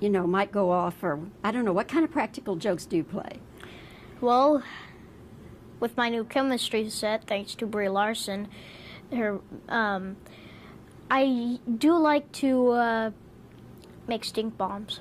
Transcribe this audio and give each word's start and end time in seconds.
you 0.00 0.08
know, 0.08 0.26
might 0.26 0.52
go 0.52 0.70
off, 0.70 1.02
or 1.02 1.20
I 1.42 1.50
don't 1.50 1.64
know, 1.64 1.72
what 1.72 1.88
kind 1.88 2.04
of 2.04 2.10
practical 2.10 2.56
jokes 2.56 2.86
do 2.86 2.96
you 2.96 3.04
play? 3.04 3.40
Well, 4.20 4.62
with 5.80 5.96
my 5.96 6.08
new 6.08 6.24
chemistry 6.24 6.88
set, 6.90 7.26
thanks 7.26 7.54
to 7.56 7.66
Brie 7.66 7.88
Larson, 7.88 8.48
her, 9.12 9.40
um, 9.68 10.16
I 11.10 11.58
do 11.78 11.96
like 11.96 12.30
to 12.32 12.70
uh, 12.70 13.10
make 14.06 14.24
stink 14.24 14.56
bombs. 14.56 15.00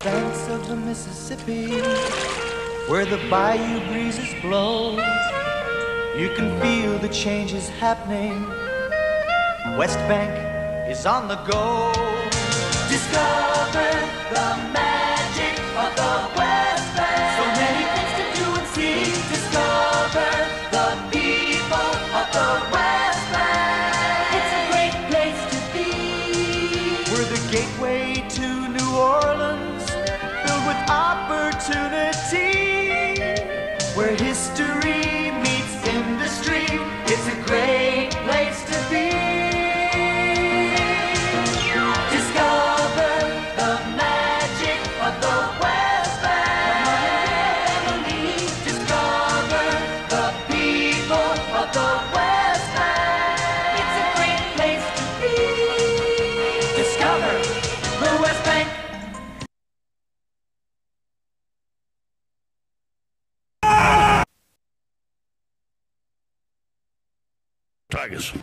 Banks 0.00 0.48
of 0.48 0.66
the 0.68 0.76
Mississippi, 0.76 1.80
where 2.90 3.04
the 3.04 3.20
bayou 3.28 3.80
breezes 3.92 4.34
blow, 4.40 4.92
you 6.16 6.28
can 6.34 6.60
feel 6.60 6.98
the 6.98 7.08
changes 7.08 7.68
happening. 7.68 8.44
West 9.78 9.98
Bank 10.08 10.90
is 10.90 11.06
on 11.06 11.28
the 11.28 11.36
go 11.36 12.09
discovered 13.12 14.74
the 14.74 14.79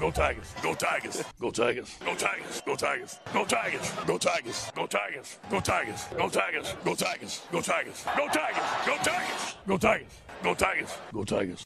go 0.08 0.12
Tigers, 0.12 0.54
go 0.62 0.74
Tigers, 0.74 1.24
go 1.42 1.52
Tigers, 1.52 1.98
go 2.00 2.16
Tigers, 2.16 2.62
go 2.66 2.76
Tigers, 2.76 3.20
go 3.34 3.46
Tigers, 3.46 3.92
go 4.06 4.18
Tigers, 4.18 4.72
go 4.74 4.88
Tigers, 4.88 5.38
go 5.50 5.60
Tigers, 5.60 6.08
go 6.16 6.30
Tigers, 6.30 6.82
go 6.86 6.96
Tigers, 6.96 7.44
go 7.52 7.62
Tigers, 7.62 8.06
go 8.16 8.22
Tigers, 8.22 8.76
go 8.86 8.98
Tigers, 8.98 9.56
go 9.68 9.78
Tigers, 9.78 10.22
go 10.44 10.54
Tigers, 10.54 10.98
go 11.12 11.24
Tigers. 11.26 11.64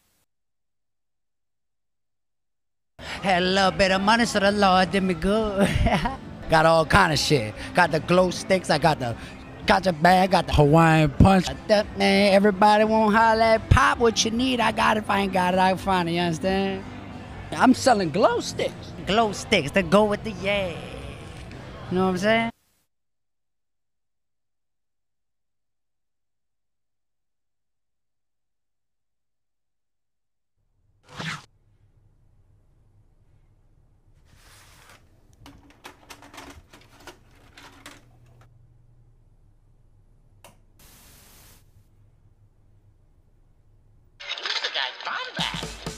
Had 2.97 3.43
a 3.43 3.45
little 3.45 3.71
bit 3.71 3.91
of 3.91 4.01
money, 4.01 4.25
so 4.25 4.39
the 4.39 4.51
Lord 4.51 4.89
did 4.89 5.03
me 5.03 5.13
good. 5.13 5.69
got 6.49 6.65
all 6.65 6.85
kind 6.85 7.13
of 7.13 7.19
shit. 7.19 7.53
Got 7.75 7.91
the 7.91 7.99
glow 7.99 8.31
sticks. 8.31 8.71
I 8.71 8.79
got 8.79 8.99
the 8.99 9.15
gotcha 9.67 9.93
bag. 9.93 10.31
Got 10.31 10.47
the 10.47 10.53
Hawaiian 10.53 11.11
punch. 11.11 11.45
That, 11.67 11.85
man, 11.95 12.33
everybody 12.33 12.85
won't 12.85 13.13
holler 13.13 13.41
at 13.43 13.69
pop 13.69 13.99
what 13.99 14.25
you 14.25 14.31
need. 14.31 14.59
I 14.59 14.71
got 14.71 14.97
it. 14.97 15.01
If 15.01 15.09
I 15.11 15.19
ain't 15.19 15.33
got 15.33 15.53
it, 15.53 15.59
I 15.59 15.69
can 15.69 15.77
find 15.77 16.09
it. 16.09 16.13
You 16.13 16.21
understand? 16.21 16.83
I'm 17.53 17.73
selling 17.73 18.09
glow 18.09 18.39
sticks. 18.39 18.93
Glow 19.05 19.31
sticks 19.33 19.71
that 19.71 19.89
go 19.89 20.05
with 20.05 20.23
the 20.23 20.31
yeah. 20.31 20.69
You 20.69 21.97
know 21.97 22.05
what 22.05 22.11
I'm 22.11 22.17
saying? 22.17 22.51
Welcome 45.05 45.90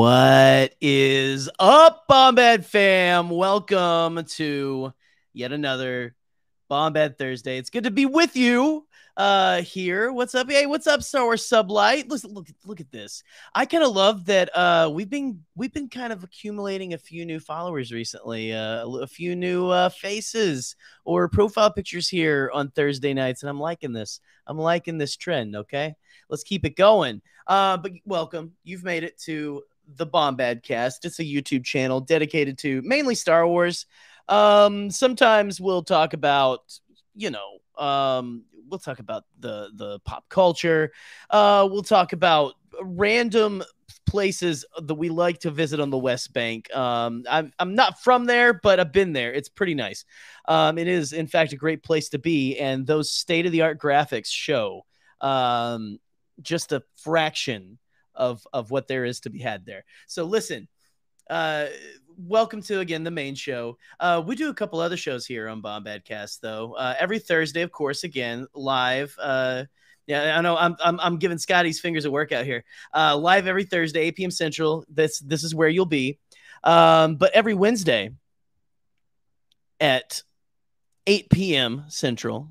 What 0.00 0.76
is 0.80 1.50
up, 1.58 2.06
Bombad 2.08 2.64
fam? 2.64 3.28
Welcome 3.28 4.24
to 4.24 4.94
yet 5.34 5.52
another 5.52 6.16
Bombad 6.70 7.18
Thursday. 7.18 7.58
It's 7.58 7.68
good 7.68 7.84
to 7.84 7.90
be 7.90 8.06
with 8.06 8.34
you 8.34 8.86
uh 9.18 9.60
here. 9.60 10.10
What's 10.10 10.34
up? 10.34 10.50
Hey, 10.50 10.64
what's 10.64 10.86
up, 10.86 11.02
Star 11.02 11.24
Wars 11.24 11.46
Sublight? 11.46 12.08
Look, 12.08 12.22
look, 12.24 12.46
look 12.64 12.80
at 12.80 12.90
this. 12.90 13.22
I 13.54 13.66
kind 13.66 13.84
of 13.84 13.94
love 13.94 14.24
that 14.24 14.48
uh 14.56 14.90
we've 14.90 15.10
been 15.10 15.40
we've 15.54 15.74
been 15.74 15.90
kind 15.90 16.14
of 16.14 16.24
accumulating 16.24 16.94
a 16.94 16.98
few 16.98 17.26
new 17.26 17.38
followers 17.38 17.92
recently, 17.92 18.54
uh, 18.54 18.88
a 18.88 19.06
few 19.06 19.36
new 19.36 19.68
uh 19.68 19.90
faces 19.90 20.76
or 21.04 21.28
profile 21.28 21.70
pictures 21.70 22.08
here 22.08 22.50
on 22.54 22.70
Thursday 22.70 23.12
nights, 23.12 23.42
and 23.42 23.50
I'm 23.50 23.60
liking 23.60 23.92
this. 23.92 24.20
I'm 24.46 24.58
liking 24.58 24.96
this 24.96 25.14
trend, 25.14 25.56
okay? 25.56 25.94
Let's 26.30 26.42
keep 26.42 26.64
it 26.64 26.74
going. 26.74 27.20
Uh, 27.46 27.76
but 27.76 27.92
welcome. 28.06 28.52
You've 28.64 28.84
made 28.84 29.04
it 29.04 29.18
to 29.22 29.62
the 29.96 30.06
Bombadcast. 30.06 31.04
It's 31.04 31.18
a 31.18 31.24
YouTube 31.24 31.64
channel 31.64 32.00
dedicated 32.00 32.58
to 32.58 32.82
mainly 32.82 33.14
Star 33.14 33.46
Wars. 33.46 33.86
Um, 34.28 34.90
sometimes 34.90 35.60
we'll 35.60 35.82
talk 35.82 36.12
about, 36.12 36.60
you 37.14 37.30
know, 37.30 37.58
um, 37.82 38.44
we'll 38.68 38.78
talk 38.78 38.98
about 38.98 39.24
the 39.38 39.70
the 39.74 39.98
pop 40.00 40.28
culture. 40.28 40.92
Uh, 41.28 41.68
we'll 41.70 41.82
talk 41.82 42.12
about 42.12 42.54
random 42.82 43.62
places 44.06 44.64
that 44.80 44.94
we 44.94 45.08
like 45.08 45.40
to 45.40 45.50
visit 45.50 45.80
on 45.80 45.90
the 45.90 45.98
West 45.98 46.32
Bank. 46.32 46.74
Um, 46.74 47.24
I'm 47.28 47.52
I'm 47.58 47.74
not 47.74 48.00
from 48.02 48.26
there, 48.26 48.52
but 48.52 48.80
I've 48.80 48.92
been 48.92 49.12
there. 49.12 49.32
It's 49.32 49.48
pretty 49.48 49.74
nice. 49.74 50.04
Um, 50.46 50.78
it 50.78 50.88
is 50.88 51.12
in 51.12 51.26
fact 51.26 51.52
a 51.52 51.56
great 51.56 51.82
place 51.82 52.10
to 52.10 52.18
be, 52.18 52.58
and 52.58 52.86
those 52.86 53.10
state 53.10 53.46
of 53.46 53.52
the 53.52 53.62
art 53.62 53.80
graphics 53.80 54.28
show 54.28 54.84
um, 55.20 55.98
just 56.40 56.72
a 56.72 56.82
fraction 56.96 57.78
of 58.14 58.46
of 58.52 58.70
what 58.70 58.88
there 58.88 59.04
is 59.04 59.20
to 59.20 59.30
be 59.30 59.38
had 59.38 59.64
there. 59.64 59.84
So 60.06 60.24
listen, 60.24 60.68
uh, 61.28 61.66
welcome 62.16 62.62
to 62.62 62.80
again 62.80 63.04
the 63.04 63.10
main 63.10 63.34
show. 63.34 63.78
Uh, 63.98 64.22
we 64.24 64.36
do 64.36 64.50
a 64.50 64.54
couple 64.54 64.80
other 64.80 64.96
shows 64.96 65.26
here 65.26 65.48
on 65.48 65.62
Bombadcast 65.62 66.40
though. 66.40 66.74
Uh, 66.74 66.94
every 66.98 67.18
Thursday, 67.18 67.62
of 67.62 67.70
course, 67.70 68.04
again 68.04 68.46
live. 68.54 69.14
Uh, 69.20 69.64
yeah, 70.06 70.36
I 70.36 70.40
know 70.40 70.56
I'm, 70.56 70.76
I'm 70.82 70.98
I'm 71.00 71.18
giving 71.18 71.38
Scotty's 71.38 71.80
fingers 71.80 72.04
a 72.04 72.10
workout 72.10 72.44
here. 72.44 72.64
Uh, 72.94 73.16
live 73.16 73.46
every 73.46 73.64
Thursday, 73.64 74.00
8 74.00 74.16
p.m. 74.16 74.30
Central. 74.30 74.84
This 74.88 75.20
this 75.20 75.44
is 75.44 75.54
where 75.54 75.68
you'll 75.68 75.86
be. 75.86 76.18
Um, 76.64 77.16
but 77.16 77.32
every 77.32 77.54
Wednesday 77.54 78.10
at 79.78 80.22
8 81.06 81.30
p.m. 81.30 81.84
Central, 81.88 82.48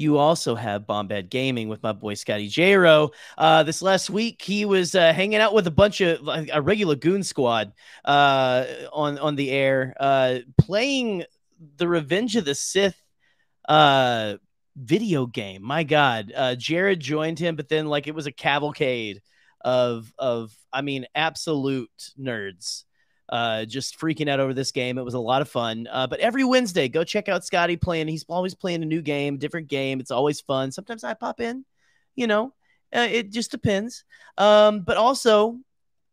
you 0.00 0.16
also 0.16 0.54
have 0.54 0.86
Bombad 0.86 1.28
Gaming 1.28 1.68
with 1.68 1.82
my 1.82 1.92
boy 1.92 2.14
Scotty 2.14 2.48
Jero. 2.48 3.10
Uh, 3.36 3.62
this 3.62 3.82
last 3.82 4.08
week, 4.08 4.40
he 4.40 4.64
was 4.64 4.94
uh, 4.94 5.12
hanging 5.12 5.40
out 5.40 5.52
with 5.52 5.66
a 5.66 5.70
bunch 5.70 6.00
of 6.00 6.22
like, 6.22 6.48
a 6.52 6.62
regular 6.62 6.94
goon 6.94 7.22
squad 7.22 7.72
uh, 8.04 8.64
on 8.92 9.18
on 9.18 9.36
the 9.36 9.50
air, 9.50 9.94
uh, 10.00 10.38
playing 10.58 11.24
the 11.76 11.86
Revenge 11.86 12.36
of 12.36 12.46
the 12.46 12.54
Sith 12.54 13.00
uh, 13.68 14.36
video 14.74 15.26
game. 15.26 15.62
My 15.62 15.84
God, 15.84 16.32
uh, 16.34 16.54
Jared 16.54 17.00
joined 17.00 17.38
him, 17.38 17.54
but 17.54 17.68
then 17.68 17.86
like 17.86 18.06
it 18.06 18.14
was 18.14 18.26
a 18.26 18.32
cavalcade 18.32 19.20
of 19.60 20.10
of 20.18 20.54
I 20.72 20.80
mean 20.80 21.06
absolute 21.14 21.90
nerds 22.18 22.84
uh, 23.30 23.64
just 23.64 23.98
freaking 23.98 24.28
out 24.28 24.40
over 24.40 24.52
this 24.52 24.72
game. 24.72 24.98
It 24.98 25.04
was 25.04 25.14
a 25.14 25.20
lot 25.20 25.40
of 25.40 25.48
fun. 25.48 25.88
Uh, 25.90 26.06
but 26.06 26.20
every 26.20 26.44
Wednesday, 26.44 26.88
go 26.88 27.04
check 27.04 27.28
out 27.28 27.44
Scotty 27.44 27.76
playing. 27.76 28.08
He's 28.08 28.24
always 28.28 28.54
playing 28.54 28.82
a 28.82 28.86
new 28.86 29.00
game, 29.00 29.38
different 29.38 29.68
game. 29.68 30.00
It's 30.00 30.10
always 30.10 30.40
fun. 30.40 30.72
Sometimes 30.72 31.04
I 31.04 31.14
pop 31.14 31.40
in, 31.40 31.64
you 32.16 32.26
know, 32.26 32.52
uh, 32.94 33.08
it 33.10 33.30
just 33.30 33.50
depends. 33.52 34.04
Um, 34.36 34.80
but 34.80 34.96
also, 34.96 35.58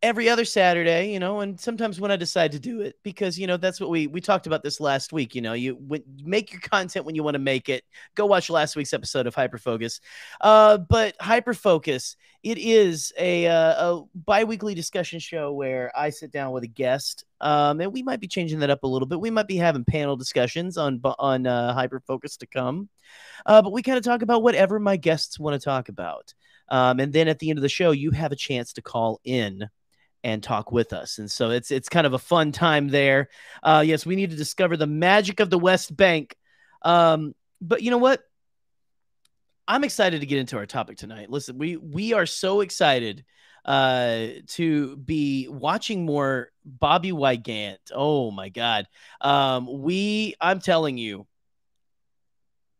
every 0.01 0.29
other 0.29 0.45
Saturday, 0.45 1.11
you 1.11 1.19
know, 1.19 1.39
and 1.39 1.59
sometimes 1.59 1.99
when 1.99 2.11
I 2.11 2.15
decide 2.15 2.51
to 2.51 2.59
do 2.59 2.81
it, 2.81 2.97
because 3.03 3.37
you 3.39 3.47
know 3.47 3.57
that's 3.57 3.79
what 3.79 3.89
we 3.89 4.07
we 4.07 4.21
talked 4.21 4.47
about 4.47 4.63
this 4.63 4.79
last 4.79 5.11
week. 5.11 5.33
You 5.33 5.41
know, 5.41 5.53
you 5.53 5.75
when, 5.75 6.03
make 6.23 6.51
your 6.51 6.61
content 6.61 7.05
when 7.05 7.15
you 7.15 7.23
want 7.23 7.35
to 7.35 7.39
make 7.39 7.69
it. 7.69 7.83
Go 8.15 8.25
watch 8.25 8.49
last 8.49 8.75
week's 8.75 8.93
episode 8.93 9.27
of 9.27 9.35
Hyperfocus. 9.35 9.99
Uh, 10.41 10.77
but 10.77 11.17
Hyperfocus, 11.19 12.15
it 12.43 12.57
is 12.57 13.11
a 13.17 13.47
uh, 13.47 13.93
a 13.93 14.03
biweekly 14.15 14.75
discussion 14.75 15.19
show 15.19 15.51
where 15.51 15.91
I 15.97 16.11
sit 16.11 16.31
down 16.31 16.51
with 16.51 16.63
a 16.63 16.67
guest, 16.67 17.25
um, 17.41 17.81
and 17.81 17.91
we 17.91 18.03
might 18.03 18.19
be 18.19 18.27
changing 18.27 18.59
that 18.59 18.69
up 18.69 18.83
a 18.83 18.87
little 18.87 19.07
bit. 19.07 19.19
We 19.19 19.31
might 19.31 19.47
be 19.47 19.57
having 19.57 19.85
panel 19.85 20.15
discussions 20.15 20.77
on 20.77 21.01
on 21.03 21.47
uh, 21.47 21.75
Hyperfocus 21.75 22.37
to 22.39 22.45
come, 22.47 22.89
uh, 23.45 23.61
but 23.61 23.71
we 23.71 23.81
kind 23.81 23.97
of 23.97 24.03
talk 24.03 24.21
about 24.21 24.43
whatever 24.43 24.79
my 24.79 24.97
guests 24.97 25.39
want 25.39 25.59
to 25.59 25.63
talk 25.63 25.89
about. 25.89 26.33
Um, 26.69 26.99
and 26.99 27.13
then 27.13 27.29
at 27.29 27.39
the 27.39 27.49
end 27.49 27.57
of 27.57 27.63
the 27.63 27.69
show, 27.69 27.91
you 27.91 28.11
have 28.11 28.33
a 28.33 28.35
chance 28.35 28.73
to 28.73 28.81
call 28.81 29.21
in 29.23 29.69
and 30.27 30.43
talk 30.43 30.73
with 30.73 30.91
us. 30.91 31.19
And 31.19 31.31
so 31.31 31.51
it's 31.51 31.71
it's 31.71 31.87
kind 31.87 32.05
of 32.05 32.11
a 32.11 32.19
fun 32.19 32.51
time 32.51 32.89
there. 32.89 33.29
Uh, 33.63 33.81
yes, 33.85 34.05
we 34.05 34.17
need 34.17 34.31
to 34.31 34.35
discover 34.35 34.75
the 34.75 34.85
magic 34.85 35.39
of 35.39 35.49
the 35.49 35.57
West 35.57 35.95
Bank. 35.95 36.35
Um, 36.81 37.33
but 37.61 37.81
you 37.81 37.91
know 37.91 37.97
what? 37.97 38.21
I'm 39.69 39.85
excited 39.85 40.19
to 40.19 40.27
get 40.27 40.39
into 40.39 40.57
our 40.57 40.65
topic 40.65 40.97
tonight. 40.97 41.29
Listen, 41.29 41.57
we 41.57 41.77
we 41.77 42.11
are 42.11 42.25
so 42.25 42.59
excited 42.59 43.23
uh 43.63 44.27
to 44.47 44.97
be 44.97 45.47
watching 45.49 46.05
more 46.05 46.51
Bobbie 46.65 47.13
Wygant. 47.13 47.79
Oh 47.93 48.29
my 48.29 48.49
god. 48.49 48.85
Um 49.21 49.81
we 49.81 50.35
I'm 50.41 50.59
telling 50.59 50.97
you 50.97 51.25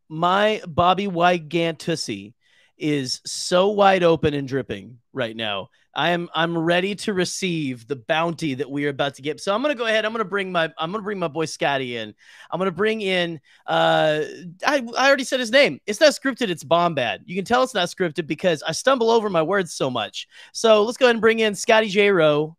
my 0.10 0.62
Bobbie 0.68 1.08
Wygantussy 1.08 2.34
is 2.78 3.22
so 3.26 3.70
wide 3.70 4.04
open 4.04 4.34
and 4.34 4.48
dripping 4.48 5.00
right 5.14 5.36
now. 5.36 5.70
I 5.98 6.12
am 6.12 6.30
I'm 6.36 6.56
ready 6.56 6.94
to 6.94 7.14
receive 7.14 7.88
the 7.88 7.96
bounty 7.96 8.54
that 8.54 8.70
we 8.70 8.86
are 8.86 8.90
about 8.90 9.16
to 9.16 9.24
get. 9.24 9.42
So 9.42 9.54
I'm 9.54 9.64
gonna 9.64 9.74
go 9.74 9.88
ahead. 9.88 10.06
I'm 10.06 10.12
gonna 10.12 10.24
bring 10.24 10.52
my 10.52 10.72
I'm 10.78 10.92
gonna 10.92 11.04
bring 11.04 11.18
my 11.18 11.28
boy 11.28 11.46
Scotty 11.46 11.98
in. 11.98 12.14
I'm 12.52 12.60
gonna 12.60 12.70
bring 12.70 13.02
in 13.02 13.42
uh 13.66 14.22
I, 14.66 14.86
I 14.96 15.08
already 15.08 15.24
said 15.24 15.40
his 15.40 15.50
name. 15.52 15.82
It's 15.88 16.00
not 16.00 16.12
scripted, 16.12 16.50
it's 16.50 16.64
Bombad. 16.64 17.22
You 17.26 17.36
can 17.36 17.46
tell 17.46 17.64
it's 17.64 17.74
not 17.74 17.90
scripted 17.90 18.28
because 18.28 18.62
I 18.62 18.74
stumble 18.74 19.10
over 19.10 19.28
my 19.28 19.42
words 19.42 19.74
so 19.74 19.90
much. 19.90 20.28
So 20.54 20.84
let's 20.84 21.00
go 21.00 21.08
ahead 21.08 21.16
and 21.16 21.22
bring 21.22 21.40
in 21.40 21.56
Scotty 21.56 21.90
J. 21.90 22.12
Rowe. 22.12 22.56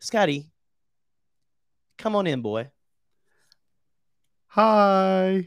Scotty, 0.00 0.50
come 1.98 2.16
on 2.16 2.26
in, 2.26 2.40
boy. 2.40 2.70
Hi. 4.46 5.46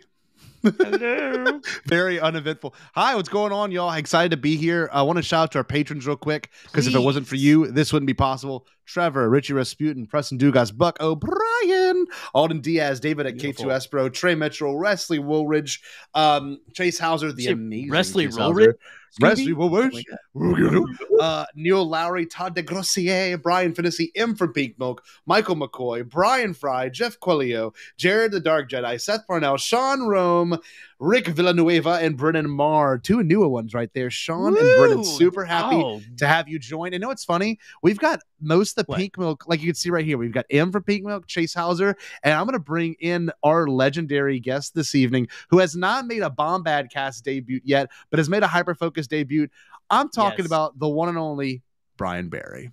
Hello. 0.64 1.62
Very 1.86 2.20
uneventful. 2.20 2.74
Hi, 2.96 3.16
what's 3.16 3.30
going 3.30 3.52
on, 3.52 3.72
y'all? 3.72 3.92
Excited 3.92 4.32
to 4.32 4.38
be 4.38 4.58
here. 4.58 4.90
I 4.92 5.02
want 5.04 5.18
to 5.18 5.24
shout 5.24 5.44
out 5.44 5.52
to 5.54 5.58
our 5.60 5.64
patrons 5.64 6.06
real 6.08 6.18
quick 6.18 6.50
because 6.64 6.88
if 6.88 6.96
it 6.96 7.00
wasn't 7.00 7.28
for 7.28 7.36
you, 7.36 7.68
this 7.68 7.94
wouldn't 7.94 8.08
be 8.08 8.14
possible. 8.14 8.66
Trevor, 8.88 9.30
Richie 9.30 9.54
Rasputin, 9.54 10.08
Preston 10.08 10.38
Dugas, 10.38 10.76
Buck 10.76 10.98
O'Brien, 11.02 12.06
Alden 12.34 12.62
Diaz, 12.62 13.00
David 13.00 13.28
at 13.28 13.38
Beautiful. 13.38 13.66
K2S 13.66 13.92
Pro, 13.92 14.10
Trey 14.10 14.34
Mitchell, 14.34 14.78
Wesley 14.80 15.20
Woolridge, 15.20 15.82
um, 16.14 16.60
Chase 16.74 16.98
Hauser, 16.98 17.32
the 17.32 17.48
amazing 17.48 17.92
Wesley 17.92 18.28
Woolridge? 18.28 18.76
Wesley 19.20 19.54
Woolridge. 19.54 20.06
Oh 20.36 20.88
uh, 21.20 21.46
Neil 21.56 21.88
Lowry, 21.88 22.26
Todd 22.26 22.56
DeGrossier, 22.56 23.42
Brian 23.42 23.74
Finnessy, 23.74 24.10
M 24.16 24.36
from 24.36 24.54
Pink 24.54 24.78
Milk, 24.80 25.04
Michael 25.26 25.56
McCoy, 25.56 26.08
Brian 26.08 26.54
Fry, 26.54 26.90
Jeff 26.90 27.20
Quilio, 27.20 27.74
Jared 27.98 28.32
the 28.32 28.40
Dark 28.40 28.70
Jedi, 28.70 29.00
Seth 29.00 29.26
Parnell, 29.28 29.58
Sean 29.58 30.08
Rome, 30.08 30.58
Rick 31.00 31.28
Villanueva, 31.28 32.00
and 32.02 32.18
Brennan 32.18 32.50
Marr. 32.50 32.98
Two 32.98 33.22
newer 33.22 33.48
ones 33.48 33.74
right 33.74 33.90
there. 33.94 34.10
Sean 34.10 34.58
and 34.58 34.78
Brennan, 34.78 35.04
super 35.04 35.46
happy 35.46 35.76
Oh, 35.76 36.02
to 36.18 36.28
have 36.28 36.50
you 36.50 36.58
join. 36.58 36.94
And 36.94 37.02
know 37.02 37.10
what's 37.10 37.24
funny? 37.24 37.60
We've 37.84 38.00
got 38.00 38.22
most 38.42 38.78
of 38.78 38.86
the 38.86 38.90
What? 38.92 38.98
Pink 38.98 39.18
Milk, 39.18 39.44
like 39.48 39.60
you 39.60 39.68
can 39.68 39.76
see 39.76 39.90
right 39.92 40.04
here. 40.04 40.18
We've 40.18 40.32
got 40.32 40.46
M 40.50 40.72
from 40.72 40.84
Pink 40.84 41.06
Milk, 41.06 41.28
Chase 41.28 41.54
Hauser, 41.54 41.96
and 42.24 42.34
I'm 42.34 42.46
going 42.46 42.54
to 42.54 42.60
bring 42.60 42.96
in 43.00 43.30
our 43.44 43.68
legendary 43.68 44.40
guest 44.40 44.74
this 44.74 44.96
evening, 44.96 45.28
who 45.50 45.60
has 45.60 45.76
not 45.76 46.08
made 46.08 46.24
a 46.24 46.30
Bombadcast 46.32 47.22
debut 47.22 47.62
yet, 47.64 47.90
but 48.10 48.18
has 48.18 48.28
made 48.30 48.42
a 48.44 48.48
Hyperfocus 48.48 49.08
debut. 49.08 49.48
I'm 49.90 50.10
talking 50.10 50.40
Yes. 50.40 50.48
about 50.48 50.80
the 50.80 50.90
one 50.90 51.10
and 51.10 51.18
only 51.18 51.62
Bryan 51.96 52.30
Barry. 52.30 52.72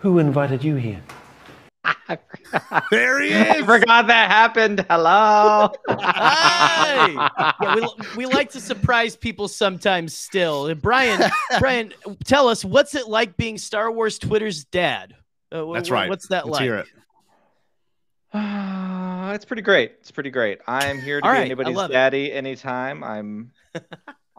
Who 0.00 0.18
invited 0.18 0.64
you 0.64 0.74
here? 0.76 1.02
There 2.90 3.20
he 3.22 3.32
I 3.34 3.56
is. 3.56 3.64
forgot 3.64 4.06
that 4.08 4.30
happened. 4.30 4.84
Hello. 4.88 5.70
Hey! 5.88 5.94
yeah, 7.14 7.74
we, 7.74 7.86
we 8.16 8.26
like 8.26 8.50
to 8.50 8.60
surprise 8.60 9.16
people 9.16 9.48
sometimes 9.48 10.14
still. 10.14 10.66
And 10.66 10.80
Bryan, 10.80 11.30
Bryan, 11.58 11.92
tell 12.24 12.48
us 12.48 12.64
what's 12.64 12.94
it 12.94 13.08
like 13.08 13.36
being 13.36 13.58
Star 13.58 13.90
Wars 13.92 14.18
Twitter's 14.18 14.64
dad? 14.64 15.14
Uh, 15.52 15.72
That's 15.72 15.88
wh- 15.88 15.92
right. 15.92 16.08
What's 16.08 16.28
that 16.28 16.46
Let's 16.46 16.54
like? 16.58 16.62
hear 16.62 16.76
it. 16.78 16.86
Uh, 18.32 19.32
it's 19.34 19.44
pretty 19.44 19.62
great. 19.62 19.92
It's 20.00 20.10
pretty 20.10 20.30
great. 20.30 20.58
I'm 20.66 21.00
here 21.00 21.20
to 21.20 21.26
All 21.26 21.32
be 21.32 21.38
right, 21.38 21.44
anybody's 21.46 21.76
love 21.76 21.90
it. 21.90 21.94
daddy 21.94 22.32
anytime. 22.32 23.02
I'm 23.04 23.52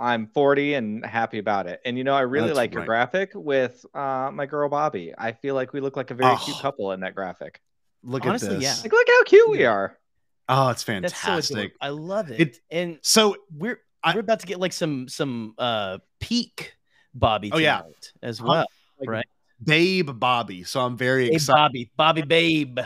I'm 0.01 0.27
40 0.27 0.73
and 0.73 1.05
happy 1.05 1.37
about 1.37 1.67
it. 1.67 1.79
And 1.85 1.97
you 1.97 2.03
know, 2.03 2.13
I 2.15 2.21
really 2.21 2.47
That's 2.47 2.57
like 2.57 2.73
your 2.73 2.85
graphic 2.85 3.31
with 3.35 3.85
uh, 3.93 4.31
my 4.33 4.45
girl 4.47 4.67
Bobbie. 4.67 5.13
I 5.17 5.31
feel 5.33 5.53
like 5.55 5.73
we 5.73 5.79
look 5.79 5.95
like 5.95 6.09
a 6.11 6.15
very 6.15 6.35
cute 6.37 6.57
Oh. 6.57 6.61
couple 6.61 6.91
in 6.91 7.01
that 7.01 7.13
graphic. 7.15 7.61
Look 8.03 8.25
Honestly, 8.25 8.47
at 8.49 8.53
this. 8.55 8.63
yeah. 8.63 8.75
Like, 8.83 8.91
look 8.91 9.07
how 9.07 9.23
cute 9.25 9.49
we 9.49 9.63
are. 9.65 9.97
Oh, 10.49 10.69
it's 10.69 10.83
That's 10.83 11.13
so 11.13 11.27
fantastic. 11.27 11.73
I 11.79 11.89
love 11.89 12.31
it. 12.31 12.39
It- 12.41 12.57
and 12.71 12.97
so 13.03 13.37
we're 13.55 13.79
I- 14.03 14.15
we're 14.15 14.21
about 14.21 14.39
to 14.39 14.47
get 14.47 14.59
like 14.59 14.73
some 14.73 15.07
some 15.07 15.53
uh 15.59 15.99
peak 16.19 16.73
Bobbie 17.13 17.51
Oh, 17.53 17.59
yeah. 17.59 17.83
as 18.23 18.41
well. 18.41 18.65
Like, 18.99 19.09
right. 19.09 19.25
Babe 19.63 20.09
Bobbie. 20.19 20.63
So 20.63 20.81
I'm 20.81 20.97
very 20.97 21.27
Hey, 21.27 21.33
excited. 21.35 21.59
Bobbie, 21.61 21.91
Bobbie 21.95 22.21
Babe. 22.23 22.79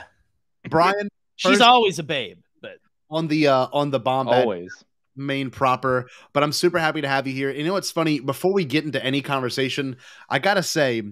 Bryan 0.70 1.08
She's 1.38 1.52
First- 1.54 1.62
always 1.62 2.00
a 2.00 2.04
babe, 2.04 2.40
but 2.62 2.78
on 3.10 3.28
the 3.28 3.48
uh 3.48 3.68
on 3.72 3.92
the 3.92 4.00
bomb 4.00 4.28
Always. 4.28 4.84
Main 5.16 5.50
proper, 5.50 6.08
but 6.34 6.44
I'm 6.44 6.52
super 6.52 6.78
happy 6.80 7.02
to 7.02 7.08
have 7.08 7.28
you 7.28 7.34
here. 7.34 7.50
And 7.50 7.58
you 7.60 7.66
know 7.66 7.74
what's 7.74 7.92
funny? 7.92 8.20
Before 8.20 8.54
we 8.54 8.66
get 8.66 8.86
into 8.86 9.04
any 9.04 9.22
conversation, 9.22 9.98
I 10.30 10.40
gotta 10.40 10.64
say, 10.64 11.04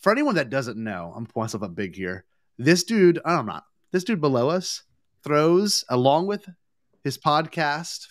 for 0.00 0.12
anyone 0.12 0.34
that 0.36 0.50
doesn't 0.50 0.76
know, 0.76 1.12
I'm 1.16 1.26
putting 1.26 1.42
myself 1.42 1.62
up 1.62 1.74
big 1.74 1.96
here. 1.96 2.24
This 2.58 2.84
dude, 2.84 3.20
I'm 3.24 3.46
not. 3.46 3.64
This 3.92 4.04
dude 4.04 4.20
below 4.20 4.48
us 4.50 4.82
throws, 5.22 5.84
along 5.88 6.26
with 6.26 6.46
his 7.02 7.18
podcast 7.18 8.06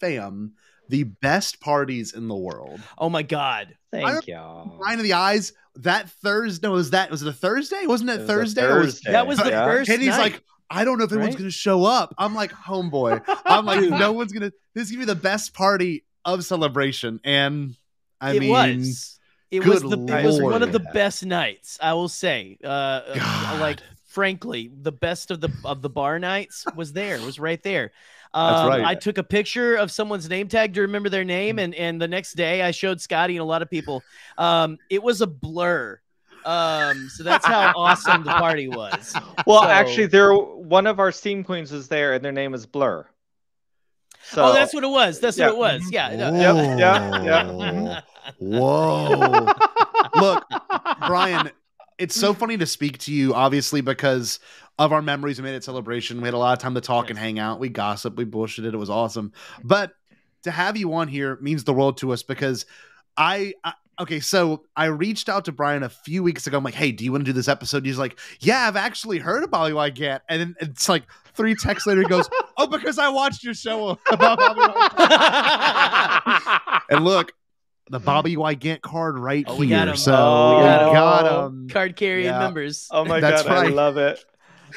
fam, 0.00 0.52
the 0.88 1.04
best 1.04 1.60
parties 1.60 2.14
in 2.14 2.28
the 2.28 2.36
world. 2.36 2.80
oh 2.98 3.08
my 3.10 3.22
god. 3.22 3.74
Thank 3.90 4.26
y'all. 4.26 4.78
Line 4.78 4.98
of 4.98 5.02
the 5.04 5.14
eyes. 5.14 5.52
That 5.76 6.10
Thursday 6.10 6.66
no, 6.66 6.72
was 6.72 6.90
that 6.90 7.10
was 7.10 7.22
it 7.22 7.28
a 7.28 7.32
Thursday? 7.32 7.86
Wasn't 7.86 8.10
it, 8.10 8.14
It 8.14 8.20
was 8.20 8.28
a 8.28 8.32
Thursday? 8.32 8.62
Or 8.64 8.78
was- 8.80 8.94
Thursday, 8.94 9.12
That 9.12 9.26
was 9.26 9.38
the 9.38 9.50
yeah. 9.50 9.64
first 9.64 9.90
and 9.90 10.00
he's 10.00 10.10
night. 10.10 10.18
like, 10.18 10.42
I 10.70 10.84
don't 10.84 10.98
know 10.98 11.04
if 11.04 11.12
anyone's 11.12 11.34
Right? 11.34 11.38
gonna 11.38 11.50
show 11.50 11.84
up. 11.84 12.14
I'm 12.18 12.34
like, 12.34 12.52
homeboy. 12.52 13.22
I'm 13.46 13.64
like, 13.64 13.80
no 13.90 14.12
one's 14.12 14.32
gonna. 14.32 14.52
This 14.74 14.84
is 14.86 14.90
gonna 14.90 15.00
be 15.06 15.12
the 15.12 15.14
best 15.20 15.54
party 15.54 16.04
of 16.24 16.44
celebration, 16.44 17.20
and 17.24 17.74
I 18.20 18.34
it 18.34 18.40
mean, 18.40 18.50
was. 18.50 19.18
It 19.50 19.64
was 19.64 19.80
the 19.82 19.96
it 20.18 20.26
was 20.26 20.42
one 20.42 20.62
of 20.62 20.72
the 20.72 20.80
best 20.92 21.24
nights. 21.24 21.78
I 21.82 21.94
will 21.94 22.08
say. 22.08 22.58
Uh, 22.62 22.66
Uh, 22.68 23.14
God. 23.14 23.60
like 23.60 23.78
frankly, 24.08 24.70
the 24.82 24.92
best 24.92 25.30
of 25.30 25.40
the 25.40 25.50
of 25.64 25.80
the 25.80 25.88
bar 25.88 26.18
nights 26.18 26.64
was 26.76 26.92
there. 26.92 27.20
Was 27.22 27.38
right 27.38 27.62
there. 27.62 27.92
That's 28.34 28.60
Um, 28.60 28.68
right. 28.68 28.84
I 28.84 28.94
took 28.94 29.16
a 29.16 29.22
picture 29.22 29.74
of 29.76 29.90
someone's 29.90 30.28
name 30.28 30.48
tag 30.48 30.74
to 30.74 30.82
remember 30.82 31.08
their 31.08 31.24
name, 31.24 31.58
and 31.58 31.74
and 31.74 31.98
the 31.98 32.08
next 32.08 32.34
day 32.34 32.60
I 32.60 32.72
showed 32.72 33.00
Scotty 33.00 33.36
and 33.36 33.40
a 33.40 33.44
lot 33.46 33.62
of 33.62 33.70
people. 33.70 34.02
Um, 34.36 34.76
it 34.90 35.02
was 35.02 35.22
a 35.22 35.26
blur. 35.26 35.98
Um, 36.48 37.08
so 37.10 37.22
that's 37.24 37.44
how 37.44 37.72
awesome 37.76 38.24
the 38.24 38.30
party 38.30 38.68
was. 38.68 39.14
Well, 39.46 39.62
So- 39.62 39.68
actually, 39.68 40.06
there 40.06 40.34
one 40.34 40.86
of 40.86 40.98
our 40.98 41.12
steam 41.12 41.44
queens 41.44 41.70
was 41.70 41.88
there, 41.88 42.14
and 42.14 42.24
their 42.24 42.32
name 42.32 42.54
is 42.54 42.64
Blur. 42.66 43.06
So 44.22 44.46
oh, 44.46 44.52
that's 44.52 44.74
what 44.74 44.84
it 44.84 44.88
was. 44.90 45.20
That's 45.20 45.38
Yeah. 45.38 45.46
what 45.50 45.54
it 45.54 45.58
was. 45.58 45.90
Yeah. 45.92 46.16
no- 46.16 46.32
Yep, 46.34 46.78
yeah, 46.78 47.22
yeah. 47.22 48.00
Whoa! 48.38 49.52
Look, 50.20 50.44
Bryan, 51.06 51.50
it's 51.98 52.14
so 52.14 52.34
funny 52.34 52.56
to 52.58 52.66
speak 52.66 52.98
to 53.00 53.12
you, 53.12 53.34
obviously, 53.34 53.80
because 53.80 54.38
of 54.78 54.92
our 54.92 55.02
memories 55.02 55.38
we 55.40 55.44
made 55.44 55.54
at 55.56 55.64
celebration. 55.64 56.18
We 56.20 56.26
had 56.26 56.34
a 56.34 56.38
lot 56.38 56.52
of 56.52 56.58
time 56.62 56.74
to 56.74 56.80
talk 56.80 57.10
and 57.10 57.18
hang 57.18 57.38
out. 57.38 57.58
We 57.58 57.68
gossiped, 57.68 58.16
we 58.16 58.24
bullshitted. 58.24 58.72
It 58.72 58.76
was 58.76 58.90
awesome. 58.90 59.32
But 59.64 59.92
to 60.44 60.50
have 60.50 60.76
you 60.76 60.92
on 60.94 61.08
here 61.08 61.36
means 61.40 61.64
the 61.64 61.72
world 61.74 61.96
to 61.98 62.12
us 62.12 62.22
because 62.22 62.64
I, 63.16 63.54
I 63.64 63.72
okay, 64.00 64.20
so 64.20 64.64
I 64.76 64.86
reached 64.86 65.28
out 65.28 65.44
to 65.46 65.52
Bryan 65.52 65.82
a 65.82 65.88
few 65.88 66.22
weeks 66.22 66.46
ago. 66.46 66.56
I'm 66.58 66.64
like, 66.64 66.74
hey, 66.74 66.92
do 66.92 67.04
you 67.04 67.12
want 67.12 67.22
to 67.24 67.30
do 67.30 67.32
this 67.32 67.48
episode? 67.48 67.84
He's 67.84 67.98
like, 67.98 68.18
yeah, 68.40 68.66
I've 68.68 68.76
actually 68.76 69.18
heard 69.18 69.42
of 69.44 69.50
Bobbie 69.50 69.72
Wygant. 69.72 70.22
And 70.28 70.40
then 70.40 70.56
it's 70.60 70.88
like 70.88 71.04
three 71.34 71.54
texts 71.54 71.86
later, 71.86 72.02
he 72.02 72.08
goes, 72.08 72.28
oh, 72.56 72.66
because 72.66 72.98
I 72.98 73.08
watched 73.08 73.44
your 73.44 73.54
show 73.54 73.98
about 74.10 74.38
Bobby 74.38 74.60
White. 74.60 76.82
and 76.90 77.04
look, 77.04 77.32
the 77.90 77.98
Bobbie 77.98 78.36
Wygant 78.36 78.82
card 78.82 79.18
right 79.18 79.44
Oh, 79.48 79.52
here. 79.52 79.60
we 79.60 79.68
got 79.68 79.88
him. 79.88 79.96
So 79.96 80.14
Oh, 80.14 80.50
we 80.50 80.56
we 80.56 80.62
got 80.62 80.92
got 80.92 81.26
him. 81.26 81.62
him. 81.62 81.68
Card 81.68 81.96
carrying 81.96 82.26
Yeah. 82.26 82.38
members. 82.38 82.88
Oh 82.90 83.04
my 83.04 83.20
That's 83.20 83.42
god, 83.42 83.66
I 83.66 83.68
love 83.68 83.96
it. 83.96 84.24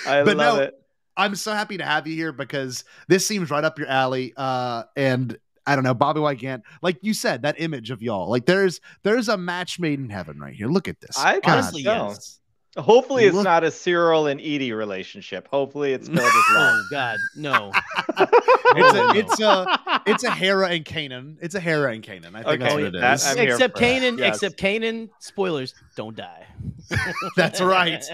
I 0.08 0.24
But 0.24 0.38
love 0.38 0.58
no, 0.58 0.63
it. 0.63 0.74
I'm 1.18 1.36
so 1.36 1.51
happy 1.54 1.78
to 1.78 1.86
have 1.86 2.08
you 2.08 2.16
here 2.16 2.32
because 2.32 2.86
this 3.10 3.28
seems 3.28 3.51
right 3.51 3.63
up 3.63 3.78
your 3.78 3.90
alley. 3.90 4.34
Uh, 4.38 4.84
and 4.96 5.38
I 5.65 5.75
don't 5.75 5.84
know, 5.84 5.94
Bobbie 5.94 6.22
Wygant. 6.22 6.63
Like 6.82 6.98
you 7.01 7.13
said, 7.13 7.44
that 7.44 7.60
image 7.60 7.91
of 7.91 8.01
y'all. 8.01 8.30
Like 8.30 8.46
there's 8.46 8.82
there's 9.03 9.30
a 9.30 9.38
match 9.38 9.80
made 9.80 10.00
in 10.00 10.10
heaven 10.10 10.39
right 10.39 10.53
here. 10.53 10.68
Look 10.68 10.88
at 10.88 11.00
this. 11.00 11.18
I 11.18 11.39
God. 11.39 11.51
Honestly, 11.53 11.84
so. 11.84 12.08
yes. 12.08 12.39
Hopefully, 12.77 13.25
it's 13.25 13.36
Look- 13.36 13.44
not 13.44 13.63
a 13.65 13.72
Cyril 13.72 14.27
and 14.27 14.39
Edie 14.39 14.72
relationship. 14.72 15.48
Hopefully, 15.50 15.94
it's 15.94 16.08
filled 16.10 16.20
with 16.20 16.56
love. 16.56 16.80
Oh 16.80 16.88
God, 16.89 17.18
no. 17.36 17.72
It's 18.75 18.98
a 18.98 19.20
it's 19.20 19.40
a 19.42 20.01
it's 20.06 20.24
a 20.24 20.32
Hera 20.32 20.70
and 20.70 20.86
Kanan. 20.86 21.38
It's 21.42 21.56
a 21.56 21.60
Hera 21.60 21.92
and 21.94 22.04
Kanan. 22.04 22.36
I 22.36 22.44
think 22.44 22.48
Okay, 22.48 22.58
that's 22.58 22.74
what 22.74 22.84
it 22.84 22.94
that 22.94 23.13
is. 23.16 23.25
I'm 23.28 23.38
except 23.40 23.78
for 23.78 23.80
that. 23.84 24.01
Kanan, 24.01 24.18
Yes. 24.18 24.36
except 24.36 24.60
Kanan. 24.60 25.10
Spoilers, 25.20 25.74
don't 25.96 26.16
die. 26.16 26.46
That's 27.38 27.62
right. 27.62 28.04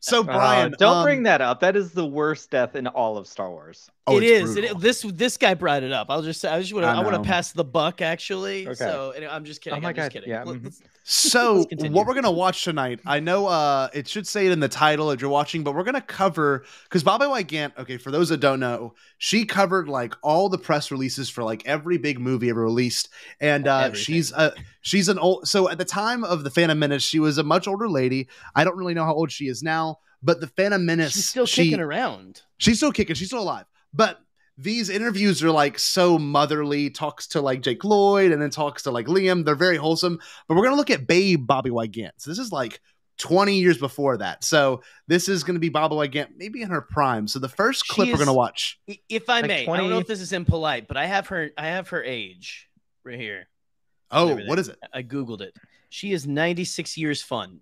So 0.00 0.20
Uh, 0.20 0.24
Bryan, 0.24 0.74
don't 0.78 0.98
um, 0.98 1.04
bring 1.04 1.22
that 1.24 1.40
up. 1.40 1.60
That 1.60 1.76
is 1.76 1.92
the 1.92 2.04
worst 2.06 2.50
death 2.50 2.74
in 2.76 2.86
all 2.86 3.16
of 3.16 3.26
Star 3.26 3.50
Wars. 3.50 3.90
oh, 4.06 4.18
it's. 4.20 4.56
It, 4.56 4.78
this 4.78 5.02
this 5.14 5.36
guy 5.36 5.54
brought 5.54 5.82
it 5.82 5.92
up. 5.92 6.06
I'll 6.10 6.22
just 6.22 6.40
say 6.40 6.48
I 6.48 6.60
just 6.60 6.72
want 6.74 6.84
to 6.84 6.88
I 6.88 6.94
I, 7.00 7.02
want 7.02 7.14
to 7.22 7.26
pass 7.26 7.52
the 7.52 7.64
buck 7.64 8.02
actually. 8.02 8.66
Okay. 8.66 8.74
So 8.74 9.12
anyway, 9.12 9.32
I'm 9.32 9.44
just 9.44 9.60
kidding. 9.62 9.78
Oh 9.78 9.80
my 9.82 9.90
I'm 9.90 9.94
just 9.94 10.06
God, 10.06 10.12
kidding. 10.12 10.28
yeah, 10.30 10.42
Let- 10.44 10.56
mhm. 10.56 10.64
let's- 10.64 10.82
So 11.04 11.64
Let's 11.70 11.84
what 11.90 12.06
we're 12.06 12.14
gonna 12.14 12.30
watch 12.30 12.64
tonight, 12.64 13.00
I 13.06 13.20
know 13.20 13.46
uh 13.46 13.88
it 13.94 14.08
should 14.08 14.26
say 14.26 14.46
it 14.46 14.52
in 14.52 14.60
the 14.60 14.68
title 14.68 15.10
if 15.10 15.20
you're 15.20 15.30
watching, 15.30 15.62
but 15.64 15.74
we're 15.74 15.84
gonna 15.84 16.00
cover 16.00 16.64
because 16.84 17.02
Bobbie 17.02 17.26
Wygant, 17.26 17.74
okay, 17.78 17.96
for 17.96 18.10
those 18.10 18.28
that 18.30 18.38
don't 18.40 18.60
know, 18.60 18.83
she 19.18 19.44
covered 19.44 19.88
like 19.88 20.14
all 20.22 20.48
the 20.48 20.58
press 20.58 20.90
releases 20.90 21.30
for 21.30 21.42
like 21.42 21.66
every 21.66 21.98
big 21.98 22.18
movie 22.18 22.50
ever 22.50 22.62
released. 22.62 23.08
And 23.40 23.66
uh 23.66 23.94
she's 23.94 24.32
a 24.32 24.54
she's 24.82 25.08
an 25.08 25.18
old 25.18 25.48
so 25.48 25.70
at 25.70 25.78
the 25.78 25.84
time 25.84 26.24
of 26.24 26.44
the 26.44 26.50
Phantom 26.50 26.78
Menace, 26.78 27.02
she 27.02 27.20
was 27.20 27.38
a 27.38 27.44
much 27.44 27.66
older 27.68 27.88
lady. 27.88 28.28
I 28.54 28.64
don't 28.64 28.76
really 28.76 28.94
know 28.94 29.04
how 29.04 29.14
old 29.14 29.30
she 29.30 29.48
is 29.48 29.62
now, 29.62 29.98
but 30.22 30.40
the 30.40 30.46
Phantom 30.48 30.84
Menace 30.84 31.12
She's 31.12 31.28
still 31.28 31.46
she, 31.46 31.64
kicking 31.64 31.80
around. 31.80 32.42
She's 32.58 32.78
still 32.78 32.92
kicking. 32.92 33.14
She's 33.14 33.28
still 33.28 33.42
alive. 33.42 33.66
But 33.92 34.20
these 34.56 34.88
interviews 34.88 35.42
are 35.42 35.50
like 35.50 35.78
so 35.78 36.18
motherly. 36.18 36.90
Talks 36.90 37.26
to 37.28 37.40
like 37.40 37.60
Jake 37.60 37.84
Lloyd 37.84 38.32
and 38.32 38.40
then 38.40 38.50
talks 38.50 38.84
to 38.84 38.90
like 38.90 39.06
Liam. 39.06 39.44
They're 39.44 39.54
very 39.54 39.76
wholesome. 39.76 40.18
But 40.48 40.56
we're 40.56 40.64
gonna 40.64 40.76
look 40.76 40.90
at 40.90 41.06
Babe 41.06 41.46
Bobby 41.46 41.70
White. 41.70 41.96
So 42.16 42.30
this 42.30 42.38
is 42.38 42.52
like 42.52 42.80
20 43.18 43.54
years 43.58 43.78
before 43.78 44.16
that. 44.18 44.44
So 44.44 44.82
this 45.06 45.28
is 45.28 45.44
gonna 45.44 45.58
be 45.58 45.68
Bobbie 45.68 46.04
again, 46.04 46.28
maybe 46.36 46.62
in 46.62 46.70
her 46.70 46.80
prime. 46.82 47.28
So 47.28 47.38
the 47.38 47.48
first 47.48 47.86
clip 47.88 48.06
She 48.08 48.12
we're 48.12 48.18
gonna 48.18 48.34
watch. 48.34 48.78
If 49.08 49.28
I 49.28 49.40
Like 49.40 49.48
may, 49.48 49.68
I 49.68 49.76
don't 49.76 49.90
know 49.90 49.98
if 49.98 50.06
this 50.06 50.20
is 50.20 50.32
impolite, 50.32 50.88
but 50.88 50.96
I 50.96 51.06
have 51.06 51.28
her. 51.28 51.50
I 51.56 51.66
have 51.66 51.88
her 51.90 52.02
age 52.02 52.68
right 53.04 53.18
here. 53.18 53.46
Oh, 54.10 54.36
what 54.46 54.58
is 54.58 54.68
it? 54.68 54.78
I 54.92 55.02
googled 55.02 55.40
it. 55.40 55.54
She 55.90 56.12
is 56.12 56.26
96 56.26 56.96
years 56.96 57.22
fun. 57.22 57.60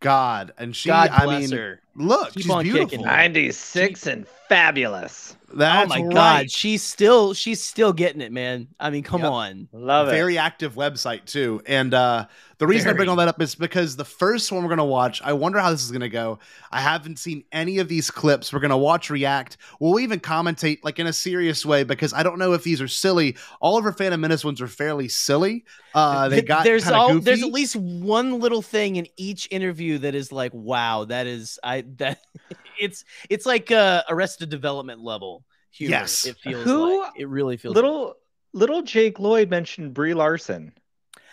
God. 0.00 0.52
And 0.58 0.74
she, 0.76 0.88
God 0.88 1.10
I 1.10 1.24
bless 1.24 1.50
mean, 1.50 1.58
her. 1.58 1.80
look, 1.96 2.32
Keep 2.34 2.42
she's 2.42 2.50
on 2.52 2.62
beautiful. 2.62 2.88
kicking. 2.88 3.06
96 3.06 4.06
and 4.06 4.28
fabulous. 4.48 5.36
That's 5.54 5.84
oh 5.86 5.88
my 5.88 6.04
right. 6.04 6.12
God, 6.14 6.50
she's 6.50 6.82
still 6.82 7.32
she's 7.32 7.62
still 7.62 7.92
getting 7.92 8.20
it, 8.20 8.32
man. 8.32 8.68
I 8.78 8.90
mean, 8.90 9.02
come 9.02 9.22
Yep. 9.22 9.30
on. 9.30 9.68
Love 9.72 10.08
it. 10.08 10.10
very 10.10 10.36
active 10.36 10.74
website 10.74 11.24
too. 11.26 11.62
And 11.66 11.94
uh, 11.94 12.26
the 12.58 12.66
reason 12.66 12.88
I 12.88 12.92
bring 12.92 13.08
all 13.08 13.16
that 13.16 13.28
up 13.28 13.40
is 13.42 13.54
because 13.54 13.96
the 13.96 14.04
first 14.04 14.50
one 14.52 14.62
we're 14.62 14.68
gonna 14.68 14.84
watch, 14.84 15.20
I 15.22 15.32
wonder 15.32 15.58
how 15.58 15.70
this 15.70 15.82
is 15.82 15.90
gonna 15.90 16.08
go. 16.08 16.38
I 16.70 16.80
haven't 16.80 17.18
seen 17.18 17.44
any 17.52 17.78
of 17.78 17.88
these 17.88 18.10
clips. 18.10 18.52
We're 18.52 18.60
gonna 18.60 18.78
watch 18.78 19.10
react. 19.10 19.56
We'll 19.80 20.00
even 20.00 20.20
commentate 20.20 20.78
like 20.82 20.98
in 20.98 21.06
a 21.06 21.12
serious 21.12 21.64
way 21.66 21.84
because 21.84 22.12
I 22.12 22.22
don't 22.22 22.38
know 22.38 22.52
if 22.52 22.62
these 22.62 22.80
are 22.80 22.88
silly. 22.88 23.36
All 23.60 23.76
of 23.78 23.84
our 23.84 23.92
Phantom 23.92 24.20
Menace 24.20 24.44
ones 24.44 24.60
are 24.60 24.68
fairly 24.68 25.08
silly. 25.08 25.64
Uh, 25.94 26.28
they 26.28 26.42
got 26.42 26.64
there's 26.64 26.88
all 26.88 27.12
goofy. 27.14 27.24
there's 27.24 27.42
at 27.42 27.52
least 27.52 27.76
one 27.76 28.38
little 28.40 28.62
thing 28.62 28.96
in 28.96 29.06
each 29.16 29.48
interview 29.50 29.98
that 29.98 30.14
is 30.14 30.32
like, 30.32 30.52
wow, 30.54 31.04
that 31.04 31.26
is 31.26 31.58
I 31.62 31.84
that 31.96 32.20
it's 32.80 33.04
it's 33.30 33.46
like 33.46 33.70
uh 33.70 34.02
Arrested 34.08 34.48
Development 34.50 35.00
level 35.00 35.44
humor. 35.70 35.90
Yes. 35.92 36.24
it 36.26 36.36
feels 36.38 36.64
Who- 36.64 37.02
like 37.02 37.12
it 37.16 37.28
really 37.28 37.56
feels 37.56 37.74
Little 37.74 38.14
little 38.52 38.82
Jake 38.82 39.18
Lloyd 39.18 39.50
mentioned 39.50 39.94
Brie 39.94 40.14
Larson. 40.14 40.72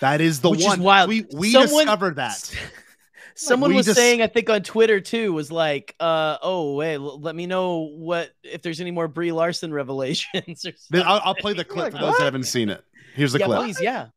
That 0.02 0.20
is 0.22 0.42
the 0.42 0.50
Which 0.52 0.60
is 0.60 0.66
one. 0.68 0.82
wild. 0.84 1.10
We 1.10 1.26
we 1.34 1.52
Someone- 1.52 1.86
discovered 1.86 2.16
that. 2.18 2.54
Someone 3.36 3.70
we 3.72 3.78
was 3.78 3.86
just- 3.86 3.98
saying, 3.98 4.22
I 4.22 4.28
think 4.28 4.50
on 4.50 4.62
Twitter 4.62 5.00
too, 5.00 5.32
was 5.34 5.52
like, 5.52 5.96
uh, 6.00 6.38
"Oh, 6.44 6.76
wait, 6.76 6.96
l- 6.96 7.20
let 7.22 7.34
me 7.36 7.48
know 7.48 7.88
what 7.96 8.32
if 8.44 8.62
there's 8.62 8.82
any 8.82 8.92
more 8.92 9.08
Brie 9.08 9.32
Larson 9.32 9.74
revelations." 9.74 10.66
Or 10.66 10.72
Then. 10.92 11.04
I'll, 11.06 11.22
I'll 11.24 11.36
play 11.36 11.54
the 11.54 11.64
clip 11.64 11.86
Like, 11.86 11.92
for 11.94 12.00
those 12.00 12.10
what? 12.10 12.18
that 12.20 12.26
haven't 12.26 12.44
seen 12.44 12.70
it. 12.70 12.84
Here's 13.16 13.32
the 13.32 13.40
yeah, 13.40 13.46
clip. 13.46 13.60
please, 13.62 13.82
yeah. 13.82 14.08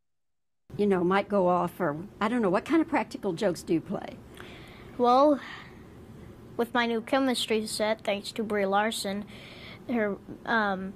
You 0.76 0.86
know, 0.86 1.04
might 1.04 1.28
go 1.28 1.46
off, 1.48 1.78
or 1.80 1.96
I 2.20 2.28
don't 2.28 2.42
know, 2.42 2.50
what 2.50 2.64
kind 2.64 2.82
of 2.82 2.88
practical 2.88 3.32
jokes 3.32 3.62
do 3.62 3.72
you 3.74 3.80
play? 3.80 4.16
Well, 4.98 5.40
with 6.56 6.74
my 6.74 6.86
new 6.86 7.00
chemistry 7.00 7.66
set, 7.66 8.02
thanks 8.04 8.32
to 8.32 8.42
Brie 8.42 8.66
Larson, 8.66 9.24
her, 9.88 10.16
um, 10.44 10.94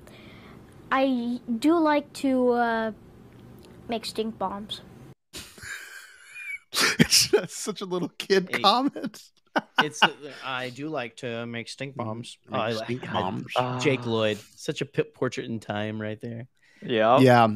I 0.91 1.41
do 1.59 1.79
like 1.79 2.13
to 2.15 2.51
uh, 2.51 2.93
make 3.89 4.05
stink 4.05 4.39
bombs. 4.39 4.81
it's 6.99 7.29
just 7.29 7.57
such 7.57 7.81
a 7.81 7.85
little 7.85 8.11
kid 8.19 8.49
Hey. 8.53 8.61
comment. 8.61 9.23
It's 9.83 10.01
uh, 10.05 10.11
I 10.45 10.69
do 10.71 10.89
like 10.89 11.17
to 11.17 11.45
make 11.45 11.69
stink 11.69 11.97
bombs. 11.97 12.39
Make 12.49 12.61
I- 12.61 12.73
stink 12.75 13.09
I- 13.13 13.13
bombs. 13.13 13.83
Jake 13.83 14.07
Lloyd, 14.07 14.39
such 14.55 14.83
a 14.83 14.85
p- 14.85 15.03
portrait 15.03 15.47
in 15.47 15.59
time, 15.59 16.01
right 16.01 16.21
there. 16.21 16.47
Yeah. 16.81 17.19
Yeah. 17.19 17.49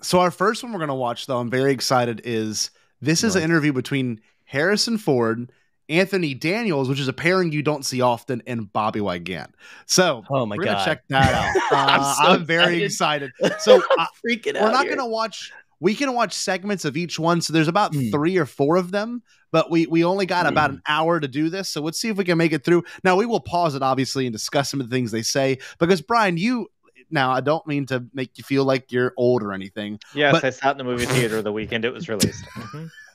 So 0.00 0.20
our 0.20 0.30
first 0.30 0.62
one 0.62 0.72
we're 0.72 0.78
gonna 0.78 0.94
watch, 0.94 1.26
though, 1.26 1.36
I'm 1.38 1.50
very 1.50 1.72
excited. 1.72 2.22
Is 2.24 2.70
this 3.02 3.24
is 3.24 3.36
an 3.36 3.42
interview 3.42 3.74
between 3.74 4.22
Harrison 4.44 4.96
Ford, 4.96 5.52
Anthony 5.90 6.32
Daniels, 6.32 6.88
which 6.88 7.00
is 7.00 7.08
a 7.08 7.12
pairing 7.12 7.52
you 7.52 7.62
don't 7.62 7.84
see 7.84 8.00
often, 8.00 8.42
and 8.46 8.72
Bobbie 8.72 9.02
Wygant. 9.02 9.54
So 9.84 10.24
Oh 10.30 10.46
my 10.46 10.56
we're 10.56 10.64
god, 10.64 10.82
check 10.86 11.02
that 11.08 11.34
out. 11.34 11.62
I'm 11.76 12.00
Uh, 12.00 12.14
so 12.14 12.22
I'm 12.22 12.46
very 12.46 12.82
excited. 12.84 13.32
So 13.58 13.82
uh, 13.98 14.06
freaking 14.24 14.56
out. 14.56 14.62
we're 14.62 14.72
not 14.72 14.86
here. 14.86 14.96
gonna 14.96 15.10
watch. 15.10 15.52
We 15.84 15.94
can 15.94 16.14
watch 16.14 16.32
segments 16.32 16.84
of 16.86 16.96
each 16.96 17.18
one. 17.18 17.42
So 17.42 17.52
there's 17.52 17.68
about 17.68 17.94
Hmm. 17.94 18.08
three 18.10 18.38
or 18.38 18.46
four 18.46 18.76
of 18.76 18.90
them, 18.90 19.22
but 19.52 19.70
we 19.70 19.86
we 19.86 20.02
only 20.02 20.24
got 20.24 20.46
about 20.46 20.70
an 20.70 20.80
hour 20.88 21.20
to 21.20 21.28
do 21.28 21.50
this. 21.50 21.68
So 21.68 21.82
let's 21.82 22.00
see 22.00 22.08
if 22.08 22.16
we 22.16 22.24
can 22.24 22.38
make 22.38 22.52
it 22.52 22.64
through. 22.64 22.84
Now 23.04 23.16
we 23.16 23.26
will 23.26 23.40
pause 23.40 23.74
it 23.74 23.82
obviously 23.82 24.26
and 24.26 24.32
discuss 24.32 24.70
some 24.70 24.80
of 24.80 24.88
the 24.88 24.96
things 24.96 25.10
they 25.10 25.20
say 25.22 25.58
because 25.78 26.00
Brian, 26.00 26.38
you 26.38 26.68
now 27.10 27.30
I 27.32 27.40
don't 27.40 27.66
mean 27.66 27.84
to 27.86 28.02
make 28.14 28.38
you 28.38 28.44
feel 28.44 28.64
like 28.64 28.90
you're 28.92 29.12
old 29.18 29.42
or 29.42 29.52
anything. 29.52 30.00
Yes, 30.14 30.32
But- 30.32 30.44
I 30.44 30.50
sat 30.50 30.72
in 30.72 30.78
the 30.78 30.84
movie 30.84 31.04
theater 31.04 31.42
the 31.42 31.52
weekend 31.52 31.84
it 31.84 31.92
was 31.92 32.08
released. 32.08 32.44
Mhm. 32.46 32.90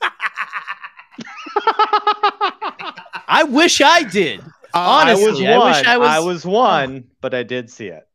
I 3.28 3.44
wish 3.48 3.80
I 3.80 4.04
did. 4.04 4.40
I 4.72 5.12
was 5.14 5.24
Honestly, 5.24 5.44
one. 5.48 5.52
I 5.52 5.64
wish 5.78 5.86
I 5.86 5.96
was- 5.98 6.08
I 6.08 6.18
was 6.20 6.46
one, 6.46 7.04
but 7.20 7.34
I 7.34 7.42
did 7.42 7.68
see 7.70 7.88
it. 7.88 8.06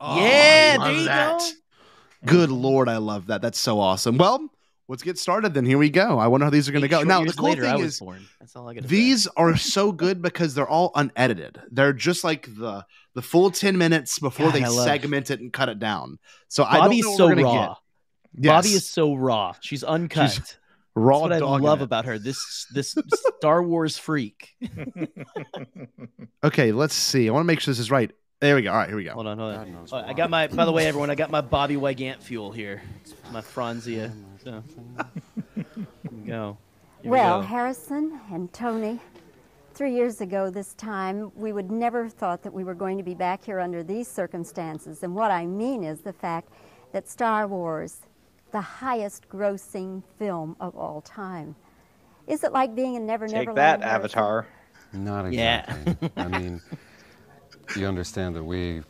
Oh, 0.00 0.16
Yeah, 0.16 0.76
there 0.76 0.78
love 0.78 0.94
you 0.96 1.04
that. 1.06 1.38
go. 1.40 1.46
Good 2.24 2.50
lord, 2.50 2.88
I 2.88 2.96
love 2.96 3.26
that. 3.26 3.42
That's 3.42 3.58
so 3.58 3.78
awesome. 3.80 4.16
Well, 4.16 4.50
let's 4.88 5.02
get 5.02 5.18
started 5.18 5.54
then. 5.54 5.64
Here 5.64 5.78
we 5.78 5.90
go. 5.90 6.18
I 6.18 6.26
wonder 6.26 6.44
how 6.46 6.50
these 6.50 6.68
are 6.68 6.72
going 6.72 6.82
to 6.82 6.88
go. 6.88 7.02
Now, 7.02 7.24
the 7.24 7.32
cool 7.32 7.50
later, 7.50 7.64
I 7.66 7.72
thing 7.72 7.82
was 7.82 7.94
is 7.94 8.00
born. 8.00 8.26
That's 8.40 8.56
all 8.56 8.68
I 8.68 8.74
these 8.74 9.26
are 9.36 9.56
so 9.56 9.92
good 9.92 10.22
because 10.22 10.54
they're 10.54 10.68
all 10.68 10.92
unedited. 10.94 11.60
They're 11.70 11.92
just 11.92 12.24
like 12.24 12.46
the 12.56 12.84
the 13.14 13.22
full 13.22 13.50
10 13.50 13.78
minutes 13.78 14.18
before 14.18 14.52
God, 14.52 14.54
they 14.54 14.64
segment 14.64 15.30
it 15.30 15.40
and 15.40 15.52
cut 15.52 15.68
it 15.68 15.78
down. 15.78 16.18
So 16.48 16.64
I 16.64 16.76
don't 16.76 16.84
Bobbie's 16.90 17.16
so 17.16 17.30
raw. 17.30 17.76
get. 18.34 18.48
Bobbie 18.48 18.74
is 18.74 18.86
so 18.86 19.14
raw. 19.14 19.54
She's 19.60 19.82
uncut. 19.82 20.30
She's 20.30 20.56
raw 20.94 21.28
That's 21.28 21.42
what 21.42 21.48
I 21.48 21.62
love 21.62 21.80
about 21.80 22.04
her. 22.04 22.18
This 22.18 22.66
this 22.74 22.94
Star 23.38 23.62
Wars 23.62 23.98
freak. 23.98 24.54
Okay, 26.44 26.70
let's 26.70 26.94
see. 26.94 27.28
I 27.28 27.32
want 27.32 27.42
to 27.42 27.46
make 27.46 27.58
sure 27.58 27.72
this 27.72 27.80
is 27.80 27.90
right. 27.90 28.12
There 28.46 28.54
we 28.54 28.62
go. 28.62 28.70
All 28.70 28.76
right, 28.76 28.86
here 28.86 28.96
we 28.96 29.02
go. 29.02 29.12
Hold 29.12 29.26
on, 29.26 29.38
hold 29.38 29.54
on. 29.54 29.88
Oh, 29.90 29.96
I 29.96 30.12
got 30.12 30.30
my. 30.30 30.46
By 30.46 30.64
the 30.64 30.70
way, 30.70 30.86
everyone, 30.86 31.10
I 31.10 31.16
got 31.16 31.32
my 31.32 31.40
Bobbie 31.40 31.76
Wygant 31.76 32.22
fuel 32.22 32.52
here. 32.52 32.80
It's 33.00 33.12
my 33.32 33.40
Franzia. 33.40 34.12
So. 34.44 34.62
Go. 36.24 36.56
Here 37.02 37.10
we 37.10 37.10
well, 37.10 37.40
go. 37.40 37.46
Harrison 37.48 38.20
and 38.30 38.52
Tony, 38.52 39.00
three 39.74 39.92
years 39.92 40.20
ago 40.20 40.48
this 40.48 40.74
time, 40.74 41.32
we 41.34 41.52
would 41.52 41.72
never 41.72 42.04
have 42.04 42.12
thought 42.12 42.44
that 42.44 42.52
we 42.52 42.62
were 42.62 42.74
going 42.74 42.96
to 42.98 43.02
be 43.02 43.14
back 43.14 43.44
here 43.44 43.58
under 43.58 43.82
these 43.82 44.06
circumstances. 44.06 45.02
And 45.02 45.12
what 45.12 45.32
I 45.32 45.44
mean 45.44 45.82
is 45.82 46.02
the 46.02 46.12
fact 46.12 46.50
that 46.92 47.08
Star 47.08 47.48
Wars, 47.48 48.02
the 48.52 48.60
highest 48.60 49.28
grossing 49.28 50.04
film 50.20 50.54
of 50.60 50.76
all 50.76 51.00
time. 51.00 51.56
Is 52.28 52.44
it 52.44 52.52
like 52.52 52.76
being 52.76 52.94
in 52.94 53.06
Never 53.06 53.26
Take 53.26 53.46
Never 53.46 53.54
that, 53.54 53.82
Avatar. 53.82 54.46
Not 54.92 55.26
exactly. 55.26 55.96
Yeah. 56.00 56.08
I 56.16 56.28
mean, 56.28 56.60
you 57.74 57.86
understand 57.86 58.36
that 58.36 58.44
we 58.44 58.82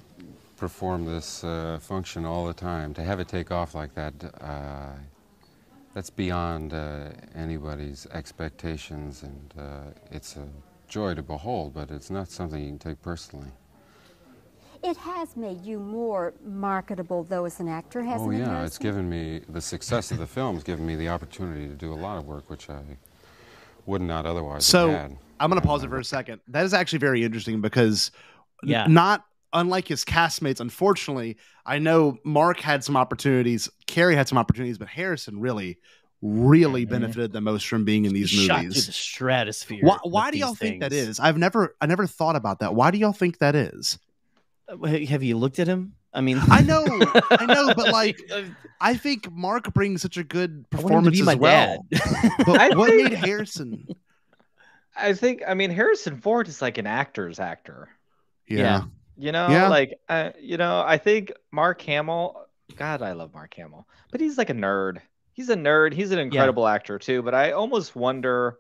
perform 0.57 1.05
this 1.05 1.45
uh, 1.45 1.79
function 1.81 2.25
all 2.25 2.47
the 2.47 2.55
time. 2.55 2.93
To 2.95 3.03
have 3.03 3.21
it 3.21 3.29
take 3.29 3.51
off 3.51 3.75
like 3.75 3.95
that, 3.95 4.15
uh, 4.41 4.93
that's 5.95 6.11
beyond 6.11 6.75
uh, 6.75 7.11
anybody's 7.35 8.07
expectations, 8.13 9.23
and 9.23 9.55
uh, 9.59 9.81
it's 10.11 10.37
a 10.37 10.47
joy 10.89 11.15
to 11.15 11.23
behold, 11.23 11.75
but 11.75 11.91
it's 11.91 12.11
not 12.11 12.29
something 12.29 12.63
you 12.63 12.69
can 12.69 12.79
take 12.79 13.03
personally. 13.03 13.49
It 14.83 14.97
has 14.99 15.37
made 15.37 15.65
you 15.65 15.79
more 15.79 16.35
marketable, 16.45 17.25
though, 17.25 17.45
as 17.45 17.61
an 17.61 17.69
actor, 17.69 18.03
hasn't 18.03 18.33
it? 18.33 18.37
oh, 18.37 18.39
it? 18.39 18.41
yeah, 18.41 18.47
Harrison? 18.47 18.67
it's 18.67 18.79
given 18.79 19.09
me, 19.09 19.41
the 19.49 19.61
success 19.61 20.11
of 20.11 20.19
the 20.19 20.27
film 20.27 20.55
has 20.55 20.65
given 20.65 20.87
me 20.87 20.97
the 20.97 21.09
opportunity 21.09 21.67
to 21.67 21.75
do 21.75 21.93
a 21.93 21.97
lot 21.97 22.19
of 22.19 22.27
work 22.27 22.49
which 22.51 22.69
I 22.71 22.81
would 23.87 24.03
not 24.03 24.27
otherwise 24.27 24.65
So 24.65 24.91
have 24.91 25.01
had. 25.11 25.17
I'm 25.41 25.51
going 25.51 25.61
to 25.61 25.67
pause 25.67 25.83
it 25.83 25.89
for 25.89 25.99
a 25.99 26.05
second. 26.05 26.41
That 26.49 26.65
is 26.65 26.75
actually 26.75 26.99
very 26.99 27.25
interesting 27.25 27.61
because 27.61 28.11
n- 28.11 28.36
Yeah. 28.63 28.87
not 28.89 29.25
unlike 29.53 29.89
his 29.89 30.05
castmates, 30.05 30.61
unfortunately, 30.61 31.37
I 31.65 31.79
know 31.79 32.19
Mark 32.25 32.61
had 32.61 32.85
some 32.85 32.97
opportunities, 32.97 33.69
Carrie 33.87 34.17
had 34.17 34.29
some 34.29 34.39
opportunities, 34.39 34.79
but 34.79 34.89
Harrison 34.89 35.41
really, 35.41 35.79
really 36.23 36.85
benefited 36.85 37.33
the 37.33 37.41
most 37.41 37.67
from 37.69 37.85
being 37.85 38.05
in 38.05 38.13
these 38.13 38.29
shot 38.31 38.57
through 38.59 38.69
movies. 38.69 38.87
the 38.87 38.93
stratosphere. 38.93 39.81
Why, 39.83 39.99
why 40.03 40.31
do 40.31 40.39
y'all 40.39 40.55
think 40.55 40.81
that 40.81 40.93
is? 40.93 41.21
I've 41.21 41.39
never, 41.39 41.75
I 41.81 41.87
never 41.87 42.07
thought 42.07 42.37
about 42.37 42.61
that. 42.61 42.75
Why 42.75 42.91
do 42.91 42.99
y'all 42.99 43.13
think 43.13 43.39
that 43.39 43.55
is? 43.55 43.99
Uh, 44.69 44.87
Have 44.87 45.23
you 45.23 45.37
looked 45.37 45.59
at 45.59 45.67
him? 45.69 45.95
I 46.13 46.23
mean, 46.23 46.39
I 46.51 46.63
know, 46.63 46.83
I 47.31 47.45
know, 47.47 47.75
but 47.75 47.89
like, 47.93 48.19
uh, 48.33 48.43
I 48.81 48.95
think 48.97 49.31
Mark 49.31 49.73
brings 49.75 50.01
such 50.03 50.17
a 50.17 50.25
good 50.25 50.65
I 50.73 50.81
want 50.81 51.07
him 51.07 51.13
to 51.13 51.19
performance 51.19 51.29
as 51.29 51.37
well. 51.37 51.87
But 52.47 52.61
I 52.61 52.75
what 52.75 52.89
think- 52.91 53.11
made 53.11 53.19
Harrison? 53.19 53.87
I 54.97 55.13
think 55.13 55.43
I 55.47 55.53
mean 55.53 55.71
Harrison 55.71 56.17
Ford 56.23 56.49
is 56.49 56.63
like 56.63 56.79
an 56.79 56.87
actor's 56.87 57.39
actor. 57.39 57.91
Yeah. 58.49 58.85
You 59.17 59.33
know, 59.33 59.49
Yeah. 59.49 59.69
like 59.69 59.99
uh, 60.09 60.31
you 60.41 60.57
know, 60.57 60.83
I 60.87 60.99
think 60.99 61.33
Mark 61.53 61.81
Hamill. 61.83 62.43
God, 62.77 63.01
I 63.03 63.13
love 63.13 63.33
Mark 63.33 63.55
Hamill, 63.55 63.87
but 64.11 64.21
he's 64.21 64.37
like 64.37 64.51
a 64.51 64.55
nerd. 64.55 64.99
He's 65.33 65.49
a 65.51 65.55
nerd. 65.57 65.93
He's 65.93 66.11
an 66.11 66.19
incredible 66.19 66.67
actor 66.67 66.99
too. 66.99 67.23
But 67.23 67.35
I 67.35 67.53
almost 67.53 67.95
wonder. 67.97 68.59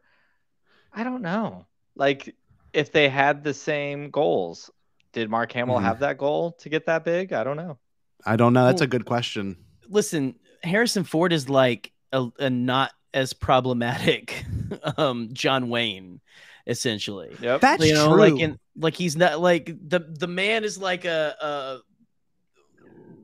I 0.93 1.05
don't 1.05 1.21
know, 1.23 1.67
like 1.95 2.35
if 2.73 2.91
they 2.93 3.09
had 3.09 3.45
the 3.45 3.53
same 3.55 4.11
goals. 4.11 4.71
Did 5.13 5.31
Mark 5.31 5.51
Hamill 5.53 5.77
Mhm. 5.79 5.83
have 5.83 6.01
that 6.01 6.19
goal 6.19 6.53
to 6.61 6.69
get 6.69 6.87
that 6.87 7.05
big? 7.05 7.33
I 7.33 7.43
don't 7.45 7.57
know. 7.57 7.79
I 8.27 8.37
don't 8.37 8.53
know. 8.53 8.67
That's 8.67 8.81
Well- 8.81 8.85
a 8.87 8.89
good 8.89 9.05
question. 9.07 9.57
listen, 9.89 10.35
Harrison 10.63 11.05
Ford 11.05 11.33
is 11.33 11.49
like 11.49 11.93
a, 12.13 12.27
a 12.39 12.51
not 12.51 12.93
as 13.15 13.33
problematic 13.33 14.45
um 14.99 15.31
John 15.33 15.69
Wayne, 15.71 16.21
essentially. 16.67 17.37
Yep. 17.41 17.61
That's 17.61 17.87
you 17.87 17.95
know, 17.95 18.09
true. 18.09 18.19
like 18.19 18.41
in 18.41 18.59
like 18.77 18.95
he's 18.95 19.17
not 19.17 19.41
like 19.41 19.67
the 19.67 20.01
the 20.01 20.27
man 20.27 20.65
is 20.65 20.79
like 20.79 21.05
a, 21.05 21.35
a 21.41 21.79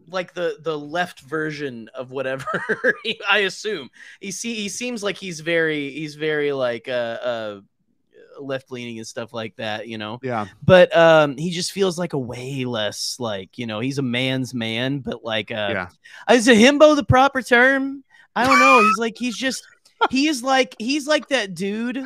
like 0.08 0.34
the 0.34 0.58
the 0.60 0.78
left 0.78 1.20
version 1.20 1.88
of 1.94 2.10
whatever 2.10 2.46
I 3.30 3.38
assume. 3.38 3.90
He 4.20 4.30
see 4.30 4.54
he 4.54 4.68
seems 4.68 5.02
like 5.02 5.16
he's 5.16 5.40
very 5.40 5.90
he's 5.90 6.14
very 6.14 6.52
like 6.52 6.88
uh 6.88 6.90
uh 6.92 7.60
left 8.40 8.70
leaning 8.72 8.98
and 8.98 9.06
stuff 9.06 9.32
like 9.34 9.56
that, 9.56 9.88
you 9.88 9.98
know. 9.98 10.18
yeah. 10.22 10.46
But 10.62 10.94
um 10.96 11.36
he 11.36 11.50
just 11.50 11.72
feels 11.72 11.98
like 11.98 12.12
a 12.12 12.18
way 12.18 12.64
less 12.64 13.16
like, 13.18 13.58
you 13.58 13.66
know, 13.66 13.80
he's 13.80 13.98
a 13.98 14.02
man's 14.02 14.54
man, 14.54 15.00
but 15.00 15.24
like 15.24 15.50
uh 15.50 15.68
Yeah. 15.70 15.88
is 16.34 16.48
a 16.48 16.54
himbo 16.54 16.94
the 16.96 17.04
proper 17.04 17.42
term? 17.42 18.04
I 18.34 18.46
don't 18.46 18.58
know. 18.58 18.80
He's 18.80 18.98
like 18.98 19.16
he's 19.18 19.36
just 19.36 19.62
he 20.10 20.28
is 20.28 20.42
like 20.42 20.74
he's 20.78 21.06
like 21.06 21.28
that 21.28 21.54
dude 21.54 22.04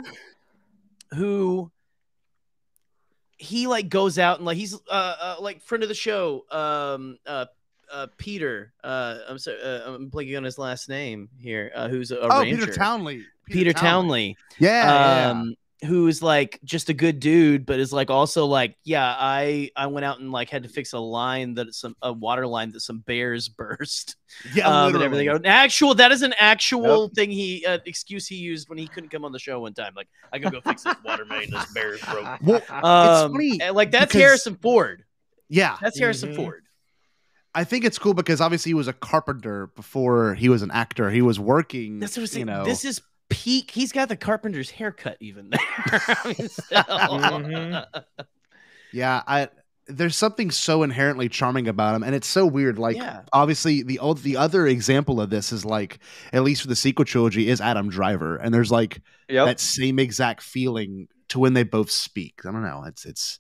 who 1.17 1.71
he 3.39 3.67
like 3.67 3.89
goes 3.89 4.19
out 4.19 4.37
and 4.39 4.47
like 4.47 4.57
he's 4.57 4.75
uh, 4.75 4.79
uh 4.91 5.37
like 5.41 5.61
friend 5.63 5.83
of 5.83 5.89
the 5.89 5.95
show 5.95 6.45
um 6.51 7.19
uh 7.27 7.45
uh 7.93 8.07
Peter 8.17 8.73
uh 8.83 9.19
I'm 9.29 9.39
sorry 9.39 9.61
uh, 9.63 9.95
I'm 9.95 10.11
blanking 10.11 10.37
on 10.37 10.45
his 10.45 10.59
last 10.59 10.89
name 10.89 11.29
here 11.39 11.71
uh 11.75 11.89
who's 11.89 12.11
a, 12.11 12.17
a 12.17 12.29
Oh, 12.29 12.41
ranger 12.41 12.67
Peter 12.67 12.73
Townley. 12.73 13.25
Peter, 13.45 13.73
Townley, 13.73 14.37
Yeah. 14.59 14.85
yeah, 14.85 15.17
yeah. 15.17 15.31
um 15.31 15.55
who's 15.85 16.23
like 16.23 16.59
just 16.65 16.89
a 16.89 16.95
good 16.95 17.21
dude 17.21 17.67
but 17.67 17.79
is 17.79 17.93
like 17.93 18.09
also 18.11 18.47
like 18.47 18.75
yeah 18.85 19.15
I 19.19 19.71
I 19.77 19.89
went 19.89 20.07
out 20.07 20.19
and 20.21 20.33
like 20.33 20.49
had 20.49 20.63
to 20.63 20.71
fix 20.71 20.95
a 20.95 20.99
line 20.99 21.53
that 21.55 21.75
some 21.75 21.95
a 22.01 22.11
water 22.15 22.47
line 22.47 22.73
that 22.73 22.81
some 22.81 23.01
bears 23.01 23.49
burst 23.59 24.17
Yeah, 24.55 24.67
um, 24.67 24.87
and 24.87 24.99
literally. 24.99 25.29
everything. 25.29 25.47
Actual, 25.47 25.95
that 25.97 26.13
is 26.13 26.23
an 26.23 26.33
actual 26.39 27.09
thing 27.11 27.31
he 27.31 27.65
uh, 27.67 27.79
excuse 27.85 28.27
he 28.27 28.37
used 28.37 28.69
when 28.71 28.79
he 28.79 28.87
couldn't 28.89 29.11
come 29.11 29.25
on 29.25 29.33
the 29.33 29.39
show 29.39 29.61
one 29.61 29.75
time. 29.75 29.93
Like, 29.95 30.09
I 30.33 30.39
gotta 30.39 30.57
go 30.57 30.61
fix 30.63 30.83
this 30.83 30.97
water 31.05 31.27
main. 31.27 31.51
This 31.51 31.71
bear's 31.75 32.01
broke. 32.01 32.27
Well, 32.43 32.63
Um, 32.71 33.33
funny 33.33 33.59
like 33.71 33.91
that's 33.91 34.07
because- 34.13 34.21
Harrison 34.23 34.57
Ford. 34.57 35.05
yeah. 35.51 35.77
That's 35.83 35.99
Harrison 35.99 36.33
Mhm. 36.33 36.37
Ford. 36.37 36.63
I 37.55 37.65
think 37.65 37.85
it's 37.85 37.99
cool 37.99 38.13
because 38.15 38.41
obviously 38.41 38.71
he 38.71 38.75
was 38.75 38.89
a 38.89 38.93
carpenter 38.93 39.69
before 39.69 40.35
he 40.35 40.49
was 40.49 40.63
an 40.63 40.71
actor. 40.71 41.11
He 41.11 41.23
was 41.23 41.39
working. 41.41 41.99
That's 42.01 42.17
what 42.17 42.21
I'm 42.21 42.23
you 42.23 42.27
saying. 42.29 42.47
know. 42.47 42.65
This 42.65 42.85
is 42.85 43.01
peak. 43.29 43.71
He's 43.71 43.93
got 43.93 44.09
the 44.09 44.17
carpenter's 44.17 44.71
haircut 44.71 45.17
even 45.21 45.51
there. 45.51 45.61
I 45.87 46.35
mean, 46.39 46.49
still. 46.49 46.83
Mhm. 46.85 47.85
yeah, 48.93 49.23
I 49.27 49.49
there's 49.89 50.17
something 50.17 50.51
so 50.51 50.83
inherently 50.83 51.29
charming 51.29 51.69
about 51.69 51.95
him, 51.95 52.03
and 52.03 52.13
it's 52.13 52.27
so 52.27 52.45
weird. 52.45 52.77
Like, 52.77 52.97
Yeah. 52.97 53.23
obviously, 53.33 53.83
the 53.85 54.01
old 54.01 54.19
the 54.19 54.37
other 54.37 54.67
example 54.67 55.21
of 55.21 55.31
this 55.31 55.53
is 55.53 55.65
like, 55.65 56.01
at 56.33 56.43
least 56.43 56.63
for 56.63 56.69
the 56.69 56.75
sequel 56.77 57.05
trilogy, 57.05 57.49
is 57.49 57.61
Adam 57.61 57.89
Driver, 57.89 58.37
and 58.37 58.53
there's 58.53 58.73
like 58.73 59.01
Yep. 59.29 59.47
that 59.47 59.61
same 59.61 59.99
exact 60.01 60.43
feeling 60.43 61.07
to 61.29 61.39
when 61.39 61.53
they 61.55 61.63
both 61.63 61.91
speak. 61.91 62.41
I 62.45 62.51
don't 62.53 62.63
know. 62.63 62.85
It's 62.87 63.05
it's 63.05 63.39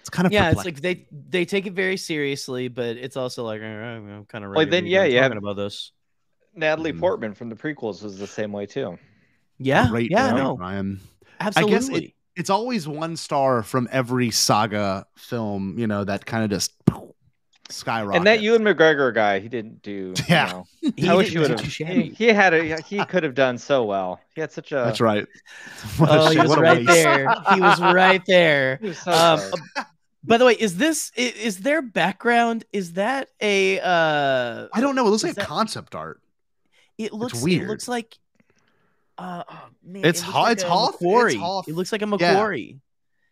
it's 0.00 0.08
kind 0.10 0.26
of 0.26 0.32
yeah, 0.32 0.50
it's 0.50 0.64
like 0.64 0.80
they 0.80 1.06
they 1.10 1.44
take 1.44 1.66
it 1.66 1.72
very 1.72 1.96
seriously, 1.96 2.68
but 2.68 2.96
it's 2.96 3.16
also 3.16 3.44
like 3.44 3.60
uh, 3.60 3.64
I'm 3.64 4.24
kind 4.26 4.44
of 4.44 4.50
Well, 4.50 4.60
ready. 4.60 4.70
then, 4.70 4.82
to 4.82 4.84
be 4.84 4.90
yeah, 4.90 5.04
you 5.04 5.16
have- 5.18 5.30
talking 5.32 5.38
about 5.38 5.56
this. 5.56 5.92
Natalie 6.54 6.92
Mhm. 6.92 7.00
Portman 7.00 7.34
from 7.34 7.48
the 7.50 7.56
prequels 7.56 8.02
was 8.02 8.18
the 8.18 8.26
same 8.26 8.50
way 8.52 8.66
too. 8.66 8.98
Yeah, 9.58 9.88
great. 9.88 10.10
yeah, 10.10 10.30
point, 10.30 10.42
no, 10.42 10.56
Ryan. 10.56 11.00
absolutely. 11.40 11.72
guess 11.74 11.88
it- 11.88 12.12
It's 12.36 12.50
always 12.50 12.86
one 12.86 13.16
star 13.16 13.62
from 13.64 13.88
every 13.90 14.30
saga 14.30 15.06
film. 15.16 15.78
You 15.78 15.86
know 15.88 16.04
that 16.04 16.24
kind 16.26 16.44
of 16.44 16.50
just 16.50 16.72
skyrocket. 17.70 18.16
And 18.16 18.26
that 18.26 18.40
Ewan 18.40 18.62
McGregor 18.62 19.12
guy, 19.12 19.40
he 19.40 19.48
didn't 19.48 19.82
do. 19.82 20.14
you 20.16 20.24
Yeah. 20.28 20.46
know, 20.52 20.64
He 20.96 21.08
I 21.08 21.14
wish 21.14 21.28
he 21.28 21.34
didn't 21.34 21.56
would 21.60 21.70
do 21.70 21.84
have. 21.84 21.96
He, 21.96 22.02
he 22.10 22.26
had 22.28 22.54
a. 22.54 22.80
He 22.82 23.04
could 23.06 23.22
have 23.24 23.34
done 23.34 23.58
so 23.58 23.84
well. 23.84 24.20
He 24.34 24.40
had 24.40 24.52
such 24.52 24.72
a. 24.72 24.76
That's 24.76 25.00
right. 25.00 25.26
What 25.98 26.08
a 26.10 26.12
Oh, 26.20 26.30
he 26.30 26.38
was 26.38 26.48
what 26.48 26.58
a 26.58 26.62
right 26.62 26.78
waste. 26.86 26.86
there. 26.88 27.34
He 27.54 27.60
was 27.60 27.80
right 27.80 28.22
there. 28.26 28.78
He 28.82 28.88
was 28.88 28.98
so 28.98 29.10
Um. 29.12 29.84
By 30.24 30.36
the 30.36 30.44
way, 30.44 30.52
is 30.54 30.76
this 30.76 31.10
i- 31.16 31.20
is 31.20 31.58
their 31.60 31.80
background? 31.82 32.64
Is 32.72 32.92
that 32.94 33.30
a? 33.40 33.80
uh 33.80 34.68
I 34.72 34.80
don't 34.80 34.94
know. 34.94 35.06
It 35.06 35.10
looks 35.10 35.24
like 35.24 35.34
that- 35.36 35.46
concept 35.46 35.94
art. 35.94 36.20
It 36.98 37.12
looks 37.12 37.42
weird. 37.42 37.62
It 37.64 37.68
looks 37.68 37.88
like. 37.88 38.16
Uh, 39.18 39.42
oh, 39.50 39.68
man, 39.84 40.04
It's 40.04 40.20
it 40.22 40.26
looks 40.26 40.34
like 40.36 40.52
it's 40.52 40.62
a 40.62 40.68
Hoth. 40.68 40.94
It's 40.94 41.02
McQuarrie. 41.02 41.38
Hoth. 41.38 41.68
It 41.68 41.74
looks 41.74 41.92
like 41.92 42.02
a 42.02 42.06
Yeah. 42.06 42.34
McQuarrie. 42.34 42.78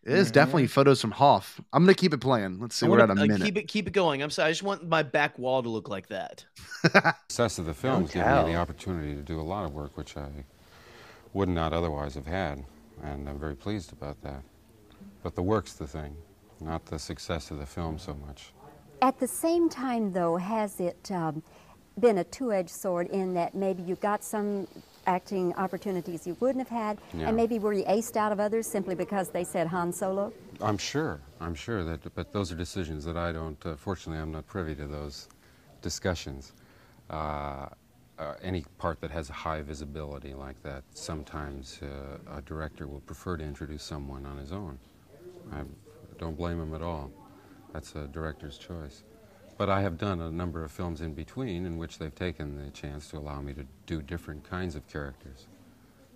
It 0.03 0.13
is 0.13 0.29
Mhm. 0.29 0.33
definitely 0.33 0.67
photos 0.67 1.01
from 1.01 1.11
Hoth. 1.11 1.59
I'm 1.73 1.83
gonna 1.83 1.93
keep 1.93 2.13
it 2.13 2.19
playing. 2.19 2.59
Let's 2.59 2.75
see. 2.75 2.85
I 2.85 2.89
We're 2.89 2.99
wanna, 2.99 3.11
at 3.13 3.17
a 3.17 3.21
uh, 3.21 3.25
minute. 3.25 3.41
keep 3.41 3.57
it 3.57 3.67
keep 3.67 3.87
it 3.87 3.91
going. 3.93 4.21
I'm 4.21 4.29
sorry. 4.29 4.49
I 4.49 4.51
just 4.51 4.63
want 4.63 4.87
my 4.87 5.03
back 5.03 5.37
wall 5.39 5.61
to 5.63 5.69
look 5.69 5.89
like 5.89 6.07
that. 6.07 6.45
success 7.29 7.57
of 7.57 7.65
the 7.65 7.73
films 7.73 8.11
gave 8.11 8.23
tell. 8.23 8.45
me 8.45 8.53
the 8.53 8.57
opportunity 8.57 9.15
to 9.15 9.21
do 9.21 9.39
a 9.39 9.43
lot 9.43 9.65
of 9.65 9.73
work 9.73 9.97
which 9.97 10.15
I 10.15 10.29
would 11.33 11.49
not 11.49 11.73
otherwise 11.73 12.15
have 12.15 12.25
had, 12.27 12.63
and 13.03 13.27
I'm 13.27 13.37
very 13.39 13.55
pleased 13.55 13.91
about 13.91 14.21
that. 14.23 14.43
But 15.23 15.35
the 15.35 15.43
work's 15.43 15.73
the 15.73 15.87
thing, 15.87 16.15
not 16.61 16.85
the 16.85 16.99
success 16.99 17.51
of 17.51 17.59
the 17.59 17.65
film 17.65 17.99
so 17.99 18.13
much. 18.13 18.53
At 19.01 19.19
the 19.19 19.27
same 19.27 19.67
time, 19.69 20.13
though, 20.13 20.37
has 20.37 20.79
it 20.79 21.11
um, 21.11 21.43
been 21.99 22.17
a 22.17 22.23
two-edged 22.23 22.69
sword 22.69 23.07
in 23.09 23.33
that 23.33 23.53
maybe 23.55 23.83
you 23.83 23.95
got 23.95 24.23
some 24.23 24.67
acting 25.11 25.53
opportunities 25.55 26.27
you 26.27 26.37
wouldn't 26.39 26.67
have 26.67 26.77
had, 26.77 26.99
Yeah. 27.13 27.27
and 27.27 27.35
maybe 27.35 27.57
were 27.57 27.73
you 27.73 27.85
aced 27.85 28.17
out 28.17 28.31
of 28.31 28.39
others 28.39 28.67
simply 28.67 28.93
because 28.93 29.29
they 29.29 29.43
said 29.43 29.67
Han 29.67 29.91
Solo? 29.91 30.31
I'm 30.61 30.77
sure, 30.77 31.21
I'm 31.39 31.55
sure 31.55 31.83
that, 31.85 32.13
but 32.13 32.31
those 32.33 32.51
are 32.51 32.55
decisions 32.55 33.05
that 33.05 33.17
I 33.17 33.31
don't, 33.31 33.65
uh, 33.65 33.75
fortunately, 33.75 34.21
I'm 34.21 34.31
not 34.31 34.45
privy 34.45 34.75
to 34.75 34.85
those 34.85 35.29
discussions. 35.81 36.53
Uh, 37.09 37.67
uh, 38.19 38.33
any 38.41 38.65
part 38.79 38.99
that 38.99 39.11
has 39.11 39.29
a 39.29 39.33
high 39.33 39.61
visibility 39.61 40.33
like 40.33 40.61
that, 40.63 40.83
sometimes 40.93 41.79
uh, 41.83 42.37
a 42.37 42.41
director 42.41 42.87
will 42.87 42.99
prefer 43.01 43.37
to 43.37 43.43
introduce 43.43 43.83
someone 43.83 44.25
on 44.25 44.37
his 44.37 44.51
own. 44.51 44.77
I 45.53 45.61
don't 46.17 46.35
blame 46.35 46.59
him 46.59 46.73
at 46.73 46.81
all. 46.81 47.11
That's 47.73 47.95
a 47.95 48.07
director's 48.07 48.57
choice. 48.57 49.03
But 49.57 49.69
I 49.69 49.81
have 49.81 49.97
done 49.97 50.21
a 50.21 50.31
number 50.31 50.63
of 50.63 50.71
films 50.71 51.01
in 51.01 51.13
between 51.13 51.65
in 51.65 51.77
which 51.77 51.97
they've 51.97 52.13
taken 52.13 52.63
the 52.63 52.69
chance 52.71 53.09
to 53.09 53.17
allow 53.17 53.41
me 53.41 53.53
to 53.53 53.65
do 53.85 54.01
different 54.01 54.43
kinds 54.43 54.75
of 54.75 54.87
characters. 54.87 55.47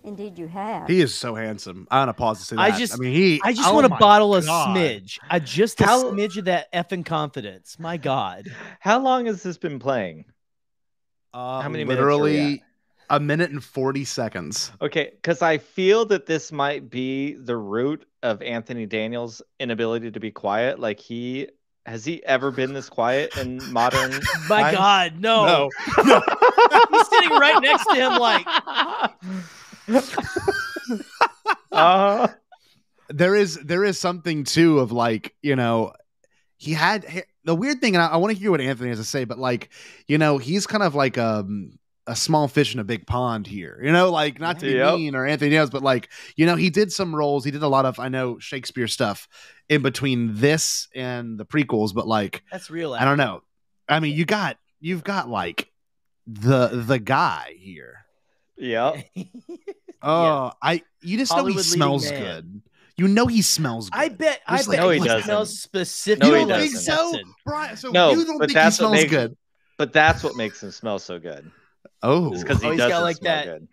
Indeed, 0.04 0.38
you 0.38 0.48
have. 0.48 0.88
he 0.88 1.00
is 1.00 1.14
so 1.14 1.34
handsome. 1.34 1.86
I 1.90 2.00
want 2.00 2.08
to 2.08 2.14
pause 2.14 2.40
to 2.40 2.44
say 2.44 2.56
that. 2.56 2.62
I 2.62 2.76
just, 2.76 2.94
I 2.94 2.96
mean, 2.96 3.12
he. 3.12 3.40
I 3.44 3.52
just 3.52 3.68
oh 3.68 3.74
want 3.74 3.84
to 3.84 3.90
my 3.90 3.98
bottle 3.98 4.34
a 4.34 4.42
smidge. 4.42 5.18
I 5.30 5.38
just 5.38 5.80
a 5.80 5.84
smidge 5.84 6.36
of 6.36 6.46
that 6.46 6.72
effing 6.72 7.06
confidence. 7.06 7.78
My 7.78 7.96
God. 7.96 8.48
How 8.80 9.00
long 9.00 9.26
has 9.26 9.42
this 9.42 9.58
been 9.58 9.78
playing? 9.78 10.24
Uh, 11.32 11.60
How 11.62 11.68
many 11.68 11.84
minutes 11.84 12.02
are 12.02 12.06
we 12.06 12.12
Literally 12.14 12.62
a 13.10 13.20
minute 13.20 13.50
and 13.50 13.62
forty 13.62 14.04
seconds. 14.04 14.72
Okay, 14.80 15.10
because 15.14 15.42
I 15.42 15.58
feel 15.58 16.04
that 16.06 16.26
this 16.26 16.50
might 16.50 16.90
be 16.90 17.34
the 17.34 17.56
root 17.56 18.06
of 18.22 18.42
Anthony 18.42 18.86
Daniels' 18.86 19.42
inability 19.60 20.10
to 20.10 20.20
be 20.20 20.30
quiet. 20.30 20.80
Like 20.80 20.98
he 20.98 21.48
has 21.86 22.04
he 22.04 22.24
ever 22.24 22.50
been 22.50 22.72
this 22.72 22.88
quiet 22.88 23.36
in 23.36 23.60
modern? 23.72 24.12
My 24.48 24.62
times? 24.62 24.76
God, 24.76 25.20
no. 25.20 25.68
No. 26.04 26.22
He's 26.90 27.08
sitting 27.08 27.30
right 27.30 27.60
next 27.60 27.84
to 27.86 27.94
him, 27.94 28.18
like, 28.18 28.46
Uh, 31.72 32.28
there 33.08 33.34
is 33.34 33.56
there 33.56 33.84
is 33.84 33.98
something 33.98 34.44
too 34.44 34.78
of 34.78 34.92
like 34.92 35.34
you 35.42 35.56
know 35.56 35.92
he 36.56 36.72
had 36.72 37.24
the 37.44 37.54
weird 37.54 37.80
thing 37.80 37.94
and 37.94 38.02
i, 38.02 38.08
I 38.08 38.16
want 38.16 38.34
to 38.34 38.38
hear 38.38 38.50
what 38.50 38.60
anthony 38.60 38.90
has 38.90 38.98
to 38.98 39.04
say 39.04 39.24
but 39.24 39.38
like 39.38 39.70
you 40.06 40.18
know 40.18 40.38
he's 40.38 40.66
kind 40.66 40.82
of 40.82 40.94
like 40.94 41.18
um 41.18 41.78
a 42.06 42.16
small 42.16 42.48
fish 42.48 42.74
in 42.74 42.80
a 42.80 42.84
big 42.84 43.06
pond 43.06 43.46
here. 43.46 43.78
You 43.82 43.92
know, 43.92 44.10
like 44.10 44.40
not 44.40 44.58
to 44.60 44.66
be 44.66 44.72
Yep. 44.72 44.94
mean 44.96 45.14
or 45.14 45.24
Anthony 45.26 45.50
Daniels, 45.50 45.70
but 45.70 45.82
like 45.82 46.08
you 46.36 46.46
know, 46.46 46.56
he 46.56 46.68
did 46.70 46.92
some 46.92 47.14
roles. 47.14 47.44
He 47.44 47.50
did 47.50 47.62
a 47.62 47.68
lot 47.68 47.86
of 47.86 47.98
I 48.00 48.08
know 48.08 48.38
Shakespeare 48.38 48.88
stuff 48.88 49.28
in 49.68 49.82
between 49.82 50.34
this 50.34 50.88
and 50.94 51.38
the 51.38 51.44
prequels, 51.46 51.94
but 51.94 52.06
like 52.08 52.42
That's 52.50 52.70
real. 52.70 52.92
I 52.94 53.04
don't 53.04 53.18
know. 53.18 53.42
I 53.88 54.00
mean, 54.00 54.16
you 54.16 54.24
got 54.24 54.56
you've 54.80 55.04
got 55.04 55.28
like 55.28 55.70
the 56.26 56.68
the 56.68 56.98
guy 56.98 57.54
here. 57.58 58.04
Yep. 58.56 58.96
Oh, 60.04 60.50
I 60.60 60.82
you 61.00 61.16
just 61.16 61.34
know 61.36 61.46
he 61.46 61.58
smells 61.60 62.10
man. 62.10 62.20
good. 62.20 62.62
You 62.96 63.06
know 63.08 63.26
he 63.26 63.40
smells 63.40 63.88
good. 63.88 63.98
I 64.00 64.08
bet. 64.08 64.40
I 64.46 64.56
bet 64.56 64.68
No, 64.80 64.90
he 64.90 64.98
doesn't. 64.98 65.22
smells 65.22 65.60
specifically. 65.60 66.30
No, 66.30 66.36
you 66.40 66.46
don't 66.48 66.58
think 66.60 66.74
so, 66.76 67.12
Bryan? 67.46 67.76
So 67.76 67.90
No, 67.90 68.10
you 68.10 68.24
don't 68.24 68.38
think 68.40 68.50
he 68.50 68.70
smells 68.72 68.92
makes- 68.92 69.10
good? 69.10 69.36
But 69.78 69.92
that's 69.92 70.22
what 70.24 70.36
makes 70.36 70.62
him 70.62 70.70
smell 70.72 70.98
so 70.98 71.18
good. 71.20 71.50
Oh, 72.02 72.30
because 72.30 72.60
he 72.60 72.68
Oh, 72.68 72.70
he's 72.72 72.78
doesn't 72.78 72.90
got 72.90 73.02
like 73.02 73.20
that- 73.20 73.44
good. 73.44 73.68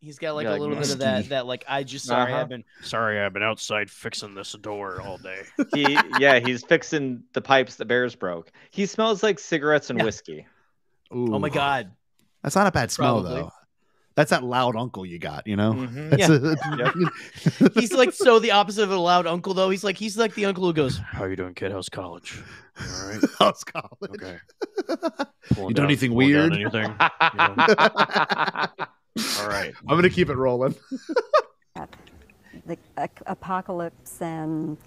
He's 0.00 0.18
got 0.18 0.34
like 0.34 0.42
You're 0.44 0.50
a 0.50 0.52
like, 0.56 0.60
little 0.60 0.76
bit 0.76 0.92
of 0.92 0.98
that. 0.98 1.28
That 1.30 1.46
like 1.46 1.64
I 1.66 1.82
just 1.82 2.04
sorry 2.04 2.30
Uh-huh. 2.32 2.42
I've 2.42 2.48
been 2.50 2.62
Sorry, 2.82 3.18
I've 3.20 3.32
been 3.32 3.42
outside 3.42 3.90
fixing 3.90 4.34
this 4.34 4.52
door 4.52 5.00
all 5.00 5.16
day. 5.16 5.42
He 5.74 5.98
yeah, 6.18 6.40
he's 6.40 6.62
fixing 6.62 7.22
the 7.32 7.40
pipes 7.40 7.76
the 7.76 7.86
bears 7.86 8.14
broke. 8.14 8.52
He 8.70 8.84
smells 8.84 9.22
like 9.22 9.38
cigarettes 9.38 9.88
and 9.88 9.98
Yeah. 9.98 10.04
whiskey. 10.04 10.46
oh 11.10 11.38
my 11.38 11.48
god. 11.48 11.90
That's 12.42 12.54
not 12.54 12.66
a 12.66 12.70
bad 12.72 12.90
smell 12.90 13.22
Probably. 13.22 13.40
though. 13.42 13.52
That's 14.16 14.30
that 14.30 14.44
loud 14.44 14.76
uncle 14.76 15.04
you 15.04 15.18
got, 15.18 15.44
you 15.46 15.56
know. 15.56 15.72
Mhm. 15.72 16.10
That's 16.10 16.28
a- 17.74 17.74
He's 17.80 17.92
like 17.92 18.12
so 18.12 18.38
the 18.38 18.52
opposite 18.52 18.84
of 18.84 18.92
a 18.92 18.96
loud 18.96 19.26
uncle 19.26 19.54
though. 19.54 19.70
He's 19.70 19.82
like 19.82 19.96
he's 19.96 20.16
like 20.16 20.34
the 20.34 20.44
uncle 20.44 20.62
who 20.64 20.72
goes, 20.72 20.98
How 20.98 21.24
you 21.24 21.34
doing, 21.34 21.54
kid? 21.54 21.72
How's 21.72 21.88
college? 21.88 22.40
All 22.80 23.08
right? 23.08 23.20
How's 23.38 23.64
college? 23.64 24.10
Okay. 24.10 24.38
You 25.58 25.74
do 25.74 25.84
anything 25.84 26.10
pulling 26.12 26.32
down 26.32 26.50
weird? 26.50 26.52
anything? 26.54 26.94
All 29.38 29.48
right. 29.48 29.72
I'm 29.88 29.96
gonna 29.96 30.08
keep 30.10 30.28
it 30.30 30.36
rolling. 30.36 30.74
The 32.66 32.78
Apocalypse 33.26 34.22
and 34.22 34.78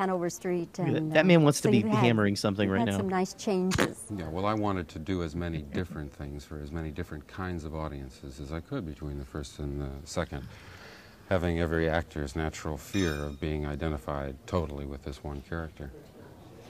Hanover 0.00 0.30
Street. 0.30 0.78
And 0.78 0.96
that. 0.96 1.10
that 1.14 1.20
um, 1.20 1.26
man 1.26 1.42
wants 1.42 1.60
to 1.60 1.68
so 1.68 1.72
be 1.72 1.82
had- 1.82 1.92
hammering 1.92 2.34
something 2.34 2.70
right 2.70 2.78
had 2.78 2.88
now. 2.88 2.96
Some 2.96 3.08
nice 3.10 3.34
changes. 3.34 4.04
Yeah, 4.16 4.28
well, 4.30 4.46
I 4.46 4.54
wanted 4.54 4.88
to 4.88 4.98
do 4.98 5.22
as 5.22 5.36
many 5.36 5.58
different 5.60 6.10
things 6.10 6.42
for 6.42 6.58
as 6.58 6.72
many 6.72 6.90
different 6.90 7.28
kinds 7.28 7.64
of 7.64 7.74
audiences 7.74 8.40
as 8.40 8.50
I 8.50 8.60
could 8.60 8.86
between 8.86 9.18
the 9.18 9.26
first 9.26 9.58
and 9.58 9.78
the 9.78 9.90
second, 10.04 10.48
having 11.28 11.60
every 11.60 11.86
actor's 11.86 12.34
natural 12.34 12.78
fear 12.78 13.12
of 13.26 13.38
being 13.40 13.66
identified 13.66 14.36
totally 14.46 14.86
with 14.86 15.02
this 15.04 15.22
one 15.22 15.42
character. 15.42 15.90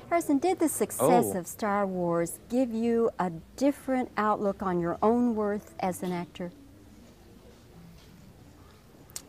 Harrison, 0.08 0.38
did 0.38 0.58
the 0.58 0.68
success 0.68 1.26
Oh. 1.32 1.38
of 1.38 1.46
Star 1.46 1.86
Wars 1.86 2.40
give 2.48 2.72
you 2.74 3.10
a 3.20 3.30
different 3.56 4.10
outlook 4.16 4.60
on 4.60 4.80
your 4.80 4.98
own 5.04 5.36
worth 5.36 5.72
as 5.78 6.02
an 6.02 6.10
actor? 6.10 6.50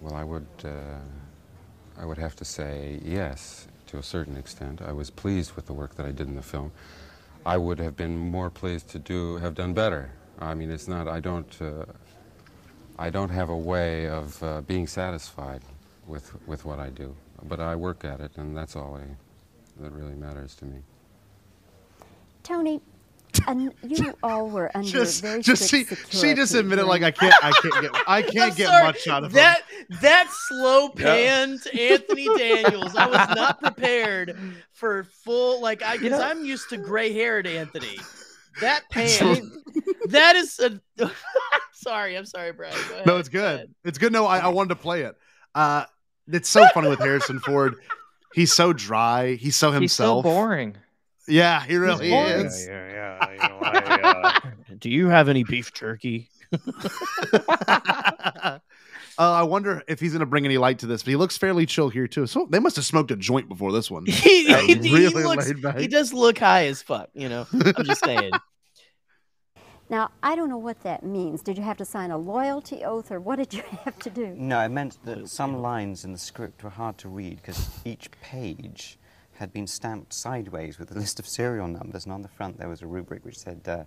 Well, 0.01 0.15
I 0.15 0.23
would, 0.23 0.47
uh, 0.65 0.97
I 1.99 2.05
would 2.05 2.17
have 2.17 2.35
to 2.37 2.45
say 2.45 2.99
yes, 3.05 3.67
to 3.91 3.97
a 3.97 4.04
certain 4.04 4.38
extent. 4.38 4.82
I 4.82 4.93
was 4.93 5.10
pleased 5.10 5.56
with 5.56 5.67
the 5.67 5.73
work 5.73 5.95
that 5.95 6.06
I 6.06 6.12
did 6.12 6.27
in 6.27 6.36
the 6.36 6.41
film. 6.41 6.71
I 7.45 7.58
would 7.58 7.80
have 7.80 7.95
been 7.95 8.17
more 8.17 8.49
pleased 8.49 8.88
to 8.89 8.99
do, 8.99 9.38
have 9.38 9.54
done 9.54 9.73
better. 9.73 10.12
I 10.39 10.54
mean, 10.54 10.71
it's 10.71 10.88
not. 10.88 11.08
I 11.08 11.19
don't. 11.19 11.62
Uh, 11.62 11.86
I 12.97 13.10
don't 13.10 13.30
have 13.30 13.49
a 13.49 13.58
way 13.58 14.08
of 14.08 14.41
uh, 14.43 14.62
being 14.62 14.88
satisfied 14.88 15.62
with 16.08 16.34
with 16.47 16.65
what 16.65 16.80
I 16.80 16.89
do, 16.89 17.15
but 17.43 17.60
I 17.60 17.75
work 17.75 18.06
at 18.06 18.19
it, 18.21 18.32
and 18.38 18.56
that's 18.56 18.75
all 18.75 18.95
I, 18.95 19.04
that 19.84 19.91
really 19.91 20.15
matters 20.15 20.56
to 20.56 20.65
me. 20.65 20.80
Tony, 22.43 22.82
and 23.48 23.74
you 23.84 24.13
all 24.24 24.50
were 24.50 24.70
under 24.76 24.89
just, 24.89 25.22
very 25.22 25.41
just 25.41 25.70
she, 25.70 25.84
strict 25.84 26.13
she 26.13 26.34
just 26.34 26.54
admitted 26.54 26.86
like 26.86 27.04
I 27.04 27.12
can't, 27.12 27.34
I 27.44 27.52
can't 27.52 27.82
get, 27.82 27.91
I 28.08 28.22
can't 28.22 28.52
I'm 28.52 28.58
get 28.58 28.67
sorry, 28.67 28.84
much 28.84 29.08
out 29.08 29.24
of 29.24 29.32
that. 29.34 29.62
That 30.02 30.28
slow 30.32 30.89
Yeah. 30.98 31.04
pan 31.06 31.60
Anthony 31.78 32.28
Daniels. 32.38 32.96
I 32.96 33.08
was 33.08 33.36
not 33.36 33.62
prepared 33.62 34.38
for 34.74 35.04
full 35.04 35.62
like 35.62 35.84
I 35.84 35.98
because 35.98 36.20
I'm 36.20 36.44
used 36.46 36.70
to 36.70 36.78
gray 36.78 37.13
haired 37.13 37.48
Anthony. 37.48 37.98
That 38.60 38.84
pan. 38.91 39.52
that 40.08 40.36
is 40.36 40.60
a. 40.60 40.80
sorry, 41.74 42.17
I'm 42.17 42.26
sorry, 42.26 42.52
Brad. 42.52 42.74
Go 42.74 42.94
ahead. 42.96 43.06
No, 43.06 43.17
it's 43.17 43.30
Go 43.30 43.39
good. 43.39 43.56
ahead. 43.56 43.70
It's 43.86 43.98
good. 43.98 44.12
No, 44.12 44.26
I, 44.26 44.39
I 44.39 44.48
wanted 44.50 44.70
to 44.70 44.76
play 44.76 45.02
it. 45.04 45.15
Uh, 45.56 45.86
it's 46.28 46.50
so 46.50 46.67
funny 46.74 46.89
with 46.89 47.00
Harrison 47.00 47.39
Ford. 47.39 47.76
He's 48.34 48.54
so 48.54 48.74
dry. 48.74 49.36
He's 49.36 49.56
so 49.56 49.72
himself. 49.72 49.82
He's 49.82 49.94
so 49.94 50.04
himself. 50.15 50.24
boring. 50.24 50.76
Yeah, 51.27 51.63
he 51.63 51.77
really 51.77 52.10
boring. 52.10 52.47
is. 52.47 52.67
Yeah, 52.67 52.89
yeah, 52.89 53.17
yeah. 53.19 53.31
You 53.31 53.49
know, 53.49 53.60
I, 53.62 54.41
uh, 54.43 54.49
do 54.79 54.89
you 54.89 55.07
have 55.07 55.29
any 55.29 55.43
beef 55.43 55.71
jerky? 55.73 56.29
uh, 56.51 56.60
I 59.17 59.43
wonder 59.43 59.84
if 59.88 59.99
he's 59.99 60.12
going 60.12 60.21
to 60.21 60.25
bring 60.25 60.45
any 60.45 60.57
light 60.57 60.79
to 60.79 60.88
this, 60.88 61.03
but 61.03 61.10
he 61.10 61.15
looks 61.15 61.38
fairly 61.38 61.65
chill 61.65 61.89
here 61.89 62.07
too. 62.07 62.27
So 62.27 62.47
they 62.49 62.60
must 62.60 62.75
have 62.75 62.86
smoked 62.86 63.12
a 63.12 63.15
joint 63.15 63.49
before 63.49 63.71
this 63.71 63.91
one. 63.91 64.05
He, 64.05 64.49
Yeah, 64.49 64.62
he, 64.62 64.75
he 64.75 64.93
really 64.93 65.23
looks. 65.23 65.51
He 65.77 65.88
does 65.88 66.13
look 66.13 66.39
high 66.39 66.67
as 66.67 66.81
fuck. 66.81 67.10
You 67.13 67.29
know. 67.29 67.47
I'm 67.53 67.86
just 67.86 68.03
saying. 68.03 68.31
Now, 69.91 70.10
I 70.23 70.38
don't 70.38 70.47
know 70.47 70.57
what 70.57 70.81
that 70.84 71.03
means. 71.03 71.41
Did 71.41 71.57
you 71.57 71.65
have 71.65 71.75
to 71.77 71.86
sign 71.86 72.12
a 72.12 72.17
loyalty 72.17 72.86
oath, 72.86 73.12
or 73.12 73.19
what 73.19 73.36
did 73.36 73.53
you 73.53 73.62
have 73.84 73.99
to 73.99 74.10
do? 74.10 74.34
No, 74.38 74.57
I 74.57 74.69
meant 74.69 74.97
that 75.03 75.27
some 75.27 75.62
lines 75.62 76.05
in 76.05 76.13
the 76.13 76.17
script 76.17 76.63
were 76.63 76.69
hard 76.69 76.97
to 76.99 77.10
read 77.10 77.41
because 77.41 77.69
each 77.84 78.10
page 78.21 78.97
had 79.41 79.51
been 79.51 79.67
stamped 79.67 80.13
sideways 80.13 80.77
with 80.77 80.91
a 80.91 80.93
list 80.93 81.19
of 81.19 81.27
serial 81.27 81.67
numbers, 81.67 82.06
and 82.06 82.13
on 82.13 82.21
the 82.21 82.30
front 82.30 82.58
there 82.58 82.69
was 82.69 82.84
a 82.84 82.88
rubric 82.88 83.25
which 83.25 83.39
said, 83.39 83.60
uh, 83.67 83.84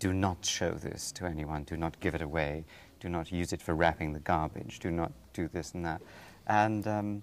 Do 0.00 0.12
not 0.12 0.44
show 0.44 0.72
this 0.72 1.12
to 1.12 1.26
anyone, 1.26 1.62
do 1.62 1.76
not 1.76 1.98
give 2.00 2.14
it 2.14 2.20
away, 2.20 2.64
do 3.00 3.08
not 3.08 3.30
use 3.30 3.52
it 3.52 3.62
for 3.62 3.74
wrapping 3.74 4.12
the 4.12 4.20
garbage, 4.20 4.80
do 4.80 4.90
not 4.90 5.12
do 5.32 5.48
this 5.48 5.72
and 5.74 5.84
that. 5.84 6.02
And 6.48 6.86
um, 6.88 7.22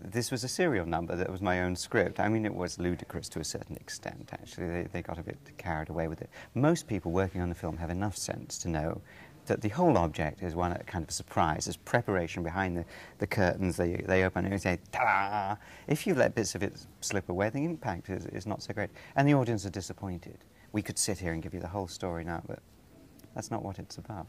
this 0.00 0.32
was 0.32 0.42
a 0.42 0.48
serial 0.48 0.84
number 0.84 1.14
that 1.14 1.30
was 1.30 1.40
my 1.40 1.62
own 1.62 1.76
script. 1.76 2.18
I 2.18 2.28
mean, 2.28 2.44
it 2.44 2.54
was 2.54 2.80
ludicrous 2.80 3.28
to 3.30 3.38
a 3.38 3.44
certain 3.44 3.76
extent, 3.76 4.30
actually. 4.32 4.68
They, 4.68 4.82
they 4.92 5.02
got 5.02 5.18
a 5.18 5.22
bit 5.22 5.38
carried 5.58 5.88
away 5.88 6.08
with 6.08 6.20
it. 6.20 6.30
Most 6.54 6.88
people 6.88 7.12
working 7.12 7.40
on 7.40 7.48
the 7.48 7.54
film 7.54 7.76
have 7.76 7.90
enough 7.90 8.16
sense 8.16 8.58
to 8.58 8.68
know 8.68 9.00
that 9.46 9.60
the 9.60 9.68
whole 9.68 9.96
object 9.98 10.42
is 10.42 10.54
one 10.54 10.76
kind 10.86 11.02
of 11.02 11.08
a 11.08 11.12
surprise. 11.12 11.64
There's 11.66 11.76
preparation 11.76 12.42
behind 12.42 12.76
the, 12.76 12.84
the 13.18 13.26
curtains. 13.26 13.76
They, 13.76 13.96
they 13.96 14.24
open 14.24 14.44
and 14.44 14.52
you 14.52 14.58
say, 14.58 14.78
ta 14.92 15.56
If 15.86 16.06
you 16.06 16.14
let 16.14 16.34
bits 16.34 16.54
of 16.54 16.62
it 16.62 16.74
slip 17.00 17.28
away, 17.28 17.50
the 17.50 17.64
impact 17.64 18.08
is, 18.08 18.26
is 18.26 18.46
not 18.46 18.62
so 18.62 18.72
great. 18.72 18.90
And 19.16 19.26
the 19.28 19.34
audience 19.34 19.66
are 19.66 19.70
disappointed. 19.70 20.38
We 20.72 20.82
could 20.82 20.98
sit 20.98 21.18
here 21.18 21.32
and 21.32 21.42
give 21.42 21.54
you 21.54 21.60
the 21.60 21.68
whole 21.68 21.88
story 21.88 22.24
now, 22.24 22.42
but 22.46 22.60
that's 23.34 23.50
not 23.50 23.64
what 23.64 23.78
it's 23.78 23.98
about. 23.98 24.26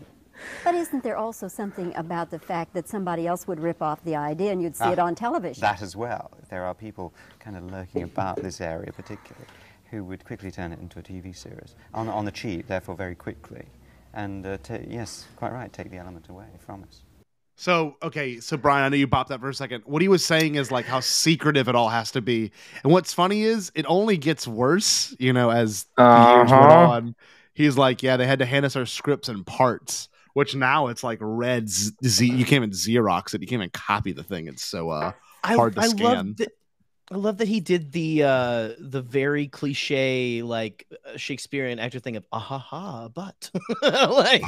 But 0.64 0.74
isn't 0.74 1.04
there 1.04 1.18
also 1.18 1.48
something 1.48 1.94
about 1.96 2.32
the 2.32 2.40
fact 2.40 2.74
that 2.74 2.88
somebody 2.90 3.28
else 3.28 3.48
would 3.48 3.60
rip 3.60 3.82
off 3.82 4.04
the 4.04 4.16
idea 4.16 4.52
and 4.52 4.62
you'd 4.62 4.76
see 4.76 4.86
Ah, 4.86 4.92
it 4.94 5.00
on 5.00 5.14
television? 5.14 5.62
That 5.62 5.82
as 5.82 5.96
well. 5.96 6.32
There 6.50 6.64
are 6.66 6.74
people 6.74 7.14
kind 7.40 7.56
of 7.56 7.72
lurking 7.72 8.02
about 8.04 8.38
this 8.42 8.60
area, 8.60 8.92
particularly, 8.92 9.46
who 9.92 10.04
would 10.06 10.26
quickly 10.26 10.50
turn 10.50 10.72
it 10.72 10.80
into 10.80 10.98
a 11.00 11.04
TV 11.04 11.36
series 11.36 11.76
on, 11.94 12.10
on 12.10 12.26
the 12.26 12.32
cheap, 12.32 12.66
therefore 12.68 12.96
very 12.96 13.14
quickly. 13.16 13.66
And 14.14 14.46
uh, 14.46 14.58
ta 14.58 14.78
yes, 14.88 15.26
quite 15.38 15.52
right, 15.52 15.72
take 15.72 15.90
the 15.90 15.98
element 15.98 16.30
away 16.30 16.46
from 16.60 16.84
us. 16.84 17.02
So 17.56 17.98
okay, 18.02 18.40
so 18.40 18.58
Bryan, 18.58 18.84
I 18.86 18.90
know 18.90 18.96
you 18.96 19.08
bopped 19.08 19.28
that 19.28 19.40
for 19.40 19.50
a 19.50 19.54
second. 19.54 19.84
What 19.86 20.02
he 20.02 20.08
was 20.08 20.26
saying 20.26 20.56
is 20.56 20.72
like 20.72 20.86
how 20.86 21.00
secretive 21.00 21.68
it 21.68 21.76
all 21.76 21.90
has 21.90 22.12
to 22.12 22.22
be, 22.22 22.52
and 22.84 22.92
what's 22.92 23.14
funny 23.14 23.44
is 23.44 23.72
it 23.76 23.86
only 23.88 24.18
gets 24.18 24.48
worse, 24.48 25.16
you 25.20 25.34
know, 25.34 25.50
as 25.52 25.86
the 25.98 26.04
years 26.04 26.52
went 26.52 26.64
Uh-huh. 26.72 26.88
on. 26.90 27.16
He's 27.56 27.78
like, 27.78 28.02
yeah, 28.02 28.18
they 28.18 28.26
had 28.26 28.40
to 28.40 28.46
hand 28.46 28.66
us 28.66 28.76
our 28.76 28.88
scripts 28.88 29.30
and 29.30 29.46
parts, 29.46 30.10
which 30.34 30.56
now 30.56 30.88
it's 30.88 31.04
like 31.04 31.20
red. 31.22 31.70
Z- 31.70 31.92
Z- 32.04 32.26
you 32.26 32.46
can't 32.46 32.64
even 32.64 32.72
Xerox 32.72 33.36
it. 33.36 33.42
You 33.42 33.48
can't 33.48 33.62
even 33.62 33.70
copy 33.70 34.12
the 34.12 34.24
thing. 34.24 34.48
It's 34.48 34.64
so 34.66 34.90
uh, 34.90 35.12
I, 35.44 35.56
hard 35.56 35.76
to 35.76 35.82
I 35.82 35.88
scan. 35.88 36.04
love 36.16 36.38
that. 36.38 36.50
I 37.12 37.18
love 37.18 37.38
that 37.38 37.48
he 37.48 37.60
did 37.60 37.92
the 37.92 38.24
uh 38.24 38.70
the 38.80 39.02
very 39.02 39.48
cliche 39.48 40.42
like 40.42 40.88
uh, 41.06 41.18
Shakespearean 41.18 41.78
actor 41.80 42.00
thing 42.00 42.16
of 42.16 42.26
ah 42.32 42.40
ha 42.40 42.58
ha 42.58 43.10
but. 43.10 43.52
Like 43.82 44.42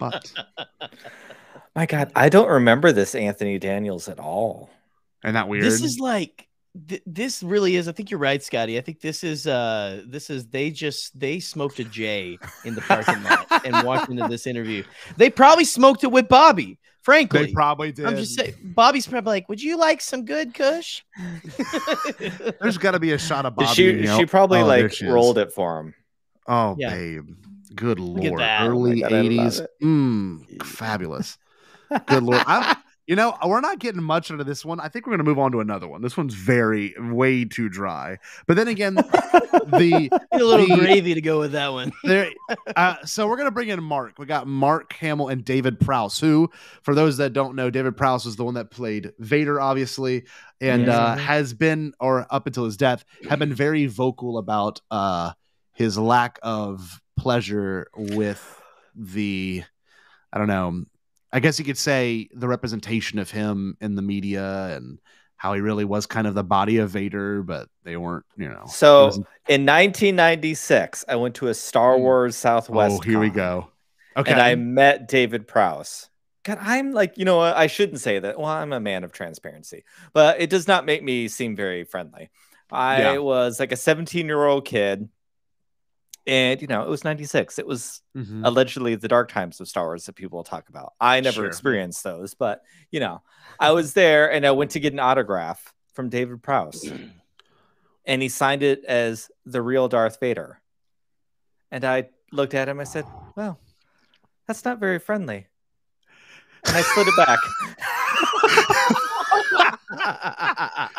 but. 0.00 0.32
My 1.74 1.86
God, 1.86 2.12
I 2.14 2.28
don't 2.28 2.48
remember 2.50 2.92
this 2.92 3.14
Anthony 3.14 3.58
Daniels 3.58 4.08
at 4.08 4.18
all. 4.18 4.70
and 5.22 5.36
that 5.36 5.48
weird. 5.48 5.64
this 5.64 5.82
is 5.82 5.98
like 5.98 6.48
th- 6.88 7.02
this 7.06 7.42
really 7.42 7.76
is 7.76 7.86
i 7.88 7.92
think 7.92 8.10
you're 8.10 8.20
right 8.20 8.42
scotty. 8.42 8.78
I 8.78 8.80
think 8.80 9.00
this 9.00 9.22
is 9.22 9.46
uh 9.46 10.02
this 10.06 10.30
is 10.30 10.46
they 10.48 10.70
just 10.70 11.18
they 11.18 11.38
smoked 11.38 11.78
a 11.80 11.84
j 11.84 12.38
in 12.64 12.74
the 12.74 12.80
parking 12.82 13.22
lot 13.22 13.46
and 13.66 13.86
walked 13.86 14.10
into 14.10 14.26
this 14.28 14.46
interview. 14.46 14.84
They 15.16 15.28
probably 15.30 15.64
smoked 15.66 16.02
it 16.02 16.10
with 16.10 16.28
bobbie 16.28 16.78
frankly 17.02 17.46
they 17.46 17.52
probably 17.52 17.92
did. 17.92 18.06
i'm 18.06 18.16
just 18.16 18.34
saying 18.34 18.52
bobbie's 18.62 19.06
probably 19.06 19.30
like 19.32 19.48
would 19.48 19.62
you 19.62 19.76
like 19.76 20.00
some 20.00 20.24
good 20.24 20.54
kush 20.54 21.02
There's 22.60 22.78
got 22.78 22.92
to 22.92 23.00
be 23.00 23.12
a 23.12 23.18
shot 23.18 23.46
of 23.46 23.54
Bobby. 23.56 23.74
she 23.74 23.84
you 23.90 24.02
know? 24.04 24.16
she 24.18 24.26
probably 24.26 24.60
Oh, 24.60 24.66
like 24.66 24.92
she 24.92 25.06
rolled 25.06 25.38
it 25.38 25.52
for 25.52 25.80
him. 25.80 25.94
Oh, 26.46 26.74
Yeah. 26.78 26.90
babe. 26.90 27.28
Good 27.74 27.98
at 27.98 28.04
lord. 28.04 28.42
Early 28.60 29.04
Oh 29.04 29.08
God, 29.08 29.24
80s. 29.24 29.60
it. 29.60 29.70
Mm, 29.82 30.62
fabulous. 30.64 31.38
Good 32.08 32.22
lord. 32.22 32.42
I'm, 32.46 32.76
You 33.06 33.16
know, 33.16 33.36
we're 33.44 33.60
not 33.60 33.80
getting 33.80 34.02
much 34.02 34.30
out 34.30 34.38
of 34.38 34.46
this 34.46 34.64
one. 34.64 34.78
I 34.78 34.88
think 34.88 35.06
we're 35.06 35.10
going 35.10 35.18
to 35.18 35.24
move 35.24 35.38
on 35.38 35.50
to 35.52 35.60
another 35.60 35.88
one. 35.88 36.02
This 36.02 36.16
one's 36.16 36.34
very, 36.34 36.94
way 36.98 37.44
too 37.44 37.68
dry. 37.68 38.18
But 38.46 38.56
then 38.56 38.68
again, 38.68 38.94
the 38.94 40.08
a 40.32 40.36
little 40.38 40.66
the- 40.66 40.76
gravy 40.76 41.14
to 41.14 41.20
go 41.20 41.40
with 41.40 41.52
that 41.52 41.72
one. 41.72 41.92
there, 42.04 42.30
uh, 42.76 42.96
so 43.04 43.26
we're 43.26 43.36
gonna 43.36 43.50
bring 43.50 43.68
in 43.68 43.82
Mark. 43.82 44.18
We 44.18 44.26
got 44.26 44.46
Mark 44.46 44.92
Hamill 44.94 45.28
and 45.28 45.44
David 45.44 45.80
Prowse. 45.80 46.18
Who, 46.20 46.50
for 46.82 46.94
those 46.94 47.16
that 47.16 47.32
don't 47.32 47.56
know, 47.56 47.70
David 47.70 47.96
Prowse 47.96 48.26
is 48.26 48.36
the 48.36 48.44
one 48.44 48.54
that 48.54 48.70
played 48.70 49.12
Vader, 49.18 49.60
obviously, 49.60 50.24
and 50.60 50.88
uh, 50.88 51.16
has 51.16 51.54
been, 51.54 51.94
or 52.00 52.26
up 52.30 52.46
until 52.46 52.64
his 52.64 52.76
death, 52.76 53.04
have 53.28 53.38
been 53.38 53.54
very 53.54 53.86
vocal 53.86 54.38
about 54.38 54.80
uh, 54.90 55.32
his 55.72 55.98
lack 55.98 56.38
of 56.42 57.00
pleasure 57.16 57.88
with 57.94 58.62
the, 58.94 59.62
I 60.32 60.38
don't 60.38 60.48
know, 60.48 60.84
I 61.32 61.40
guess 61.40 61.58
you 61.58 61.64
could 61.64 61.78
say 61.78 62.28
the 62.32 62.48
representation 62.48 63.18
of 63.18 63.30
him 63.30 63.76
in 63.80 63.94
the 63.94 64.02
media 64.02 64.76
and 64.76 64.98
how 65.36 65.54
he 65.54 65.60
really 65.60 65.84
was 65.84 66.06
kind 66.06 66.26
of 66.26 66.34
the 66.34 66.44
body 66.44 66.76
of 66.76 66.90
Vader, 66.90 67.42
but 67.42 67.68
they 67.82 67.96
weren't, 67.96 68.24
you 68.36 68.48
know. 68.48 68.64
So 68.68 69.06
in 69.48 69.66
1996, 69.66 71.04
I 71.08 71.16
went 71.16 71.34
to 71.36 71.48
a 71.48 71.54
Star 71.54 71.96
hmm. 71.96 72.02
Wars 72.02 72.36
Southwest. 72.36 72.96
oh, 72.98 73.00
here 73.00 73.18
we 73.18 73.30
go. 73.30 73.68
Okay. 74.16 74.30
And 74.30 74.40
I 74.40 74.54
met 74.54 75.08
David 75.08 75.48
Prowse. 75.48 76.08
God, 76.44 76.58
I'm 76.60 76.92
like, 76.92 77.18
you 77.18 77.24
know, 77.24 77.38
what, 77.38 77.56
I 77.56 77.66
shouldn't 77.66 78.00
say 78.00 78.18
that. 78.18 78.38
Well, 78.38 78.48
I'm 78.48 78.72
a 78.72 78.80
man 78.80 79.04
of 79.04 79.12
transparency, 79.12 79.84
but 80.12 80.40
it 80.40 80.50
does 80.50 80.68
not 80.68 80.84
make 80.84 81.02
me 81.02 81.28
seem 81.28 81.56
very 81.56 81.84
friendly. 81.84 82.30
I 82.70 83.00
Yeah. 83.00 83.18
was 83.18 83.60
like 83.60 83.72
a 83.72 83.76
17 83.76 84.26
year 84.26 84.44
old 84.44 84.64
kid. 84.64 85.08
And, 86.26 86.60
you 86.62 86.68
know, 86.68 86.82
it 86.82 86.88
was 86.88 87.02
96. 87.04 87.58
It 87.58 87.66
was 87.66 88.00
Mhm. 88.16 88.42
allegedly 88.46 88.94
the 88.94 89.08
dark 89.08 89.30
times 89.30 89.60
of 89.60 89.68
Star 89.68 89.86
Wars 89.86 90.06
that 90.06 90.12
people 90.14 90.44
talk 90.44 90.68
about. 90.68 90.92
I 91.00 91.20
never 91.20 91.34
Sure. 91.34 91.46
experienced 91.46 92.04
those, 92.04 92.34
but, 92.34 92.62
you 92.90 93.00
know, 93.00 93.22
I 93.58 93.72
was 93.72 93.94
there 93.94 94.30
and 94.30 94.46
I 94.46 94.52
went 94.52 94.70
to 94.72 94.80
get 94.80 94.92
an 94.92 95.00
autograph 95.00 95.74
from 95.94 96.08
David 96.08 96.42
Prowse. 96.42 96.92
and 98.06 98.22
he 98.22 98.28
signed 98.28 98.62
it 98.62 98.84
as 98.84 99.30
the 99.46 99.62
real 99.62 99.88
Darth 99.88 100.18
Vader. 100.20 100.60
And 101.70 101.84
I 101.84 102.10
looked 102.30 102.54
at 102.54 102.68
him. 102.68 102.78
I 102.80 102.84
said, 102.84 103.04
"Well, 103.36 103.58
that's 104.46 104.64
not 104.64 104.78
very 104.78 104.98
friendly." 104.98 105.46
And 106.66 106.76
I 106.76 106.82
slid 106.82 107.08
it 107.08 107.16
back. 107.16 107.38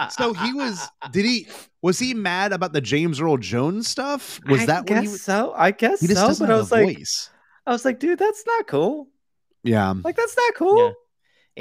so 0.10 0.34
he 0.34 0.54
was 0.54 0.88
did 1.12 1.26
he 1.26 1.48
was 1.82 2.00
he 2.00 2.14
mad 2.14 2.54
about 2.54 2.74
the 2.74 2.82
James 2.82 3.20
Earl 3.20 3.38
Jones 3.38 3.88
stuff? 3.88 4.40
Was 4.48 4.62
I 4.62 4.66
that 4.68 4.78
what 4.82 4.88
guess 4.88 5.04
he 5.04 5.08
was 5.10 5.22
so? 5.22 5.54
I 5.56 5.72
guess 5.72 6.00
he 6.02 6.08
just 6.08 6.20
so. 6.20 6.28
doesn't 6.28 6.48
But 6.48 6.54
I 6.54 6.58
was 6.58 6.72
like, 6.72 6.98
voice. 6.98 7.30
I 7.66 7.72
was 7.72 7.86
like, 7.86 8.00
dude, 8.00 8.20
that's 8.20 8.44
not 8.46 8.68
cool. 8.68 9.08
Yeah. 9.64 9.94
Like 10.04 10.16
that's 10.16 10.36
not 10.36 10.56
cool. 10.56 10.78
Yeah. 10.78 10.92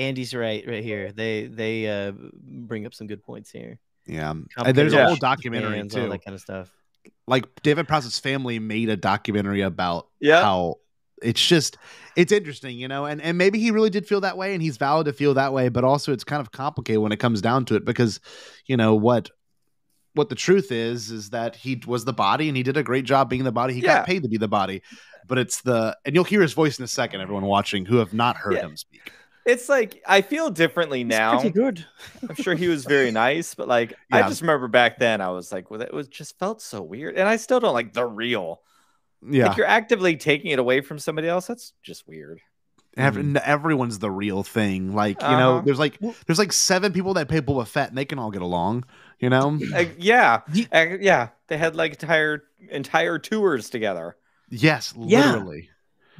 Andy's 0.04 0.34
right 0.34 0.64
right 0.66 0.82
here. 0.82 1.12
They 1.12 1.46
they 1.46 1.88
uh 1.88 2.12
bring 2.34 2.86
up 2.86 2.94
some 2.94 3.06
good 3.06 3.22
points 3.22 3.50
here. 3.50 3.78
Yeah. 4.06 4.30
And 4.30 4.48
Complicated 4.54 4.76
there's 4.76 4.92
a 4.92 4.96
whole 4.96 5.04
relations, 5.04 5.20
documentary 5.20 5.78
fans, 5.78 5.94
all 5.96 6.02
too. 6.04 6.08
that 6.10 6.24
kind 6.24 6.34
of 6.34 6.40
stuff. 6.40 6.72
Like 7.26 7.44
David 7.62 7.86
Prowse's 7.88 8.18
family 8.18 8.58
made 8.58 8.88
a 8.88 8.96
documentary 8.96 9.60
about 9.62 10.08
Yeah. 10.20 10.42
how 10.42 10.76
it's 11.22 11.44
just 11.44 11.78
it's 12.16 12.32
interesting, 12.32 12.76
you 12.78 12.88
know, 12.88 13.06
and, 13.06 13.22
and 13.22 13.38
maybe 13.38 13.58
he 13.58 13.70
really 13.70 13.88
did 13.90 14.06
feel 14.06 14.20
that 14.20 14.36
way 14.36 14.52
and 14.52 14.62
he's 14.62 14.76
valid 14.76 15.06
to 15.06 15.12
feel 15.12 15.34
that 15.34 15.52
way, 15.52 15.68
but 15.68 15.84
also 15.84 16.12
it's 16.12 16.24
kind 16.24 16.40
of 16.40 16.52
complicated 16.52 17.00
when 17.00 17.12
it 17.12 17.18
comes 17.18 17.40
down 17.40 17.64
to 17.66 17.74
it 17.74 17.84
because, 17.84 18.20
you 18.66 18.76
know, 18.76 18.94
what 18.94 19.30
what 20.14 20.28
the 20.28 20.34
truth 20.34 20.70
is 20.70 21.10
is 21.10 21.30
that 21.30 21.56
he 21.56 21.80
was 21.86 22.04
the 22.04 22.12
body 22.12 22.48
and 22.48 22.56
he 22.56 22.62
did 22.62 22.76
a 22.76 22.82
great 22.82 23.06
job 23.06 23.30
being 23.30 23.44
the 23.44 23.52
body. 23.52 23.72
He 23.72 23.80
Yeah. 23.80 23.96
got 23.98 24.06
paid 24.06 24.22
to 24.24 24.28
be 24.28 24.36
the 24.36 24.48
body. 24.48 24.82
But 25.26 25.38
it's 25.38 25.62
the 25.62 25.96
and 26.04 26.14
you'll 26.14 26.24
hear 26.24 26.42
his 26.42 26.52
voice 26.52 26.78
in 26.78 26.84
a 26.84 26.88
second, 26.88 27.20
everyone 27.20 27.44
watching 27.44 27.86
who 27.86 27.96
have 27.96 28.12
not 28.12 28.36
heard 28.36 28.54
Yeah. 28.54 28.66
him 28.66 28.76
speak. 28.76 29.12
It's 29.46 29.68
like 29.68 30.02
I 30.06 30.20
feel 30.20 30.50
differently 30.50 31.02
now. 31.02 31.40
Pretty 31.40 31.50
good. 31.50 31.84
I'm 32.28 32.34
sure 32.36 32.54
he 32.54 32.68
was 32.68 32.84
very 32.84 33.10
nice, 33.10 33.54
but 33.54 33.66
like 33.68 33.94
I 34.10 34.22
just 34.28 34.40
remember 34.40 34.68
back 34.68 34.98
then 34.98 35.20
I 35.20 35.30
was 35.30 35.50
like, 35.50 35.70
well, 35.70 35.80
it 35.80 35.92
was 35.94 36.08
just 36.08 36.38
felt 36.38 36.60
so 36.60 36.82
weird. 36.82 37.16
And 37.16 37.28
I 37.28 37.36
still 37.36 37.58
don't 37.58 37.74
like 37.74 37.92
the 37.92 38.04
real. 38.04 38.60
Yeah. 39.28 39.48
Like 39.48 39.56
you're 39.56 39.66
actively 39.66 40.16
taking 40.16 40.50
it 40.50 40.58
away 40.58 40.80
from 40.80 40.98
somebody 40.98 41.28
else. 41.28 41.46
That's 41.46 41.72
just 41.82 42.06
weird. 42.08 42.40
Ev- 42.96 43.16
n- 43.16 43.40
everyone's 43.42 43.98
the 44.00 44.10
real 44.10 44.42
thing. 44.42 44.94
Like, 44.94 45.20
you 45.22 45.28
know, 45.28 45.54
Uh-huh. 45.56 45.62
there's 45.64 45.78
like 45.78 45.98
there's 46.26 46.38
like 46.38 46.52
seven 46.52 46.92
people 46.92 47.14
that 47.14 47.28
pay 47.28 47.40
Boba 47.40 47.66
Fett 47.66 47.88
and 47.88 47.96
they 47.96 48.04
can 48.04 48.18
all 48.18 48.30
get 48.30 48.42
along, 48.42 48.84
you 49.18 49.30
know? 49.30 49.58
Like, 49.70 49.96
yeah, 49.98 50.40
Uh, 50.72 50.86
yeah. 51.00 51.28
They 51.48 51.56
had 51.56 51.74
like 51.76 51.92
entire 51.92 52.42
entire 52.70 53.18
tours 53.18 53.70
together. 53.70 54.16
yes, 54.50 54.92
Yeah. 54.98 55.32
literally. 55.32 55.68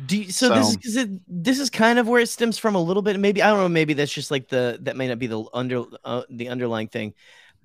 Do 0.07 0.17
you, 0.17 0.33
so, 0.33 0.49
this 0.55 0.77
is 0.83 0.97
it, 0.97 1.11
this 1.29 1.61
is 1.61 1.69
kind 1.69 1.99
of 1.99 2.09
where 2.09 2.21
it 2.23 2.29
stems 2.29 2.57
from 2.59 2.75
a 2.75 2.81
little 2.83 3.03
bit. 3.03 3.21
Maybe 3.21 3.43
I 3.43 3.51
don't 3.51 3.59
know. 3.61 3.69
Maybe 3.69 3.93
that's 3.93 4.13
just 4.13 4.31
like 4.31 4.49
the 4.49 4.79
that 4.83 4.97
may 4.97 5.07
not 5.07 5.19
be 5.19 5.27
the 5.27 5.45
under 5.53 5.85
uh, 6.05 6.23
the 6.31 6.49
underlying 6.49 6.89
thing. 6.89 7.13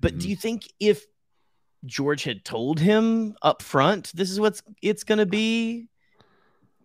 But 0.00 0.12
Mm-hmm. 0.12 0.18
do 0.20 0.28
you 0.28 0.36
think 0.36 0.68
if 0.78 1.06
George 1.86 2.24
had 2.24 2.44
told 2.44 2.80
him 2.80 3.36
up 3.42 3.62
front, 3.62 4.12
this 4.14 4.30
is 4.30 4.40
what's 4.40 4.62
it's 4.82 5.04
gonna 5.04 5.26
be, 5.26 5.86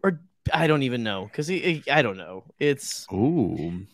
or 0.03 0.19
I 0.53 0.67
don't 0.67 0.83
even 0.83 1.03
know 1.03 1.25
because 1.25 1.47
he, 1.47 1.83
I 1.89 2.01
don't 2.01 2.17
know. 2.17 2.43
It's 2.59 3.07
Ooh. 3.13 3.85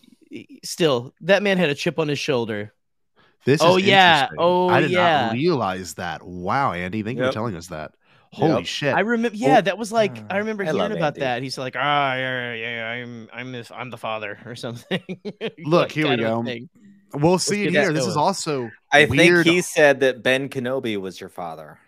still 0.63 1.13
that 1.21 1.43
man 1.43 1.57
had 1.57 1.69
a 1.69 1.75
chip 1.75 1.99
on 1.99 2.07
his 2.07 2.19
shoulder. 2.19 2.73
This 3.45 3.61
Oh, 3.61 3.77
is 3.77 3.83
yeah. 3.85 4.23
interesting. 4.23 4.37
Oh, 4.39 4.69
I 4.69 4.81
did 4.81 4.91
yeah. 4.91 5.25
not 5.25 5.33
realize 5.33 5.93
that. 5.95 6.23
Wow, 6.23 6.73
Andy, 6.73 7.03
thank 7.03 7.17
you 7.17 7.23
Yep. 7.23 7.31
for 7.31 7.33
telling 7.33 7.55
us 7.55 7.67
that. 7.67 7.93
Holy 8.31 8.57
Yep. 8.57 8.65
shit. 8.65 8.95
I 8.95 8.99
remember. 8.99 9.35
Yeah, 9.37 9.57
Oh, 9.57 9.61
that 9.61 9.77
was 9.77 9.91
like 9.91 10.11
I 10.29 10.35
uh, 10.35 10.39
remember 10.39 10.63
I 10.63 10.71
hearing 10.71 10.91
about 10.91 11.15
Andy. 11.15 11.21
that. 11.21 11.41
He's 11.41 11.57
like, 11.57 11.75
ah, 11.77 12.13
yeah, 12.15 12.53
yeah, 12.53 12.69
yeah, 12.69 12.87
I'm 12.89 13.29
I'm 13.33 13.51
this 13.51 13.71
I'm 13.71 13.89
the 13.89 13.97
father 13.97 14.37
or 14.45 14.55
something. 14.55 15.01
Look, 15.09 15.57
Like, 15.65 15.91
here 15.91 16.07
we 16.07 16.17
kind 16.17 16.21
of 16.21 16.27
a 16.27 16.29
go. 16.29 16.43
thing. 16.43 16.69
We'll 17.13 17.39
see 17.39 17.63
it 17.63 17.71
here. 17.71 17.87
that 17.87 17.93
This 17.93 18.05
is 18.05 18.17
also 18.17 18.69
I 18.91 19.05
weird. 19.05 19.45
think 19.45 19.55
he 19.55 19.61
said 19.61 19.99
that 20.01 20.21
Ben 20.23 20.49
Kenobi 20.49 20.97
was 20.97 21.19
your 21.19 21.29
father. 21.29 21.79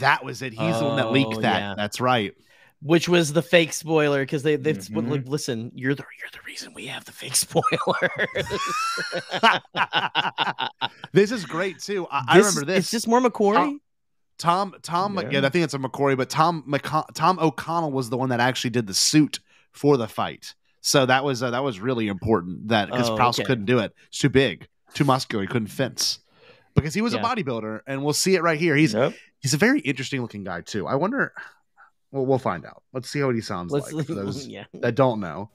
that 0.00 0.24
was 0.24 0.42
it. 0.42 0.52
He's 0.52 0.78
the 0.78 0.84
one 0.84 0.96
that 0.96 1.06
Oh, 1.06 1.10
leaked 1.12 1.40
that. 1.40 1.58
yeah. 1.60 1.74
That's 1.76 2.00
right. 2.00 2.34
which 2.82 3.08
was 3.08 3.32
the 3.34 3.42
fake 3.42 3.72
spoiler 3.74 4.20
because 4.22 4.42
they 4.42 4.56
they've 4.56 4.78
Mm-hmm. 4.78 4.98
Mhm. 4.98 5.10
like, 5.10 5.28
listen, 5.28 5.70
you're 5.74 5.94
the 5.94 6.04
you're 6.18 6.30
the 6.32 6.38
reason 6.46 6.72
we 6.74 6.86
have 6.86 7.04
the 7.04 7.12
fake 7.12 7.34
spoiler. 7.46 8.10
This 11.12 11.32
is 11.32 11.44
great 11.44 11.78
too. 11.80 12.06
I, 12.10 12.24
I 12.28 12.36
This- 12.38 12.46
remember 12.54 12.66
this. 12.72 12.78
It's 12.84 12.90
just 12.90 13.08
more 13.08 13.20
McQuarrie. 13.20 13.78
Tom 14.38 14.74
Tom 14.82 15.16
yeah. 15.16 15.28
Yeah. 15.40 15.46
I 15.46 15.50
think 15.50 15.64
it's 15.64 15.74
a 15.74 15.78
McQuarrie, 15.78 16.16
but 16.16 16.30
Tom 16.30 16.64
McCon- 16.66 17.04
Tom 17.14 17.38
O'Connell 17.38 17.92
was 17.92 18.08
the 18.08 18.16
one 18.16 18.30
that 18.30 18.40
actually 18.40 18.70
did 18.70 18.86
the 18.86 18.94
suit 18.94 19.40
for 19.72 19.96
the 19.98 20.08
fight. 20.08 20.54
So 20.80 21.04
that 21.06 21.24
was 21.24 21.42
uh, 21.42 21.50
that 21.50 21.62
was 21.62 21.78
really 21.80 22.08
important 22.08 22.68
that 22.68 22.90
because 22.90 23.10
Oh, 23.10 23.16
Prowse 23.16 23.38
okay. 23.38 23.46
couldn't 23.46 23.66
do 23.66 23.78
it, 23.80 23.92
it's 24.08 24.18
too 24.18 24.28
big, 24.30 24.66
too 24.94 25.04
muscular, 25.04 25.42
he 25.42 25.48
couldn't 25.48 25.68
fence 25.68 26.20
because 26.74 26.94
he 26.94 27.02
was 27.02 27.12
Yeah. 27.12 27.20
a 27.20 27.22
bodybuilder, 27.24 27.80
and 27.86 28.02
we'll 28.02 28.14
see 28.14 28.34
it 28.34 28.42
right 28.42 28.58
here. 28.58 28.74
He's 28.76 28.94
Yep. 28.94 29.14
he's 29.40 29.52
a 29.54 29.58
very 29.58 29.80
interesting 29.80 30.22
looking 30.22 30.44
guy 30.44 30.62
too. 30.62 30.86
I 30.86 30.94
wonder. 30.94 31.32
Well, 32.12 32.26
we'll 32.26 32.38
find 32.38 32.64
out. 32.64 32.82
Let's 32.92 33.08
see 33.08 33.20
how 33.20 33.30
he 33.30 33.40
sounds 33.40 33.72
Let's 33.72 33.92
like 33.92 34.06
for 34.06 34.14
those 34.22 34.46
yeah. 34.48 34.64
that 34.74 34.94
don't 34.94 35.20
know. 35.20 35.50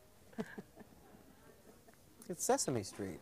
It's 2.30 2.44
Sesame 2.44 2.84
Street. 2.84 3.20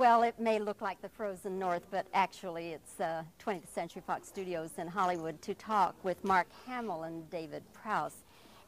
Well, 0.00 0.22
it 0.22 0.40
may 0.40 0.58
look 0.58 0.80
like 0.80 1.02
the 1.02 1.10
frozen 1.10 1.58
north, 1.58 1.82
but 1.90 2.06
actually 2.14 2.68
it's 2.72 2.98
uh, 3.00 3.22
20th 3.38 3.68
Century 3.68 4.00
Fox 4.06 4.28
Studios 4.28 4.70
in 4.78 4.86
Hollywood 4.86 5.42
to 5.42 5.52
talk 5.52 5.94
with 6.02 6.24
Mark 6.24 6.46
Hamill 6.66 7.02
and 7.02 7.28
David 7.28 7.62
Prowse. 7.74 8.14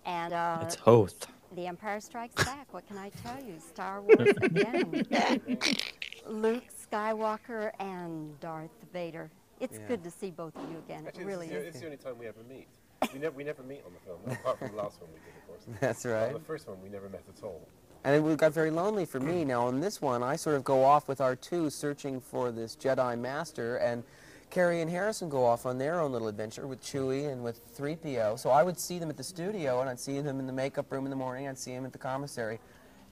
And 0.05 0.35
uh, 0.35 0.59
It's 0.61 0.75
Hoth. 0.75 1.27
The 1.57 1.67
Empire 1.67 2.01
Strikes 2.01 2.45
Back. 2.45 2.71
What 2.75 2.87
can 2.87 2.99
I 2.99 3.11
tell 3.25 3.43
you? 3.43 3.55
Star 3.59 4.03
Wars 4.03 4.29
again. 4.43 5.07
Luke 6.27 6.65
Skywalker 6.93 7.71
and 7.81 8.39
Darth 8.41 8.69
Vader. 8.93 9.31
It's 9.59 9.79
Yeah. 9.79 9.89
good 9.89 10.05
to 10.05 10.11
see 10.11 10.31
both 10.31 10.55
of 10.55 10.71
you 10.71 10.77
again. 10.87 11.07
It 11.07 11.17
really 11.25 11.49
this, 11.49 11.57
is, 11.57 11.61
is. 11.61 11.67
this 11.67 11.75
is 11.77 11.81
the 11.81 11.87
only 11.87 11.97
time 11.97 12.19
we 12.19 12.27
ever 12.27 12.43
meet. 12.47 12.69
We 13.15 13.19
never, 13.19 13.35
we 13.35 13.45
never 13.45 13.63
meet 13.63 13.81
on 13.87 13.93
the 13.95 14.01
film, 14.01 14.21
apart 14.39 14.59
from 14.59 14.69
the 14.69 14.77
last 14.77 15.01
one 15.01 15.09
we 15.15 15.21
did, 15.21 15.35
of 15.39 15.47
course. 15.49 15.79
That's 15.81 16.05
right. 16.05 16.29
on 16.29 16.35
the 16.35 16.41
first 16.41 16.69
one, 16.69 16.77
we 16.83 16.91
never 16.91 17.09
met 17.09 17.23
at 17.27 17.43
all. 17.43 17.67
And 18.05 18.17
it 18.17 18.37
got 18.37 18.53
very 18.53 18.71
lonely 18.71 19.05
for 19.05 19.21
me. 19.21 19.45
Now, 19.45 19.67
on 19.67 19.81
this 19.81 20.03
one, 20.03 20.23
I 20.23 20.35
sort 20.37 20.57
of 20.57 20.65
go 20.65 20.83
off 20.85 21.07
with 21.07 21.19
R2 21.19 21.71
searching 21.71 22.21
for 22.21 22.51
this 22.51 22.75
Jedi 22.75 23.19
Master, 23.19 23.77
and 23.77 24.03
Carrie 24.51 24.81
and 24.81 24.91
Harrison 24.91 25.29
go 25.29 25.45
off 25.45 25.65
on 25.67 25.79
their 25.79 26.01
own 26.01 26.13
little 26.13 26.29
adventure 26.29 26.67
with 26.67 26.83
Chewie 26.83 27.33
and 27.33 27.45
with 27.45 27.77
3PO. 27.79 28.39
So 28.39 28.51
I 28.51 28.65
would 28.65 28.79
see 28.79 28.99
them 28.99 29.09
at 29.09 29.17
the 29.17 29.23
studio, 29.23 29.81
and 29.81 29.89
I'd 29.89 30.01
see 30.01 30.21
them 30.21 30.41
in 30.41 30.47
the 30.47 30.53
makeup 30.53 30.91
room 30.91 31.05
in 31.05 31.11
the 31.11 31.17
morning, 31.17 31.47
I'd 31.47 31.59
see 31.59 31.73
them 31.73 31.85
at 31.85 31.93
the 31.93 31.99
commissary. 31.99 32.59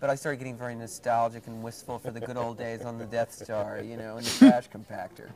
But 0.01 0.11
I 0.11 0.17
started 0.17 0.39
getting 0.39 0.57
very 0.57 0.75
nostalgic 0.75 1.47
and 1.47 1.63
wistful 1.63 1.99
for 1.99 2.11
the 2.11 2.21
good 2.21 2.37
old 2.37 2.59
days 2.59 2.83
on 2.83 2.99
the 2.99 3.05
Death 3.05 3.33
Star, 3.33 3.81
you 3.83 3.97
know, 3.97 4.17
in 4.17 4.25
the 4.25 4.31
trash 4.31 4.69
compactor. 4.71 5.29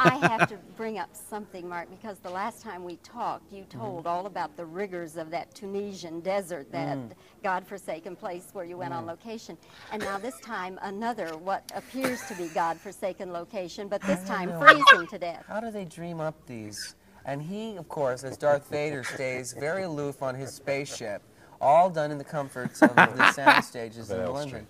I 0.00 0.16
have 0.16 0.48
to 0.48 0.56
bring 0.76 0.98
up 0.98 1.10
something, 1.14 1.68
Mark, 1.68 1.88
because 1.90 2.18
the 2.18 2.30
last 2.30 2.62
time 2.62 2.84
we 2.84 2.96
talked, 2.96 3.52
you 3.52 3.64
told 3.64 4.06
all 4.06 4.26
about 4.26 4.56
the 4.56 4.64
rigors 4.64 5.16
of 5.16 5.30
that 5.30 5.54
Tunisian 5.54 6.20
desert, 6.20 6.70
that 6.72 6.96
Mm. 6.96 7.10
godforsaken 7.42 8.16
place 8.16 8.48
where 8.52 8.64
you 8.64 8.76
went 8.76 8.92
on 8.94 9.06
location. 9.06 9.56
And 9.92 10.02
now 10.02 10.18
this 10.18 10.38
time, 10.40 10.78
another, 10.82 11.36
what 11.36 11.70
appears 11.74 12.22
to 12.28 12.34
be 12.34 12.48
godforsaken 12.48 13.32
location, 13.32 13.88
but 13.88 14.00
this 14.02 14.22
time 14.24 14.48
know. 14.48 14.60
freezing 14.60 15.06
to 15.08 15.18
death. 15.18 15.44
How 15.48 15.60
do 15.60 15.70
they 15.70 15.84
dream 15.84 16.20
up 16.20 16.34
these? 16.46 16.94
And 17.26 17.40
he, 17.42 17.76
of 17.76 17.88
course, 17.88 18.24
as 18.24 18.36
Darth 18.36 18.68
Vader, 18.68 19.02
stays 19.04 19.52
very 19.54 19.84
aloof 19.84 20.22
on 20.22 20.34
his 20.34 20.52
spaceship, 20.52 21.22
all 21.60 21.88
done 21.88 22.10
in 22.10 22.18
the 22.18 22.24
comforts 22.24 22.82
of 22.82 22.94
the 22.94 23.32
sound 23.32 23.64
stages 23.64 24.10
in 24.10 24.20
Elstree, 24.20 24.34
London. 24.34 24.66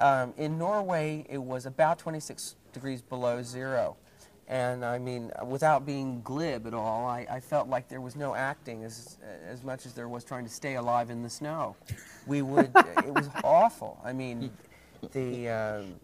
Um, 0.00 0.34
in 0.36 0.58
Norway, 0.58 1.26
it 1.28 1.38
was 1.42 1.66
about 1.66 1.98
26 1.98 2.56
degrees 2.72 3.02
below 3.02 3.42
zero. 3.42 3.96
And 4.52 4.84
I 4.84 4.98
mean, 4.98 5.32
without 5.46 5.86
being 5.86 6.20
glib 6.20 6.66
at 6.66 6.74
all, 6.74 7.06
I, 7.06 7.26
I 7.30 7.40
felt 7.40 7.68
like 7.68 7.88
there 7.88 8.02
was 8.02 8.16
no 8.16 8.34
acting 8.34 8.84
as, 8.84 9.16
as 9.48 9.64
much 9.64 9.86
as 9.86 9.94
there 9.94 10.10
was 10.10 10.24
trying 10.24 10.44
to 10.44 10.50
stay 10.50 10.74
alive 10.74 11.08
in 11.08 11.22
the 11.22 11.30
snow. 11.30 11.74
We 12.26 12.42
would, 12.42 12.70
it 12.98 13.14
was 13.14 13.30
awful. 13.44 13.98
I 14.04 14.12
mean, 14.12 14.50
the, 15.12 15.48
um, 15.48 15.94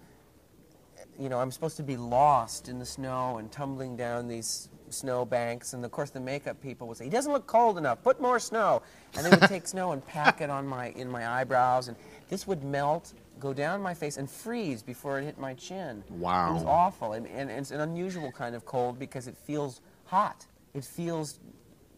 you 1.19 1.29
know, 1.29 1.39
I'm 1.39 1.51
supposed 1.51 1.77
to 1.77 1.83
be 1.83 1.99
lost 1.99 2.71
in 2.71 2.79
the 2.79 2.87
snow 2.87 3.37
and 3.37 3.53
tumbling 3.53 3.99
down 3.99 4.29
these 4.29 4.71
snow 4.89 5.27
banks. 5.27 5.75
And 5.75 5.85
of 5.85 5.91
course, 5.91 6.09
the 6.09 6.21
makeup 6.21 6.59
people 6.63 6.89
would 6.89 6.97
say, 6.97 7.05
"He 7.05 7.11
doesn't 7.11 7.33
look 7.33 7.47
cold 7.47 7.77
enough. 7.77 8.03
Put 8.03 8.19
more 8.19 8.39
snow." 8.39 8.81
And 9.15 9.27
they 9.27 9.31
would 9.31 9.43
take 9.43 9.67
snow 9.77 9.93
and 9.93 10.03
pack 10.07 10.41
it 10.41 10.49
on 10.49 10.67
my 10.67 10.89
in 10.91 11.11
my 11.11 11.29
eyebrows, 11.29 11.89
and 11.89 11.99
this 12.31 12.47
would 12.47 12.65
melt, 12.65 13.13
go 13.41 13.53
down 13.53 13.81
my 13.83 13.95
face, 13.95 14.17
and 14.17 14.31
freeze 14.31 14.83
before 14.83 15.19
it 15.19 15.25
hit 15.25 15.39
my 15.39 15.55
chin. 15.55 16.03
Wow. 16.11 16.51
It 16.51 16.55
was 16.55 16.65
awful, 16.65 17.13
and, 17.13 17.27
and 17.27 17.51
it's 17.51 17.71
an 17.71 17.81
unusual 17.81 18.33
kind 18.33 18.55
of 18.55 18.65
cold 18.65 18.99
because 18.99 19.27
it 19.29 19.37
feels 19.37 19.81
hot. 20.05 20.47
It 20.75 20.85
feels, 20.85 21.41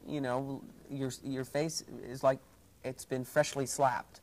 you 0.06 0.20
know, 0.20 0.62
your 0.90 1.10
your 1.22 1.44
face 1.44 1.84
is 2.06 2.22
like 2.22 2.38
it's 2.84 3.04
been 3.04 3.24
freshly 3.24 3.66
slapped. 3.66 4.20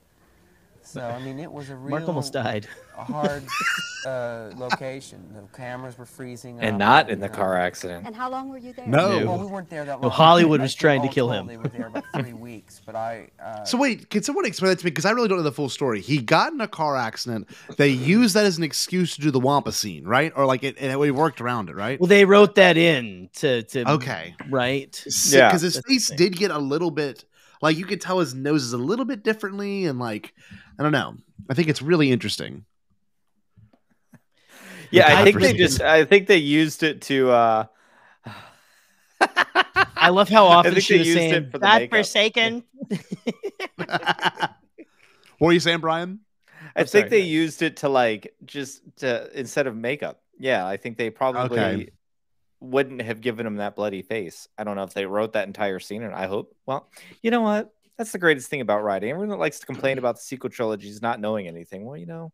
So 0.88 1.02
I 1.02 1.19
mean, 1.21 1.38
it 1.38 1.52
was 1.52 1.69
a 1.69 1.76
real 1.76 1.89
Mark 1.91 2.08
almost 2.08 2.32
died. 2.32 2.65
a 2.97 3.04
hard 3.04 3.43
uh, 4.06 4.52
location. 4.56 5.19
The 5.34 5.41
cameras 5.58 5.97
were 5.97 6.06
freezing. 6.06 6.60
And 6.62 6.76
up, 6.76 6.80
not 6.80 7.10
in 7.10 7.19
the 7.19 7.30
uh, 7.30 7.36
car 7.36 7.58
accident. 7.58 8.08
And 8.08 8.15
how 8.15 8.30
long 8.32 8.47
were 8.47 8.58
you 8.58 8.71
there? 8.71 8.88
No. 8.88 9.26
Well, 9.26 9.38
we 9.38 9.47
weren't 9.47 9.69
there 9.69 9.84
that 9.84 9.95
long. 9.95 10.04
No, 10.04 10.10
Hollywood 10.10 10.62
was 10.62 10.73
trying 10.73 11.02
to 11.02 11.10
kill 11.10 11.30
him. 11.30 11.45
They 11.45 11.58
were 11.58 11.67
there 11.67 11.88
about 11.88 12.06
three 12.15 12.32
weeks, 12.50 12.82
but 12.86 12.95
I. 12.95 13.28
Uh, 13.43 13.65
So 13.65 13.78
wait, 13.78 14.10
can 14.10 14.23
someone 14.23 14.45
explain 14.45 14.69
that 14.69 14.80
to 14.80 14.86
me? 14.86 14.91
Because 14.91 15.04
I 15.04 15.12
really 15.12 15.28
don't 15.28 15.39
know 15.39 15.43
the 15.43 15.52
full 15.52 15.67
story. 15.69 16.00
He 16.00 16.19
got 16.19 16.54
in 16.54 16.62
a 16.62 16.69
car 16.69 16.95
accident. 16.95 17.50
They 17.76 17.89
used 17.89 18.34
that 18.36 18.45
as 18.45 18.58
an 18.58 18.63
excuse 18.63 19.13
to 19.15 19.21
do 19.21 19.30
the 19.30 19.41
Wampa 19.41 19.73
scene, 19.73 20.06
right? 20.06 20.32
Or 20.38 20.45
like 20.45 20.63
it, 20.63 20.78
and 20.80 20.97
we 21.00 21.12
worked 21.12 21.41
around 21.41 21.69
it, 21.69 21.76
right? 21.76 22.00
Well, 22.00 22.08
they 22.08 22.23
wrote 22.23 22.56
that 22.56 22.78
in 22.78 23.30
to 23.36 23.63
to 23.63 23.91
Okay. 23.91 24.36
right. 24.50 25.04
Yeah. 25.28 25.50
because 25.50 25.63
his 25.63 25.73
That's 25.76 25.88
face 25.88 26.10
did 26.12 26.38
get 26.38 26.52
a 26.52 26.60
little 26.60 26.91
bit 26.91 27.26
like 27.61 27.77
you 27.77 27.85
could 27.85 28.01
tell 28.01 28.19
his 28.19 28.33
nose 28.33 28.63
is 28.63 28.73
a 28.73 28.77
little 28.77 29.05
bit 29.05 29.23
differently, 29.23 29.85
and 29.85 29.99
like 29.99 30.33
I 30.79 30.83
don't 30.83 30.91
know. 30.91 31.15
I 31.49 31.53
think 31.53 31.69
it's 31.69 31.81
really 31.81 32.11
interesting. 32.11 32.65
Yeah, 34.91 35.07
I 35.07 35.23
think 35.23 35.39
they 35.39 35.53
just 35.53 35.81
I 35.81 36.05
think 36.05 36.27
they 36.27 36.37
used 36.37 36.83
it 36.83 37.01
to 37.03 37.31
uh 37.31 37.65
I 39.97 40.09
love 40.09 40.29
how 40.29 40.45
often 40.45 40.79
she 40.79 40.97
was 40.97 41.07
used 41.07 41.19
saying 41.19 41.33
it 41.33 41.51
for 41.51 41.57
the 41.57 41.65
"God 41.65 41.81
makeup." 41.81 41.97
forsaken." 41.97 42.63
what 43.77 44.49
were 45.39 45.51
you 45.51 45.59
saying, 45.59 45.79
Bryan? 45.79 46.19
I 46.75 46.81
I'm 46.81 46.85
think 46.85 46.87
sorry, 46.87 47.09
they 47.09 47.19
go 47.21 47.25
used 47.25 47.61
it 47.61 47.77
to 47.77 47.89
like 47.89 48.33
just 48.45 48.81
to 48.97 49.29
instead 49.37 49.67
of 49.67 49.75
makeup. 49.75 50.21
Yeah, 50.39 50.65
I 50.65 50.77
think 50.77 50.97
they 50.97 51.09
probably 51.09 51.59
Okay. 51.59 51.89
Wouldn't 52.59 53.01
have 53.01 53.21
given 53.21 53.45
him 53.45 53.57
that 53.57 53.75
bloody 53.75 54.01
face. 54.01 54.47
I 54.57 54.63
don't 54.63 54.75
know 54.75 54.83
if 54.83 54.93
they 54.93 55.05
wrote 55.05 55.33
that 55.33 55.47
entire 55.47 55.79
scene, 55.79 56.03
and 56.03 56.13
I 56.13 56.27
hope. 56.27 56.55
Well, 56.65 56.89
you 57.21 57.31
know 57.31 57.41
what? 57.41 57.71
That's 57.97 58.11
the 58.11 58.19
greatest 58.19 58.49
thing 58.49 58.61
about 58.61 58.83
writing. 58.83 59.09
Everyone 59.09 59.29
that 59.29 59.39
likes 59.39 59.59
to 59.59 59.65
complain 59.65 59.93
mm-hmm. 59.93 59.99
about 59.99 60.15
the 60.15 60.21
sequel 60.21 60.49
trilogies 60.49 61.01
not 61.01 61.19
knowing 61.19 61.47
anything. 61.47 61.85
Well, 61.85 61.97
you 61.97 62.05
know, 62.05 62.31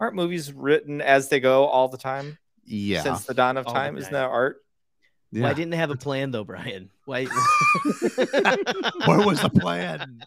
aren't 0.00 0.14
movies 0.14 0.52
written 0.52 1.00
as 1.00 1.28
they 1.28 1.40
go 1.40 1.66
all 1.66 1.88
the 1.88 1.98
time 1.98 2.38
Yeah, 2.64 3.02
since 3.02 3.24
the 3.24 3.34
dawn 3.34 3.56
of 3.56 3.66
All 3.66 3.72
time? 3.74 3.96
Isn't 3.96 4.12
that 4.12 4.30
art? 4.30 4.64
yeah. 5.30 5.42
Why 5.42 5.54
didn't 5.54 5.70
they 5.70 5.76
have 5.76 5.90
a 5.90 5.96
plan 5.96 6.30
though, 6.30 6.44
Bryan? 6.44 6.90
Why? 7.04 7.24
Where 9.06 9.20
was 9.20 9.40
the 9.40 9.50
plan? 9.52 10.22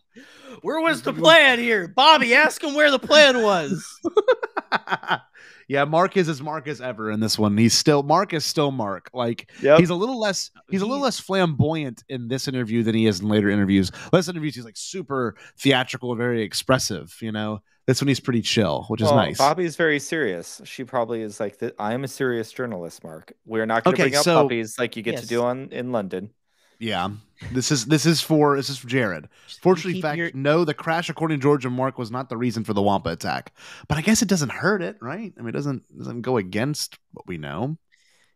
Where 0.62 0.81
was 0.81 1.01
the 1.01 1.13
plan 1.13 1.60
here, 1.60 1.88
Bobbie? 1.88 2.33
Ask 2.33 2.63
him 2.63 2.73
where 2.73 2.91
the 2.91 2.99
plan 2.99 3.41
was. 3.41 3.99
yeah, 5.67 5.84
Mark 5.86 6.17
is 6.17 6.30
as 6.30 6.41
Mark 6.41 6.67
as 6.67 6.82
ever 6.82 7.12
in 7.12 7.19
this 7.19 7.38
one. 7.38 7.58
He's 7.58 7.73
still 7.73 8.03
Mark 8.03 8.34
is 8.34 8.45
still 8.45 8.71
Mark. 8.71 9.10
Like 9.13 9.51
Yep. 9.62 9.80
he's 9.80 9.89
a 9.89 9.95
little 9.95 10.19
less 10.19 10.51
he's 10.69 10.82
a 10.82 10.86
little 10.86 11.03
less 11.03 11.19
flamboyant 11.19 12.03
in 12.10 12.27
this 12.27 12.47
interview 12.47 12.84
than 12.84 12.95
he 12.95 13.06
is 13.08 13.19
in 13.19 13.27
later 13.30 13.49
interviews. 13.49 13.91
Last 14.13 14.27
interviews 14.30 14.56
he's 14.56 14.65
like 14.65 14.77
super 14.77 15.36
theatrical, 15.60 16.15
very 16.15 16.41
expressive. 16.43 17.15
You 17.21 17.32
know, 17.32 17.60
this 17.86 18.01
one 18.01 18.08
he's 18.08 18.19
pretty 18.19 18.41
chill, 18.41 18.86
which 18.89 19.01
is 19.01 19.06
Well, 19.08 19.15
nice. 19.15 19.38
Bobbie's 19.38 19.75
very 19.75 19.99
serious. 19.99 20.62
She 20.65 20.84
probably 20.84 21.21
is 21.21 21.39
like, 21.39 21.58
the, 21.60 21.73
"I 21.80 21.93
am 21.93 22.03
a 22.03 22.08
serious 22.08 22.51
journalist, 22.51 23.03
Mark. 23.03 23.34
We're 23.45 23.65
not 23.65 23.84
going 23.84 23.95
to 23.95 24.01
Okay, 24.01 24.10
bring 24.12 24.17
up 24.19 24.23
so- 24.23 24.43
puppies 24.43 24.77
like 24.77 24.95
you 24.97 25.03
get 25.03 25.19
to 25.19 25.27
do 25.27 25.43
on 25.43 25.69
in 25.71 25.91
London." 25.91 26.32
Yeah, 26.80 27.10
this 27.54 27.72
is 27.72 27.86
this 27.86 28.06
is 28.06 28.22
for 28.22 28.56
this 28.56 28.70
is 28.70 28.78
for 28.78 28.88
Jared. 28.88 29.28
Fortunately, 29.62 29.94
keep 29.94 30.04
fact, 30.04 30.18
your- 30.18 30.32
no, 30.34 30.63
the 30.63 30.74
crash 30.74 31.10
according 31.10 31.40
to 31.40 31.42
George 31.42 31.66
and 31.66 31.74
Mark 31.74 31.98
was 31.98 32.12
not 32.12 32.30
the 32.30 32.38
reason 32.38 32.63
for 32.63 32.74
the 32.74 32.82
Wampa 32.82 33.10
attack. 33.10 33.54
But 33.88 33.98
I 33.98 34.02
guess 34.02 34.22
it 34.22 34.28
doesn't 34.28 34.52
hurt 34.52 34.82
it, 34.82 34.98
right? 35.02 35.34
I 35.38 35.42
mean, 35.42 35.50
it 35.50 35.54
doesn't 35.54 35.98
doesn't 35.98 36.22
go 36.22 36.38
against 36.38 37.00
what 37.13 37.26
we 37.28 37.38
know. 37.38 37.78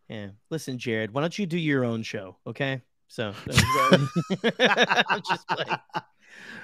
Yeah. 0.10 0.30
Listen, 0.50 0.78
Jared, 0.78 1.14
why 1.14 1.22
don't 1.22 1.38
you 1.38 1.46
do 1.46 1.58
your 1.58 1.86
own 1.86 2.02
show? 2.04 2.38
Okay. 2.48 2.82
So 3.08 3.34
I'm 3.50 5.22
just 5.28 5.48
playing. 5.48 5.80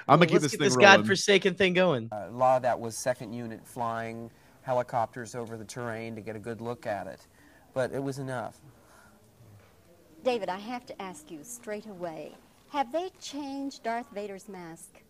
I'm 0.08 0.20
gonna 0.20 0.26
keep 0.26 0.34
Let's 0.42 0.44
this 0.44 0.52
get 0.54 0.60
this 0.60 0.76
rolling. 0.78 0.98
godforsaken 0.98 1.56
thing 1.56 1.74
going. 1.74 2.10
a 2.12 2.30
lot 2.32 2.56
of 2.58 2.62
that 2.64 2.80
was 2.80 2.98
second 2.98 3.34
unit 3.34 3.66
flying 3.66 4.32
helicopters 4.62 5.36
over 5.36 5.58
the 5.58 5.66
terrain 5.66 6.16
to 6.16 6.22
get 6.22 6.36
a 6.36 6.40
good 6.40 6.62
look 6.62 6.86
at 6.88 7.08
it, 7.08 7.28
but 7.74 7.92
it 7.92 8.02
was 8.02 8.18
enough. 8.18 8.58
David, 10.24 10.50
I 10.50 10.58
have 10.58 10.86
to 10.88 11.02
ask 11.02 11.32
you 11.32 11.40
straight 11.44 11.86
away 11.86 12.34
have 12.70 12.92
they 12.92 13.10
changed 13.22 13.84
Darth 13.84 14.08
Vader's 14.14 14.50
mask? 14.50 15.02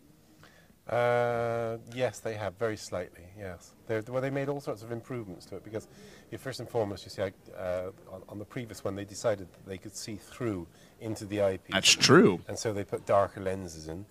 Uh, 0.87 1.77
yes, 1.93 2.19
they 2.19 2.35
have 2.35 2.53
very 2.57 2.77
slightly. 2.77 3.23
Yes, 3.37 3.73
They're, 3.87 4.03
well, 4.07 4.21
they 4.21 4.29
made 4.29 4.47
all 4.47 4.61
sorts 4.61 4.83
of 4.83 4.91
improvements 4.91 5.45
to 5.47 5.57
it 5.57 5.63
because, 5.63 5.87
you, 6.31 6.37
first 6.37 6.59
and 6.59 6.69
foremost, 6.69 7.03
you 7.03 7.09
see, 7.09 7.23
I, 7.23 7.33
uh, 7.57 7.91
on, 8.11 8.21
on 8.29 8.39
the 8.39 8.45
previous 8.45 8.83
one, 8.83 8.95
they 8.95 9.03
decided 9.03 9.47
that 9.51 9.65
they 9.65 9.77
could 9.77 9.95
see 9.95 10.15
through 10.15 10.67
into 11.01 11.25
the 11.25 11.41
eyepiece. 11.41 11.73
That's 11.73 11.91
true. 11.91 12.39
And 12.47 12.57
so 12.57 12.71
they 12.71 12.83
put 12.83 13.05
darker 13.05 13.41
lenses 13.41 13.87
in. 13.87 14.05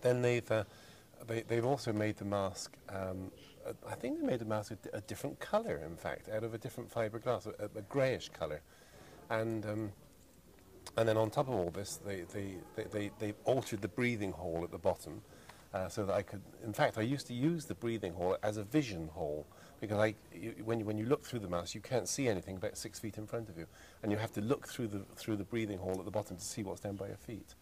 Then 0.00 0.22
they've 0.22 0.50
uh, 0.50 0.64
they, 1.26 1.42
they've 1.42 1.64
also 1.64 1.92
made 1.92 2.16
the 2.16 2.24
mask. 2.24 2.76
Um, 2.88 3.30
uh, 3.66 3.72
I 3.88 3.94
think 3.94 4.20
they 4.20 4.26
made 4.26 4.40
the 4.40 4.44
mask 4.44 4.72
a 4.92 5.00
different 5.02 5.38
color, 5.40 5.80
in 5.84 5.96
fact, 5.96 6.28
out 6.28 6.42
of 6.42 6.54
a 6.54 6.58
different 6.58 6.92
fiberglass, 6.92 7.46
a, 7.46 7.64
a 7.78 7.82
greyish 7.82 8.28
color, 8.30 8.60
and. 9.32 9.66
Um, 9.66 9.92
and 10.96 11.08
then 11.08 11.16
on 11.16 11.30
top 11.30 11.48
of 11.48 11.54
all 11.54 11.70
this, 11.70 11.98
they, 12.04 12.24
they, 12.34 12.56
they, 12.90 13.10
they, 13.18 13.32
altered 13.44 13.80
the 13.80 13.88
breathing 13.88 14.32
hole 14.32 14.60
at 14.62 14.70
the 14.70 14.78
bottom 14.78 15.22
uh, 15.72 15.88
so 15.88 16.04
that 16.04 16.12
I 16.12 16.22
could, 16.22 16.42
in 16.62 16.74
fact, 16.74 16.98
I 16.98 17.02
used 17.02 17.26
to 17.28 17.34
use 17.34 17.64
the 17.64 17.74
breathing 17.74 18.12
hole 18.12 18.36
as 18.42 18.58
a 18.58 18.62
vision 18.62 19.08
hole 19.08 19.46
because 19.80 19.98
I, 19.98 20.14
you, 20.34 20.54
when, 20.64 20.80
you, 20.80 20.84
when 20.84 20.98
you 20.98 21.06
look 21.06 21.24
through 21.24 21.38
the 21.38 21.48
mask, 21.48 21.74
you 21.74 21.80
can't 21.80 22.08
see 22.08 22.28
anything 22.28 22.56
about 22.56 22.76
six 22.76 22.98
feet 22.98 23.16
in 23.16 23.26
front 23.26 23.48
of 23.48 23.56
you. 23.56 23.66
And 24.02 24.12
you 24.12 24.18
have 24.18 24.32
to 24.32 24.42
look 24.42 24.68
through 24.68 24.88
the, 24.88 25.00
through 25.16 25.36
the 25.36 25.44
breathing 25.44 25.78
hole 25.78 25.98
at 25.98 26.04
the 26.04 26.10
bottom 26.10 26.36
to 26.36 26.44
see 26.44 26.62
what's 26.62 26.80
down 26.80 26.96
by 26.96 27.06
your 27.06 27.16
feet. 27.16 27.54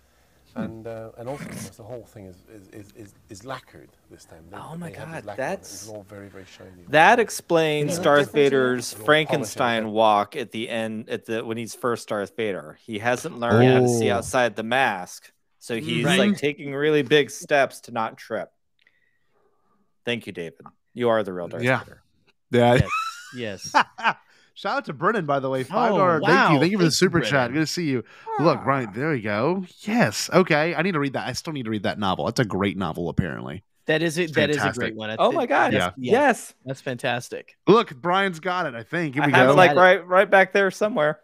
And, 0.57 0.87
uh, 0.87 1.11
and 1.17 1.29
also, 1.29 1.45
the 1.77 1.83
whole 1.83 2.05
thing 2.05 2.27
is, 2.27 2.37
is, 2.53 2.69
is, 2.69 2.93
is, 2.97 3.15
is 3.29 3.45
lacquered 3.45 3.89
this 4.11 4.25
time. 4.25 4.45
They- 4.51 4.57
Oh 4.57 4.77
my 4.77 4.91
God, 4.91 5.23
this 5.25 5.33
it. 5.33 5.37
that's- 5.37 5.89
all 5.89 6.03
very, 6.09 6.29
very 6.29 6.45
shiny. 6.45 6.71
That 6.89 7.21
explains 7.21 7.91
They 7.93 7.95
look 7.97 8.05
Darth 8.05 8.19
different 8.27 8.35
to 8.35 8.41
you? 8.41 8.45
Vader's 8.51 8.93
Frankenstein 8.93 9.91
walk 9.93 10.35
at 10.37 10.51
the 10.51 10.69
end 10.69 11.09
at 11.09 11.25
the 11.27 11.45
when 11.45 11.57
he's 11.57 11.75
first 11.75 12.09
Darth 12.09 12.35
Vader. 12.37 12.79
He 12.83 12.99
hasn't 12.99 13.39
learned 13.39 13.69
how 13.69 13.81
to 13.81 13.89
see 13.89 14.11
Oh. 14.11 14.17
outside 14.17 14.57
the 14.57 14.63
mask, 14.65 15.33
so 15.61 15.77
he's 15.79 16.05
Right. 16.05 16.19
like 16.19 16.37
taking 16.37 16.75
really 16.75 17.03
big 17.03 17.31
steps 17.31 17.81
to 17.83 17.93
not 17.93 18.17
trip. 18.19 18.51
Thank 20.05 20.27
you, 20.27 20.33
David. 20.33 20.67
You 20.95 21.11
are 21.11 21.23
the 21.23 21.33
real 21.33 21.47
Darth 21.49 21.63
Yeah. 21.63 21.79
Vader. 21.85 22.03
Yeah. 22.51 22.81
Yes. 23.35 23.73
Shout 24.61 24.77
out 24.77 24.85
to 24.85 24.93
Brennan, 24.93 25.25
by 25.25 25.41
the 25.41 25.49
way. 25.49 25.63
Five 25.65 25.93
Oh, 25.93 25.97
dollar. 25.97 26.21
Thank 26.21 26.29
wow. 26.29 26.53
you. 26.53 26.61
Thank 26.61 26.73
you 26.73 26.77
for 26.77 26.85
the 26.85 26.91
Thank 26.91 27.01
you, 27.01 27.07
super 27.07 27.21
chat. 27.21 27.31
Brennan. 27.31 27.53
Good 27.55 27.61
to 27.61 27.67
see 27.67 27.85
you. 27.85 28.05
Look, 28.41 28.63
right 28.67 28.93
there 28.93 29.13
we 29.13 29.23
go. 29.23 29.65
Yes. 29.81 30.29
Okay. 30.31 30.75
I 30.75 30.83
need 30.83 30.93
to 30.93 31.01
read 31.01 31.15
that. 31.15 31.27
I 31.27 31.33
still 31.33 31.55
need 31.55 31.63
to 31.65 31.71
read 31.71 31.85
that 31.85 31.99
novel. 31.99 32.29
It's 32.29 32.41
a 32.41 32.45
great 32.45 32.77
novel, 32.77 33.09
apparently. 33.09 33.63
That 33.87 34.03
is 34.03 34.19
a, 34.19 34.25
It's 34.25 34.33
that 34.35 34.51
is 34.51 34.63
a 34.63 34.71
great 34.73 34.95
one. 34.95 35.09
I 35.09 35.17
Oh 35.19 35.31
thi- 35.31 35.37
my 35.39 35.47
God! 35.47 35.73
Yeah. 35.73 35.93
Yes, 35.97 36.53
That's 36.67 36.83
fantastic. 36.83 37.57
Look, 37.67 37.95
Bryan's 37.97 38.39
got 38.39 38.67
it. 38.67 38.75
I 38.75 38.83
think. 38.83 39.15
Here 39.15 39.23
I 39.25 39.27
we 39.29 39.33
have 39.33 39.47
go. 39.47 39.53
it 39.53 39.57
like 39.57 39.75
right 39.75 40.07
right 40.07 40.31
back 40.31 40.53
there 40.53 40.71
somewhere. 40.71 41.21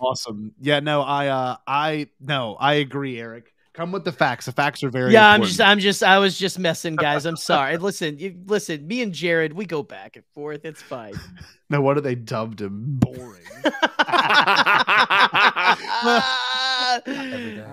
awesome. 0.00 0.52
Yeah. 0.60 0.80
No. 0.80 1.02
I. 1.02 1.28
Uh. 1.28 1.56
I. 1.66 2.08
No. 2.18 2.56
I 2.58 2.74
agree, 2.74 3.20
Eric. 3.20 3.52
Come 3.80 3.92
with 3.92 4.04
the 4.04 4.12
facts. 4.12 4.44
The 4.44 4.52
facts 4.52 4.84
are 4.84 4.90
very. 4.90 5.10
yeah, 5.10 5.30
I'm 5.30 5.42
just, 5.42 5.58
I'm 5.58 5.78
just, 5.78 6.02
I 6.02 6.18
was 6.18 6.38
just 6.38 6.58
messing, 6.58 6.96
guys. 6.96 7.24
I'm 7.24 7.36
sorry. 7.52 7.78
listen, 7.78 8.18
you, 8.18 8.36
listen. 8.44 8.86
Me 8.86 9.00
and 9.00 9.10
Jared, 9.10 9.54
we 9.54 9.64
go 9.64 9.82
back 9.82 10.16
and 10.16 10.24
forth. 10.34 10.66
It's 10.66 10.82
fine. 10.82 11.14
No 11.70 11.80
wonder 11.80 12.00
they 12.00 12.16
dubbed 12.16 12.60
him 12.60 12.98
boring. 12.98 13.44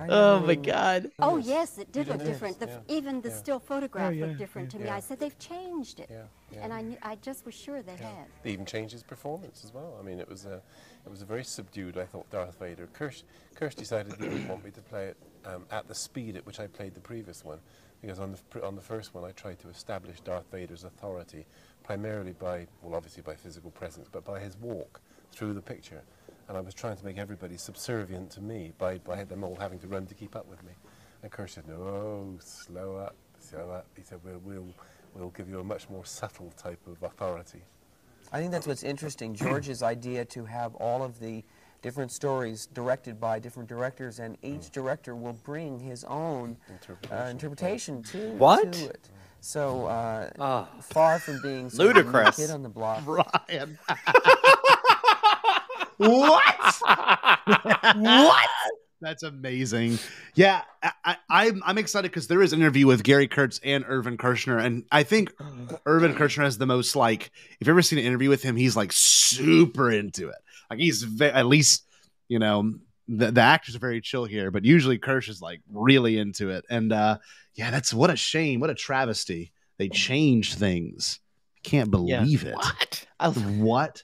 oh 0.07 0.43
my 0.45 0.53
god. 0.53 1.09
Oh, 1.17 1.37
yes, 1.37 1.79
it 1.79 1.91
did 1.91 2.07
look 2.07 2.23
different. 2.23 2.59
The, 2.59 2.67
yeah, 2.67 2.77
Even 2.89 3.21
the 3.21 3.29
yeah. 3.29 3.35
still 3.35 3.59
photograph 3.59 4.13
yeah, 4.13 4.27
looked 4.27 4.37
different 4.37 4.69
to 4.69 4.77
me. 4.77 4.85
yeah. 4.85 4.97
I 4.97 4.99
said 4.99 5.19
they've 5.19 5.39
changed 5.39 5.99
it. 5.99 6.09
Yeah, 6.11 6.25
yeah. 6.51 6.59
And 6.63 6.71
I, 6.71 6.81
knew, 6.83 6.97
I 7.01 7.15
just 7.23 7.43
was 7.43 7.55
sure 7.55 7.81
they 7.81 7.93
had. 7.95 8.27
They 8.43 8.51
even 8.51 8.67
changed 8.67 8.93
his 8.93 9.01
performance 9.01 9.63
as 9.65 9.73
well. 9.73 9.97
I 9.99 10.03
mean, 10.03 10.19
it 10.19 10.29
was 10.29 10.45
a, 10.45 10.61
it 11.03 11.09
was 11.09 11.23
a 11.23 11.25
very 11.25 11.43
subdued. 11.43 11.97
I 11.97 12.05
thought 12.05 12.29
Darth 12.29 12.59
Vader. 12.59 12.87
Kersh, 12.93 13.23
Kersh 13.59 13.73
decided 13.73 14.13
he 14.13 14.29
didn't 14.29 14.47
want 14.47 14.63
me 14.63 14.69
to 14.69 14.81
play 14.81 15.05
it 15.05 15.17
um, 15.47 15.65
at 15.71 15.87
the 15.87 15.95
speed 15.95 16.35
at 16.35 16.45
which 16.45 16.59
I 16.59 16.67
played 16.67 16.93
the 16.93 16.99
previous 16.99 17.43
one, 17.43 17.59
because 18.01 18.19
on 18.19 18.35
the 18.51 18.65
on 18.65 18.75
the 18.75 18.81
first 18.81 19.13
one 19.13 19.23
I 19.23 19.31
tried 19.31 19.59
to 19.59 19.69
establish 19.69 20.19
Darth 20.19 20.45
Vader's 20.51 20.83
authority 20.83 21.45
primarily 21.83 22.33
by, 22.33 22.67
well, 22.81 22.95
obviously 22.95 23.23
by 23.23 23.33
physical 23.33 23.71
presence, 23.71 24.09
but 24.11 24.25
by 24.25 24.39
his 24.41 24.57
walk 24.57 24.99
through 25.31 25.53
the 25.53 25.61
picture, 25.61 26.01
and 26.49 26.57
I 26.57 26.61
was 26.61 26.73
trying 26.73 26.97
to 26.97 27.05
make 27.05 27.17
everybody 27.17 27.57
subservient 27.57 28.29
to 28.31 28.41
me 28.41 28.73
by 28.77 28.97
by 28.99 29.23
them 29.23 29.43
all 29.43 29.55
having 29.55 29.79
to 29.79 29.87
run 29.87 30.05
to 30.07 30.13
keep 30.13 30.35
up 30.35 30.47
with 30.47 30.63
me. 30.63 30.73
And 31.23 31.31
Kersh 31.31 31.51
said, 31.51 31.67
"No, 31.67 32.37
slow 32.39 32.97
up, 32.97 33.15
slow 33.39 33.71
up." 33.71 33.87
He 33.95 34.03
said, 34.03 34.19
"We'll 34.23 34.39
we'll 34.43 34.73
we'll 35.15 35.29
give 35.29 35.49
you 35.49 35.59
a 35.59 35.63
much 35.63 35.89
more 35.89 36.05
subtle 36.05 36.51
type 36.57 36.85
of 36.87 37.01
authority." 37.03 37.63
I 38.31 38.39
think 38.39 38.51
that's 38.51 38.67
what's 38.67 38.83
interesting. 38.83 39.33
George's 39.33 39.81
idea 39.81 40.25
to 40.25 40.43
have 40.45 40.75
all 40.75 41.01
of 41.01 41.19
the 41.19 41.43
different 41.81 42.11
stories 42.11 42.65
directed 42.67 43.19
by 43.19 43.39
different 43.39 43.69
directors, 43.69 44.19
and 44.19 44.37
each 44.41 44.71
director 44.71 45.15
will 45.15 45.37
bring 45.43 45.79
his 45.79 46.03
own 46.05 46.57
uh, 47.11 47.15
interpretation 47.29 48.03
to, 48.03 48.17
What? 48.33 48.73
to 48.73 48.85
it. 48.89 49.09
So 49.39 49.85
uh, 49.85 50.65
far 50.81 51.19
from 51.19 51.39
being 51.41 51.69
sort 51.69 51.89
of 51.89 51.95
the 51.95 52.01
new 52.03 52.07
Ludicrous. 52.17 52.35
kid 52.37 52.49
on 52.51 52.63
the 52.63 52.69
block. 52.69 53.05
Bryan. 53.47 53.77
what? 55.97 56.75
what? 57.95 58.49
That's 58.99 59.21
amazing. 59.21 59.99
Yeah, 60.33 60.61
I, 60.81 60.91
I, 61.05 61.15
I'm 61.29 61.61
I'm 61.65 61.77
excited 61.77 62.09
because 62.09 62.27
there 62.27 62.41
is 62.41 62.51
an 62.51 62.61
interview 62.61 62.87
with 62.87 63.03
Gary 63.03 63.27
Kurtz 63.27 63.59
and 63.63 63.85
Irvin 63.87 64.17
Kershner, 64.17 64.59
and 64.63 64.85
I 64.91 65.03
think 65.03 65.31
Irvin 65.85 66.15
Kershner 66.15 66.43
has 66.43 66.57
the 66.57 66.65
most 66.65 66.95
like. 66.95 67.29
If 67.51 67.57
you've 67.67 67.69
ever 67.69 67.83
seen 67.83 67.99
an 67.99 68.05
interview 68.05 68.29
with 68.29 68.41
him, 68.41 68.55
he's 68.55 68.75
like 68.75 68.91
super 68.91 69.91
into 69.91 70.29
it. 70.29 70.35
Like 70.69 70.79
he's 70.79 71.03
ve- 71.03 71.25
at 71.25 71.45
least 71.45 71.85
you 72.27 72.39
know 72.39 72.73
the, 73.07 73.31
the 73.31 73.41
actors 73.41 73.75
are 73.75 73.79
very 73.79 74.01
chill 74.01 74.25
here, 74.25 74.51
but 74.51 74.65
usually 74.65 74.99
Kersh 74.99 75.29
is 75.29 75.41
like 75.41 75.61
really 75.71 76.17
into 76.17 76.49
it. 76.49 76.65
And 76.69 76.91
uh 76.91 77.17
yeah, 77.55 77.71
that's 77.71 77.93
what 77.93 78.09
a 78.09 78.15
shame, 78.15 78.59
what 78.59 78.69
a 78.69 78.75
travesty. 78.75 79.51
They 79.77 79.89
changed 79.89 80.57
things. 80.59 81.19
Can't 81.63 81.87
Yeah. 82.05 82.19
believe 82.19 82.43
it. 82.43 82.55
What? 82.55 83.05
What? 83.35 84.03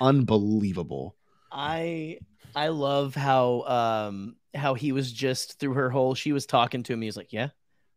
Unbelievable. 0.00 1.16
I 1.52 2.18
I 2.54 2.68
love 2.68 3.14
how 3.14 3.62
um 3.62 4.36
how 4.54 4.74
he 4.74 4.92
was 4.92 5.12
just 5.12 5.58
through 5.58 5.74
her 5.74 5.90
whole 5.90 6.14
she 6.14 6.32
was 6.32 6.46
talking 6.46 6.82
to 6.84 6.92
him. 6.92 7.00
He 7.02 7.06
was 7.06 7.16
like, 7.16 7.32
Yeah, 7.32 7.48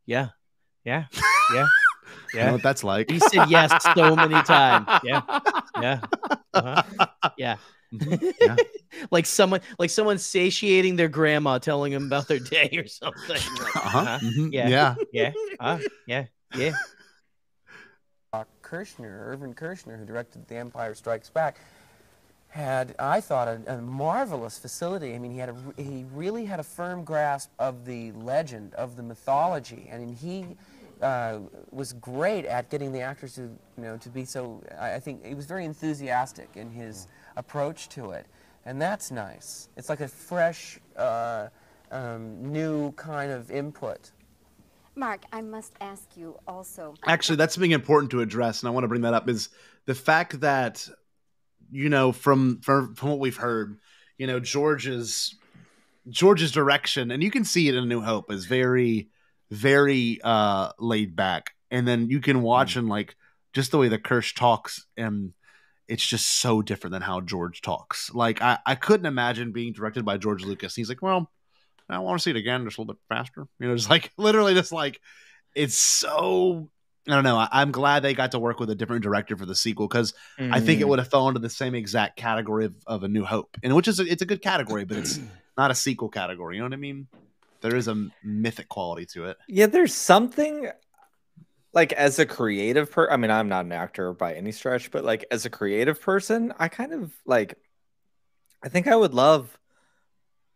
yeah, 0.05 0.29
yeah, 0.83 1.05
yeah, 1.53 1.67
You 2.33 2.39
yeah. 2.39 2.45
know 2.47 2.51
what 2.53 2.63
that's 2.63 2.83
like? 2.83 3.09
He 3.09 3.19
said 3.19 3.49
yes 3.49 3.71
so 3.95 4.15
many 4.15 4.41
times. 4.43 4.87
Yeah, 5.03 5.21
yeah, 5.79 6.01
uh-huh. 6.53 7.29
yeah. 7.37 7.57
Yeah. 8.41 8.57
like 9.11 9.25
someone 9.25 9.61
like 9.79 9.89
someone 9.89 10.17
satiating 10.17 10.95
their 10.95 11.07
grandma 11.09 11.57
telling 11.57 11.93
them 11.93 12.05
about 12.05 12.27
their 12.27 12.39
day 12.39 12.69
or 12.77 12.87
something. 12.87 13.19
Like, 13.29 13.75
Uh-huh. 13.75 14.19
Mhm. 14.21 14.53
Yeah. 14.53 14.69
Yeah. 14.69 14.95
Yeah. 15.11 15.33
Uh, 15.59 15.79
yeah. 16.05 16.25
Yeah. 16.53 16.73
uh, 18.33 18.43
Kershner, 18.63 19.27
Irvin 19.27 19.53
Kershner, 19.53 19.97
who 19.97 20.05
directed 20.05 20.47
The 20.47 20.55
Empire 20.55 20.95
Strikes 20.95 21.29
Back, 21.29 21.57
had, 22.49 22.95
I 22.99 23.21
thought, 23.21 23.47
a, 23.47 23.61
a 23.67 23.81
marvelous 23.81 24.57
facility. 24.59 25.15
I 25.15 25.19
mean, 25.19 25.31
he 25.31 25.37
had 25.39 25.49
a, 25.49 25.53
r- 25.53 25.73
he 25.83 26.05
really 26.13 26.45
had 26.45 26.59
a 26.59 26.63
firm 26.63 27.03
grasp 27.03 27.49
of 27.59 27.85
the 27.85 28.11
legend, 28.13 28.73
of 28.75 28.95
the 28.95 29.03
mythology, 29.03 29.89
I 29.91 29.95
and 29.95 30.15
he 30.15 30.45
uh, 31.01 31.39
was 31.71 31.93
great 31.93 32.45
at 32.45 32.69
getting 32.69 32.91
the 32.91 33.01
actors 33.01 33.35
to, 33.35 33.41
you 33.41 33.83
know, 33.83 33.97
to 33.97 34.09
be 34.09 34.23
so. 34.25 34.63
I, 34.79 34.95
I 34.95 34.99
think 34.99 35.25
he 35.25 35.33
was 35.33 35.45
very 35.45 35.65
enthusiastic 35.65 36.49
in 36.55 36.69
his 36.71 37.07
approach 37.35 37.89
to 37.89 38.11
it, 38.11 38.27
and 38.65 38.81
that's 38.81 39.11
nice. 39.11 39.69
It's 39.77 39.89
like 39.89 40.01
a 40.01 40.07
fresh, 40.07 40.79
uh, 40.95 41.47
um, 41.91 42.51
new 42.51 42.91
kind 42.93 43.31
of 43.31 43.51
input. 43.51 44.11
Mark, 44.95 45.23
I 45.31 45.41
must 45.41 45.73
ask 45.81 46.15
you 46.15 46.37
also. 46.47 46.93
Actually, 47.05 47.37
that's 47.37 47.55
something 47.55 47.71
important 47.71 48.11
to 48.11 48.21
address, 48.21 48.61
and 48.61 48.67
I 48.67 48.71
want 48.71 48.83
to 48.83 48.87
bring 48.87 49.01
that 49.01 49.13
up 49.13 49.27
is 49.27 49.49
the 49.85 49.95
fact 49.95 50.41
that 50.41 50.87
you 51.71 51.89
know 51.89 52.11
from 52.11 52.61
from, 52.61 52.95
from 52.95 53.09
what 53.09 53.19
we've 53.19 53.37
heard, 53.37 53.77
you 54.17 54.27
know 54.27 54.39
George's 54.39 55.35
George's 56.09 56.51
direction, 56.51 57.11
and 57.11 57.23
you 57.23 57.31
can 57.31 57.43
see 57.43 57.67
it 57.67 57.75
in 57.75 57.87
New 57.87 58.01
Hope 58.01 58.31
is 58.31 58.45
very 58.45 59.09
very 59.49 60.19
uh 60.23 60.71
laid 60.79 61.15
back, 61.15 61.51
and 61.71 61.87
then 61.87 62.09
you 62.09 62.19
can 62.19 62.41
watch 62.41 62.75
and 62.75 62.87
like 62.87 63.15
just 63.53 63.71
the 63.71 63.77
way 63.77 63.87
that 63.87 64.03
Kersh 64.03 64.35
talks, 64.35 64.85
and 64.95 65.33
it's 65.87 66.05
just 66.05 66.25
so 66.25 66.61
different 66.61 66.91
than 66.93 67.01
how 67.01 67.21
George 67.21 67.61
talks. 67.61 68.13
Like 68.13 68.41
I 68.41 68.59
I 68.65 68.75
couldn't 68.75 69.05
imagine 69.05 69.51
being 69.51 69.73
directed 69.73 70.05
by 70.05 70.17
George 70.17 70.43
Lucas. 70.43 70.75
He's 70.75 70.89
like, 70.89 71.01
well. 71.01 71.29
I 71.89 71.99
want 71.99 72.17
to 72.17 72.23
see 72.23 72.29
it 72.31 72.37
again, 72.37 72.63
just 72.63 72.77
a 72.77 72.81
little 72.81 72.93
bit 72.93 73.01
faster. 73.09 73.45
You 73.59 73.67
know, 73.67 73.75
just 73.75 73.89
like 73.89 74.11
literally, 74.17 74.53
just 74.53 74.71
like 74.71 75.01
it's 75.53 75.75
so. 75.77 76.69
I 77.09 77.11
don't 77.11 77.25
know. 77.25 77.35
I, 77.35 77.49
I'm 77.51 77.71
glad 77.71 78.01
they 78.03 78.13
got 78.13 78.31
to 78.31 78.39
work 78.39 78.61
with 78.61 78.69
a 78.69 78.75
different 78.75 79.03
director 79.03 79.35
for 79.35 79.45
the 79.45 79.53
sequel 79.53 79.89
because 79.89 80.13
I 80.39 80.61
think 80.61 80.79
it 80.79 80.85
Mm. 80.85 80.87
would 80.89 80.99
have 80.99 81.09
fallen 81.09 81.31
into 81.35 81.41
the 81.41 81.49
same 81.49 81.75
exact 81.75 82.15
category 82.15 82.63
of, 82.65 82.73
of 82.87 83.03
A 83.03 83.09
New 83.09 83.25
Hope, 83.25 83.57
and 83.61 83.75
which 83.75 83.89
is 83.89 83.99
a, 83.99 84.03
it's 84.09 84.21
a 84.21 84.25
good 84.25 84.41
category, 84.41 84.85
but 84.85 84.95
it's 84.97 85.19
not 85.57 85.69
a 85.71 85.75
sequel 85.75 86.07
category. 86.07 86.55
You 86.55 86.61
know 86.61 86.67
what 86.67 86.73
I 86.73 86.77
mean? 86.77 87.07
There 87.59 87.75
is 87.75 87.89
a 87.89 88.07
mythic 88.23 88.69
quality 88.69 89.05
to 89.07 89.25
it. 89.25 89.37
Yeah, 89.49 89.65
there's 89.65 89.93
something 89.93 90.69
like 91.73 91.93
as 91.93 92.19
a 92.19 92.25
creative 92.25 92.91
per 92.91 93.09
I 93.09 93.17
mean, 93.17 93.31
I'm 93.31 93.49
not 93.49 93.65
an 93.65 93.71
actor 93.71 94.13
by 94.13 94.33
any 94.35 94.51
stretch, 94.51 94.91
but 94.91 95.03
like 95.03 95.25
as 95.31 95.45
a 95.45 95.49
creative 95.49 96.01
person, 96.01 96.53
I 96.59 96.67
kind 96.67 96.93
of 96.93 97.13
like 97.25 97.57
I 98.61 98.69
think 98.69 98.87
I 98.87 98.95
would 98.95 99.13
love 99.13 99.57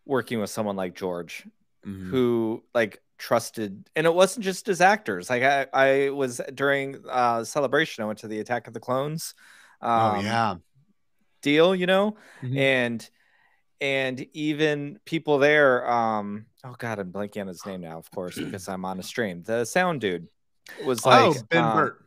working 0.05 0.39
with 0.39 0.49
someone 0.49 0.75
like 0.75 0.95
George 0.95 1.45
Mm-hmm. 1.85 2.09
who 2.11 2.63
like 2.73 3.01
trusted 3.17 3.89
and 3.95 4.05
it 4.05 4.13
wasn't 4.13 4.43
just 4.43 4.67
as 4.67 4.81
actors. 4.81 5.29
Like 5.29 5.43
I 5.43 5.67
I 5.73 6.09
was 6.09 6.41
during 6.53 7.03
uh 7.09 7.43
celebration, 7.45 8.03
I 8.03 8.07
went 8.07 8.19
to 8.19 8.27
the 8.27 8.39
Attack 8.39 8.67
of 8.67 8.73
the 8.73 8.79
Clones. 8.79 9.33
oh 9.81 10.15
um, 10.17 10.25
yeah, 10.25 10.55
deal, 11.41 11.75
you 11.75 11.85
know? 11.85 12.17
Mhm. 12.43 12.57
And 12.57 13.09
and 13.79 14.25
even 14.33 14.99
people 15.05 15.37
there, 15.37 15.89
um, 15.89 16.47
oh 16.63 16.75
god, 16.77 16.99
I'm 16.99 17.11
blanking 17.11 17.41
on 17.41 17.47
his 17.47 17.65
name 17.65 17.81
now, 17.81 17.97
of 17.99 18.09
course, 18.11 18.35
because 18.35 18.67
I'm 18.67 18.85
on 18.85 18.99
a 18.99 19.03
stream. 19.03 19.43
The 19.43 19.65
sound 19.65 20.01
dude 20.01 20.27
was 20.83 21.05
like 21.05 21.25
oh 21.25 21.35
Ben 21.49 21.63
uh, 21.63 21.75
Burtt. 21.75 22.03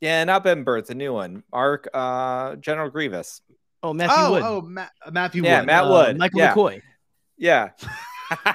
Yeah, 0.00 0.24
not 0.24 0.44
Ben 0.44 0.62
Burtt, 0.64 0.86
the 0.86 0.94
new 0.94 1.12
one. 1.12 1.42
Mark 1.52 1.88
uh 1.94 2.56
General 2.56 2.90
Grievous. 2.90 3.40
Oh, 3.82 3.92
Matthew 3.92 4.16
Oh 4.24 4.30
Wood. 4.32 4.42
oh 4.44 4.60
Ma- 4.62 4.88
Matthew 5.10 5.44
Yeah, 5.44 5.60
Wood. 5.60 5.66
Matt 5.66 5.84
Uh, 5.84 5.90
Wood. 5.90 6.18
Michael 6.18 6.40
yeah. 6.40 6.54
McCoy. 6.54 6.82
Yeah. 7.38 7.70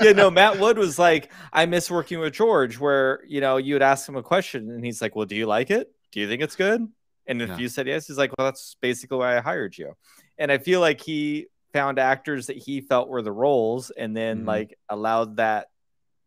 yeah, 0.00 0.12
no, 0.12 0.30
Matt 0.30 0.58
Wood 0.60 0.78
was 0.78 0.98
like, 0.98 1.32
I 1.52 1.66
miss 1.66 1.90
working 1.90 2.18
with 2.20 2.32
George, 2.32 2.78
where 2.78 3.20
you 3.26 3.40
know, 3.40 3.56
you 3.56 3.74
would 3.74 3.82
ask 3.82 4.08
him 4.08 4.16
a 4.16 4.22
question 4.22 4.70
and 4.70 4.84
he's 4.84 5.02
like, 5.02 5.16
Well, 5.16 5.26
do 5.26 5.34
you 5.36 5.46
like 5.46 5.70
it? 5.70 5.92
Do 6.12 6.20
you 6.20 6.28
think 6.28 6.42
it's 6.42 6.56
good? 6.56 6.86
And 7.26 7.42
if 7.42 7.48
Yeah. 7.50 7.58
you 7.58 7.68
said 7.68 7.86
yes, 7.86 8.06
he's 8.06 8.18
like, 8.18 8.32
Well, 8.36 8.46
that's 8.46 8.76
basically 8.80 9.18
why 9.18 9.36
I 9.36 9.40
hired 9.40 9.76
you. 9.76 9.94
And 10.38 10.50
I 10.50 10.58
feel 10.58 10.80
like 10.80 11.00
he 11.00 11.46
found 11.72 11.98
actors 11.98 12.46
that 12.46 12.56
he 12.56 12.80
felt 12.80 13.08
were 13.08 13.22
the 13.22 13.32
roles 13.32 13.90
and 13.90 14.16
then 14.16 14.42
Mhm. 14.44 14.46
like 14.46 14.78
allowed 14.88 15.36
that, 15.36 15.68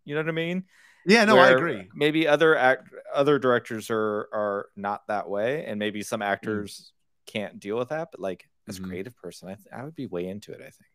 you 0.05 0.15
know 0.15 0.21
what 0.21 0.29
I 0.29 0.33
mean? 0.33 0.63
Yeah, 1.05 1.25
no, 1.25 1.37
I 1.37 1.49
agree. 1.49 1.89
Maybe 1.93 2.27
other 2.27 2.55
act 2.55 2.89
other 3.13 3.39
directors 3.39 3.89
are 3.89 4.29
are 4.33 4.69
not 4.75 5.07
that 5.07 5.29
way, 5.29 5.65
and 5.65 5.77
maybe 5.79 6.01
some 6.03 6.21
actors 6.21 6.91
can't 7.25 7.59
deal 7.59 7.77
with 7.77 7.89
that. 7.89 8.09
But 8.11 8.19
like 8.21 8.49
as 8.67 8.77
a 8.77 8.81
Mhm. 8.81 8.87
creative 8.89 9.15
person, 9.17 9.49
I, 9.49 9.55
th- 9.55 9.67
I 9.75 9.83
would 9.83 9.95
be 9.95 10.05
way 10.05 10.27
into 10.27 10.51
it. 10.51 10.59
I 10.61 10.69
think. 10.69 10.89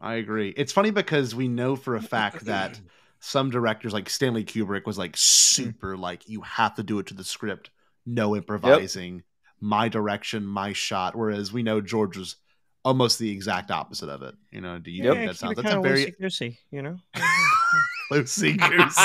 I 0.00 0.14
agree. 0.14 0.48
It's 0.56 0.72
funny 0.72 0.90
because 0.90 1.34
we 1.34 1.48
know 1.48 1.76
for 1.76 1.96
a 1.96 2.00
fact 2.00 2.46
that 2.46 2.80
some 3.20 3.50
directors, 3.50 3.92
like 3.92 4.08
Stanley 4.10 4.44
Kubrick, 4.44 4.86
was 4.86 4.98
like 4.98 5.16
super 5.16 5.96
like 5.96 6.28
you 6.28 6.40
have 6.42 6.74
to 6.76 6.82
do 6.82 6.98
it 6.98 7.06
to 7.08 7.14
the 7.14 7.24
script, 7.24 7.70
no 8.06 8.34
improvising, 8.34 9.22
my 9.60 9.88
direction, 9.88 10.44
my 10.46 10.72
shot. 10.72 11.14
Whereas 11.14 11.52
we 11.52 11.62
know 11.62 11.80
George 11.80 12.16
was 12.16 12.36
almost 12.84 13.18
the 13.18 13.30
exact 13.30 13.70
opposite 13.70 14.08
of 14.08 14.22
it. 14.22 14.34
You 14.50 14.60
know, 14.60 14.78
do 14.78 14.90
you 14.90 15.04
Yeah, 15.04 15.12
think 15.12 15.26
that 15.26 15.30
keep 15.32 15.40
sounds 15.40 15.56
that's 15.56 15.72
a 15.72 15.80
very 15.80 16.06
loosey-goosey, 16.06 16.58
you 16.70 16.82
know. 16.82 16.98
loosey 18.12 18.58
goosey? 18.58 19.02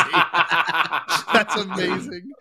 that's 1.33 1.55
amazing. 1.55 2.31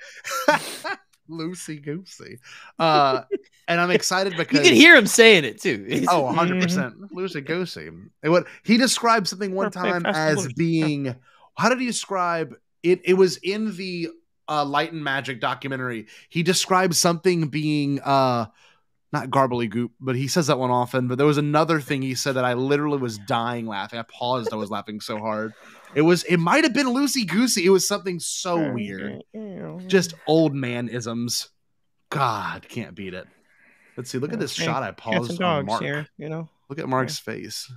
loosey 1.31 1.83
goosey. 1.83 2.39
Uh, 2.79 3.23
and 3.69 3.81
I'm 3.81 3.91
excited 3.91 4.37
because 4.37 4.59
You 4.59 4.65
can 4.65 4.75
hear 4.75 4.97
him 4.97 5.07
saying 5.07 5.45
it 5.45 5.61
too. 5.61 6.05
Oh, 6.09 6.23
100 6.23 6.63
percent 6.63 7.13
loosey 7.13 7.45
goosey. 7.45 7.91
What 8.23 8.47
he 8.65 8.77
described 8.77 9.29
something 9.29 9.55
one 9.55 9.71
time 9.71 10.07
as 10.07 10.53
being 10.55 11.15
how 11.57 11.69
did 11.69 11.81
he 11.81 11.87
describe 11.87 12.55
it? 12.83 13.01
It 13.05 13.15
was 13.15 13.39
in 13.39 13.77
the 13.77 14.09
uh, 14.49 14.65
Light 14.65 14.93
and 14.93 15.03
Magic 15.03 15.41
documentary. 15.41 16.07
He 16.29 16.43
described 16.43 16.95
something 16.95 17.49
being 17.49 18.01
uh 18.01 18.47
not 19.21 19.31
garbly 19.31 19.69
goop, 19.69 19.93
but 20.01 20.17
he 20.17 20.29
says 20.29 20.47
that 20.49 20.59
one 20.59 20.71
often. 20.71 21.09
But 21.09 21.19
there 21.19 21.27
was 21.27 21.39
another 21.39 21.81
thing 21.81 22.03
he 22.03 22.15
said 22.15 22.33
that 22.37 22.45
I 22.45 22.55
literally 22.55 22.99
was 22.99 23.19
dying 23.19 23.67
laughing. 23.67 23.99
I 23.99 24.03
paused. 24.03 24.53
I 24.53 24.57
was 24.57 24.71
laughing 24.71 25.01
so 25.01 25.19
hard. 25.19 25.53
It 25.95 26.03
was. 26.03 26.23
It 26.25 26.37
might 26.39 26.65
have 26.65 26.75
been 26.75 26.87
loosey 26.89 27.27
goosey. 27.27 27.65
It 27.65 27.71
was 27.71 27.87
something 27.89 28.21
so 28.21 28.73
weird. 28.73 29.23
Just 29.87 30.15
old 30.27 30.55
man 30.55 30.89
isms. 30.89 31.49
God, 32.11 32.67
can't 32.69 32.95
beat 32.95 33.15
it. 33.15 33.27
Let's 33.97 34.11
see. 34.11 34.19
Look 34.19 34.33
at 34.33 34.39
this 34.39 34.57
Hey, 34.57 34.65
shot. 34.67 34.83
I 34.83 34.89
cats 34.89 35.01
paused 35.03 35.31
and 35.31 35.41
on 35.43 35.57
dogs 35.65 35.67
Mark. 35.67 35.83
here, 35.83 36.07
you 36.19 36.29
know. 36.29 36.49
Look 36.69 36.79
at 36.79 36.89
Mark's 36.89 37.19
face. 37.19 37.71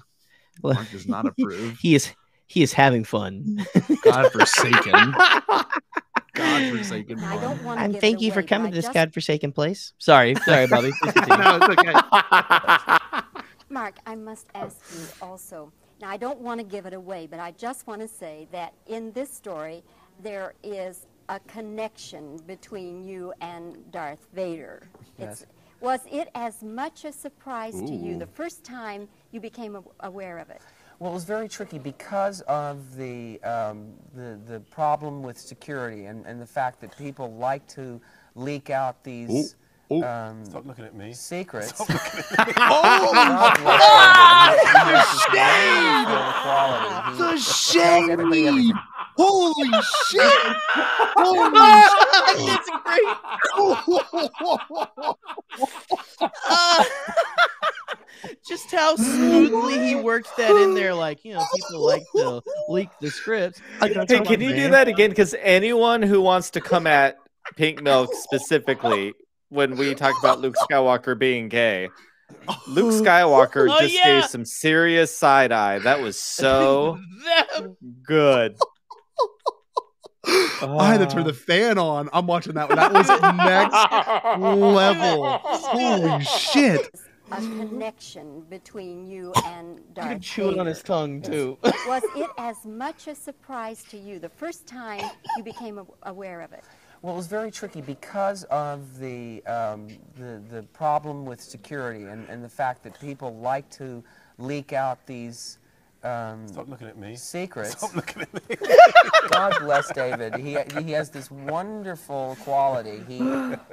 Mark 0.61 0.89
does 0.91 1.07
not 1.07 1.25
approve. 1.39 1.77
he 1.81 1.95
is 1.95 2.13
he 2.47 2.61
is 2.61 2.73
having 2.73 3.03
fun. 3.05 3.65
Godforsaken. 4.03 5.15
Godforsaken. 6.39 7.19
I 7.19 7.39
don't 7.41 7.63
want 7.63 7.79
to 7.79 7.83
And 7.83 7.93
give 7.93 8.01
thank 8.01 8.21
you 8.21 8.31
for 8.31 8.41
coming 8.43 8.71
to 8.71 8.75
this 8.75 8.85
just- 8.85 8.93
godforsaken 8.93 9.51
place. 9.51 9.93
Sorry, 9.97 10.35
sorry, 10.45 10.67
Bobbie. 10.67 10.91
Please 11.01 11.15
no, 11.27 11.59
it's 11.61 11.69
okay. 11.69 11.93
Mark, 13.69 13.95
I 14.05 14.15
must 14.15 14.47
ask 14.55 14.77
you 14.93 15.05
also. 15.27 15.71
Now, 16.01 16.09
I 16.09 16.17
don't 16.17 16.39
want 16.39 16.59
to 16.59 16.63
give 16.65 16.85
it 16.85 16.93
away, 16.93 17.27
but 17.29 17.39
I 17.39 17.51
just 17.51 17.85
want 17.85 18.01
to 18.01 18.07
say 18.07 18.47
that 18.51 18.73
in 18.87 19.11
this 19.11 19.31
story, 19.31 19.83
there 20.23 20.53
is 20.63 21.05
a 21.27 21.39
connection 21.41 22.37
between 22.47 23.03
you 23.03 23.33
and 23.41 23.77
Darth 23.91 24.25
Vader. 24.33 24.89
Yes. 25.19 25.45
was 25.81 25.99
it 26.11 26.29
as 26.35 26.63
much 26.63 27.05
a 27.05 27.11
surprise 27.11 27.79
to 27.81 27.93
you 27.93 28.17
the 28.17 28.25
first 28.25 28.63
time 28.63 29.07
you 29.31 29.39
became 29.39 29.77
aware 29.99 30.39
of 30.39 30.49
it? 30.49 30.61
Well, 31.00 31.12
it 31.12 31.14
was 31.14 31.24
very 31.24 31.47
tricky 31.47 31.80
because 31.80 32.41
of 32.41 32.95
the, 32.97 33.41
um, 33.43 33.93
the, 34.14 34.38
the 34.45 34.60
problem 34.60 35.24
with 35.24 35.38
security 35.39 36.06
and, 36.06 36.26
and 36.26 36.41
the 36.41 36.45
fact 36.45 36.82
that 36.82 36.97
people 36.97 37.34
like 37.36 37.66
to 37.70 38.02
leak 38.36 38.70
out 38.70 39.02
these 39.04 39.56
Um, 39.91 40.45
Stop 40.45 40.68
looking 40.68 40.86
at 40.86 40.93
me. 40.93 41.14
secrets. 41.14 41.70
Stop 41.74 41.89
looking 41.89 42.20
at 42.38 42.47
me. 42.47 42.54
Oh, 42.58 43.12
God 43.14 43.58
The 47.18 47.32
The 47.32 47.38
shade! 47.38 48.72
Holy 49.18 49.72
shit! 49.82 50.56
Holy 51.18 51.60
shit! 51.89 52.45
That's 52.45 52.70
Uh, 56.50 56.84
just 58.47 58.72
how 58.72 58.95
smoothly 58.95 59.80
he 59.88 59.95
worked 59.95 60.36
that 60.38 60.55
in 60.55 60.74
there. 60.74 60.93
Like, 60.93 61.24
you 61.24 61.34
know, 61.34 61.43
people 61.55 61.86
like 61.86 62.03
to 62.15 62.41
leak 62.67 62.89
the 63.01 63.09
scripts. 63.09 63.61
Hey, 63.80 63.93
can 63.93 64.41
you 64.41 64.55
do 64.55 64.70
that 64.72 64.88
again? 64.88 65.09
Because 65.09 65.36
anyone 65.39 66.01
who 66.01 66.22
wants 66.22 66.49
to 66.51 66.61
come 66.61 66.88
at 66.88 67.17
Pink 67.55 67.82
Milk 67.82 68.13
specifically 68.13 69.13
when 69.49 69.76
we 69.78 69.95
talk 69.95 70.15
about 70.20 70.39
Luke 70.39 70.55
Skywalker 70.70 71.17
being 71.17 71.49
gay, 71.49 71.89
Luke 72.67 72.93
Skywalker 73.03 73.70
Oh, 73.72 73.80
just 73.82 73.95
yeah. 73.95 74.20
gave 74.22 74.26
some 74.30 74.45
serious 74.45 75.15
side 75.15 75.51
eye. 75.51 75.80
That 75.80 76.01
was 76.01 76.20
so 76.20 76.99
That- 77.26 77.76
good. 78.03 78.57
I 80.61 80.91
had 80.91 80.97
to 80.99 81.07
turn 81.07 81.24
the 81.24 81.32
ah. 81.32 81.34
fan 81.34 81.78
on. 81.78 82.09
I'm 82.13 82.28
watching 82.28 82.53
that 82.53 82.67
one. 82.70 82.78
That 82.78 82.93
was 82.93 83.07
next 83.07 84.39
level. 84.39 85.39
Holy 85.41 86.24
shit. 86.26 86.89
A 87.32 87.36
connection 87.38 88.41
between 88.49 89.05
you 89.05 89.32
and 89.45 89.82
Darth 89.93 90.09
could 90.09 90.21
chew 90.21 90.49
it 90.49 90.59
on 90.59 90.65
his 90.65 90.82
tongue, 90.82 91.21
too. 91.21 91.57
was 91.88 92.03
it 92.15 92.30
as 92.38 92.65
much 92.65 93.07
a 93.07 93.13
surprise 93.13 93.84
to 93.89 93.97
you 93.97 94.17
the 94.19 94.30
first 94.30 94.65
time 94.65 95.03
you 95.38 95.43
became 95.43 95.80
aware 96.03 96.41
of 96.41 96.53
it? 96.53 96.63
Well, 97.01 97.13
it 97.13 97.17
was 97.17 97.27
very 97.27 97.51
tricky 97.51 97.82
because 97.82 98.43
of 98.45 98.99
the, 98.99 99.45
um, 99.45 99.88
the, 100.17 100.41
the 100.49 100.63
problem 100.73 101.25
with 101.25 101.39
security 101.39 102.05
and, 102.05 102.27
and 102.27 102.43
the 102.43 102.49
fact 102.49 102.84
that 102.84 102.99
people 102.99 103.38
like 103.38 103.69
to 103.71 104.03
leak 104.38 104.73
out 104.73 105.05
these 105.05 105.59
um, 106.04 106.47
Stop 106.47 106.70
looking 106.70 106.88
at 106.88 106.97
me. 106.97 107.16
secrets. 107.16 107.72
Stop 107.72 107.95
looking 107.95 108.22
at 108.24 108.34
me. 108.34 108.41
God 109.32 109.54
bless 109.60 109.91
David. 109.91 110.36
He, 110.36 110.58
he 110.82 110.91
has 110.93 111.10
this 111.10 111.30
wonderful 111.30 112.38
quality. 112.43 113.02
He 113.08 113.20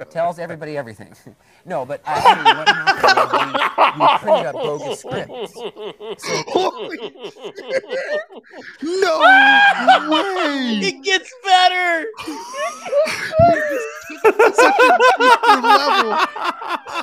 tells 0.09 0.37
everybody 0.39 0.77
everything. 0.77 1.13
No, 1.65 1.85
but 1.85 2.01
actually, 2.05 2.53
what 2.55 2.69
happened 2.69 3.17
was 3.17 3.97
we, 3.97 3.99
we 3.99 4.07
printed 4.19 4.45
up 4.45 4.53
bogus 4.55 4.99
scripts. 5.01 5.53
No 8.83 9.19
way! 10.09 10.79
It 10.81 11.03
gets 11.03 11.33
better. 11.43 12.05
Such 14.23 14.79
a 14.79 14.97
deeper 15.17 15.61
level. 15.61 16.17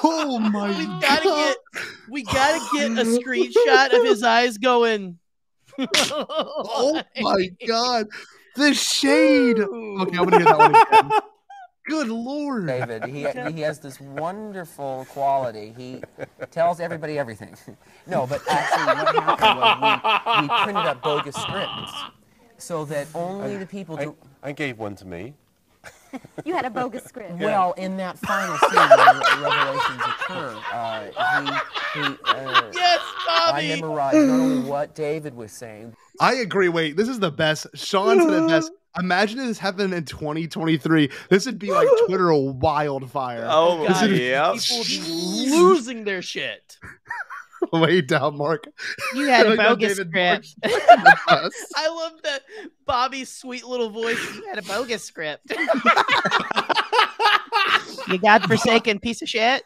Oh 0.02 0.38
my 0.38 0.68
we 0.78 0.86
god. 0.86 1.00
gotta 1.02 1.28
get 1.28 1.56
we 2.08 2.22
gotta 2.22 2.60
get 2.76 2.90
a 2.92 3.04
screenshot 3.18 3.98
of 3.98 4.04
his 4.04 4.22
eyes 4.22 4.58
going. 4.58 5.18
Oh 5.78 7.02
my 7.20 7.48
god. 7.66 8.06
The 8.56 8.72
shade. 8.72 9.58
Okay, 9.60 10.16
I'm 10.18 10.28
gonna 10.28 10.36
hear 10.36 10.44
that 10.44 10.58
one 10.58 10.74
again. 10.74 11.20
Good 11.86 12.08
lord. 12.08 12.66
David, 12.66 13.04
he, 13.04 13.26
he 13.52 13.60
has 13.60 13.78
this 13.78 14.00
wonderful 14.00 15.06
quality. 15.10 15.74
He 15.76 16.02
tells 16.50 16.80
everybody 16.80 17.18
everything. 17.18 17.54
No, 18.06 18.26
but 18.26 18.40
actually, 18.48 18.84
what 18.86 18.96
happened 18.96 19.26
was 19.82 20.40
we, 20.40 20.42
we 20.42 20.62
printed 20.62 20.86
up 20.86 21.02
bogus 21.02 21.34
scripts 21.34 21.92
so 22.56 22.86
that 22.86 23.06
only 23.14 23.58
the 23.58 23.66
people. 23.66 23.98
I, 23.98 24.04
do- 24.04 24.16
I 24.42 24.52
gave 24.52 24.78
one 24.78 24.94
to 24.96 25.04
me. 25.06 25.34
You 26.44 26.54
had 26.54 26.64
a 26.64 26.70
bogus 26.70 27.04
script. 27.04 27.38
Well, 27.38 27.72
in 27.78 27.96
that 27.98 28.18
final 28.18 28.56
scene 28.58 28.70
where 28.74 29.42
revelations 29.42 30.02
occur, 30.02 30.60
uh, 30.72 31.04
he, 31.94 32.00
he 32.00 32.06
uh, 32.24 32.70
Yes, 32.74 33.00
I 33.30 33.50
Bobbie. 33.52 33.68
memorized 33.80 34.16
not 34.18 34.40
only 34.40 34.68
what 34.68 34.94
David 34.94 35.34
was 35.34 35.52
saying. 35.52 35.94
I 36.20 36.34
agree. 36.34 36.68
Wait, 36.68 36.96
this 36.96 37.08
is 37.08 37.18
the 37.20 37.30
best. 37.30 37.66
Sean 37.74 38.20
said 38.20 38.42
it 38.42 38.48
best. 38.48 38.70
Imagine 38.98 39.40
if 39.40 39.46
this 39.46 39.58
happened 39.58 39.92
in 39.94 40.04
2023. 40.04 41.10
This 41.28 41.46
would 41.46 41.58
be 41.58 41.70
like 41.72 41.88
Twitter 42.06 42.32
wildfire. 42.34 43.46
Oh 43.48 43.86
This 43.88 44.00
my 44.02 44.06
would- 44.08 44.16
yeah. 44.18 44.54
People 44.56 44.84
losing 45.58 46.04
their 46.04 46.22
shit. 46.22 46.78
Way 47.72 48.00
down, 48.00 48.36
Mark. 48.36 48.66
You 49.14 49.26
had 49.26 49.46
a 49.52 49.56
bogus 49.56 49.96
script. 49.96 50.14
Mark's 50.14 50.54
the 50.54 50.68
best. 51.28 51.74
I 51.76 51.88
love 51.88 52.12
that 52.22 52.42
Bobbie's 52.86 53.30
sweet 53.30 53.64
little 53.64 53.90
voice. 53.90 54.18
You 54.34 54.46
had 54.48 54.58
a 54.58 54.62
bogus 54.62 55.04
script. 55.04 55.52
you 58.08 58.18
godforsaken 58.18 59.00
piece 59.00 59.22
of 59.22 59.28
shit. 59.28 59.64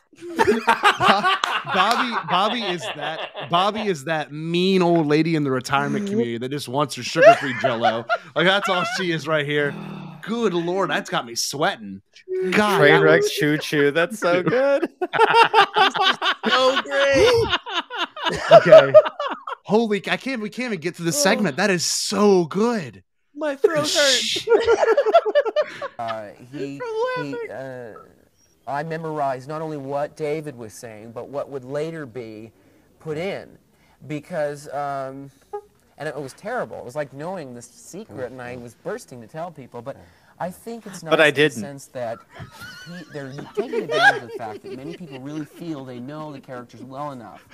Bobbie, 1.75 2.17
Bobbie 2.29 2.63
is 2.63 2.83
that 2.97 3.31
Bobbie 3.51 3.87
is 3.87 4.05
that 4.05 4.33
mean 4.33 4.83
old 4.83 5.07
lady 5.07 5.37
in 5.37 5.45
the 5.45 5.51
retirement 5.51 6.05
mm-hmm. 6.05 6.13
community 6.13 6.39
that 6.39 6.51
just 6.51 6.69
wants 6.69 6.95
her 6.97 7.03
sugar-free 7.03 7.55
Jello. 7.61 8.05
Like 8.35 8.47
that's 8.47 8.69
all 8.69 8.85
she 8.97 9.13
is 9.13 9.29
right 9.29 9.47
here. 9.47 9.75
Good 10.23 10.55
lord, 10.55 10.91
that's 10.91 11.11
got 11.11 11.27
me 11.27 11.35
sweating. 11.35 12.03
God, 12.51 12.79
Train 12.79 13.01
wreck 13.01 13.23
was- 13.23 13.31
choo 13.33 13.59
choo. 13.59 13.91
That's 13.91 14.19
so 14.19 14.43
good. 14.45 14.89
So 16.49 16.83
great. 16.83 17.47
okay. 18.53 18.93
Holy, 19.65 20.03
I 20.09 20.17
can't. 20.17 20.41
We 20.41 20.49
can't 20.51 20.73
even 20.73 20.81
get 20.81 20.95
to 20.97 21.03
the 21.03 21.13
segment. 21.13 21.57
That 21.57 21.71
is 21.71 21.85
so 21.85 22.47
good. 22.47 23.03
My 23.35 23.55
throat 23.55 23.91
hurts. 23.91 24.49
Uh, 25.99 26.29
he, 26.53 26.81
he, 27.17 27.37
uh, 27.53 27.93
I 28.67 28.83
memorized 28.83 29.49
not 29.49 29.61
only 29.63 29.77
what 29.77 30.17
David 30.17 30.57
was 30.57 30.73
saying, 30.73 31.13
but 31.13 31.29
what 31.29 31.49
would 31.51 31.65
later 31.65 32.07
be 32.07 32.51
put 32.99 33.17
in, 33.19 33.59
because, 34.07 34.69
um, 34.71 35.31
and 35.99 36.09
it 36.09 36.17
was 36.21 36.33
terrible. 36.33 36.79
It 36.79 36.85
was 36.85 36.97
like 36.97 37.13
knowing 37.13 37.55
this 37.55 37.67
secret, 37.67 38.31
and 38.33 38.41
I 38.41 38.57
was 38.57 38.75
bursting 38.75 39.21
to 39.21 39.27
tell 39.27 39.51
people. 39.51 39.83
But 39.83 39.97
I 40.41 40.51
think 40.51 40.87
it's 40.87 41.03
nice 41.03 41.11
But 41.11 41.21
I 41.21 41.27
in 41.27 41.35
the 41.35 41.41
didn't. 41.43 41.61
sense 41.61 41.87
that 41.87 42.19
pe- 42.87 43.03
they're 43.13 43.33
taking 43.55 43.83
advantage 43.83 44.23
of 44.23 44.31
the 44.31 44.39
fact 44.39 44.63
that 44.63 44.77
many 44.77 44.97
people 44.97 45.19
really 45.19 45.45
feel 45.45 45.85
they 45.85 45.99
know 45.99 46.33
the 46.33 46.41
characters 46.41 46.83
well 46.83 47.11
enough. 47.11 47.45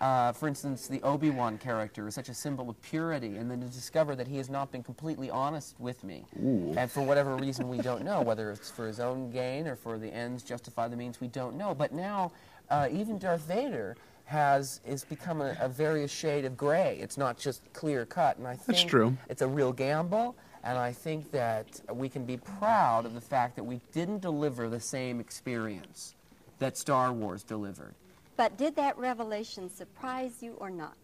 Uh, 0.00 0.30
for 0.32 0.46
instance, 0.46 0.86
the 0.86 1.02
Obi-Wan 1.02 1.58
character 1.58 2.06
is 2.06 2.14
such 2.14 2.28
a 2.28 2.34
symbol 2.34 2.70
of 2.70 2.80
purity, 2.82 3.36
and 3.36 3.50
then 3.50 3.60
to 3.60 3.66
discover 3.66 4.14
that 4.14 4.28
he 4.28 4.36
has 4.36 4.48
not 4.48 4.70
been 4.70 4.82
completely 4.82 5.28
honest 5.28 5.74
with 5.80 6.04
me, 6.04 6.24
and 6.36 6.88
for 6.88 7.02
whatever 7.02 7.34
reason 7.36 7.68
we 7.68 7.78
don't 7.78 8.04
know, 8.04 8.20
whether 8.22 8.52
it's 8.52 8.70
for 8.70 8.86
his 8.86 9.00
own 9.00 9.30
gain 9.30 9.66
or 9.66 9.74
for 9.74 9.98
the 9.98 10.06
ends 10.08 10.44
justify 10.44 10.86
the 10.86 10.96
means, 10.96 11.20
we 11.20 11.26
don't 11.26 11.56
know. 11.56 11.74
But 11.74 11.92
now, 11.92 12.30
uh, 12.70 12.88
even 12.92 13.18
Darth 13.18 13.40
Vader 13.48 13.96
has 14.28 14.82
is 14.86 15.04
become 15.04 15.40
a, 15.40 15.56
a 15.58 15.68
various 15.70 16.10
shade 16.12 16.44
of 16.44 16.54
gray. 16.54 16.98
It's 17.00 17.16
not 17.16 17.38
just 17.38 17.62
clear 17.72 18.04
cut, 18.04 18.36
and 18.36 18.46
I 18.46 18.54
think 18.56 18.66
That's 18.66 18.82
true. 18.84 19.16
it's 19.30 19.40
a 19.40 19.46
real 19.48 19.72
gamble. 19.72 20.36
And 20.64 20.76
I 20.76 20.92
think 20.92 21.30
that 21.30 21.80
we 21.94 22.10
can 22.10 22.26
be 22.26 22.36
proud 22.36 23.06
of 23.06 23.14
the 23.14 23.20
fact 23.22 23.56
that 23.56 23.64
we 23.64 23.80
didn't 23.92 24.20
deliver 24.20 24.68
the 24.68 24.80
same 24.80 25.18
experience 25.18 26.14
that 26.58 26.76
Star 26.76 27.10
Wars 27.12 27.42
delivered. 27.42 27.94
But 28.36 28.58
did 28.58 28.76
that 28.76 28.98
revelation 28.98 29.70
surprise 29.70 30.42
you 30.42 30.52
or 30.58 30.68
not? 30.68 30.96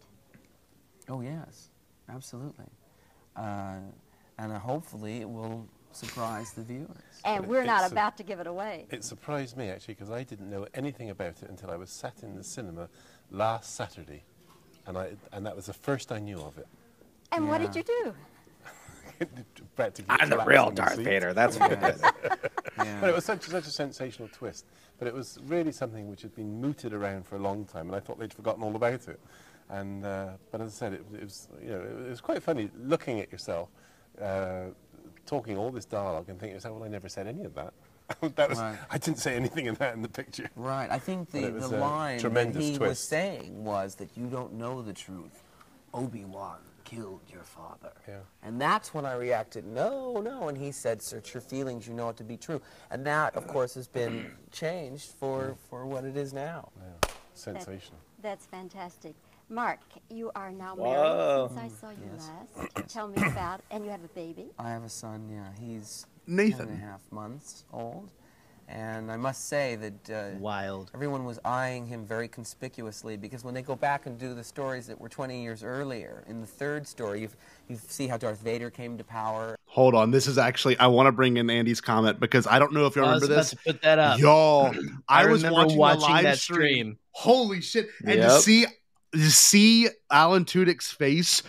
Oh, 1.09 1.21
yes, 1.21 1.69
absolutely. 2.09 2.65
Uh, 3.35 3.77
and 4.37 4.51
uh, 4.51 4.59
hopefully 4.59 5.21
it 5.21 5.29
will 5.29 5.65
surprise 5.93 6.51
the 6.51 6.61
viewers. 6.61 6.89
And 7.23 7.45
It- 7.45 7.49
we're 7.49 7.63
not 7.63 7.83
it's 7.83 7.91
about 7.91 8.17
to 8.17 8.23
give 8.23 8.39
it 8.39 8.47
away. 8.47 8.85
It 8.91 9.03
surprised 9.03 9.57
me 9.57 9.69
actually 9.69 9.95
because 9.95 10.11
I 10.11 10.23
didn't 10.23 10.49
know 10.49 10.67
anything 10.73 11.09
about 11.09 11.41
it 11.41 11.49
until 11.49 11.71
I 11.71 11.77
was 11.77 11.89
sat 11.89 12.21
in 12.21 12.35
the 12.35 12.43
cinema 12.43 12.89
last 13.31 13.75
Saturday, 13.75 14.23
and 14.85 14.97
I 14.97 15.11
and 15.31 15.45
that 15.45 15.55
was 15.55 15.65
the 15.67 15.73
first 15.73 16.11
I 16.11 16.19
knew 16.19 16.39
of 16.39 16.57
it. 16.57 16.67
And 17.31 17.49
what 17.49 17.61
did 17.61 17.75
you 17.75 17.83
do? 17.83 18.13
Practically 19.75 20.15
I'm 20.19 20.29
the 20.29 20.37
real 20.39 20.69
in 20.69 20.75
the 20.75 20.81
Darth. 20.81 20.97
Vader, 20.97 21.33
that's 21.33 21.57
what 21.57 21.71
it 21.71 21.83
is. 21.83 22.01
But 22.77 23.09
it 23.09 23.15
was 23.15 23.23
such, 23.23 23.43
such 23.43 23.67
a 23.67 23.71
sensational 23.71 24.27
twist. 24.27 24.65
But 24.99 25.07
it 25.07 25.13
was 25.13 25.39
really 25.45 25.71
something 25.71 26.09
which 26.09 26.21
had 26.21 26.35
been 26.35 26.59
mooted 26.59 26.93
around 26.93 27.25
for 27.25 27.37
a 27.37 27.39
long 27.39 27.65
time, 27.65 27.87
and 27.87 27.95
I 27.95 27.99
thought 27.99 28.19
they'd 28.19 28.33
forgotten 28.33 28.63
all 28.63 28.75
about 28.75 29.07
it. 29.07 29.19
And 29.69 30.05
uh, 30.05 30.31
but 30.51 30.61
as 30.61 30.73
I 30.73 30.75
said, 30.75 30.93
it, 30.93 31.05
it 31.13 31.23
was 31.23 31.47
you 31.61 31.69
know 31.69 31.81
it 31.81 32.09
was 32.09 32.21
quite 32.21 32.43
funny 32.43 32.69
looking 32.77 33.19
at 33.21 33.31
yourself, 33.31 33.69
uh, 34.21 34.65
talking 35.25 35.57
all 35.57 35.71
this 35.71 35.85
dialogue 35.85 36.25
and 36.29 36.39
thinking, 36.39 36.55
yourself, 36.55 36.75
well, 36.75 36.83
I 36.83 36.89
never 36.89 37.09
said 37.09 37.27
any 37.27 37.43
of 37.43 37.55
that. 37.55 37.73
that 38.35 38.49
was 38.49 38.59
Right. 38.59 38.77
I 38.89 38.97
didn't 38.97 39.19
say 39.19 39.35
anything 39.35 39.65
in 39.65 39.75
that 39.75 39.95
in 39.95 40.01
the 40.01 40.09
picture. 40.09 40.49
Right. 40.55 40.89
I 40.91 40.99
think 40.99 41.31
But 41.31 41.41
the, 41.41 41.47
it 41.47 41.59
the 41.61 41.67
line 41.77 42.17
that 42.17 42.21
tremendous 42.21 42.65
he 42.65 42.77
was 42.77 42.99
saying 42.99 43.63
was 43.63 43.95
that 43.95 44.09
you 44.15 44.27
don't 44.27 44.53
know 44.53 44.81
the 44.81 44.93
truth. 44.93 45.43
Obi 45.93 46.25
Wan 46.25 46.57
killed 46.83 47.21
your 47.31 47.43
father. 47.43 47.91
Yeah. 48.07 48.19
And 48.43 48.61
that's 48.61 48.93
when 48.93 49.05
I 49.05 49.13
reacted, 49.15 49.65
no, 49.65 50.21
no. 50.21 50.49
And 50.49 50.57
he 50.57 50.71
said, 50.71 51.01
search 51.01 51.33
your 51.33 51.41
feelings, 51.41 51.87
you 51.87 51.93
know 51.93 52.09
it 52.09 52.17
to 52.17 52.23
be 52.23 52.37
true. 52.37 52.61
And 52.91 53.05
that, 53.07 53.35
of 53.35 53.47
course, 53.47 53.73
has 53.75 53.87
been 53.87 54.31
changed 54.51 55.11
for, 55.19 55.55
for 55.69 55.85
what 55.85 56.03
it 56.03 56.15
is 56.15 56.31
now. 56.33 56.69
Yeah. 56.77 57.09
Sensational. 57.33 57.97
That's 58.21 58.45
fantastic. 58.45 59.15
Mark, 59.49 59.79
you 60.09 60.31
are 60.35 60.51
now 60.51 60.75
Whoa. 60.75 61.49
married 61.49 61.69
since 61.71 61.73
I 61.73 61.87
saw 61.87 61.89
you 61.91 62.09
Yes. 62.13 62.29
last. 62.75 62.93
Tell 62.93 63.07
me 63.07 63.15
about, 63.17 63.61
and 63.71 63.83
you 63.85 63.91
have 63.91 64.03
a 64.03 64.07
baby. 64.09 64.47
I 64.57 64.69
have 64.69 64.83
a 64.83 64.89
son, 64.89 65.29
yeah. 65.31 65.49
He's 65.59 66.05
Nathan. 66.27 66.67
10 66.67 66.67
and 66.67 66.83
a 66.83 66.85
half 66.85 67.01
months 67.11 67.65
old. 67.71 68.11
And 68.67 69.11
I 69.11 69.17
must 69.17 69.47
say 69.47 69.75
that 69.75 70.09
uh, 70.09 70.37
wild. 70.39 70.89
Everyone 70.95 71.23
was 71.23 71.39
eyeing 71.45 71.85
him 71.85 72.03
very 72.03 72.27
conspicuously 72.27 73.15
because 73.15 73.43
when 73.43 73.53
they 73.53 73.61
go 73.61 73.75
back 73.75 74.07
and 74.07 74.17
do 74.17 74.33
the 74.33 74.43
stories 74.43 74.87
that 74.87 74.99
were 74.99 75.07
20 75.07 75.43
years 75.43 75.63
earlier, 75.63 76.23
in 76.27 76.41
the 76.41 76.47
third 76.47 76.87
story, 76.87 77.21
you've, 77.21 77.35
you 77.67 77.75
see 77.75 78.07
how 78.07 78.17
Darth 78.17 78.41
Vader 78.41 78.71
came 78.71 78.97
to 78.97 79.03
power. 79.03 79.55
Hold 79.67 79.93
on, 79.93 80.09
this 80.09 80.25
is 80.25 80.39
actually 80.39 80.77
I 80.79 80.87
want 80.87 81.05
to 81.05 81.11
bring 81.11 81.37
in 81.37 81.47
Andy's 81.47 81.79
comment 81.79 82.19
because 82.19 82.47
I 82.47 82.57
don't 82.57 82.73
know 82.73 82.87
if 82.87 82.95
you 82.95 83.03
I 83.03 83.13
was 83.13 83.21
remember 83.21 83.33
about 83.33 83.41
this. 83.41 83.49
to 83.51 83.57
put 83.57 83.81
that 83.83 83.99
up. 83.99 84.19
Y'all, 84.19 84.73
I, 85.07 85.23
I 85.23 85.25
was 85.27 85.43
watching, 85.43 85.77
watching 85.77 86.01
the 86.01 86.07
live 86.07 86.23
that 86.23 86.39
stream. 86.39 86.57
stream. 86.57 86.99
Holy 87.11 87.61
shit! 87.61 87.89
And 88.03 88.21
to 88.21 88.31
see 88.39 88.65
to 89.11 89.31
see 89.31 89.89
Alan 90.09 90.45
Tudyk's 90.45 90.91
face, 90.91 91.43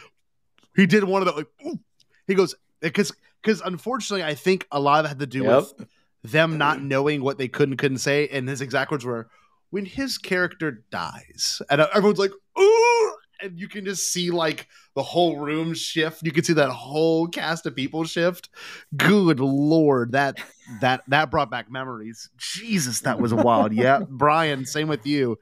he 0.74 0.86
did 0.86 1.04
one 1.04 1.22
of 1.22 1.26
the 1.26 1.32
like. 1.32 1.46
Ooh. 1.64 1.78
He 2.26 2.34
goes 2.34 2.54
because 2.80 3.12
because 3.42 3.60
unfortunately, 3.60 4.24
I 4.24 4.34
think 4.34 4.66
a 4.70 4.80
lot 4.80 5.00
of 5.00 5.06
it 5.06 5.08
had 5.08 5.18
to 5.20 5.26
do 5.26 5.44
Yep. 5.44 5.62
with 5.78 5.88
them 6.32 6.58
not 6.58 6.82
knowing 6.82 7.22
what 7.22 7.38
they 7.38 7.48
could 7.48 7.68
and 7.68 7.78
couldn't 7.78 7.98
say, 7.98 8.28
and 8.28 8.48
his 8.48 8.60
exact 8.60 8.90
words 8.90 9.04
were, 9.04 9.28
"When 9.70 9.84
his 9.84 10.18
character 10.18 10.82
dies," 10.90 11.62
and 11.70 11.80
everyone's 11.80 12.18
like, 12.18 12.32
"Ooh!" 12.58 13.12
And 13.42 13.60
you 13.60 13.68
can 13.68 13.84
just 13.84 14.10
see 14.12 14.30
like 14.30 14.66
the 14.94 15.02
whole 15.02 15.36
room 15.38 15.74
shift. 15.74 16.22
You 16.24 16.32
can 16.32 16.42
see 16.42 16.54
that 16.54 16.70
whole 16.70 17.28
cast 17.28 17.66
of 17.66 17.76
people 17.76 18.04
shift. 18.04 18.48
Good 18.96 19.40
lord, 19.40 20.12
that 20.12 20.38
that 20.80 21.02
that 21.08 21.30
brought 21.30 21.50
back 21.50 21.70
memories. 21.70 22.30
Jesus, 22.38 23.00
that 23.00 23.20
was 23.20 23.34
wild. 23.34 23.72
Yeah, 23.74 24.00
Bryan, 24.08 24.64
same 24.64 24.88
with 24.88 25.06
you. 25.06 25.38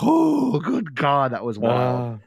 Oh, 0.00 0.58
good 0.58 0.94
God, 0.94 1.32
that 1.32 1.44
was 1.44 1.58
wild. 1.58 2.14
Uh. 2.14 2.18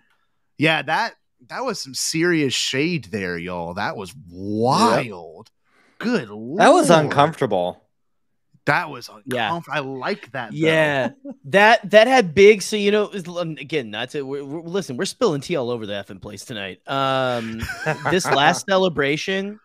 yeah, 0.58 0.84
that 0.84 1.16
that 1.50 1.64
was 1.64 1.82
some 1.82 1.94
serious 1.94 2.54
shade 2.54 3.06
there, 3.06 3.38
y'all. 3.38 3.74
That 3.76 3.96
was 3.98 4.14
wild. 4.30 5.50
Good 6.00 6.30
lord. 6.30 6.60
That 6.60 6.70
was 6.70 6.90
uncomfortable. 6.90 7.84
That 8.66 8.90
was 8.90 9.08
uncomfortable. 9.08 9.36
Yeah. 9.38 9.60
I 9.70 9.80
like 9.80 10.32
that. 10.34 10.52
though. 10.52 10.58
Yeah, 10.58 11.10
that 11.46 11.90
that 11.92 12.08
had 12.08 12.36
big. 12.36 12.62
So 12.62 12.76
you 12.76 12.92
know, 12.92 13.04
it 13.06 13.14
was- 13.14 13.28
um, 13.38 13.52
again, 13.52 13.90
not 13.92 14.10
to 14.12 14.24
we're, 14.24 14.44
we're- 14.44 14.64
listen. 14.68 14.98
We're 14.98 15.06
spilling 15.06 15.42
tea 15.42 15.56
all 15.56 15.70
over 15.72 15.86
the 15.86 15.94
effing 15.94 16.22
place 16.22 16.44
tonight. 16.46 16.82
Um, 16.88 17.62
this 18.12 18.26
last 18.26 18.66
celebration, 18.68 19.60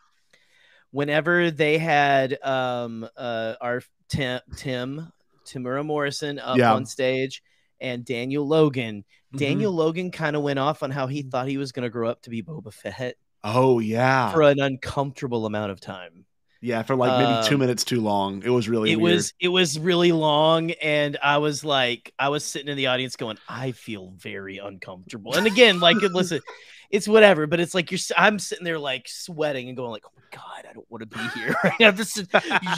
whenever 0.93 1.51
they 1.51 1.78
had 1.78 2.39
um 2.45 3.09
uh 3.16 3.55
our 3.61 3.83
Tim 4.09 4.41
Tim 4.57 5.12
Temuera 5.47 5.85
Morrison 5.85 6.39
up 6.39 6.57
Yeah. 6.59 6.72
on 6.74 6.87
stage 6.87 7.43
and 7.83 8.05
Daniel 8.05 8.47
Logan. 8.49 9.05
Daniel 9.37 9.72
Logan 9.72 10.11
kind 10.11 10.37
of 10.37 10.43
went 10.43 10.59
off 10.59 10.83
on 10.83 10.91
how 10.91 11.07
he 11.07 11.22
thought 11.22 11.49
he 11.49 11.57
was 11.59 11.72
going 11.72 11.85
to 11.85 11.91
grow 11.91 12.09
up 12.09 12.22
to 12.22 12.30
be 12.30 12.43
Boba 12.43 12.72
Fett 12.72 13.16
Oh 13.45 13.78
yeah. 13.80 14.30
for 14.33 14.43
an 14.43 14.61
uncomfortable 14.61 15.47
amount 15.47 15.72
of 15.72 15.80
time. 15.80 16.24
yeah, 16.61 16.83
for 16.83 16.95
like 16.95 17.18
maybe 17.18 17.49
two 17.49 17.55
Um, 17.57 17.61
minutes 17.61 17.83
too 17.83 18.01
long. 18.01 18.43
It 18.45 18.51
was 18.51 18.68
really 18.68 18.93
it 18.93 19.01
weird. 19.01 19.16
was 19.16 19.35
it 19.41 19.49
was 19.49 19.78
really 19.80 20.12
long 20.12 20.70
and 20.72 21.18
i 21.22 21.39
was 21.39 21.64
like 21.64 22.12
i 22.20 22.28
was 22.28 22.45
sitting 22.45 22.68
in 22.68 22.76
the 22.76 22.87
audience 22.87 23.16
going 23.16 23.37
i 23.49 23.72
feel 23.72 24.12
very 24.16 24.59
uncomfortable 24.59 25.35
and 25.35 25.47
again 25.47 25.80
like 25.80 25.97
listen 25.97 26.41
it's 26.93 27.09
whatever 27.09 27.47
but 27.49 27.59
it's 27.59 27.74
like 27.74 27.90
you're 27.90 27.99
I'm 28.16 28.38
sitting 28.38 28.64
there 28.64 28.78
like 28.78 29.09
sweating 29.09 29.66
and 29.68 29.76
going 29.76 29.90
like 29.90 30.05
oh 30.07 30.11
my 30.14 30.22
god 30.30 30.66
i 30.68 30.72
don't 30.72 30.86
want 30.90 31.01
to 31.01 31.07
be 31.18 31.40
here. 31.40 31.55
Right? 31.64 31.72
Now 31.80 31.90
this 31.90 32.16
is, 32.16 32.28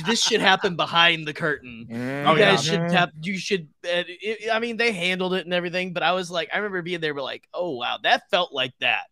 this 0.06 0.22
should 0.22 0.40
happen 0.40 0.76
behind 0.76 1.26
the 1.26 1.34
curtain. 1.34 1.86
You 1.90 1.96
Oh, 1.96 2.34
yeah. 2.34 2.52
guys 2.52 2.64
should 2.64 2.80
have 2.92 3.10
you 3.22 3.36
should 3.38 3.68
uh, 3.84 4.02
it, 4.08 4.50
i 4.52 4.58
mean 4.60 4.76
they 4.76 4.92
handled 4.92 5.34
it 5.34 5.44
and 5.44 5.52
everything 5.52 5.92
but 5.92 6.02
i 6.02 6.12
was 6.12 6.30
like 6.30 6.48
i 6.52 6.56
remember 6.56 6.80
being 6.82 7.00
there 7.00 7.12
but 7.14 7.24
like 7.24 7.46
oh 7.52 7.72
wow 7.76 7.98
that 8.02 8.30
felt 8.30 8.52
like 8.54 8.72
that. 8.80 9.08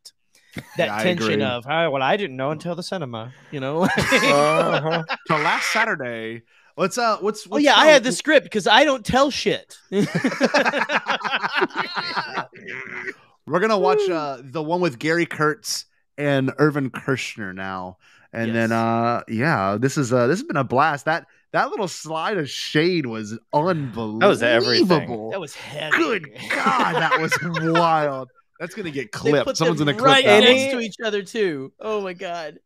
That 0.76 0.86
Yeah, 0.86 1.02
tension 1.02 1.40
of 1.42 1.64
"Ah, 1.66 1.88
well 1.88 2.02
i 2.02 2.16
didn't 2.16 2.36
know 2.36 2.50
until 2.50 2.74
the 2.74 2.82
cinema 2.82 3.32
you 3.50 3.60
know? 3.60 3.88
So 5.28 5.36
last 5.36 5.72
Saturday, 5.72 6.42
let's 6.76 6.98
uh, 6.98 7.16
what's, 7.20 7.46
Oh 7.46 7.50
what's 7.52 7.64
yeah, 7.64 7.74
I 7.76 7.86
had 7.86 8.04
the 8.04 8.12
script 8.12 8.44
because 8.44 8.66
I 8.66 8.84
don't 8.84 9.04
tell 9.04 9.30
shit. 9.30 9.76
We're 13.46 13.60
gonna 13.60 13.78
watch 13.78 14.00
uh 14.08 14.38
the 14.42 14.62
one 14.62 14.80
with 14.80 14.98
Gary 14.98 15.26
Kurtz 15.26 15.86
and 16.18 16.52
Irvin 16.58 16.90
Kershner 16.90 17.54
now, 17.54 17.98
and 18.32 18.54
then 18.54 18.70
uh 18.72 19.22
yeah, 19.28 19.76
this 19.80 19.98
is 19.98 20.12
uh 20.12 20.26
this 20.26 20.38
has 20.40 20.46
been 20.46 20.56
a 20.56 20.64
blast. 20.64 21.06
That 21.06 21.26
that 21.52 21.70
little 21.70 21.88
slide 21.88 22.38
of 22.38 22.48
shade 22.48 23.04
was 23.06 23.38
unbelievable. 23.52 24.18
That 24.20 24.26
was 24.28 24.42
everything. 24.42 25.30
That 25.30 25.40
was 25.40 25.54
heavy. 25.54 25.96
Good 25.96 26.30
God, 26.50 26.94
that 26.94 27.20
was 27.20 27.36
wild. 27.72 28.30
That's 28.60 28.74
gonna 28.74 28.90
get 28.92 29.10
They 29.12 29.18
clipped. 29.18 29.44
put 29.46 29.56
Someone's 29.56 29.80
them 29.80 29.86
gonna 29.88 29.98
clip 29.98 30.06
right 30.12 30.24
that. 30.24 30.40
next 30.44 30.72
one. 30.72 30.80
to 30.82 30.86
each 30.86 30.96
other 31.04 31.22
too. 31.22 31.72
Oh 31.80 32.00
my 32.00 32.12
god. 32.12 32.58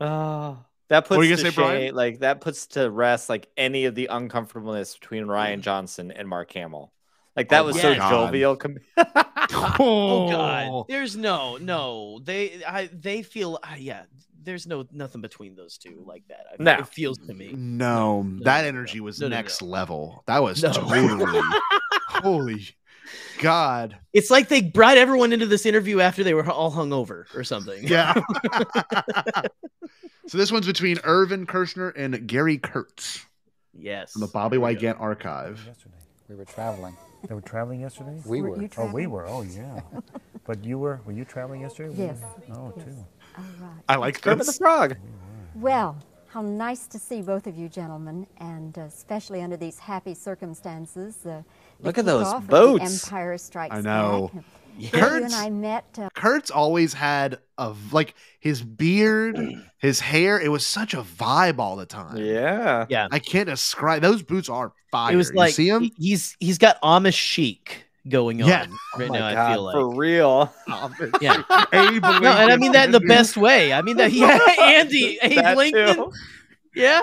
Oh, 0.00 0.58
that 0.88 1.08
What 1.10 1.16
puts 1.18 1.28
you 1.28 1.36
to 1.36 1.42
gonna 1.42 1.52
say, 1.52 1.62
Bryan? 1.62 1.94
like 1.94 2.18
that 2.20 2.40
puts 2.40 2.66
to 2.68 2.90
rest 2.90 3.28
like 3.28 3.48
any 3.56 3.84
of 3.84 3.94
the 3.94 4.06
uncomfortableness 4.06 4.96
between 4.96 5.24
Rian 5.26 5.60
Johnson 5.60 6.10
and 6.10 6.26
Mark 6.28 6.50
Hamill. 6.52 6.92
Like 7.36 7.48
that 7.48 7.62
Oh 7.62 7.66
was 7.66 7.76
my 7.76 7.82
so 7.82 7.94
God. 7.96 8.10
jovial. 8.10 8.56
Com- 8.56 8.78
Oh 9.54 10.30
god. 10.30 10.84
There's 10.88 11.16
no 11.16 11.56
no. 11.56 12.20
They 12.22 12.62
I 12.66 12.88
they 12.92 13.22
feel 13.22 13.58
uh, 13.62 13.74
yeah. 13.78 14.02
There's 14.44 14.66
no 14.66 14.86
nothing 14.92 15.20
between 15.20 15.54
those 15.54 15.78
two 15.78 16.02
like 16.06 16.24
that. 16.28 16.46
I, 16.52 16.62
No. 16.62 16.72
It 16.78 16.88
feels 16.88 17.18
to 17.18 17.34
me. 17.34 17.52
No, 17.56 18.26
that 18.42 18.64
energy 18.64 19.00
was 19.00 19.20
No, 19.20 19.28
no, 19.28 19.36
next 19.36 19.62
no. 19.62 19.68
level. 19.68 20.24
That 20.26 20.42
was 20.42 20.62
No. 20.62 20.72
totally 20.72 21.42
holy 22.08 22.68
God. 23.40 23.96
It's 24.12 24.30
like 24.30 24.48
they 24.48 24.62
brought 24.62 24.96
everyone 24.98 25.32
into 25.32 25.46
this 25.46 25.66
interview 25.66 26.00
after 26.00 26.24
they 26.24 26.34
were 26.34 26.48
all 26.50 26.72
hungover 26.72 27.24
or 27.34 27.44
something. 27.44 27.86
Yeah. 27.86 28.14
so 30.26 30.38
this 30.38 30.50
one's 30.52 30.66
between 30.66 30.98
Irvin 31.04 31.46
Kershner 31.46 31.92
and 31.96 32.26
Gary 32.26 32.58
Kurtz 32.58 33.24
yes. 33.76 34.12
from 34.12 34.20
the 34.22 34.28
Bobbie 34.28 34.58
Wygant 34.58 34.98
archive. 35.00 35.68
We 36.28 36.36
were 36.36 36.44
traveling. 36.44 36.96
They 37.26 37.34
were 37.34 37.40
traveling 37.40 37.80
yesterday? 37.80 38.20
We 38.26 38.42
Were 38.42 38.50
were. 38.50 38.68
Oh, 38.78 38.86
we 38.92 39.06
were. 39.06 39.26
Oh, 39.26 39.42
yeah. 39.42 39.80
but 40.46 40.64
you 40.64 40.78
were, 40.78 41.00
were 41.04 41.12
you 41.12 41.24
traveling 41.24 41.60
yesterday? 41.62 41.94
Yes. 41.96 42.18
Oh, 42.52 42.72
Yes. 42.76 42.84
too. 42.86 43.06
All 43.38 43.44
right. 43.60 43.82
I 43.88 43.96
like 43.96 44.20
Kermit 44.20 44.46
this. 44.46 44.58
the 44.58 44.64
Frog. 44.64 44.96
Well, 45.54 45.96
how 46.28 46.42
nice 46.42 46.86
to 46.88 46.98
see 46.98 47.20
both 47.22 47.46
of 47.46 47.56
you 47.56 47.68
gentlemen, 47.68 48.26
and 48.38 48.76
uh, 48.78 48.82
especially 48.82 49.42
under 49.42 49.56
these 49.56 49.78
happy 49.78 50.14
circumstances. 50.14 51.24
Uh, 51.26 51.42
Look 51.80 51.98
at 51.98 52.04
those 52.06 52.26
kickoff 52.26 52.40
the 52.42 52.46
boats. 52.48 53.04
Empire 53.04 53.38
Strikes 53.38 53.74
I 53.74 53.80
know. 53.82 54.30
Back. 54.32 54.44
Yeah. 54.78 54.90
Bill, 54.90 55.24
and 55.24 55.34
I 55.34 55.50
met. 55.50 55.84
Uh, 55.98 56.08
Kurtz 56.14 56.50
always 56.50 56.92
had 56.94 57.38
a 57.58 57.74
like 57.92 58.14
his 58.40 58.62
beard, 58.62 59.38
his 59.78 60.00
hair. 60.00 60.40
It 60.40 60.48
was 60.48 60.66
such 60.66 60.94
a 60.94 61.02
vibe 61.02 61.58
all 61.58 61.76
the 61.76 61.86
time. 61.86 62.16
Yeah. 62.16 62.86
Yeah. 62.88 63.08
I 63.10 63.18
can't 63.18 63.48
describe. 63.48 64.02
Those 64.02 64.22
boots 64.22 64.48
are 64.48 64.72
fire. 64.90 65.12
It 65.12 65.16
was 65.16 65.30
You 65.34 65.48
see 65.50 65.68
him? 65.68 65.82
he- 65.82 65.94
he's 65.98 66.36
he's 66.40 66.58
got 66.58 66.80
Amish 66.82 67.14
chic 67.14 67.84
going 68.08 68.42
on 68.42 68.48
Yeah. 68.48 68.66
right 68.98 69.08
Oh 69.08 69.12
my 69.12 69.18
now. 69.18 69.26
I 69.50 69.52
feel 69.54 69.62
like 69.62 69.74
for 69.74 69.94
real. 69.94 70.52
Yeah. 71.20 71.42
Abe 71.72 72.02
No, 72.02 72.32
and 72.32 72.50
I 72.52 72.56
mean 72.56 72.72
that 72.72 72.86
in 72.86 72.92
the 72.92 73.00
best 73.00 73.36
way. 73.36 73.72
I 73.72 73.82
mean 73.82 73.96
that 73.98 74.10
he. 74.10 74.20
yeah, 74.22 74.38
Andy, 74.60 75.18
Abe 75.22 75.36
That 75.36 75.56
Lincoln. 75.56 75.94
too. 75.94 76.12
Yeah. 76.74 77.02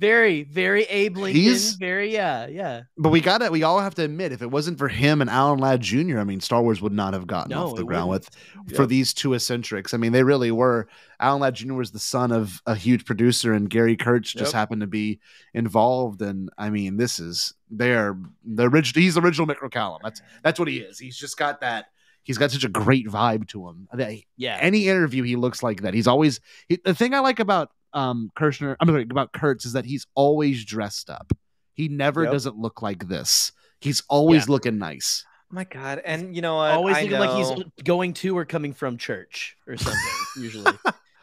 Very, 0.00 0.44
very 0.44 0.84
Abe 0.84 1.18
Lincoln. 1.18 1.42
He's- 1.42 1.74
very 1.74 2.10
yeah, 2.12 2.46
yeah. 2.46 2.82
But 2.96 3.10
we 3.10 3.20
got 3.20 3.38
to 3.38 3.50
We 3.50 3.62
all 3.62 3.80
have 3.80 3.94
to 3.96 4.02
admit, 4.04 4.32
if 4.32 4.40
it 4.40 4.50
wasn't 4.50 4.78
for 4.78 4.88
him 4.88 5.20
and 5.20 5.28
Alan 5.28 5.58
Ladd 5.58 5.82
Jr., 5.82 6.18
I 6.18 6.24
mean, 6.24 6.40
Star 6.40 6.62
Wars 6.62 6.80
would 6.80 6.92
not 6.94 7.12
have 7.12 7.26
gotten 7.26 7.50
No, 7.50 7.66
off 7.66 7.76
the 7.76 7.84
ground 7.84 8.08
wouldn't. 8.08 8.30
with 8.66 8.74
for 8.76 8.86
these 8.86 9.12
two 9.12 9.34
eccentrics. 9.34 9.92
I 9.92 9.98
mean, 9.98 10.12
they 10.12 10.22
really 10.22 10.50
were. 10.50 10.88
Alan 11.20 11.42
Ladd 11.42 11.54
Jr. 11.56 11.74
was 11.74 11.90
the 11.90 11.98
son 11.98 12.32
of 12.32 12.62
a 12.66 12.74
huge 12.74 13.04
producer, 13.04 13.52
and 13.52 13.68
Gary 13.68 13.94
Kurtz 13.94 14.32
just 14.32 14.52
Yep. 14.52 14.58
happened 14.58 14.80
to 14.80 14.86
be 14.86 15.20
involved. 15.54 16.22
And 16.22 16.48
I 16.56 16.70
mean, 16.70 16.96
this 16.96 17.18
is 17.18 17.52
they're 17.70 18.16
the 18.44 18.68
original. 18.70 19.02
He's 19.02 19.14
the 19.16 19.20
original 19.20 19.46
Mick 19.46 19.58
McCallum. 19.58 19.98
That's 20.02 20.22
that's 20.42 20.58
what 20.58 20.68
he 20.68 20.78
is. 20.78 20.98
He's 20.98 21.16
just 21.18 21.36
got 21.36 21.60
that. 21.60 21.86
He's 22.22 22.38
got 22.38 22.50
such 22.50 22.64
a 22.64 22.68
great 22.68 23.06
vibe 23.06 23.48
to 23.48 23.68
him. 23.68 23.88
Yeah. 24.36 24.56
any 24.60 24.88
interview 24.88 25.22
he 25.24 25.36
looks 25.36 25.62
like 25.62 25.82
that. 25.82 25.94
He's 25.94 26.06
always 26.06 26.40
he, 26.68 26.78
the 26.84 26.94
thing 26.94 27.14
I 27.14 27.20
like 27.20 27.40
about 27.40 27.70
um 27.92 28.30
Kershner. 28.38 28.76
I'm 28.80 28.88
sorry 28.88 29.06
about 29.10 29.32
Kurtz 29.32 29.64
is 29.66 29.72
that 29.74 29.84
he's 29.84 30.06
always 30.14 30.64
dressed 30.64 31.10
up. 31.10 31.32
He 31.74 31.88
never 31.88 32.24
Yep. 32.24 32.32
doesn't 32.32 32.56
look 32.56 32.82
like 32.82 33.08
this. 33.08 33.52
He's 33.80 34.02
always 34.08 34.46
Yeah. 34.46 34.52
looking 34.52 34.78
nice. 34.78 35.24
my 35.52 35.64
God. 35.64 36.00
And 36.04 36.36
you 36.36 36.42
know 36.42 36.56
what? 36.56 36.70
Always 36.70 36.96
I 36.96 37.02
looking 37.02 37.18
like 37.18 37.36
he's 37.36 37.64
going 37.82 38.12
to 38.14 38.36
or 38.38 38.44
coming 38.44 38.72
from 38.72 38.98
church 38.98 39.56
or 39.66 39.76
something. 39.76 40.00
usually. 40.36 40.72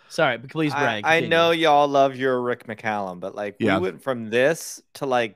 Sorry, 0.10 0.38
but 0.38 0.50
please, 0.50 0.74
I- 0.74 1.02
I, 1.04 1.20
know 1.22 1.52
y'all 1.52 1.88
love 1.88 2.16
your 2.18 2.42
Rick 2.42 2.66
McCallum, 2.68 3.20
but 3.22 3.36
like 3.36 3.56
Yeah. 3.60 3.78
we 3.78 3.84
went 3.84 4.04
from 4.04 4.30
this 4.30 4.82
to 4.96 5.06
like 5.06 5.36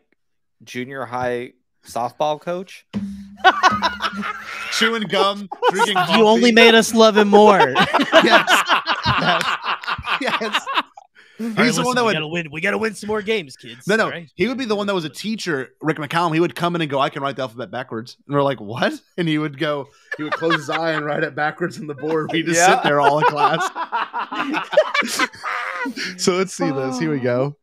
junior 0.64 1.06
high 1.06 1.54
softball 1.86 2.40
coach. 2.42 2.86
Chewing 4.74 5.04
gum, 5.04 5.48
drinking 5.72 5.94
coffee. 5.96 6.18
You 6.18 6.28
only 6.28 6.52
made 6.52 6.76
us 6.76 6.94
love 6.94 7.16
him 7.18 7.28
more. 7.30 7.60
yes. 8.24 8.50
yes. 10.22 10.66
All 10.76 10.81
He's 11.42 11.58
right, 11.58 11.58
the 11.58 11.64
listen, 11.64 11.86
one 11.86 11.96
that 11.96 12.02
we 12.04 12.08
would 12.08 12.14
gotta 12.14 12.28
win. 12.28 12.48
We 12.52 12.62
gotta 12.62 12.78
win 12.78 12.94
some 12.96 13.08
more 13.08 13.22
games, 13.22 13.56
kids. 13.58 13.88
No, 13.88 13.96
no, 13.96 14.06
all 14.06 14.10
right? 14.12 14.30
he 14.36 14.48
would 14.48 14.58
be 14.58 14.66
the 14.66 14.76
one 14.76 14.88
that 14.88 14.94
was 14.96 15.06
a 15.06 15.10
teacher, 15.10 15.70
Rick 15.82 15.98
McCallum. 15.98 16.34
He 16.34 16.40
would 16.40 16.56
come 16.56 16.76
in 16.76 16.82
and 16.82 16.90
go, 16.90 17.00
"I 17.00 17.10
can 17.10 17.22
write 17.24 17.36
the 17.36 17.42
alphabet 17.44 17.72
backwards," 17.72 18.18
and 18.28 18.36
we're 18.36 18.44
like, 18.44 18.60
"What?" 18.62 18.94
And 19.18 19.28
he 19.28 19.38
would 19.38 19.58
go, 19.58 19.88
he 20.18 20.24
would 20.24 20.34
close 20.34 20.56
his 20.56 20.70
eye 20.70 20.92
and 20.92 21.06
write 21.06 21.24
it 21.24 21.36
backwards 21.36 21.80
on 21.80 21.88
the 21.88 21.96
board. 21.96 22.32
We 22.32 22.44
just 22.44 22.58
Yeah. 22.60 22.76
sit 22.76 22.84
there 22.84 23.00
all 23.02 23.20
in 23.20 23.26
class. 23.26 23.62
so 26.18 26.36
let's 26.38 26.54
see 26.54 26.70
this. 26.72 27.00
Here 27.00 27.12
we 27.12 27.20
go. 27.20 27.56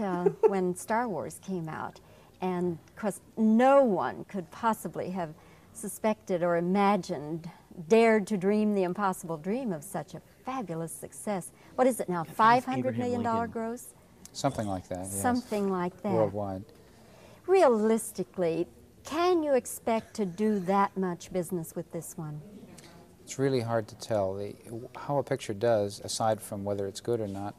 uh, 0.00 0.24
when 0.48 0.74
Star 0.76 1.08
Wars 1.08 1.38
came 1.46 1.68
out. 1.68 2.00
And 2.42 2.78
because 2.94 3.20
no 3.38 3.82
one 3.82 4.24
could 4.24 4.50
possibly 4.50 5.08
have 5.10 5.32
suspected 5.72 6.42
or 6.42 6.56
imagined, 6.56 7.48
dared 7.88 8.26
to 8.26 8.36
dream 8.36 8.74
the 8.74 8.82
impossible 8.82 9.38
dream 9.38 9.72
of 9.72 9.82
such 9.82 10.14
a 10.14 10.20
fabulous 10.46 10.92
success. 10.92 11.50
What 11.74 11.86
is 11.86 12.00
it 12.00 12.08
now? 12.08 12.24
500 12.24 12.78
Abraham 12.78 12.98
million 13.00 13.22
dollar 13.22 13.40
Lincoln. 13.40 13.52
gross? 13.52 13.94
Something 14.32 14.68
like 14.68 14.88
that. 14.88 15.00
Yes. 15.00 15.20
Something 15.20 15.70
like 15.70 16.00
that. 16.02 16.12
Worldwide. 16.12 16.64
Realistically, 17.46 18.66
can 19.04 19.42
you 19.42 19.54
expect 19.54 20.14
to 20.14 20.24
do 20.24 20.60
that 20.60 20.96
much 20.96 21.32
business 21.32 21.74
with 21.74 21.90
this 21.92 22.16
one? 22.16 22.40
It's 23.24 23.38
really 23.38 23.60
hard 23.60 23.88
to 23.88 23.96
tell. 23.96 24.34
The, 24.34 24.54
how 24.96 25.18
a 25.18 25.22
picture 25.22 25.54
does, 25.54 26.00
aside 26.04 26.40
from 26.40 26.64
whether 26.64 26.86
it's 26.86 27.00
good 27.00 27.20
or 27.20 27.26
not, 27.28 27.54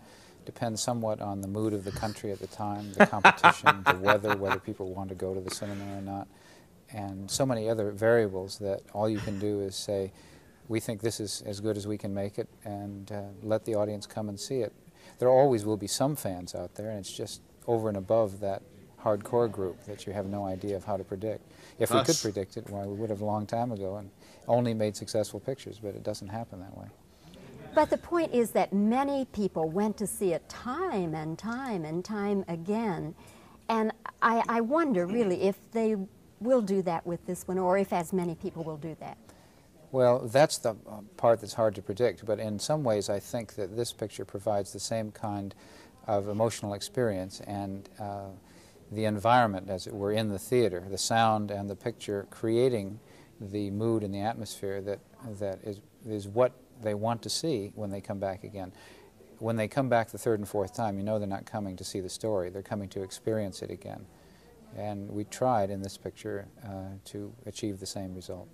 depends 0.45 0.81
somewhat 0.81 1.19
on 1.19 1.41
the 1.41 1.47
mood 1.47 1.73
of 1.73 1.83
the 1.83 1.91
country 1.91 2.31
at 2.31 2.39
the 2.39 2.47
time, 2.47 2.93
the 2.93 3.05
competition, 3.05 3.83
the 3.85 3.97
weather, 4.01 4.37
whether 4.37 4.59
people 4.59 4.93
want 4.93 5.09
to 5.09 5.15
go 5.15 5.33
to 5.33 5.41
the 5.41 5.51
cinema 5.53 5.97
or 5.97 6.01
not, 6.01 6.27
and 6.93 7.29
so 7.29 7.45
many 7.45 7.69
other 7.69 7.91
variables 7.91 8.57
that 8.59 8.81
all 8.93 9.09
you 9.09 9.19
can 9.19 9.39
do 9.39 9.59
is 9.59 9.75
say, 9.75 10.13
we 10.67 10.79
think 10.79 11.01
this 11.01 11.19
is 11.19 11.43
as 11.45 11.59
good 11.59 11.77
as 11.77 11.87
we 11.87 11.97
can 11.97 12.13
make 12.13 12.37
it, 12.37 12.47
and 12.63 13.11
uh, 13.11 13.21
let 13.41 13.65
the 13.65 13.75
audience 13.75 14.05
come 14.05 14.29
and 14.29 14.39
see 14.39 14.59
it. 14.59 14.73
There 15.19 15.29
always 15.29 15.65
will 15.65 15.77
be 15.77 15.87
some 15.87 16.15
fans 16.15 16.53
out 16.53 16.75
there, 16.75 16.89
and 16.89 16.99
it's 16.99 17.11
just 17.11 17.41
over 17.67 17.87
and 17.87 17.97
above 17.97 18.39
that 18.41 18.61
hardcore 19.03 19.49
group 19.49 19.83
that 19.85 20.05
you 20.05 20.13
have 20.13 20.25
no 20.25 20.45
idea 20.45 20.75
of 20.75 20.83
how 20.83 20.97
to 20.97 21.03
predict. 21.03 21.41
If 21.79 21.91
we 21.91 22.03
could 22.03 22.17
predict 22.21 22.57
it, 22.57 22.69
why 22.69 22.85
we 22.85 22.95
would 22.95 23.09
have 23.09 23.21
a 23.21 23.25
long 23.25 23.45
time 23.45 23.71
ago 23.71 23.97
and 23.97 24.09
only 24.47 24.73
made 24.73 24.95
successful 24.95 25.39
pictures, 25.39 25.79
but 25.81 25.89
it 25.89 26.03
doesn't 26.03 26.27
happen 26.27 26.59
that 26.59 26.75
way. 26.77 26.87
But 27.75 27.89
the 27.89 27.97
point 27.97 28.33
is 28.33 28.51
that 28.51 28.73
many 28.73 29.25
people 29.25 29.69
went 29.69 29.97
to 29.97 30.07
see 30.07 30.33
it 30.33 30.49
time 30.49 31.13
and 31.13 31.37
time 31.37 31.85
and 31.85 32.03
time 32.03 32.43
again. 32.47 33.13
And 33.69 33.91
I, 34.21 34.43
I 34.49 34.61
wonder 34.61 35.05
really 35.05 35.43
if 35.43 35.57
they 35.71 35.95
will 36.39 36.61
do 36.61 36.81
that 36.83 37.05
with 37.05 37.25
this 37.27 37.47
one 37.47 37.59
or 37.59 37.77
if 37.77 37.93
as 37.93 38.13
many 38.13 38.35
people 38.35 38.63
will 38.63 38.77
do 38.77 38.95
that. 38.99 39.17
Well, 39.97 40.27
that's 40.27 40.59
the 40.59 40.75
uh, 40.87 41.01
part 41.17 41.41
that's 41.41 41.55
hard 41.55 41.73
to 41.73 41.81
predict, 41.81 42.23
but 42.23 42.39
in 42.39 42.59
some 42.59 42.83
ways 42.83 43.09
I 43.09 43.19
think 43.19 43.55
that 43.55 43.75
this 43.75 43.91
picture 43.91 44.25
provides 44.25 44.71
the 44.71 44.79
same 44.79 45.09
kind 45.09 45.55
of 46.05 46.27
emotional 46.27 46.75
experience 46.75 47.41
and 47.47 47.89
uh, 47.99 48.27
the 48.91 49.05
environment, 49.05 49.71
as 49.71 49.87
it 49.87 49.95
were, 49.95 50.11
in 50.11 50.29
the 50.29 50.37
theater, 50.37 50.85
the 50.87 50.99
sound 50.99 51.49
and 51.49 51.67
the 51.67 51.75
picture 51.75 52.27
creating 52.29 52.99
the 53.41 53.71
mood 53.71 54.03
and 54.03 54.13
the 54.13 54.19
atmosphere 54.19 54.81
that, 54.81 54.99
that 55.39 55.63
is, 55.63 55.81
is 56.07 56.27
what 56.27 56.51
they 56.83 56.93
want 56.93 57.23
to 57.23 57.29
see 57.31 57.71
when 57.73 57.89
they 57.89 57.99
come 57.99 58.19
back 58.19 58.43
again. 58.43 58.71
When 59.39 59.55
they 59.55 59.67
come 59.67 59.89
back 59.89 60.11
the 60.11 60.19
third 60.19 60.37
and 60.37 60.47
fourth 60.47 60.75
time, 60.75 60.99
you 60.99 61.03
know 61.03 61.17
they're 61.17 61.27
not 61.27 61.47
coming 61.47 61.75
to 61.75 61.83
see 61.83 62.01
the 62.01 62.09
story, 62.09 62.51
they're 62.51 62.61
coming 62.61 62.89
to 62.89 63.01
experience 63.01 63.63
it 63.63 63.71
again. 63.71 64.05
And 64.77 65.09
we 65.09 65.23
tried 65.23 65.71
in 65.71 65.81
this 65.81 65.97
picture 65.97 66.47
uh, 66.63 66.99
to 67.05 67.33
achieve 67.47 67.79
the 67.79 67.87
same 67.87 68.13
result. 68.13 68.47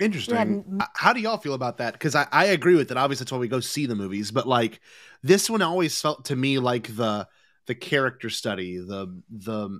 Interesting. 0.00 0.64
Yeah, 0.78 0.86
How 0.94 1.12
do 1.12 1.20
y'all 1.20 1.36
feel 1.36 1.54
about 1.54 1.76
that? 1.78 1.92
Because 1.92 2.14
I, 2.14 2.26
I 2.32 2.46
agree 2.46 2.74
with 2.74 2.90
it. 2.90 2.96
Obviously, 2.96 3.24
that's 3.24 3.32
why 3.32 3.38
we 3.38 3.48
go 3.48 3.60
see 3.60 3.86
the 3.86 3.94
movies. 3.94 4.30
But 4.30 4.48
like 4.48 4.80
this 5.22 5.48
one 5.50 5.62
always 5.62 6.00
felt 6.00 6.24
to 6.26 6.36
me 6.36 6.58
like 6.58 6.94
the 6.96 7.28
the 7.66 7.74
character 7.74 8.30
study, 8.30 8.78
the 8.78 9.20
the 9.30 9.78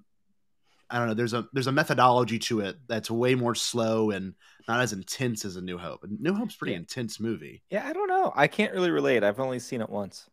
I 0.90 0.98
don't 0.98 1.08
know. 1.08 1.14
There's 1.14 1.32
a 1.32 1.48
there's 1.52 1.68
a 1.68 1.72
methodology 1.72 2.38
to 2.40 2.60
it 2.60 2.76
that's 2.86 3.10
way 3.10 3.34
more 3.34 3.54
slow 3.54 4.10
and 4.10 4.34
not 4.68 4.80
as 4.82 4.92
intense 4.92 5.44
as 5.44 5.56
a 5.56 5.60
New 5.62 5.78
Hope. 5.78 6.04
And 6.04 6.20
New 6.20 6.34
Hope's 6.34 6.54
a 6.54 6.58
pretty 6.58 6.74
intense 6.74 7.18
movie. 7.18 7.62
Yeah, 7.70 7.86
I 7.86 7.92
don't 7.92 8.08
know. 8.08 8.32
I 8.36 8.46
can't 8.46 8.74
really 8.74 8.90
relate. 8.90 9.24
I've 9.24 9.40
only 9.40 9.58
seen 9.58 9.80
it 9.80 9.88
once. 9.88 10.28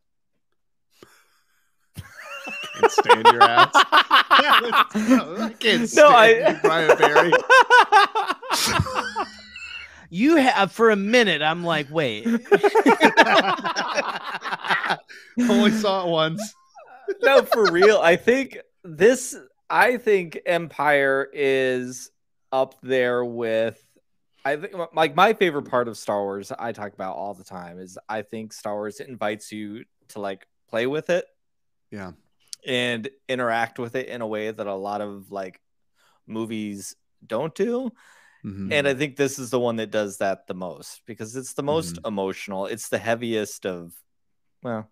Can't 2.80 2.90
stand 2.92 3.26
your 3.26 3.42
ass. 3.42 3.70
I 3.74 5.54
can't 5.58 5.88
stand 5.88 5.96
No, 5.96 6.08
I- 6.16 6.28
you, 6.52 6.58
Bryan 6.62 6.96
Barry. 6.98 7.32
You 10.10 10.36
have 10.36 10.72
for 10.72 10.90
a 10.90 10.96
minute. 10.96 11.42
I'm 11.42 11.64
like, 11.64 11.88
wait. 11.90 12.26
Only 15.38 15.70
saw 15.72 16.06
it 16.06 16.10
once. 16.10 16.54
no, 17.22 17.42
for 17.42 17.70
real. 17.70 17.98
I 17.98 18.16
think 18.16 18.58
this. 18.84 19.36
I 19.70 19.98
think 19.98 20.38
Empire 20.46 21.28
is 21.32 22.10
up 22.52 22.74
there 22.82 23.24
with. 23.24 23.82
I 24.44 24.56
think 24.56 24.74
like 24.94 25.14
my 25.14 25.34
favorite 25.34 25.68
part 25.68 25.88
of 25.88 25.98
Star 25.98 26.22
Wars. 26.22 26.50
I 26.58 26.72
talk 26.72 26.94
about 26.94 27.16
all 27.16 27.34
the 27.34 27.44
time 27.44 27.78
is 27.78 27.98
I 28.08 28.22
think 28.22 28.52
Star 28.52 28.74
Wars 28.74 29.00
invites 29.00 29.52
you 29.52 29.84
to 30.08 30.20
like 30.20 30.46
play 30.70 30.86
with 30.86 31.10
it 31.10 31.26
Yeah. 31.90 32.12
and 32.66 33.08
interact 33.28 33.78
with 33.78 33.94
it 33.94 34.08
in 34.08 34.22
a 34.22 34.26
way 34.26 34.50
that 34.50 34.66
a 34.66 34.74
lot 34.74 35.02
of 35.02 35.30
like 35.30 35.60
movies 36.26 36.96
don't 37.26 37.54
do. 37.54 37.90
Mhm. 38.44 38.72
And 38.72 38.86
I 38.88 38.94
think 38.94 39.16
this 39.16 39.38
is 39.38 39.50
the 39.50 39.58
one 39.60 39.76
that 39.76 39.90
does 39.90 40.18
that 40.18 40.46
the 40.46 40.54
most 40.54 41.02
because 41.06 41.34
it's 41.36 41.54
the 41.54 41.62
most 41.62 41.96
Mm-hmm. 41.96 42.06
emotional. 42.08 42.66
It's 42.66 42.88
the 42.88 42.98
heaviest 42.98 43.66
of, 43.66 43.94
well, 44.62 44.90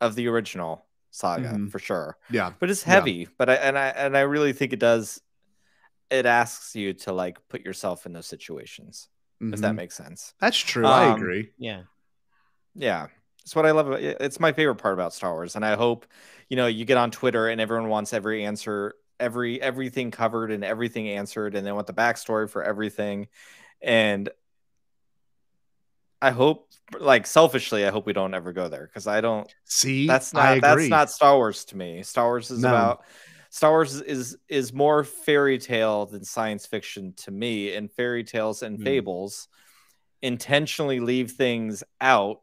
of 0.00 0.14
the 0.14 0.28
original 0.28 0.86
saga 1.10 1.48
Mhm. 1.50 1.70
for 1.70 1.78
sure. 1.78 2.16
Yeah. 2.30 2.52
But 2.58 2.70
it's 2.70 2.82
Yeah. 2.82 2.94
heavy. 2.94 3.28
But 3.36 3.50
I 3.50 3.54
and 3.54 3.76
I 3.78 3.88
and 3.88 4.16
I 4.16 4.20
really 4.22 4.52
think 4.52 4.72
it 4.72 4.78
does. 4.80 5.20
It 6.10 6.26
asks 6.26 6.74
you 6.74 6.94
to 7.04 7.12
like 7.12 7.46
put 7.48 7.64
yourself 7.64 8.06
in 8.06 8.12
those 8.12 8.26
situations. 8.26 9.08
If 9.40 9.60
that 9.60 9.72
Mhm. 9.72 9.76
makes 9.76 9.96
sense. 9.96 10.34
That's 10.40 10.58
true. 10.58 10.86
I 10.86 11.06
Um, 11.10 11.14
agree. 11.16 11.52
Yeah. 11.58 11.82
Yeah. 12.74 13.08
It's 13.42 13.56
what 13.56 13.64
I 13.66 13.70
love. 13.70 13.88
About, 13.88 14.00
it's 14.02 14.38
my 14.38 14.52
favorite 14.52 14.76
part 14.76 14.94
about 14.94 15.14
Star 15.14 15.32
Wars, 15.32 15.56
and 15.56 15.64
I 15.64 15.76
hope 15.76 16.06
you 16.48 16.56
know 16.56 16.66
you 16.66 16.84
get 16.84 16.98
on 16.98 17.10
Twitter 17.10 17.48
and 17.48 17.60
everyone 17.60 17.88
wants 17.88 18.12
every 18.12 18.44
answer, 18.44 18.94
every 19.20 19.60
everything 19.60 20.10
covered 20.10 20.50
and 20.50 20.64
everything 20.64 21.08
answered, 21.08 21.54
and 21.54 21.66
they 21.66 21.72
want 21.72 21.86
the 21.86 21.94
backstory 21.94 22.48
for 22.48 22.62
everything. 22.64 23.28
And 23.80 24.28
I 26.22 26.30
hope, 26.30 26.68
like 26.98 27.26
selfishly, 27.26 27.86
I 27.86 27.90
hope 27.90 28.06
we 28.06 28.12
don't 28.12 28.34
ever 28.34 28.52
go 28.52 28.68
there 28.68 28.86
because 28.86 29.06
I 29.06 29.20
don't 29.20 29.52
see. 29.64 30.06
That's 30.06 30.34
not 30.34 30.60
that's 30.60 30.88
not 30.88 31.10
Star 31.10 31.36
Wars 31.36 31.64
to 31.66 31.76
me. 31.76 32.02
Star 32.02 32.26
Wars 32.26 32.50
is 32.50 32.62
No. 32.62 32.68
about 32.68 33.04
Star 33.50 33.70
Wars 33.70 34.00
is 34.00 34.36
is 34.48 34.72
more 34.72 35.04
fairy 35.04 35.58
tale 35.58 36.06
than 36.06 36.24
science 36.24 36.66
fiction 36.66 37.14
to 37.18 37.30
me, 37.30 37.74
and 37.74 37.90
fairy 37.90 38.24
tales 38.24 38.62
and 38.62 38.76
Hmm. 38.78 38.84
fables 38.84 39.48
intentionally 40.22 41.00
leave 41.00 41.32
things 41.32 41.82
out 42.00 42.40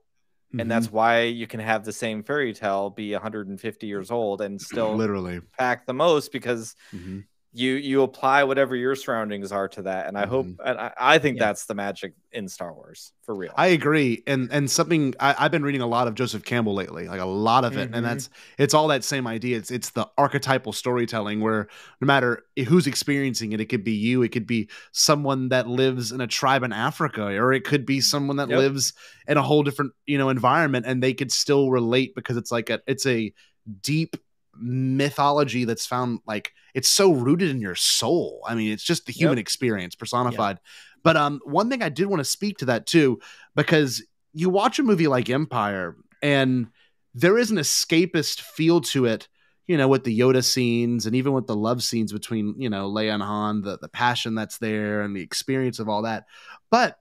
Mm-hmm. 0.47 0.61
and 0.61 0.71
that's 0.71 0.89
why 0.91 1.23
you 1.23 1.45
can 1.45 1.59
have 1.59 1.83
the 1.83 1.91
same 1.91 2.23
fairy 2.23 2.53
tale 2.53 2.89
be 2.89 3.11
150 3.11 3.85
years 3.85 4.11
old 4.11 4.41
and 4.41 4.61
still 4.61 4.95
literally 4.95 5.41
pack 5.57 5.85
the 5.85 5.93
most 5.93 6.31
because 6.31 6.73
Mhm. 6.93 7.25
You 7.57 7.73
you 7.73 8.01
apply 8.03 8.43
whatever 8.43 8.75
your 8.75 8.95
surroundings 8.95 9.51
are 9.51 9.67
to 9.67 9.83
that 9.83 10.07
and 10.07 10.17
i 10.17 10.25
hope 10.25 10.45
Mm-hmm. 10.45 10.67
and 10.67 10.79
I, 10.79 10.93
I 10.97 11.17
think 11.19 11.39
that's 11.39 11.65
the 11.65 11.75
magic 11.75 12.13
in 12.31 12.47
star 12.47 12.73
wars 12.73 13.13
for 13.23 13.35
real 13.35 13.53
I 13.55 13.67
agree, 13.67 14.23
and 14.27 14.49
and 14.51 14.69
something 14.69 15.15
I, 15.19 15.35
I've 15.39 15.51
been 15.51 15.63
reading 15.63 15.81
a 15.81 15.87
lot 15.87 16.07
of 16.07 16.13
Joseph 16.15 16.43
Campbell 16.43 16.75
lately, 16.75 17.07
like 17.07 17.19
a 17.19 17.25
lot 17.25 17.65
of 17.65 17.75
it, 17.77 17.89
Mhm. 17.89 17.97
and 17.97 18.05
that's 18.05 18.29
it's 18.59 18.73
all 18.73 18.87
that 18.89 19.03
same 19.03 19.25
idea. 19.25 19.57
It's 19.57 19.71
it's 19.71 19.89
the 19.91 20.07
archetypal 20.17 20.73
storytelling 20.73 21.39
where 21.39 21.67
no 22.01 22.05
matter 22.05 22.43
who's 22.67 22.85
experiencing 22.87 23.53
it, 23.53 23.61
it 23.61 23.65
could 23.65 23.83
be 23.83 23.93
you, 23.93 24.21
it 24.21 24.29
could 24.31 24.45
be 24.45 24.69
someone 24.91 25.49
that 25.49 25.67
lives 25.67 26.11
in 26.11 26.21
a 26.21 26.27
tribe 26.27 26.63
in 26.63 26.71
Africa, 26.73 27.23
or 27.37 27.51
it 27.53 27.63
could 27.63 27.85
be 27.85 27.99
someone 28.01 28.37
that 28.37 28.49
Yep. 28.49 28.57
lives 28.59 28.93
in 29.27 29.37
a 29.37 29.41
whole 29.41 29.63
different 29.63 29.93
you 30.05 30.17
know 30.17 30.29
environment, 30.29 30.85
and 30.85 31.01
they 31.01 31.13
could 31.13 31.31
still 31.31 31.71
relate 31.71 32.13
because 32.15 32.37
it's 32.37 32.51
like 32.51 32.69
a 32.69 32.81
it's 32.85 33.05
a 33.07 33.33
deep 33.81 34.15
mythology 34.59 35.65
that's 35.65 35.85
found 35.85 36.19
like 36.27 36.53
it's 36.73 36.89
so 36.89 37.11
rooted 37.11 37.49
in 37.49 37.61
your 37.61 37.75
soul. 37.75 38.41
I 38.47 38.55
mean, 38.55 38.71
it's 38.71 38.83
just 38.83 39.05
the 39.05 39.13
human 39.13 39.37
Yep. 39.37 39.41
experience 39.43 39.95
personified. 39.95 40.59
But 41.03 41.17
um, 41.17 41.39
one 41.43 41.69
thing 41.69 41.81
I 41.81 41.89
did 41.89 42.07
want 42.07 42.19
to 42.19 42.25
speak 42.25 42.57
to 42.59 42.65
that 42.65 42.85
too, 42.85 43.19
because 43.55 44.03
you 44.33 44.49
watch 44.49 44.79
a 44.79 44.83
movie 44.83 45.07
like 45.07 45.29
Empire, 45.29 45.95
and 46.21 46.67
there 47.13 47.37
is 47.37 47.49
an 47.51 47.57
escapist 47.57 48.41
feel 48.41 48.81
to 48.81 49.05
it. 49.05 49.27
you 49.67 49.77
know, 49.77 49.87
with 49.89 50.05
the 50.05 50.17
Yoda 50.17 50.43
scenes 50.43 51.05
and 51.05 51.15
even 51.15 51.33
with 51.33 51.45
the 51.45 51.55
love 51.55 51.83
scenes 51.83 52.13
between, 52.13 52.55
you 52.57 52.69
know, 52.69 52.89
Leia 52.89 53.13
and 53.13 53.21
Han, 53.21 53.61
the, 53.61 53.77
the 53.77 53.89
passion 53.89 54.33
that's 54.33 54.57
there 54.59 55.01
and 55.01 55.13
the 55.15 55.21
experience 55.21 55.79
of 55.79 55.89
all 55.89 56.03
that. 56.03 56.25
But 56.71 56.97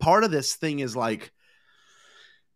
part 0.00 0.24
of 0.24 0.32
this 0.32 0.56
thing 0.56 0.80
is 0.80 0.96
like, 0.96 1.30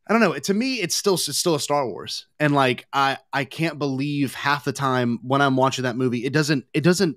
I 0.07 0.13
don't 0.13 0.21
know. 0.21 0.39
To 0.39 0.55
me, 0.55 0.81
it's 0.81 0.95
still 0.95 1.15
it's 1.15 1.39
still 1.39 1.55
a 1.55 1.61
Star 1.61 1.87
Wars, 1.89 2.27
and 2.39 2.55
like 2.55 2.87
I 2.93 3.19
I 3.33 3.45
can't 3.45 3.79
believe 3.79 4.35
half 4.35 4.65
the 4.65 4.73
time 4.73 5.19
when 5.23 5.41
I'm 5.41 5.57
watching 5.57 5.85
that 5.85 5.97
movie, 5.97 6.25
it 6.25 6.33
doesn't 6.33 6.67
it 6.75 6.83
doesn't. 6.83 7.17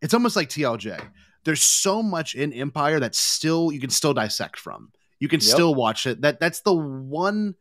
It's 0.00 0.14
almost 0.14 0.36
like 0.36 0.48
TLJ. 0.48 1.00
There's 1.44 1.62
so 1.62 2.02
much 2.02 2.34
in 2.34 2.52
Empire 2.54 3.00
that 3.00 3.14
still 3.14 3.70
you 3.70 3.80
can 3.80 3.90
still 3.90 4.14
dissect 4.14 4.58
from. 4.58 4.92
You 5.20 5.28
can 5.28 5.40
Yep. 5.40 5.50
still 5.50 5.74
watch 5.74 6.06
it. 6.06 6.22
That 6.22 6.40
that's 6.40 6.60
the 6.60 6.74
one 6.74 7.54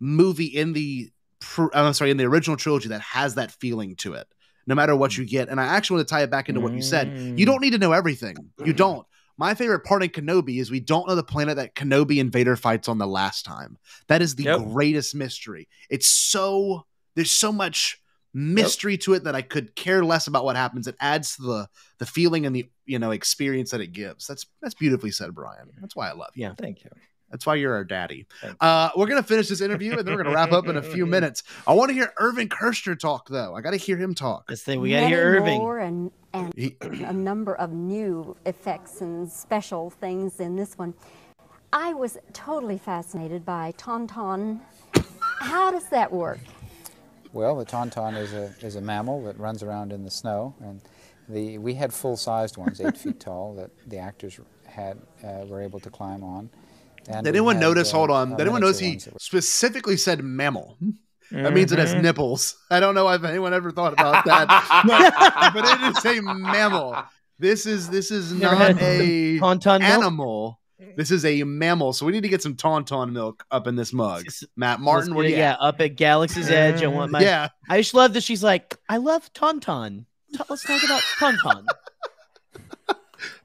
movie 0.00 0.46
in 0.46 0.74
the 0.74 1.10
uh, 1.58 1.68
I'm 1.72 1.94
sorry 1.94 2.10
in 2.10 2.18
the 2.18 2.24
original 2.26 2.56
trilogy 2.58 2.88
that 2.90 3.00
has 3.00 3.36
that 3.36 3.52
feeling 3.52 3.96
to 3.96 4.14
it. 4.14 4.26
No 4.66 4.74
matter 4.74 4.94
what 4.94 5.12
mm. 5.12 5.18
you 5.18 5.26
get, 5.26 5.48
and 5.48 5.60
I 5.60 5.64
actually 5.64 5.96
want 5.96 6.08
to 6.08 6.14
tie 6.14 6.22
it 6.24 6.30
back 6.30 6.48
into 6.48 6.60
what 6.60 6.74
you 6.74 6.82
said. 6.82 7.08
You 7.08 7.14
mm. 7.14 7.46
don't 7.46 7.62
need 7.62 7.70
to 7.70 7.78
know 7.78 7.92
everything. 7.92 8.36
You 8.64 8.72
don't. 8.72 9.06
My 9.38 9.54
favorite 9.54 9.80
part 9.80 10.02
in 10.02 10.10
Kenobi 10.10 10.60
is 10.60 10.70
we 10.70 10.80
don't 10.80 11.06
know 11.06 11.14
the 11.14 11.22
planet 11.22 11.56
that 11.56 11.74
Kenobi 11.74 12.20
and 12.20 12.32
Vader 12.32 12.56
fights 12.56 12.88
on 12.88 12.98
the 12.98 13.06
last 13.06 13.44
time. 13.44 13.76
That 14.08 14.22
is 14.22 14.34
the 14.34 14.44
Yep. 14.44 14.60
greatest 14.72 15.14
mystery. 15.14 15.68
It's 15.90 16.06
so 16.08 16.86
there's 17.14 17.30
so 17.30 17.52
much 17.52 18.00
mystery 18.34 18.98
to 18.98 19.14
it 19.14 19.24
that 19.24 19.34
I 19.34 19.40
could 19.42 19.74
care 19.74 20.04
less 20.04 20.26
about 20.26 20.44
what 20.44 20.56
happens. 20.56 20.86
It 20.86 20.96
adds 21.00 21.36
to 21.36 21.42
the 21.42 21.68
the 21.98 22.06
feeling 22.06 22.44
and 22.46 22.54
the 22.54 22.66
you 22.84 22.98
know 22.98 23.10
experience 23.10 23.70
that 23.70 23.80
it 23.80 23.92
gives. 23.92 24.26
That's 24.26 24.46
that's 24.62 24.74
beautifully 24.74 25.10
said, 25.10 25.34
Bryan. 25.34 25.70
That's 25.80 25.96
why 25.96 26.08
I 26.10 26.12
love 26.12 26.30
you. 26.34 26.42
Yeah. 26.44 26.54
Thank 26.58 26.84
you. 26.84 26.90
That's 27.30 27.44
why 27.44 27.56
you're 27.56 27.74
our 27.74 27.84
daddy. 27.84 28.26
Uh, 28.60 28.90
we're 28.96 29.06
gonna 29.08 29.22
finish 29.22 29.48
this 29.48 29.60
interview 29.60 29.96
and 29.98 30.06
then 30.06 30.14
we're 30.14 30.22
gonna 30.22 30.34
wrap 30.34 30.52
up 30.52 30.68
in 30.68 30.76
a 30.76 30.82
few 30.82 31.06
minutes. 31.16 31.42
I 31.66 31.72
want 31.72 31.88
to 31.88 31.94
hear 31.94 32.12
Irvin 32.18 32.48
Kershner 32.48 32.98
talk 32.98 33.28
though. 33.28 33.54
I 33.54 33.60
got 33.62 33.72
to 33.72 33.76
hear 33.78 33.96
him 33.96 34.14
talk. 34.14 34.46
This 34.48 34.62
thing 34.62 34.80
we 34.80 34.90
gotta 34.92 35.08
hear 35.08 35.22
Irving. 35.38 35.58
More 35.58 35.80
and, 36.36 36.76
and 36.80 37.00
a 37.04 37.12
number 37.12 37.54
of 37.56 37.72
new 37.72 38.36
effects 38.46 39.00
and 39.00 39.30
special 39.30 39.90
things 39.90 40.40
in 40.40 40.56
this 40.56 40.76
one. 40.78 40.94
I 41.72 41.94
was 41.94 42.18
totally 42.32 42.78
fascinated 42.78 43.44
by 43.44 43.72
Tauntaun. 43.76 44.60
How 45.40 45.70
does 45.70 45.88
that 45.90 46.10
work? 46.12 46.38
Well, 47.32 47.56
the 47.56 47.66
tauntaun 47.66 48.16
is 48.16 48.32
a, 48.32 48.54
is 48.62 48.76
a 48.76 48.80
mammal 48.80 49.22
that 49.24 49.38
runs 49.38 49.62
around 49.62 49.92
in 49.92 50.04
the 50.04 50.10
snow, 50.10 50.54
and 50.60 50.80
the, 51.28 51.58
we 51.58 51.74
had 51.74 51.92
full-sized 51.92 52.56
ones, 52.56 52.80
eight 52.80 52.96
feet 52.96 53.20
tall, 53.20 53.54
that 53.56 53.70
the 53.88 53.98
actors 53.98 54.40
had 54.64 54.98
uh, 55.22 55.44
were 55.46 55.60
able 55.60 55.80
to 55.80 55.90
climb 55.90 56.24
on. 56.24 56.48
And 57.08 57.24
Did 57.24 57.34
anyone 57.36 57.56
had, 57.56 57.60
notice? 57.62 57.92
uh, 57.92 57.96
hold 57.98 58.10
on. 58.10 58.30
Did 58.30 58.40
anyone 58.40 58.62
notice 58.62 58.78
he 58.78 58.90
ones 58.90 59.04
that 59.04 59.14
were- 59.14 59.20
specifically 59.20 59.96
said 59.98 60.22
mammal? 60.24 60.78
That 61.32 61.52
means 61.54 61.72
it 61.72 61.78
has 61.78 61.94
Mhm. 61.94 62.02
nipples. 62.02 62.56
I 62.70 62.78
don't 62.80 62.94
know 62.94 63.08
if 63.10 63.24
anyone 63.24 63.52
ever 63.52 63.70
thought 63.70 63.92
about 63.92 64.24
that, 64.26 64.46
but, 64.86 65.54
but 65.54 65.64
it 65.64 65.96
is 65.96 66.18
a 66.18 66.22
mammal. 66.22 66.96
This 67.38 67.66
is 67.66 67.88
this 67.90 68.10
is 68.10 68.32
Never 68.32 68.54
not 68.56 68.80
a 68.82 69.38
tauntaun 69.40 69.80
milk? 69.80 69.90
animal. 69.90 70.60
This 70.96 71.10
is 71.10 71.24
a 71.24 71.42
mammal. 71.42 71.92
So 71.92 72.06
we 72.06 72.12
need 72.12 72.22
to 72.22 72.28
get 72.28 72.42
some 72.42 72.54
tauntaun 72.54 73.12
milk 73.12 73.44
up 73.50 73.66
in 73.66 73.76
this 73.76 73.92
mug. 73.92 74.24
Matt 74.56 74.80
Martin, 74.80 75.14
where 75.14 75.24
get 75.24 75.30
you 75.30 75.36
it, 75.36 75.38
yeah, 75.40 75.52
at? 75.54 75.60
up 75.60 75.80
at 75.80 75.96
Galaxy's 75.96 76.48
Edge. 76.50 76.82
I 76.82 76.86
want 76.86 77.10
my. 77.12 77.20
Yeah. 77.20 77.48
I 77.68 77.78
just 77.78 77.92
love 77.94 78.12
that 78.14 78.22
she's 78.22 78.42
like, 78.44 78.76
I 78.88 78.98
love 78.98 79.30
Tauntaun. 79.32 80.04
Ta- 80.36 80.44
let's 80.48 80.62
talk 80.64 80.82
about 80.84 81.02
Tauntaun. 81.18 81.64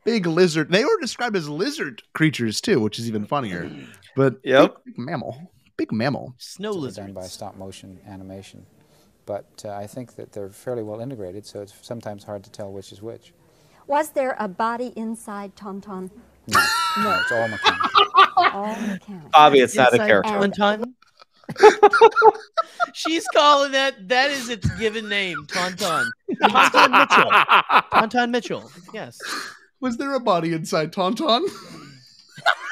Big 0.03 0.25
lizard. 0.25 0.71
They 0.71 0.83
were 0.83 0.97
described 0.99 1.35
as 1.35 1.47
lizard 1.47 2.01
creatures 2.13 2.59
too, 2.59 2.79
which 2.79 2.97
is 2.97 3.07
even 3.07 3.25
funnier. 3.25 3.69
But 4.15 4.37
Yep. 4.43 4.83
big, 4.85 4.95
big 4.95 5.05
mammal. 5.05 5.51
Big 5.81 5.91
mammal. 5.91 6.35
Snow 6.37 6.73
that 6.73 6.79
were 6.79 6.91
done 6.91 7.11
by 7.11 7.23
stop 7.23 7.55
motion 7.57 7.99
animation. 8.07 8.67
But 9.25 9.63
uh, 9.65 9.71
I 9.73 9.87
think 9.87 10.15
that 10.15 10.31
they're 10.31 10.49
fairly 10.51 10.83
well 10.83 10.99
integrated, 10.99 11.43
so 11.43 11.59
it's 11.61 11.73
sometimes 11.81 12.23
hard 12.23 12.43
to 12.43 12.51
tell 12.51 12.71
which 12.71 12.91
is 12.91 13.01
which. 13.01 13.33
Was 13.87 14.11
there 14.11 14.35
a 14.37 14.47
body 14.47 14.93
inside 14.95 15.55
Tauntaun? 15.55 16.11
No, 16.47 16.59
No. 16.99 17.19
it's 17.19 17.31
all 17.31 17.47
mechanical. 17.55 17.89
All 18.37 18.75
mechanical. 18.79 19.29
Bobbie, 19.31 19.61
it's 19.61 19.73
not 19.75 19.91
a 19.91 19.97
character. 19.97 20.29
Tauntaun. 20.33 20.93
She's 22.93 23.25
calling 23.33 23.71
that. 23.71 24.07
That 24.07 24.29
is 24.29 24.49
its 24.49 24.69
given 24.77 25.09
name, 25.09 25.47
Tauntaun. 25.47 26.05
Tauntaun 26.43 26.91
Mitchell. 26.91 27.31
Tauntaun 27.91 28.29
Mitchell. 28.29 28.71
Yes. 28.93 29.17
Was 29.79 29.97
there 29.97 30.13
a 30.13 30.19
body 30.19 30.53
inside 30.53 30.93
Tauntaun? 30.93 31.41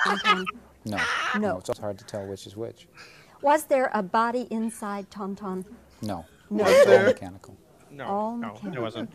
Tauntaun. 0.05 0.45
No, 0.85 0.97
No. 1.37 1.57
it's 1.57 1.77
hard 1.79 1.97
to 1.99 2.05
tell 2.05 2.25
which 2.25 2.47
is 2.47 2.55
which. 2.55 2.87
Was 3.41 3.65
there 3.65 3.89
a 3.93 4.01
body 4.03 4.47
inside 4.51 5.09
Tauntaun? 5.09 5.65
No, 6.01 6.25
No. 6.49 6.63
it's 6.67 6.87
all 6.89 7.03
mechanical. 7.03 7.57
No, 7.91 8.05
All 8.05 8.37
no, 8.37 8.47
mechanical. 8.53 8.73
it 8.77 8.81
wasn't. 8.81 9.09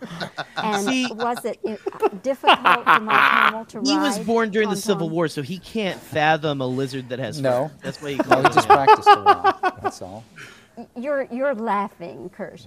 And 0.57 0.85
See- 0.89 1.07
was 1.12 1.45
it 1.45 1.61
uh, 1.65 2.09
difficult 2.23 2.59
for 2.85 3.01
my 3.01 3.41
camel 3.45 3.65
to 3.67 3.79
ride? 3.81 3.87
He 3.87 3.97
was 3.97 4.19
born 4.19 4.51
during 4.51 4.69
the 4.69 4.77
Civil 4.77 5.11
War, 5.11 5.29
so 5.29 5.43
he 5.43 5.59
can't 5.59 6.01
fathom 6.01 6.61
a 6.61 6.67
lizard 6.67 7.09
that 7.11 7.19
has 7.21 7.41
No. 7.41 7.69
fur. 7.69 7.75
That's 7.83 8.03
why 8.03 8.11
he 8.11 8.17
No, 8.17 8.25
calls 8.25 8.43
he 8.43 8.47
it 8.51 8.55
just 8.55 8.69
that. 8.69 8.87
practiced 8.87 9.09
a 9.09 9.23
while. 9.23 9.79
That's 9.83 10.03
all. 10.03 10.25
You're 10.97 11.29
you're 11.31 11.55
laughing, 11.55 12.29
Kurt. 12.31 12.67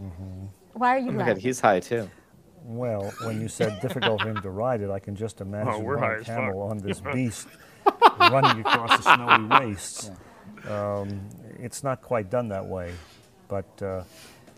Why 0.74 0.96
are 0.96 0.98
you 0.98 1.10
Oh 1.10 1.12
my 1.12 1.18
laughing? 1.20 1.34
God, 1.36 1.42
he's 1.44 1.60
high 1.60 1.82
too. 1.82 2.10
Well, 2.64 3.12
when 3.26 3.42
you 3.42 3.50
said 3.50 3.82
difficult 3.82 4.22
for 4.22 4.30
him 4.30 4.42
to 4.42 4.50
ride 4.50 4.80
it, 4.82 4.90
I 4.90 5.00
can 5.00 5.14
just 5.16 5.42
imagine 5.42 5.84
we're 5.84 5.98
high 5.98 6.12
one 6.12 6.20
as 6.22 6.26
camel 6.26 6.62
on 6.62 6.78
this 6.78 7.02
beast 7.14 7.48
running 8.20 8.62
across 8.62 8.98
the 9.04 9.16
snowy 9.16 9.66
wastes. 9.66 10.12
Um, 10.68 11.22
it's 11.60 11.84
not 11.84 12.02
quite 12.02 12.30
done 12.30 12.50
that 12.50 12.66
way, 12.66 12.94
but 13.48 13.82
uh, 13.82 14.04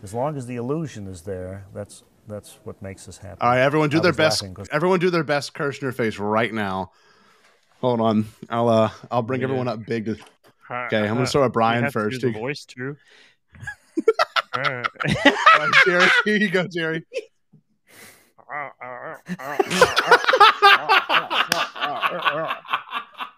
as 0.02 0.12
long 0.14 0.36
as 0.36 0.46
the 0.46 0.56
illusion 0.56 1.06
is 1.06 1.22
there, 1.22 1.66
that's 1.74 2.02
that's 2.26 2.58
what 2.64 2.80
makes 2.82 3.08
us 3.08 3.18
happy. 3.18 3.40
All 3.40 3.50
right, 3.50 3.60
everyone 3.60 3.88
do 3.90 3.98
I 3.98 4.02
their 4.02 4.12
best. 4.12 4.44
Everyone 4.70 4.98
do 5.00 5.10
their 5.10 5.24
best 5.24 5.54
Kershner 5.54 5.92
face 5.94 6.18
right 6.18 6.52
now. 6.52 6.92
Hold 7.80 8.00
on. 8.00 8.26
I'll 8.48 8.68
uh 8.68 8.90
I'll 9.10 9.22
bring 9.22 9.40
Yeah. 9.40 9.46
everyone 9.46 9.68
up 9.68 9.84
big. 9.86 10.04
to- 10.06 10.12
Uh, 10.70 10.86
Okay, 10.86 10.98
I'm 11.00 11.08
gonna 11.08 11.22
uh, 11.22 11.26
start 11.26 11.46
with 11.46 11.52
Bryan 11.52 11.82
have 11.84 11.92
to 11.92 11.98
first. 11.98 12.20
do 12.20 12.32
the 12.32 12.38
voice 12.38 12.64
too. 12.64 12.96
Uh, 14.52 14.60
All 14.62 14.82
right, 15.58 15.70
Jerry, 15.86 16.06
here 16.24 16.36
you 16.36 16.50
go, 16.50 16.66
Jerry. 16.66 17.04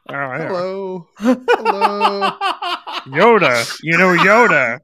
Oh, 0.09 0.15
Hello. 0.15 1.09
Hello. 1.19 2.31
Yoda, 3.07 3.79
you 3.83 3.97
know 3.99 4.17
Yoda. 4.17 4.81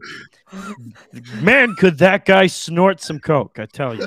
Man, 1.43 1.75
could 1.77 1.99
that 1.99 2.25
guy 2.25 2.47
snort 2.47 3.01
some 3.01 3.19
coke? 3.19 3.59
I 3.59 3.67
tell 3.67 3.95
you. 3.95 4.07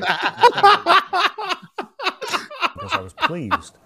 because 2.74 2.94
I 2.94 3.02
was 3.02 3.14
pleased 3.14 3.78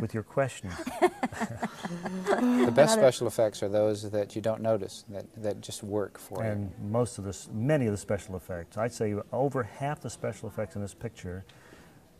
with 0.00 0.14
your 0.14 0.22
question. 0.22 0.70
The 1.00 2.72
best 2.74 2.94
special 2.94 3.26
effects 3.26 3.62
are 3.62 3.68
those 3.68 4.10
that 4.10 4.36
you 4.36 4.42
don't 4.42 4.60
notice, 4.60 5.04
that, 5.08 5.26
that 5.42 5.60
just 5.60 5.82
work 5.82 6.18
for 6.18 6.42
you. 6.44 6.50
And 6.50 6.72
most 6.90 7.18
of 7.18 7.24
this, 7.24 7.48
many 7.52 7.86
of 7.86 7.92
the 7.92 7.98
special 7.98 8.36
effects, 8.36 8.76
I'd 8.76 8.92
say 8.92 9.14
over 9.32 9.62
half 9.62 10.00
the 10.00 10.10
special 10.10 10.48
effects 10.48 10.76
in 10.76 10.82
this 10.82 10.94
picture, 10.94 11.44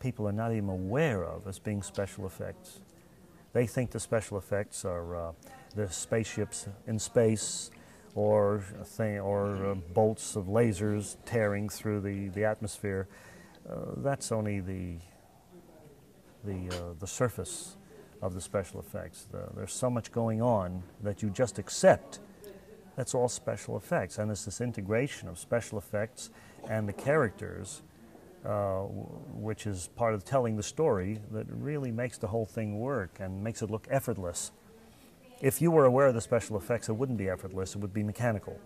people 0.01 0.27
are 0.29 0.33
not 0.33 0.53
even 0.53 0.69
aware 0.69 1.25
of 1.25 1.47
as 1.47 1.59
being 1.59 1.83
special 1.83 2.27
effects. 2.27 2.81
They 3.55 3.67
think 3.67 3.93
the 3.93 4.01
special 4.01 4.37
effects 4.37 4.85
are 4.85 5.17
uh, 5.17 5.33
the 5.75 5.89
spaceships 5.89 6.69
in 6.87 6.99
space, 6.99 7.71
or 8.15 8.63
thing, 8.85 9.21
or 9.21 9.65
uh, 9.65 9.75
bolts 9.75 10.37
of 10.37 10.47
lasers 10.47 11.17
tearing 11.25 11.69
through 11.69 12.01
the, 12.01 12.29
the 12.29 12.45
atmosphere. 12.45 13.09
Uh, 13.69 13.77
that's 13.99 14.31
only 14.31 14.61
the 14.61 14.97
the 16.45 16.69
uh, 16.77 16.95
the 16.99 17.07
surface 17.07 17.77
of 18.21 18.35
the 18.35 18.41
special 18.41 18.81
effects. 18.81 19.27
The, 19.31 19.49
there's 19.57 19.73
so 19.73 19.89
much 19.89 20.13
going 20.13 20.43
on 20.43 20.83
that 21.03 21.23
you 21.23 21.31
just 21.31 21.59
accept. 21.59 22.19
That's 22.97 23.15
all 23.15 23.29
special 23.29 23.77
effects, 23.77 24.19
and 24.19 24.31
it's 24.31 24.45
this 24.45 24.61
integration 24.61 25.29
of 25.29 25.39
special 25.39 25.79
effects 25.79 26.31
and 26.69 26.89
the 26.89 26.93
characters, 26.93 27.83
uh, 28.45 28.81
which 29.33 29.67
is 29.67 29.89
part 29.97 30.15
of 30.15 30.25
telling 30.25 30.57
the 30.57 30.63
story, 30.63 31.19
that 31.31 31.47
really 31.49 31.91
makes 31.91 32.19
the 32.19 32.27
whole 32.27 32.45
thing 32.45 32.79
work 32.79 33.17
and 33.19 33.43
makes 33.43 33.63
it 33.63 33.71
look 33.71 33.87
effortless. 33.91 34.53
If 35.41 35.63
you 35.63 35.71
were 35.71 35.87
aware 35.87 36.07
of 36.07 36.15
the 36.15 36.21
special 36.21 36.57
effects, 36.57 36.89
it 36.89 36.93
wouldn't 36.93 37.19
be 37.19 37.29
effortless; 37.29 37.75
it 37.75 37.79
would 37.79 37.95
be 37.95 38.03
mechanical. 38.03 38.59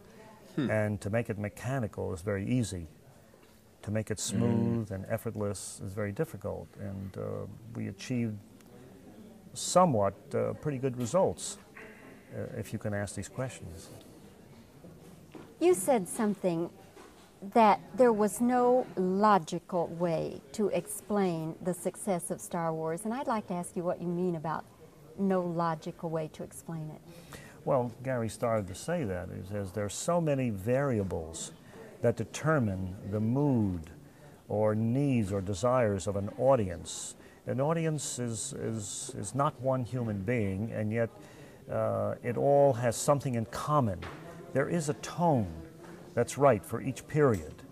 Hmm. 0.56 0.70
And 0.70 1.00
to 1.00 1.10
make 1.10 1.30
it 1.30 1.38
mechanical 1.38 2.12
is 2.12 2.22
very 2.22 2.46
easy. 2.46 2.88
To 3.82 3.90
make 3.92 4.10
it 4.10 4.18
smooth 4.18 4.90
and 4.90 5.06
effortless 5.08 5.80
is 5.84 5.92
very 5.92 6.12
difficult, 6.12 6.66
and 6.80 7.16
uh, 7.16 7.20
we 7.74 7.88
achieved 7.88 8.36
somewhat 9.54 10.14
uh, 10.34 10.52
pretty 10.54 10.78
good 10.78 10.96
results, 10.98 11.58
uh, 12.36 12.58
if 12.58 12.72
you 12.72 12.78
can 12.78 12.92
ask 12.92 13.14
these 13.14 13.28
questions. 13.28 13.90
You 15.60 15.74
said 15.74 16.08
something 16.08 16.70
that 17.54 17.80
there 17.94 18.12
was 18.12 18.40
no 18.40 18.86
logical 18.96 19.86
way 19.88 20.40
to 20.52 20.68
explain 20.68 21.54
the 21.62 21.74
success 21.74 22.30
of 22.30 22.40
Star 22.40 22.72
Wars, 22.72 23.04
and 23.04 23.14
I'd 23.14 23.26
like 23.26 23.46
to 23.48 23.54
ask 23.54 23.76
you 23.76 23.82
what 23.82 24.00
you 24.00 24.08
mean 24.08 24.36
about 24.36 24.64
no 25.18 25.40
logical 25.40 26.10
way 26.10 26.28
to 26.32 26.42
explain 26.42 26.90
it. 26.90 27.38
Well, 27.64 27.92
Gary 28.02 28.28
started 28.28 28.66
to 28.68 28.74
say 28.74 29.04
that. 29.04 29.28
He 29.28 29.46
says 29.48 29.72
there's 29.72 29.94
so 29.94 30.20
many 30.20 30.50
variables 30.50 31.52
that 32.02 32.16
determine 32.16 32.96
the 33.10 33.20
mood 33.20 33.90
or 34.48 34.74
needs 34.74 35.32
or 35.32 35.40
desires 35.40 36.06
of 36.06 36.16
an 36.16 36.30
audience. 36.38 37.14
An 37.46 37.60
audience 37.60 38.18
is, 38.18 38.52
is, 38.54 39.14
is 39.18 39.34
not 39.34 39.60
one 39.60 39.84
human 39.84 40.22
being, 40.22 40.72
and 40.72 40.92
yet 40.92 41.10
uh, 41.70 42.14
it 42.22 42.36
all 42.36 42.72
has 42.72 42.96
something 42.96 43.34
in 43.34 43.44
common. 43.46 44.00
There 44.54 44.68
is 44.68 44.88
a 44.88 44.94
tone 44.94 45.52
that's 46.18 46.36
right 46.36 46.66
for 46.66 46.82
each 46.82 47.06
period. 47.06 47.62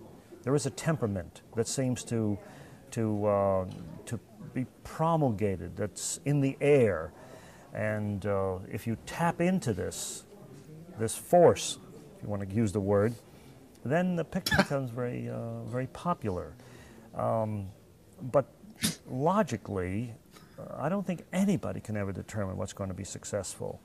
There 0.44 0.55
is 0.55 0.66
a 0.66 0.70
temperament 0.70 1.42
that 1.57 1.66
seems 1.66 2.05
to, 2.05 2.38
to, 2.92 3.26
uh, 3.26 3.64
to 4.05 4.20
be 4.55 4.66
promulgated, 4.84 5.76
that's 5.76 6.20
in 6.24 6.40
the 6.40 6.57
air. 6.61 7.12
And 7.74 8.24
uh, 8.24 8.59
if 8.70 8.86
you 8.86 8.99
tap 9.05 9.40
into 9.40 9.72
this, 9.74 10.26
this 10.97 11.16
force, 11.16 11.78
if 12.16 12.22
you 12.22 12.28
want 12.28 12.49
to 12.49 12.55
use 12.55 12.70
the 12.70 12.78
word, 12.78 13.14
then 13.84 14.14
the 14.14 14.24
picture 14.24 14.55
becomes 14.59 14.92
very, 14.92 15.28
uh, 15.28 15.64
very 15.64 15.88
popular. 15.88 16.55
Um, 17.16 17.66
but 18.30 18.47
logically, 19.11 20.14
uh, 20.57 20.82
I 20.82 20.88
don't 20.88 21.05
think 21.05 21.24
anybody 21.32 21.80
can 21.80 21.97
ever 21.97 22.12
determine 22.12 22.57
what's 22.57 22.72
going 22.72 22.90
to 22.90 22.94
be 22.94 23.03
successful. 23.03 23.82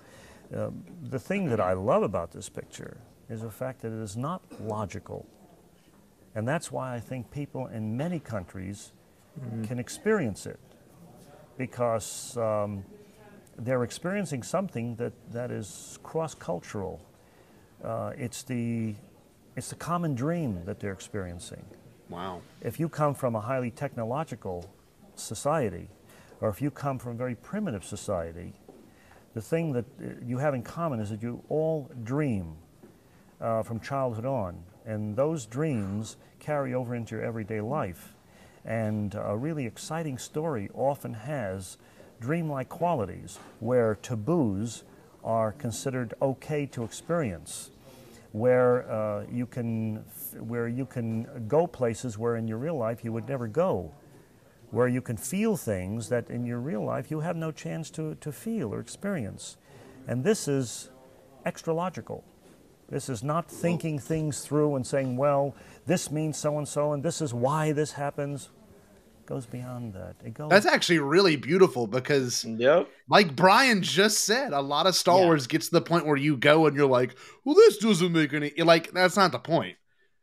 Um, 0.56 0.84
the 1.02 1.18
thing 1.18 1.50
that 1.50 1.60
I 1.60 1.74
love 1.74 2.04
about 2.04 2.32
this 2.32 2.48
picture 2.48 3.00
is 3.32 3.42
the 3.42 3.50
fact 3.50 3.82
that 3.82 3.92
it 3.92 4.04
is 4.04 4.16
not 4.16 4.42
logical. 4.62 5.26
And 6.36 6.48
that's 6.48 6.72
why 6.72 6.96
I 6.96 7.00
think 7.00 7.32
people 7.32 7.68
in 7.68 7.98
many 7.98 8.20
countries 8.20 8.92
Mm-hmm. 9.40 9.64
can 9.64 9.80
experience 9.80 10.46
it 10.46 10.60
because 11.58 12.36
um, 12.36 12.84
they're 13.58 13.84
experiencing 13.84 14.44
something 14.44 14.96
that, 14.96 15.14
that 15.32 15.52
is 15.52 16.00
cross 16.04 16.36
cultural. 16.36 17.02
Uh, 17.82 18.12
it's, 18.18 18.44
the, 18.44 18.94
it's 19.56 19.70
the 19.70 19.76
common 19.76 20.16
dream 20.16 20.60
that 20.66 20.82
they're 20.82 20.92
experiencing. 20.92 21.64
Wow. 22.10 22.42
If 22.62 22.78
you 22.78 22.90
come 22.90 23.16
from 23.16 23.36
a 23.36 23.40
highly 23.40 23.72
technological 23.72 24.70
society, 25.16 25.88
or 26.42 26.50
if 26.50 26.62
you 26.62 26.70
come 26.70 27.00
from 27.00 27.14
a 27.14 27.16
very 27.16 27.36
primitive 27.36 27.86
society, 27.86 28.52
the 29.34 29.42
thing 29.42 29.72
that 29.72 29.86
uh, 30.02 30.08
you 30.26 30.40
have 30.40 30.54
in 30.54 30.62
common 30.62 31.00
is 31.00 31.10
that 31.10 31.24
you 31.24 31.42
all 31.48 31.90
dream 32.04 32.58
uh, 33.42 33.64
from 33.64 33.80
childhood 33.80 34.26
on, 34.26 34.64
and 34.86 35.16
those 35.16 35.46
dreams 35.46 36.18
carry 36.40 36.74
over 36.74 36.96
into 36.96 37.16
your 37.16 37.24
everyday 37.24 37.62
life. 37.62 38.14
And 38.64 39.16
a 39.16 39.36
really 39.36 39.66
exciting 39.66 40.18
story 40.18 40.70
often 40.74 41.14
has 41.14 41.78
dreamlike 42.20 42.70
qualities 42.70 43.40
where 43.60 43.96
taboos 43.96 44.84
are 45.24 45.52
considered 45.52 46.14
okay 46.22 46.66
to 46.68 46.84
experience, 46.84 47.72
where 48.32 48.90
uh, 48.92 49.26
you 49.32 49.46
can 49.46 50.04
where 50.40 50.68
you 50.68 50.86
can 50.86 51.48
go 51.48 51.68
places 51.68 52.18
where 52.18 52.36
in 52.36 52.48
your 52.48 52.58
real 52.58 52.78
life 52.78 53.04
you 53.04 53.12
would 53.12 53.28
never 53.28 53.48
go, 53.48 53.92
where 54.70 54.88
you 54.88 55.02
can 55.02 55.18
feel 55.18 55.58
things 55.58 56.10
that 56.10 56.30
in 56.30 56.46
your 56.46 56.60
real 56.60 56.84
life 56.84 57.12
you 57.12 57.20
have 57.20 57.36
no 57.36 57.52
chance 57.52 57.90
to, 57.92 58.16
to 58.16 58.32
feel 58.32 58.74
or 58.74 58.80
experience. 58.80 59.58
And 60.08 60.24
this 60.24 60.48
is 60.48 60.90
extra 61.46 61.74
logical. 61.74 62.24
This 62.92 63.08
is 63.08 63.24
not 63.24 63.50
thinking 63.50 63.98
things 63.98 64.42
through 64.42 64.76
and 64.76 64.86
saying, 64.86 65.16
well, 65.16 65.56
this 65.88 66.12
means 66.12 66.38
so 66.38 66.58
and 66.58 66.68
so, 66.68 66.92
and 66.92 67.02
this 67.02 67.22
is 67.22 67.34
why 67.34 67.72
this 67.72 67.94
happens. 67.94 68.50
It 69.22 69.28
goes 69.28 69.46
beyond 69.46 69.94
that. 69.94 70.16
It 70.26 70.34
goes. 70.34 70.50
That's 70.50 70.66
actually 70.66 71.00
really 71.00 71.38
beautiful 71.38 71.88
because, 71.88 72.46
like 73.08 73.34
Bryan 73.34 73.82
just 73.82 74.26
said, 74.26 74.52
a 74.52 74.60
lot 74.60 74.88
of 74.88 74.96
Star 74.96 75.20
Wars 75.24 75.48
gets 75.48 75.68
to 75.70 75.72
the 75.76 75.82
point 75.82 76.06
where 76.06 76.18
you 76.18 76.36
go 76.36 76.68
and 76.68 76.76
you're 76.76 76.86
like, 76.86 77.16
"Well, 77.46 77.56
this 77.56 77.78
doesn't 77.78 78.12
make 78.12 78.34
any." 78.34 78.52
you're 78.58 78.66
Like 78.66 78.92
that's 78.92 79.16
not 79.16 79.32
the 79.32 79.40
point. 79.40 79.78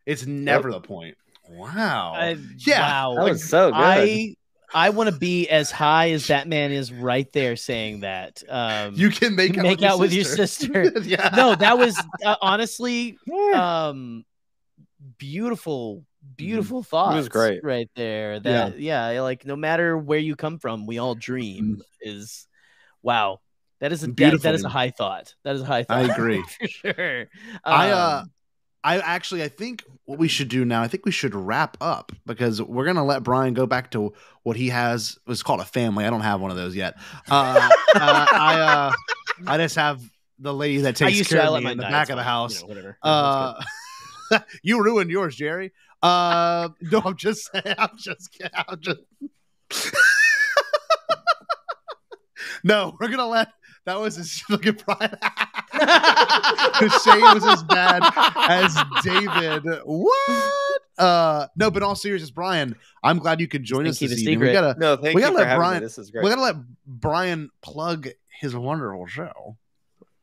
It's 0.05 0.27
never 0.27 0.71
the 0.71 0.81
point. 0.83 1.17
Wow. 1.49 2.13
I- 2.17 2.37
yeah, 2.59 2.81
wow. 2.83 3.15
That 3.15 3.31
was 3.31 3.49
so 3.49 3.71
good. 3.71 3.77
I 3.77 4.35
I 4.75 4.91
want 4.91 5.11
to 5.11 5.19
be 5.19 5.49
as 5.49 5.71
high 5.71 6.11
as 6.11 6.27
that 6.27 6.47
man 6.47 6.73
is 6.73 6.93
right 6.93 7.31
there 7.33 7.57
saying 7.57 8.01
that. 8.01 8.43
Um, 8.49 8.95
You 8.95 9.11
can 9.11 9.35
make 9.35 9.57
out 9.57 9.65
with 9.67 9.81
your 9.81 9.91
out 9.91 9.99
with 9.99 10.13
your 10.13 10.25
sister. 10.25 10.85
sister. 10.85 11.01
Yeah. 11.05 11.31
No, 11.35 11.55
that 11.55 11.79
was 11.79 11.99
uh, 12.25 12.37
honestly 12.43 13.19
um, 13.55 14.25
beautiful, 15.19 16.05
beautiful 16.37 16.83
thoughts. 16.83 17.29
great. 17.29 17.65
right 17.65 17.89
there. 17.97 18.41
That 18.41 18.79
yeah. 18.79 19.21
like 19.21 19.47
no 19.47 19.57
matter 19.57 19.97
where 19.97 20.19
you 20.19 20.37
come 20.37 20.59
from, 20.59 20.87
we 20.87 20.99
all 20.99 21.15
dream. 21.15 21.83
Is 22.01 22.47
wow. 23.03 23.41
That 23.81 23.93
is 23.93 24.03
a 24.03 24.09
that, 24.09 24.43
that 24.43 24.55
is 24.55 24.65
a 24.65 24.69
high 24.69 24.91
thought. 24.91 25.35
That 25.45 25.55
is 25.55 25.63
a 25.63 25.65
high 25.65 25.85
thought. 25.85 25.99
I 25.99 26.13
agree. 26.13 26.43
for 26.61 26.69
sure. 26.69 27.27
I 27.65 27.91
uh 27.91 28.21
Um, 28.23 28.33
I 28.85 28.99
actually 28.99 29.43
I 29.43 29.49
think 29.49 29.85
what 30.05 30.19
we 30.19 30.29
should 30.29 30.49
do 30.49 30.65
now, 30.65 30.83
I 30.83 30.89
think 30.89 31.05
we 31.05 31.13
should 31.13 31.35
wrap 31.35 31.77
up 31.81 32.13
because 32.27 32.63
we're 32.63 32.85
gonna 32.85 33.05
let 33.05 33.23
Bryan 33.23 33.55
go 33.55 33.67
back 33.67 33.91
to 33.93 34.13
what 34.43 34.57
he 34.57 34.69
has 34.69 35.19
it's 35.27 35.43
called 35.43 35.61
a 35.61 35.65
family. 35.65 36.05
I 36.05 36.11
don't 36.11 36.21
have 36.21 36.41
one 36.41 36.51
of 36.51 36.57
those 36.57 36.77
yet. 36.77 36.97
Uh, 37.31 37.69
uh 37.95 38.27
I 38.33 38.61
uh 38.61 38.93
I 39.47 39.57
just 39.59 39.77
have 39.77 40.01
the 40.39 40.55
lady 40.55 40.83
that 40.83 40.97
takes 40.97 41.29
care 41.29 41.43
of 41.43 41.63
me 41.63 41.71
in 41.71 41.79
the 41.79 41.83
back 41.83 42.11
of 42.11 42.17
the 42.17 42.23
house. 42.23 42.55
you 42.57 42.63
know, 42.63 42.69
whatever. 42.69 42.99
Uh 43.03 43.63
you 44.63 44.83
ruined 44.83 45.11
yours, 45.11 45.35
Jerry. 45.37 45.73
Uh 46.03 46.69
no, 46.81 47.03
I'm 47.05 47.17
just 47.17 47.51
saying 47.51 47.75
I'm 47.77 47.97
just 47.97 48.33
kidding. 48.33 48.53
I'm 48.55 48.81
just 48.81 49.01
No, 52.65 52.97
we're 52.99 53.09
gonna 53.09 53.27
let 53.27 53.49
that 53.89 53.99
was 53.99 54.19
as 54.19 54.43
look 54.51 54.67
at 54.67 54.85
Bryan. 54.85 55.17
Shane 57.05 57.21
was 57.35 57.45
as 57.47 57.63
bad 57.65 58.03
as 58.49 58.77
David. 59.03 59.65
What? 59.85 60.83
Uh 60.99 61.47
no, 61.57 61.71
but 61.71 61.83
all 61.83 61.95
seriousness, 61.95 62.31
Bryan, 62.31 62.75
I'm 63.03 63.19
glad 63.19 63.41
you 63.41 63.49
could 63.49 63.63
join 63.65 63.79
gonna 63.81 63.91
us 63.91 63.99
this 63.99 64.13
it 64.13 64.19
evening. 64.21 64.41
We 64.41 64.53
gotta 64.53 64.79
No, 64.79 64.97
thank 64.97 65.15
we 65.15 65.23
you 65.23 65.27
gotta 65.29 65.35
for 65.37 65.39
let 65.41 65.47
having 65.49 65.61
me. 65.61 65.67
Bryan 65.69 65.83
This 65.83 65.99
is 65.99 66.11
great. 66.11 66.25
we 66.25 66.31
gotta 66.31 66.43
let 66.43 66.57
Bryan 66.87 67.51
plug 67.63 68.09
his 68.41 68.55
wonderful 68.57 69.07
show. 69.07 69.57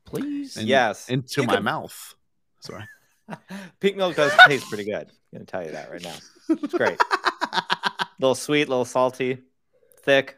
Please. 0.05 0.57
And- 0.57 0.67
Yes. 0.67 1.09
Into 1.09 1.41
You 1.41 1.47
my 1.47 1.55
can- 1.55 1.63
mouth. 1.63 2.15
Sorry. 2.59 2.83
Pink 3.79 3.97
milk 3.97 4.15
does 4.15 4.31
taste 4.47 4.67
pretty 4.67 4.83
good. 4.85 5.07
I'm 5.07 5.39
gonna 5.39 5.45
tell 5.45 5.63
you 5.65 5.71
that 5.71 5.89
right 5.91 6.03
now. 6.03 6.15
It's 6.49 6.73
great. 6.73 6.99
little 8.19 8.35
sweet, 8.35 8.69
little 8.69 8.85
salty, 8.85 9.39
thick, 10.03 10.37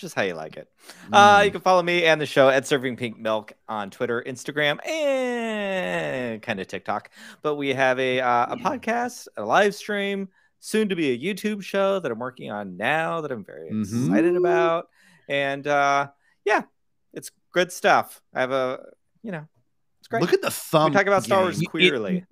just 0.00 0.14
how 0.14 0.22
you 0.22 0.34
like 0.34 0.56
it. 0.56 0.68
Uh, 1.12 1.42
you 1.44 1.50
can 1.50 1.60
follow 1.60 1.82
me 1.82 2.04
and 2.04 2.20
the 2.20 2.26
show 2.26 2.48
at 2.48 2.66
Serving 2.66 2.96
Pink 2.96 3.18
Milk 3.18 3.52
on 3.68 3.90
Twitter, 3.90 4.22
Instagram, 4.26 4.78
and 4.86 6.42
kind 6.42 6.60
of 6.60 6.66
TikTok. 6.66 7.10
But 7.42 7.56
we 7.56 7.74
have 7.74 7.98
a 7.98 8.20
uh, 8.20 8.46
a 8.54 8.56
podcast, 8.56 9.28
a 9.36 9.44
live 9.44 9.74
stream, 9.74 10.28
soon 10.60 10.88
to 10.88 10.96
be 10.96 11.10
a 11.12 11.18
YouTube 11.18 11.62
show 11.62 12.00
that 12.00 12.10
I'm 12.10 12.18
working 12.18 12.50
on 12.50 12.76
now 12.76 13.20
that 13.20 13.30
I'm 13.30 13.44
very 13.44 13.70
Mhm. 13.70 14.06
excited 14.06 14.36
about. 14.36 14.88
And 15.28 15.66
uh, 15.66 16.08
yeah, 16.44 16.62
it's 17.12 17.30
good 17.52 17.70
stuff. 17.72 18.20
I 18.34 18.40
have 18.40 18.52
a, 18.52 18.80
you 19.22 19.32
know, 19.32 19.46
it's 20.00 20.08
great. 20.08 20.22
Look 20.22 20.32
at 20.32 20.42
the 20.42 20.50
thumb. 20.50 20.90
We 20.92 20.96
talk 20.96 21.06
about 21.06 21.24
Star 21.24 21.42
Wars 21.42 21.58
game. 21.58 21.68
queerly. 21.70 22.24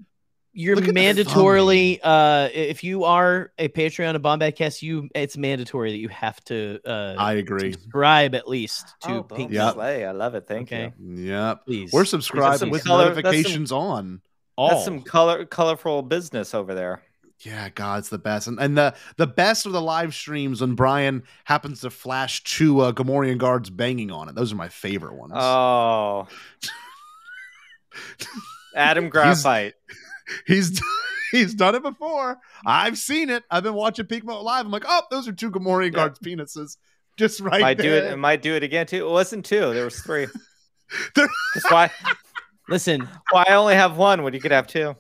You're 0.55 0.77
Look 0.77 0.87
mandatorily 0.87 2.01
uh 2.03 2.49
if 2.53 2.83
you 2.83 3.05
are 3.05 3.53
a 3.59 3.69
Patreon 3.69 4.17
of 4.17 4.23
Bombadcast, 4.23 4.83
you 4.83 5.09
it's 5.15 5.37
mandatory 5.37 5.93
that 5.93 5.99
you 5.99 6.09
have 6.09 6.43
to 6.45 6.81
uh 6.85 7.15
I 7.19 7.35
agree. 7.35 7.73
subscribe 7.73 8.35
at 8.35 8.49
least 8.49 8.95
to 9.03 9.19
Oh, 9.19 9.23
Pink 9.23 9.51
boom, 9.51 9.57
Yep. 9.57 9.75
slay. 9.75 10.05
I 10.05 10.11
love 10.13 10.35
it. 10.35 10.47
Thank 10.49 10.73
Okay. 10.73 10.93
you. 10.99 11.25
Yep. 11.27 11.67
Please. 11.67 11.93
We're 11.93 12.01
That's 12.01 12.11
subscribed 12.11 12.63
with 12.71 12.85
color- 12.85 13.05
that's 13.05 13.17
some- 13.17 13.23
notifications 13.25 13.73
on. 13.73 14.21
All. 14.57 14.71
That's 14.71 14.85
some 14.85 15.03
color 15.03 15.45
colorful 15.45 16.03
business 16.03 16.55
over 16.55 16.75
there. 16.75 17.03
Yeah, 17.43 17.69
God, 17.69 18.01
it's 18.01 18.09
the 18.09 18.19
best. 18.19 18.49
And, 18.49 18.59
and 18.59 18.77
the 18.77 18.95
the 19.17 19.29
best 19.29 19.65
of 19.67 19.71
the 19.73 19.81
live 19.81 20.13
streams 20.13 20.61
when 20.61 20.75
Bryan 20.75 21.23
happens 21.45 21.83
to 21.83 21.91
flash 21.91 22.43
two 22.43 22.81
uh, 22.81 22.91
Gamorrean 22.91 23.39
guards 23.39 23.71
banging 23.71 24.11
on 24.11 24.29
it. 24.29 24.35
Those 24.35 24.53
are 24.53 24.57
my 24.57 24.69
favorite 24.69 25.15
ones. 25.15 25.35
Oh. 25.37 26.27
Adam 28.75 29.09
Graphite. 29.09 29.75
he's 29.89 29.97
he's 30.47 30.81
he's 31.33 31.55
done 31.55 31.75
it 31.75 31.83
before. 31.83 32.39
I've 32.67 32.99
seen 32.99 33.31
it. 33.31 33.45
I've 33.51 33.63
been 33.63 33.75
watching 33.75 34.07
Pink 34.07 34.25
Milk 34.25 34.43
Live. 34.43 34.65
I'm 34.67 34.73
like, 34.73 34.85
oh, 34.87 35.03
those 35.11 35.29
are 35.29 35.33
two 35.33 35.51
Gamorrean 35.51 35.93
guards' 35.93 36.19
penises. 36.19 36.77
Just 37.17 37.41
right 37.41 37.61
might 37.61 37.79
do 37.79 37.91
there. 37.91 38.05
it. 38.07 38.13
It 38.13 38.17
might 38.17 38.43
do 38.43 38.55
it 38.55 38.63
again 38.63 38.87
too. 38.87 39.07
It 39.07 39.11
wasn't 39.11 39.45
two. 39.45 39.73
There 39.75 39.85
was 39.85 40.01
three. 40.01 40.27
There- 41.15 41.29
why. 41.69 41.91
Listen, 42.71 43.09
Why 43.31 43.45
I 43.49 43.55
only 43.55 43.75
have 43.75 43.97
one 43.97 44.23
when 44.23 44.35
you 44.35 44.41
could 44.41 44.53
have 44.53 44.67
two. 44.67 44.95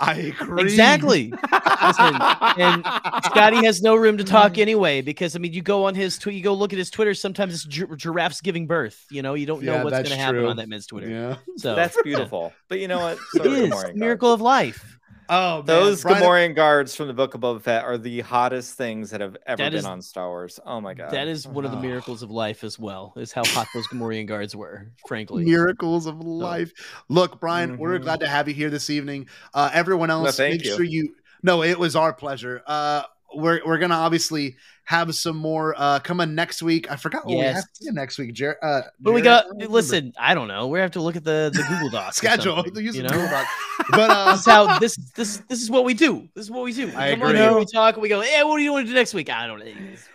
I 0.00 0.14
agree. 0.14 0.62
exactly. 0.62 1.32
Listen, 1.32 2.14
and 2.58 2.84
Scotty 3.24 3.64
has 3.64 3.82
no 3.82 3.94
room 3.96 4.16
to 4.18 4.24
talk 4.24 4.58
anyway 4.58 5.00
because 5.02 5.36
I 5.36 5.38
mean, 5.38 5.52
you 5.52 5.62
go 5.62 5.84
on 5.86 5.94
his 5.94 6.18
tweet, 6.18 6.36
you 6.36 6.42
go 6.42 6.54
look 6.54 6.72
at 6.72 6.78
his 6.78 6.90
Twitter. 6.90 7.14
Sometimes 7.14 7.54
it's 7.54 7.64
gi- 7.64 7.86
giraffes 7.96 8.40
giving 8.40 8.66
birth. 8.66 9.04
You 9.10 9.22
know, 9.22 9.34
you 9.34 9.46
don't 9.46 9.62
know 9.62 9.74
Yeah, 9.74 9.84
what's 9.84 9.96
going 9.96 10.06
to 10.10 10.16
happen 10.16 10.44
on 10.44 10.56
that 10.56 10.68
man's 10.68 10.86
Twitter. 10.86 11.08
Yeah. 11.08 11.36
So 11.56 11.74
That's 11.74 12.00
beautiful. 12.02 12.52
But 12.68 12.80
you 12.80 12.88
know 12.88 12.98
what? 13.00 13.18
it 13.34 13.42
So 13.42 13.52
is 13.52 13.70
Gamorrean 13.70 13.94
miracle 13.94 14.32
of 14.32 14.40
life. 14.40 14.97
Oh, 15.28 15.56
man. 15.58 15.66
Those 15.66 16.02
Bryan- 16.02 16.22
Gamorrean 16.22 16.54
guards 16.56 16.94
from 16.94 17.06
the 17.08 17.12
Book 17.14 17.34
of 17.34 17.40
Boba 17.40 17.60
Fett 17.60 17.84
are 17.84 17.98
the 17.98 18.20
hottest 18.20 18.74
things 18.74 19.10
that 19.10 19.20
have 19.20 19.36
ever 19.46 19.56
That 19.62 19.70
been 19.70 19.78
is- 19.80 19.84
on 19.84 20.00
Star 20.02 20.28
Wars. 20.28 20.58
Oh 20.64 20.80
my 20.80 20.94
god. 20.94 21.10
That 21.10 21.28
is 21.28 21.46
one 21.46 21.64
of 21.64 21.70
the 21.70 21.80
miracles 21.80 22.22
of 22.22 22.30
life 22.30 22.64
as 22.64 22.78
well, 22.78 23.12
is 23.16 23.32
how 23.32 23.44
hot 23.44 23.66
those 23.74 23.86
Gamorrean 23.88 24.26
guards 24.26 24.56
were, 24.56 24.86
frankly. 25.06 25.44
Miracles 25.44 26.06
of 26.06 26.20
life. 26.20 26.72
Look, 27.08 27.40
Bryan, 27.40 27.76
we're 27.78 27.98
Mhm. 27.98 28.02
glad 28.02 28.20
to 28.20 28.28
have 28.28 28.48
you 28.48 28.54
here 28.54 28.70
this 28.70 28.88
evening. 28.90 29.28
Uh, 29.52 29.70
everyone 29.72 30.10
else, 30.10 30.36
thank 30.36 30.54
make 30.54 30.64
you. 30.64 30.76
sure 30.76 30.84
you. 30.84 31.14
No, 31.42 31.62
it 31.62 31.78
was 31.78 31.94
our 31.94 32.12
pleasure. 32.12 32.62
Uh, 32.66 33.02
we're 33.34 33.60
we're 33.66 33.78
gonna 33.78 33.94
obviously 33.94 34.56
have 34.84 35.14
some 35.14 35.36
more 35.36 35.74
uh 35.76 35.98
coming 36.00 36.34
next 36.34 36.62
week. 36.62 36.90
I 36.90 36.96
forgot 36.96 37.26
what 37.26 37.32
we 37.36 37.42
Yes. 37.42 37.56
have 37.56 37.64
to 37.74 37.84
do 37.84 37.92
next 37.92 38.16
week. 38.18 38.32
Jer- 38.32 38.56
uh, 38.62 38.82
But 39.00 39.12
we 39.12 39.20
Jared, 39.20 39.44
got 39.58 39.62
I 39.62 39.66
listen. 39.66 40.14
I 40.18 40.34
don't 40.34 40.48
know. 40.48 40.66
We 40.68 40.78
have 40.80 40.92
to 40.92 41.00
look 41.02 41.14
at 41.14 41.24
the 41.24 41.50
the 41.52 41.62
Google 41.68 41.90
Docs 41.90 42.16
or 42.18 42.26
schedule. 42.26 42.64
Use 42.74 42.96
You 42.96 43.02
know, 43.02 43.10
Google 43.10 43.28
Doc. 43.28 43.46
But 43.90 44.10
uh, 44.10 44.32
this 44.32 44.40
is 44.40 44.46
how 44.46 44.78
this 44.78 44.96
this 45.14 45.36
this 45.48 45.62
is 45.62 45.70
what 45.70 45.84
we 45.84 45.94
do. 45.94 46.28
This 46.34 46.44
is 46.46 46.50
what 46.50 46.64
we 46.64 46.72
do. 46.72 46.86
We 46.88 46.94
I 46.96 47.10
come 47.12 47.22
on 47.22 47.28
agree. 47.30 47.40
here, 47.40 47.56
we 47.56 47.64
talk, 47.64 47.94
and 47.94 48.02
we 48.02 48.08
go. 48.08 48.22
Yeah, 48.22 48.42
what 48.44 48.56
do 48.58 48.62
you 48.62 48.72
want 48.72 48.86
to 48.86 48.90
do 48.92 48.94
next 48.94 49.14
week? 49.14 49.30
I 49.30 49.46
don't 49.46 49.60
know. 49.60 49.72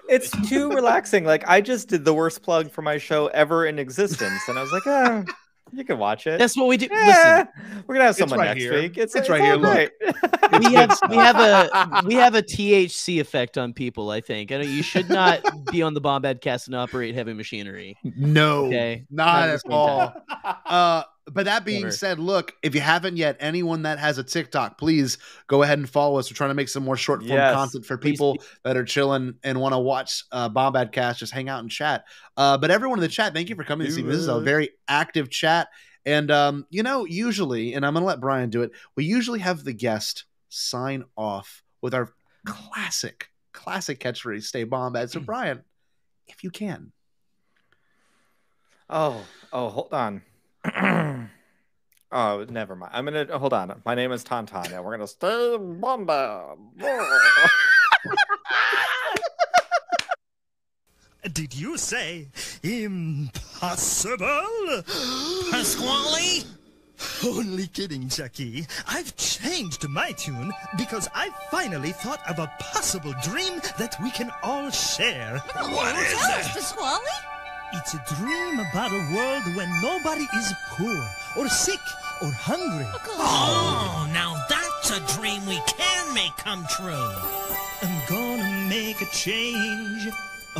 It's 0.10 0.30
too 0.50 0.70
relaxing. 0.72 1.24
Like 1.24 1.48
I 1.48 1.62
just 1.62 1.88
did 1.88 2.04
the 2.06 2.14
worst 2.14 2.42
plug 2.44 2.70
for 2.72 2.82
my 2.82 2.98
show 2.98 3.28
ever 3.28 3.66
in 3.66 3.80
existence, 3.80 4.42
and 4.48 4.60
I 4.60 4.62
was 4.62 4.72
like, 4.72 4.84
ah, 4.86 5.24
you 5.74 5.84
can 5.84 5.98
watch 5.98 6.28
it. 6.28 6.40
That's 6.40 6.56
what 6.56 6.68
we 6.68 6.78
do. 6.78 6.88
Yeah, 6.92 7.46
we're 7.88 7.96
gonna 7.96 8.06
have 8.06 8.16
someone 8.16 8.40
right 8.40 8.46
next 8.50 8.62
here. 8.62 8.74
week. 8.74 8.98
It's, 8.98 9.16
It's 9.16 9.22
it's 9.28 9.30
right 9.30 9.42
here, 9.42 9.56
look. 9.56 9.74
great. 9.74 9.92
we 10.60 10.74
have 10.74 11.00
we 11.10 11.16
have 11.18 11.38
a 11.40 12.02
we 12.06 12.14
have 12.16 12.36
a 12.36 12.42
THC 12.42 13.20
effect 13.20 13.58
on 13.58 13.74
people. 13.74 14.10
I 14.10 14.22
think. 14.22 14.52
I 14.52 14.58
know 14.58 14.64
you 14.64 14.84
should 14.84 15.10
not 15.10 15.42
be 15.72 15.82
on 15.82 15.94
the 15.94 16.02
Bombadcast 16.02 16.68
and 16.68 16.76
operate 16.76 17.16
heavy 17.16 17.34
machinery. 17.34 17.98
No, 18.04 18.66
Okay. 18.66 19.06
not 19.10 19.26
Not 19.26 19.44
at 19.44 19.50
at 19.50 19.54
the 19.54 19.60
same 19.60 19.72
all. 19.72 20.14
Uh, 20.66 21.04
but 21.26 21.46
that 21.46 21.64
being 21.64 21.84
Never. 21.84 21.92
said, 21.92 22.20
look, 22.20 22.54
if 22.62 22.76
you 22.76 22.82
haven't 22.82 23.18
yet, 23.18 23.38
anyone 23.40 23.84
that 23.84 23.98
has 23.98 24.18
a 24.18 24.24
TikTok, 24.24 24.78
please 24.78 25.18
go 25.48 25.64
ahead 25.64 25.80
and 25.80 25.90
follow 25.90 26.20
us. 26.20 26.30
We're 26.30 26.36
trying 26.36 26.50
to 26.50 26.56
make 26.56 26.70
some 26.70 26.84
more 26.84 26.98
short 26.98 27.22
form 27.22 27.40
Yes. 27.40 27.54
content 27.54 27.86
for 27.86 27.98
people 27.98 28.44
that 28.64 28.76
are 28.76 28.84
chilling 28.84 29.36
and 29.44 29.60
want 29.60 29.74
to 29.74 29.80
watch 29.80 30.24
uh, 30.32 30.50
Bombadcast, 30.50 31.18
just 31.18 31.32
hang 31.32 31.48
out 31.48 31.62
and 31.62 31.72
chat. 31.72 32.04
Uh, 32.36 32.58
but 32.58 32.72
everyone 32.72 33.00
in 33.00 33.02
the 33.02 33.08
chat, 33.08 33.34
thank 33.34 33.50
you 33.50 33.56
for 33.56 33.64
coming 33.64 33.86
this 33.86 33.96
Do 33.96 34.02
evening. 34.02 34.12
This 34.16 34.22
is 34.22 34.28
a 34.28 34.42
very 34.42 34.72
active 34.88 35.30
chat. 35.30 35.70
And, 36.06 36.30
um, 36.30 36.66
you 36.70 36.84
know, 36.84 37.06
usually, 37.06 37.74
and 37.74 37.86
I'm 37.86 37.94
going 37.94 38.02
to 38.04 38.08
let 38.08 38.20
Bryan 38.20 38.50
do 38.50 38.62
it, 38.62 38.72
we 38.98 39.06
usually 39.06 39.40
have 39.40 39.64
the 39.64 39.74
guest 39.74 40.26
sign 40.50 41.06
off 41.16 41.64
with 41.82 41.94
our 41.94 42.10
classic, 42.46 43.30
classic 43.54 44.00
catchphrase, 44.02 44.44
stay 44.44 44.66
Bombad. 44.66 45.10
So, 45.10 45.22
Bryan, 45.22 45.64
if 46.28 46.44
you 46.44 46.52
can. 46.52 46.92
Oh, 48.90 49.26
oh, 49.54 49.70
hold 49.70 49.94
on. 49.94 50.22
oh, 52.12 52.46
never 52.50 52.76
mind. 52.76 52.92
I'm 52.94 53.06
gonna 53.06 53.38
hold 53.38 53.54
on. 53.54 53.82
My 53.86 53.96
name 53.96 54.12
is 54.12 54.24
Tauntaun, 54.24 54.72
and 54.72 54.84
we're 54.84 54.92
gonna 54.92 55.08
stay 55.08 55.58
Bomba. 55.60 56.56
Did 61.32 61.56
you 61.56 61.78
say 61.78 62.28
impossible? 62.62 64.18
Pasquale? 65.52 66.44
Only 67.26 67.68
kidding, 67.68 68.10
Jackie. 68.10 68.68
I've 68.88 69.16
changed 69.16 69.88
my 69.88 70.12
tune 70.12 70.52
because 70.78 71.10
I 71.14 71.30
finally 71.50 71.92
thought 71.92 72.20
of 72.30 72.40
a 72.40 72.52
possible 72.60 73.14
dream 73.24 73.62
that 73.78 73.96
we 74.02 74.12
can 74.12 74.32
all 74.44 74.70
share. 74.70 75.40
What 75.56 75.96
is 75.98 76.14
it? 76.14 76.46
Pasquale? 76.54 77.00
It's 77.76 77.96
a 77.96 78.16
dream 78.16 78.60
about 78.60 78.92
a 78.92 79.16
world 79.16 79.56
when 79.56 79.68
nobody 79.82 80.28
is 80.38 80.54
poor 80.70 80.96
or 81.36 81.50
sick 81.50 81.80
or 82.22 82.30
hungry. 82.32 82.86
Oh, 83.18 84.08
now 84.14 84.36
that's 84.48 84.92
a 84.92 85.00
dream 85.18 85.44
we 85.48 85.60
can 85.66 86.14
make 86.14 86.38
come 86.38 86.66
true. 86.70 87.12
I'm 87.82 88.08
gonna 88.08 88.70
make 88.70 89.02
a 89.02 89.08
change 89.08 90.08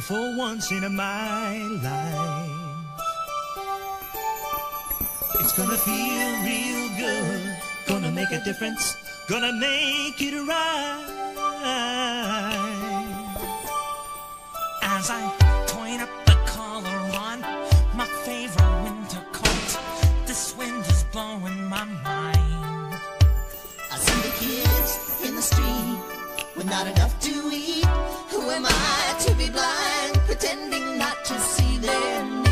for 0.02 0.36
once 0.36 0.72
in 0.72 0.82
my 0.96 1.56
life. 1.84 2.50
It's 5.40 5.54
gonna 5.54 5.78
feel 5.78 6.30
real 6.42 6.90
good, 6.98 7.58
gonna 7.88 8.12
make 8.12 8.32
a 8.32 8.44
difference, 8.44 8.98
gonna 9.30 9.54
make 9.54 10.20
it 10.20 10.36
right. 10.48 11.10
As 14.82 15.10
I 15.12 15.53
street. 25.54 26.00
With 26.56 26.66
not 26.66 26.88
enough 26.88 27.20
to 27.22 27.34
eat. 27.52 27.86
Who 28.32 28.42
am 28.50 28.66
I 28.66 29.16
to 29.26 29.36
be 29.36 29.50
blind, 29.50 30.14
pretending 30.28 30.98
not 30.98 31.24
to 31.26 31.40
see 31.40 31.78
their 31.78 32.43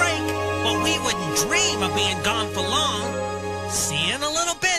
break, 0.00 0.24
but 0.64 0.76
we 0.86 0.92
wouldn't 1.04 1.32
dream 1.44 1.78
of 1.82 1.94
being 1.94 2.20
gone 2.22 2.48
for 2.54 2.62
long. 2.62 3.04
See 3.70 4.08
you 4.08 4.14
in 4.16 4.22
a 4.22 4.32
little 4.38 4.54
bit. 4.60 4.69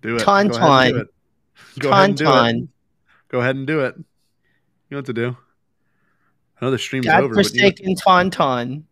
Do 0.00 0.16
it. 0.16 0.24
Go 0.24 0.32
ahead 0.32 0.46
and 0.46 0.52
do 0.52 0.58
Tauntaun. 0.58 1.00
it. 1.00 1.08
Go 1.78 1.90
ahead 1.90 2.08
and 2.08 2.16
do 2.16 2.24
it. 2.24 2.68
Go 3.28 3.40
ahead 3.40 3.56
and 3.56 3.66
do 3.66 3.80
it. 3.80 3.94
You 3.96 4.04
know 4.90 4.98
what 4.98 5.06
to 5.06 5.12
do. 5.12 5.36
I 6.60 6.64
know 6.64 6.70
the 6.70 6.78
stream's 6.78 7.06
over, 7.06 7.34
but 7.34 7.52
you 7.52 7.60
Godforsaken 7.60 7.94
Tauntaun. 7.96 8.82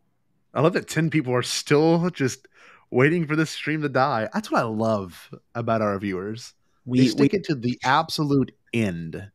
I 0.54 0.60
love 0.60 0.72
that 0.74 0.88
10 0.88 1.10
people 1.10 1.34
are 1.34 1.42
still 1.42 2.08
just 2.10 2.48
waiting 2.90 3.26
for 3.26 3.36
this 3.36 3.50
stream 3.50 3.82
to 3.82 3.88
die. 3.88 4.28
That's 4.32 4.50
what 4.50 4.60
I 4.60 4.64
love 4.64 5.30
about 5.54 5.82
our 5.82 5.98
viewers. 5.98 6.54
We 6.84 7.00
they 7.00 7.06
stick 7.08 7.32
we, 7.32 7.38
it 7.38 7.44
to 7.44 7.54
the 7.54 7.78
absolute 7.84 8.52
end, 8.72 9.30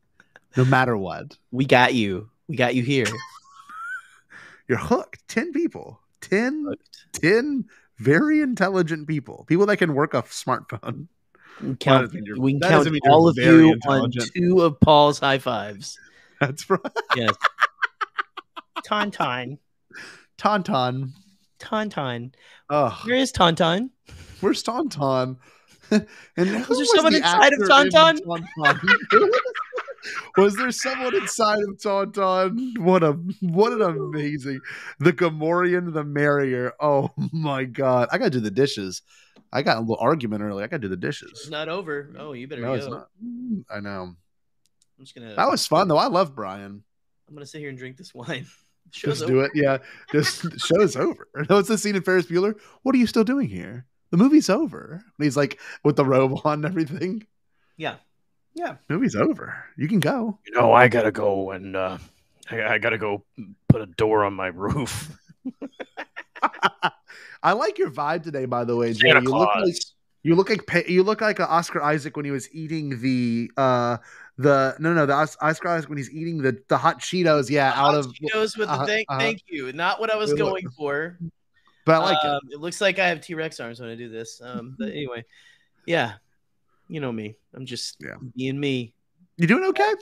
no 0.56 0.64
matter 0.64 0.96
what. 0.96 1.36
we 1.50 1.66
got 1.66 1.94
you. 1.94 2.30
We 2.48 2.56
got 2.56 2.74
you 2.74 2.82
here. 2.82 3.06
You're 4.68 4.78
hooked. 4.78 5.26
10 5.28 5.52
people. 5.52 6.00
10, 6.22 6.74
10 7.12 7.64
very 7.98 8.40
intelligent 8.40 9.06
people. 9.06 9.44
People 9.48 9.66
that 9.66 9.76
can 9.76 9.94
work 9.94 10.14
a 10.14 10.22
smartphone. 10.22 11.08
We 11.62 11.68
can 11.68 11.76
count, 11.76 12.02
doesn't 12.02 12.14
mean 12.14 12.24
you're- 12.26 12.40
we 12.40 12.52
count 12.52 12.62
doesn't 12.72 12.92
mean 12.92 13.00
you're 13.04 13.12
all 13.12 13.28
of 13.28 13.36
you 13.38 13.78
on 13.86 14.10
two 14.34 14.62
of 14.62 14.80
Paul's 14.80 15.18
high 15.20 15.38
fives. 15.38 15.98
That's 16.40 16.68
right. 16.68 16.80
Yes. 17.16 17.34
Tauntaun. 18.86 19.58
Tauntaun. 20.38 21.12
Tauntaun. 21.60 22.32
Oh, 22.68 23.00
Where 23.04 23.16
is 23.16 23.30
Tauntaun? 23.32 23.90
where's 24.40 24.62
Tauntaun? 24.64 25.36
and 25.90 26.48
who 26.48 26.68
Was 26.68 26.78
there 26.78 26.86
someone 26.86 27.12
the 27.12 27.18
inside 27.18 27.52
of 27.52 27.60
in 27.60 27.68
Tauntaun? 27.68 28.18
Tauntaun? 28.56 29.30
was 30.36 30.56
there 30.56 30.72
someone 30.72 31.14
inside 31.14 31.58
of 31.68 31.76
Tauntaun? 31.78 32.78
What 32.78 33.04
a 33.04 33.12
what 33.40 33.72
an 33.72 33.82
amazing 33.82 34.60
the 34.98 35.12
Gamorrean 35.12 35.92
the 35.92 36.02
merrier. 36.02 36.72
Oh 36.80 37.10
my 37.32 37.64
god. 37.64 38.08
I 38.10 38.18
gotta 38.18 38.30
do 38.30 38.40
the 38.40 38.50
dishes. 38.50 39.02
I 39.52 39.62
got 39.62 39.76
a 39.76 39.80
little 39.80 39.98
argument 40.00 40.42
earlier. 40.42 40.64
I 40.64 40.68
gotta 40.68 40.80
do 40.80 40.88
the 40.88 40.96
dishes. 40.96 41.30
It's 41.32 41.50
not 41.50 41.68
over. 41.68 42.10
Oh, 42.18 42.32
you 42.32 42.48
better 42.48 42.62
No, 42.62 42.68
go. 42.68 42.74
it's 42.74 42.86
not. 42.86 43.08
Mm, 43.24 43.64
I 43.70 43.80
know. 43.80 44.14
I'm 44.98 45.04
just 45.04 45.14
gonna. 45.14 45.34
That 45.34 45.50
was 45.50 45.66
fun 45.66 45.88
though. 45.88 45.98
I 45.98 46.06
love 46.06 46.34
Bryan. 46.34 46.82
I'm 47.28 47.34
gonna 47.34 47.46
sit 47.46 47.58
here 47.60 47.68
and 47.68 47.78
drink 47.78 47.96
this 47.96 48.14
wine. 48.14 48.46
Just 48.90 49.20
Show's 49.20 49.26
do 49.26 49.36
over. 49.38 49.44
it. 49.46 49.52
Yeah. 49.54 49.78
Just 50.10 50.42
the 50.50 50.58
show's 50.58 50.96
over. 50.96 51.28
No, 51.48 51.58
it's 51.58 51.68
the 51.68 51.78
scene 51.78 51.96
in 51.96 52.02
Ferris 52.02 52.26
Bueller. 52.26 52.58
What 52.82 52.94
are 52.94 52.98
you 52.98 53.06
still 53.06 53.24
doing 53.24 53.48
here? 53.48 53.86
The 54.10 54.16
movie's 54.18 54.50
over. 54.50 55.00
And 55.18 55.24
he's 55.24 55.36
like 55.36 55.58
with 55.82 55.96
the 55.96 56.04
robe 56.04 56.40
on 56.44 56.54
and 56.54 56.64
everything. 56.66 57.26
Yeah. 57.78 57.94
Yeah. 58.54 58.76
Movie's 58.90 59.14
over. 59.16 59.64
You 59.78 59.88
can 59.88 60.00
go. 60.00 60.38
You 60.44 60.52
know, 60.52 60.72
I 60.74 60.88
gotta 60.88 61.12
go 61.12 61.52
and 61.52 61.74
uh, 61.74 61.96
I, 62.50 62.62
I 62.74 62.78
gotta 62.78 62.98
go 62.98 63.24
put 63.68 63.80
a 63.80 63.86
door 63.86 64.24
on 64.24 64.34
my 64.34 64.48
roof. 64.48 65.16
I 67.42 67.52
like 67.52 67.78
your 67.78 67.90
vibe 67.90 68.22
today, 68.22 68.44
by 68.44 68.64
the 68.64 68.76
way, 68.76 68.92
Jay. 68.92 69.08
You 69.08 69.20
look 69.20 69.54
like 69.54 69.74
you 70.22 70.34
look 70.36 70.50
like 70.50 70.88
you 70.88 71.02
look 71.02 71.20
like 71.20 71.40
uh, 71.40 71.46
Oscar 71.48 71.82
Isaac 71.82 72.16
when 72.16 72.24
he 72.24 72.30
was 72.30 72.52
eating 72.54 73.00
the 73.00 73.50
uh 73.56 73.96
the 74.38 74.76
no 74.78 74.94
no 74.94 75.06
the 75.06 75.12
Os- 75.12 75.36
Oscar 75.40 75.68
Isaac 75.68 75.88
when 75.88 75.98
he's 75.98 76.10
eating 76.10 76.38
the 76.38 76.62
the 76.68 76.76
hot 76.76 77.00
Cheetos. 77.00 77.50
Yeah, 77.50 77.72
out 77.74 77.94
of 77.94 78.06
Cheetos 78.06 78.56
with 78.56 78.68
the 78.68 78.74
uh-huh, 78.74 78.86
thank, 78.86 79.06
uh-huh. 79.08 79.20
thank 79.20 79.42
you. 79.48 79.72
Not 79.72 80.00
what 80.00 80.12
I 80.12 80.16
was 80.16 80.32
going 80.34 80.68
for. 80.70 81.18
But 81.84 81.96
I 81.96 81.98
like 81.98 82.24
it. 82.24 82.28
um, 82.28 82.40
it. 82.52 82.60
looks 82.60 82.80
like 82.80 83.00
I 83.00 83.08
have 83.08 83.20
T 83.20 83.34
Rex 83.34 83.58
arms 83.58 83.80
when 83.80 83.90
I 83.90 83.96
do 83.96 84.08
this. 84.08 84.40
Um, 84.42 84.76
but 84.78 84.88
anyway, 84.92 85.24
yeah, 85.86 86.14
you 86.88 87.00
know 87.00 87.10
me. 87.10 87.36
I'm 87.54 87.66
just 87.66 88.00
being 88.36 88.60
me. 88.60 88.94
You 89.36 89.48
doing 89.48 89.64
okay? 89.64 89.92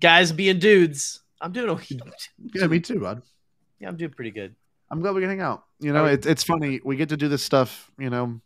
Guys 0.00 0.32
being 0.32 0.58
dudes. 0.58 1.20
I'm 1.40 1.52
doing 1.52 1.70
okay. 1.70 2.00
Yeah, 2.54 2.66
me 2.66 2.80
too, 2.80 2.98
bud. 2.98 3.22
Yeah, 3.78 3.88
I'm 3.88 3.96
doing 3.96 4.10
pretty 4.10 4.32
good. 4.32 4.56
I'm 4.90 5.00
glad 5.00 5.14
we 5.14 5.20
can 5.20 5.30
hang 5.30 5.40
out. 5.40 5.64
You 5.80 5.92
know, 5.92 6.04
oh, 6.04 6.06
it's 6.06 6.26
it's 6.26 6.42
funny. 6.42 6.80
We 6.84 6.96
get 6.96 7.10
to 7.10 7.16
do 7.16 7.28
this 7.28 7.42
stuff. 7.44 7.90
You 7.98 8.10
know, 8.10 8.40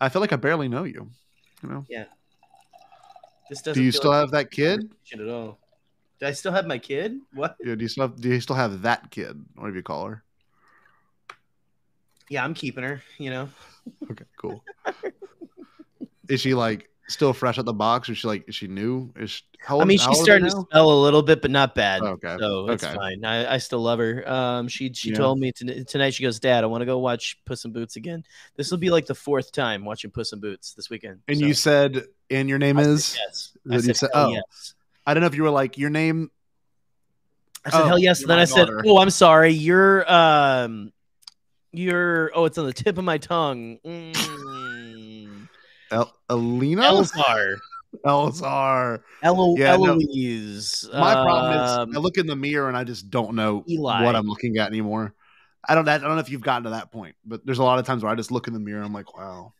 I 0.00 0.08
feel 0.08 0.20
like 0.20 0.32
I 0.32 0.36
barely 0.36 0.68
know 0.68 0.84
you. 0.84 1.10
You 1.62 1.68
know, 1.68 1.86
Yeah. 1.88 2.04
This 3.48 3.62
do 3.62 3.70
doesn't. 3.70 3.82
you 3.82 3.92
still 3.92 4.10
like 4.10 4.20
have 4.20 4.30
that 4.32 4.50
kid? 4.50 4.90
at 5.12 5.20
all? 5.28 5.58
Do 6.20 6.26
I 6.26 6.32
still 6.32 6.52
have 6.52 6.66
my 6.66 6.78
kid? 6.78 7.18
What? 7.32 7.56
Yeah, 7.64 7.74
do 7.74 7.82
you 7.82 7.88
still 7.88 8.08
have, 8.08 8.20
do 8.20 8.28
you 8.28 8.40
still 8.40 8.56
have 8.56 8.82
that 8.82 9.10
kid? 9.10 9.42
Whatever 9.54 9.76
you 9.76 9.82
call 9.82 10.06
her. 10.06 10.22
Yeah, 12.28 12.44
I'm 12.44 12.54
keeping 12.54 12.84
her. 12.84 13.02
You 13.18 13.30
know. 13.30 13.48
Okay, 14.10 14.24
cool. 14.36 14.62
is 16.28 16.40
she 16.42 16.52
like 16.54 16.90
still 17.08 17.32
fresh 17.32 17.58
out 17.58 17.64
the 17.64 17.72
box? 17.72 18.08
Or 18.08 18.12
is 18.12 18.18
she 18.18 18.26
like 18.28 18.44
is 18.48 18.54
she 18.54 18.68
new? 18.68 19.10
Is 19.16 19.30
she, 19.30 19.42
how 19.60 19.80
I 19.80 19.84
mean, 19.84 19.98
she's 19.98 20.06
old 20.06 20.16
are 20.16 20.18
they 20.18 20.24
starting 20.24 20.44
to 20.46 20.66
smell 20.70 20.92
a 20.92 21.00
little 21.02 21.22
bit, 21.22 21.42
but 21.42 21.50
not 21.50 21.74
bad. 21.74 22.02
Okay, 22.02 22.36
so 22.38 22.68
it's 22.68 22.84
okay. 22.84 22.94
fine. 22.94 23.24
I, 23.24 23.54
I 23.54 23.58
still 23.58 23.80
love 23.80 23.98
her. 23.98 24.28
Um, 24.30 24.68
she 24.68 24.92
she 24.92 25.10
Yeah. 25.10 25.16
told 25.16 25.40
me 25.40 25.50
to, 25.52 25.84
tonight. 25.84 26.14
She 26.14 26.22
goes, 26.22 26.38
Dad, 26.38 26.62
I 26.62 26.68
want 26.68 26.82
to 26.82 26.86
go 26.86 26.98
watch 26.98 27.38
Puss 27.44 27.64
in 27.64 27.72
Boots 27.72 27.96
again. 27.96 28.22
This 28.56 28.70
will 28.70 28.78
be 28.78 28.90
like 28.90 29.06
the 29.06 29.14
fourth 29.16 29.50
time 29.52 29.84
watching 29.84 30.10
Puss 30.10 30.32
in 30.32 30.40
Boots 30.40 30.74
this 30.74 30.90
weekend. 30.90 31.20
And 31.26 31.38
So, 31.38 31.46
you 31.46 31.54
said, 31.54 32.04
and 32.30 32.48
your 32.48 32.58
name 32.58 32.78
I 32.78 32.82
said 32.84 32.90
is? 32.92 33.16
yes. 33.26 33.52
I 33.70 33.80
said, 33.80 33.96
said- 33.96 34.10
oh, 34.14 34.30
yes. 34.30 34.74
I 35.06 35.14
don't 35.14 35.22
know 35.22 35.26
if 35.26 35.34
you 35.34 35.42
were 35.42 35.50
like 35.50 35.76
your 35.78 35.90
name. 35.90 36.30
I 37.64 37.70
said 37.70 37.80
Oh, 37.82 37.86
hell 37.86 37.98
yes. 37.98 38.20
you're 38.20 38.28
Then 38.28 38.38
I 38.38 38.44
said, 38.44 38.66
daughter. 38.66 38.82
oh, 38.86 38.98
I'm 38.98 39.10
sorry. 39.10 39.50
You're 39.50 40.10
um, 40.10 40.92
you're 41.72 42.30
oh, 42.34 42.44
it's 42.44 42.56
on 42.58 42.66
the 42.66 42.72
tip 42.72 42.96
of 42.98 43.04
my 43.04 43.18
tongue. 43.18 43.78
Mm. 43.84 44.14
El- 45.90 46.14
Alina. 46.28 46.82
Elzar. 46.82 47.56
Elzar. 48.04 49.00
Elo- 49.22 49.56
Yeah, 49.56 49.76
no. 49.76 49.92
Eloise. 49.94 50.88
My 50.92 51.14
problem 51.14 51.52
Um, 51.52 51.90
is 51.90 51.96
I 51.96 52.00
look 52.00 52.18
in 52.18 52.26
the 52.26 52.36
mirror 52.36 52.68
and 52.68 52.76
I 52.76 52.84
just 52.84 53.10
don't 53.10 53.34
know 53.34 53.64
Eli. 53.68 54.04
what 54.04 54.14
I'm 54.14 54.26
looking 54.26 54.58
at 54.58 54.68
anymore. 54.68 55.14
I 55.68 55.74
don't. 55.74 55.88
I 55.88 55.98
don't 55.98 56.14
know 56.14 56.18
if 56.18 56.30
you've 56.30 56.40
gotten 56.40 56.64
to 56.64 56.70
that 56.70 56.92
point, 56.92 57.16
but 57.24 57.44
there's 57.44 57.58
a 57.58 57.64
lot 57.64 57.78
of 57.78 57.86
times 57.86 58.02
where 58.02 58.12
I 58.12 58.14
just 58.14 58.30
look 58.30 58.46
in 58.46 58.54
the 58.54 58.60
mirror. 58.60 58.78
and 58.78 58.86
I'm 58.86 58.92
like, 58.92 59.16
wow, 59.16 59.52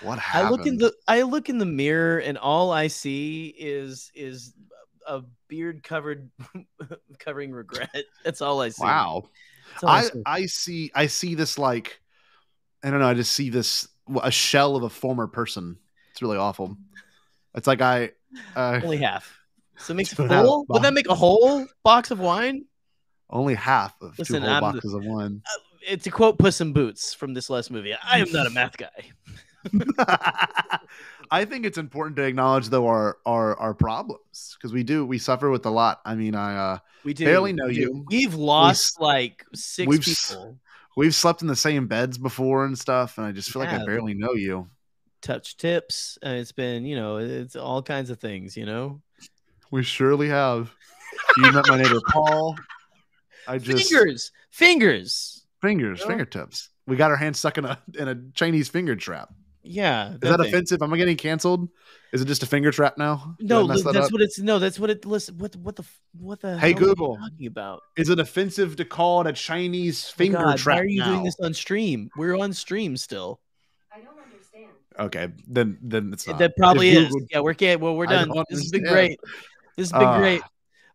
what 0.00 0.18
happened? 0.18 0.46
I 0.46 0.50
look 0.50 0.66
in 0.66 0.76
the 0.78 0.92
I 1.08 1.22
look 1.22 1.48
in 1.48 1.58
the 1.58 1.66
mirror 1.66 2.18
and 2.18 2.38
all 2.38 2.70
I 2.70 2.86
see 2.86 3.48
is 3.58 4.10
is 4.14 4.54
a 5.06 5.22
beard 5.48 5.82
covered 5.82 6.30
covering 7.18 7.52
regret. 7.52 8.04
That's 8.24 8.40
all 8.40 8.60
I 8.60 8.68
see. 8.70 8.84
Wow. 8.84 9.24
All 9.82 9.88
I 9.90 9.98
I 9.98 10.02
see. 10.02 10.22
I 10.26 10.46
see 10.46 10.90
I 10.94 11.06
see 11.06 11.34
this 11.34 11.58
like 11.58 12.00
I 12.82 12.90
don't 12.90 13.00
know. 13.00 13.08
I 13.08 13.14
just 13.14 13.32
see 13.32 13.50
this 13.50 13.88
a 14.22 14.30
shell 14.30 14.76
of 14.76 14.82
a 14.82 14.90
former 14.90 15.26
person. 15.26 15.78
It's 16.12 16.22
really 16.22 16.38
awful. 16.38 16.76
It's 17.54 17.66
like 17.66 17.80
I 17.80 18.10
uh, 18.56 18.80
Only 18.82 18.96
half. 18.98 19.38
So 19.78 19.92
it 19.92 19.96
makes 19.96 20.12
a 20.12 20.16
Two 20.16 20.22
and 20.24 20.32
a 20.32 20.34
half 20.36 20.44
full. 20.44 20.66
Would 20.68 20.82
that 20.82 20.94
make 20.94 21.08
a 21.08 21.14
whole 21.14 21.66
box 21.82 22.10
of 22.10 22.20
wine? 22.20 22.64
only 23.32 23.54
half 23.54 23.94
of 24.02 24.18
Listen, 24.18 24.40
two 24.42 24.46
whole 24.46 24.50
I'm 24.56 24.60
boxes 24.60 24.92
of 24.92 25.04
wine. 25.04 25.42
It's 25.86 26.06
a 26.06 26.10
quote 26.10 26.36
Puss 26.38 26.60
in 26.60 26.72
Boots 26.72 27.14
from 27.14 27.32
this 27.32 27.48
last 27.48 27.70
movie. 27.70 27.94
I 27.94 28.18
am 28.18 28.30
not 28.32 28.46
a 28.46 28.50
math 28.50 28.76
guy. 28.76 29.10
I 31.30 31.44
think 31.44 31.64
it's 31.64 31.78
important 31.78 32.16
to 32.16 32.22
acknowledge 32.24 32.68
though 32.70 32.86
our 32.88 33.18
our 33.24 33.56
our 33.58 33.74
problems 33.74 34.56
because 34.58 34.72
we 34.72 34.82
do 34.82 35.06
we 35.06 35.18
suffer 35.18 35.48
with 35.50 35.64
a 35.66 35.70
lot. 35.70 36.00
I 36.04 36.14
mean, 36.16 36.34
I 36.34 36.56
uh 36.56 36.78
We 37.04 37.14
do 37.14 37.24
barely 37.24 37.52
know 37.52 37.66
we 37.66 37.74
do. 37.74 37.80
you. 37.80 38.04
We've 38.08 38.34
We 38.34 38.40
lost 38.42 38.96
s- 38.96 39.00
like 39.00 39.44
6 39.54 39.86
we've 39.88 40.00
people. 40.02 40.58
We've 41.00 41.14
slept 41.14 41.40
in 41.40 41.48
the 41.48 41.56
same 41.56 41.86
beds 41.86 42.18
before 42.18 42.66
and 42.66 42.78
stuff, 42.78 43.16
and 43.16 43.26
I 43.26 43.32
just 43.32 43.50
feel 43.50 43.60
like 43.60 43.70
I 43.70 43.82
barely 43.86 44.12
know 44.12 44.34
you. 44.34 44.68
Touch 45.22 45.56
tips. 45.56 46.18
And 46.20 46.36
it's 46.36 46.52
been, 46.52 46.84
you 46.84 46.94
know, 46.94 47.16
it's 47.16 47.56
all 47.56 47.82
kinds 47.82 48.10
of 48.10 48.20
things, 48.20 48.54
you 48.54 48.66
know. 48.66 49.00
We 49.70 49.82
surely 49.82 50.28
have. 50.28 50.70
You 51.38 51.52
met 51.52 51.66
my 51.68 51.80
neighbor 51.80 52.02
Paul. 52.08 52.54
I 53.48 53.56
just 53.56 53.90
Fingers. 53.90 54.30
Fingers. 54.50 55.46
fingers, 55.62 56.00
You 56.00 56.04
know? 56.04 56.08
fingertips. 56.10 56.68
We 56.86 56.96
got 56.96 57.10
our 57.10 57.16
hands 57.16 57.38
stuck 57.38 57.56
in 57.56 57.64
a 57.64 57.78
in 57.98 58.06
a 58.06 58.20
Chinese 58.34 58.68
finger 58.68 58.94
trap. 58.94 59.32
Yeah. 59.62 60.14
Is 60.14 60.20
that 60.20 60.38
thing. 60.38 60.48
offensive? 60.48 60.82
Am 60.82 60.92
I 60.92 60.96
getting 60.96 61.16
canceled? 61.16 61.68
Is 62.12 62.22
it 62.22 62.24
just 62.24 62.42
a 62.42 62.46
finger 62.46 62.70
trap 62.70 62.96
now? 62.98 63.36
Did 63.38 63.48
No, 63.48 63.66
mess 63.66 63.82
that 63.84 63.92
that's 63.92 64.06
up? 64.06 64.12
what 64.12 64.22
it's. 64.22 64.38
No, 64.38 64.58
that's 64.58 64.78
what 64.80 64.90
it. 64.90 65.04
Listen, 65.04 65.38
what 65.38 65.54
what 65.56 65.76
the 65.76 65.84
what 66.18 66.40
the 66.40 66.58
Hey 66.58 66.72
hell 66.72 66.78
are 66.78 66.80
you 66.88 66.94
Google, 66.94 67.16
talking 67.16 67.46
about? 67.46 67.82
is 67.96 68.08
it 68.08 68.18
offensive 68.18 68.76
to 68.76 68.84
call 68.84 69.20
it 69.20 69.26
a 69.28 69.32
Chinese 69.32 70.10
Oh, 70.10 70.16
finger 70.16 70.38
God, 70.38 70.58
trap? 70.58 70.76
Why 70.78 70.80
are 70.82 70.86
you 70.86 70.98
now? 71.00 71.06
doing 71.12 71.24
this 71.24 71.36
on 71.40 71.54
stream? 71.54 72.10
We're 72.16 72.36
on 72.38 72.52
stream 72.52 72.96
still. 72.96 73.40
I 73.94 74.00
don't 74.00 74.18
understand. 74.18 74.70
Okay, 74.98 75.28
then 75.46 75.78
then 75.82 76.12
it's 76.12 76.26
not. 76.26 76.38
That 76.38 76.56
probably 76.56 76.90
If 76.90 76.98
is. 76.98 77.08
Google- 77.12 77.26
Yeah, 77.30 77.40
we're 77.40 77.52
getting. 77.54 77.80
Well, 77.82 77.94
we're 77.96 78.06
done. 78.06 78.30
This 78.48 78.60
has 78.60 78.70
been 78.70 78.84
great. 78.84 79.20
This 79.76 79.90
has 79.90 79.92
been 79.92 80.08
Ah. 80.08 80.18
great. 80.18 80.42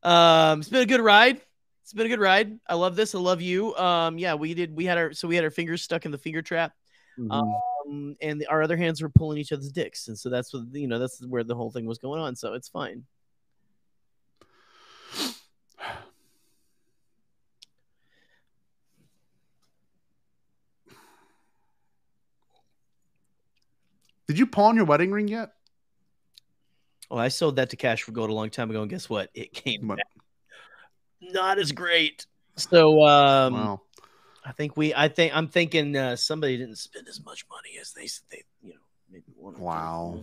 Um, 0.03 0.59
it's 0.59 0.69
been 0.69 0.81
a 0.81 0.85
good 0.85 1.01
ride. 1.01 1.39
It's 1.83 1.93
been 1.93 2.07
a 2.07 2.09
good 2.09 2.19
ride. 2.19 2.59
I 2.67 2.73
love 2.75 2.95
this. 2.95 3.15
I 3.15 3.19
love 3.19 3.41
you. 3.41 3.75
Um, 3.75 4.17
yeah, 4.17 4.33
we 4.33 4.53
did. 4.53 4.75
We 4.75 4.85
had 4.85 4.97
our 4.97 5.13
so 5.13 5.27
we 5.27 5.35
had 5.35 5.43
our 5.45 5.51
fingers 5.51 5.81
stuck 5.81 6.05
in 6.05 6.11
the 6.11 6.17
finger 6.17 6.41
trap. 6.41 6.73
Mhm. 7.17 7.31
Um, 7.31 7.53
and 7.85 8.41
the, 8.41 8.47
our 8.47 8.61
other 8.61 8.77
hands 8.77 9.01
were 9.01 9.09
pulling 9.09 9.37
each 9.37 9.51
other's 9.51 9.71
dicks, 9.71 10.07
and 10.07 10.17
so 10.17 10.29
that's 10.29 10.53
what 10.53 10.63
you 10.73 10.87
know. 10.87 10.99
That's 10.99 11.23
where 11.25 11.43
the 11.43 11.55
whole 11.55 11.71
thing 11.71 11.85
was 11.85 11.97
going 11.97 12.21
on. 12.21 12.35
So 12.35 12.53
it's 12.53 12.69
fine. 12.69 13.03
Did 24.27 24.39
you 24.39 24.47
pawn 24.47 24.75
your 24.75 24.85
wedding 24.85 25.11
ring 25.11 25.27
yet? 25.27 25.51
Oh, 27.11 27.17
I 27.17 27.27
sold 27.27 27.57
that 27.57 27.69
to 27.69 27.75
Cash 27.75 28.01
for 28.01 28.11
Gold 28.11 28.31
a 28.31 28.33
long 28.33 28.49
time 28.49 28.71
ago, 28.71 28.81
and 28.81 28.89
guess 28.89 29.07
what? 29.07 29.29
It 29.35 29.53
came 29.53 29.87
back 29.87 29.99
not 31.21 31.59
as 31.59 31.71
great. 31.71 32.25
So 32.55 33.05
um, 33.05 33.53
Wow. 33.53 33.81
I 34.45 34.51
think 34.51 34.77
we. 34.77 34.93
I 34.93 35.07
think 35.07 35.35
I'm 35.35 35.47
thinking 35.47 35.97
uh, 35.97 36.15
somebody 36.15 36.57
didn't 36.57 36.77
spend 36.77 37.07
as 37.07 37.23
much 37.23 37.45
money 37.49 37.79
as 37.81 37.93
they 37.93 38.07
they 38.29 38.43
you 38.61 38.73
know 38.73 38.79
maybe 39.11 39.25
wanted. 39.35 39.59
Wow. 39.59 40.19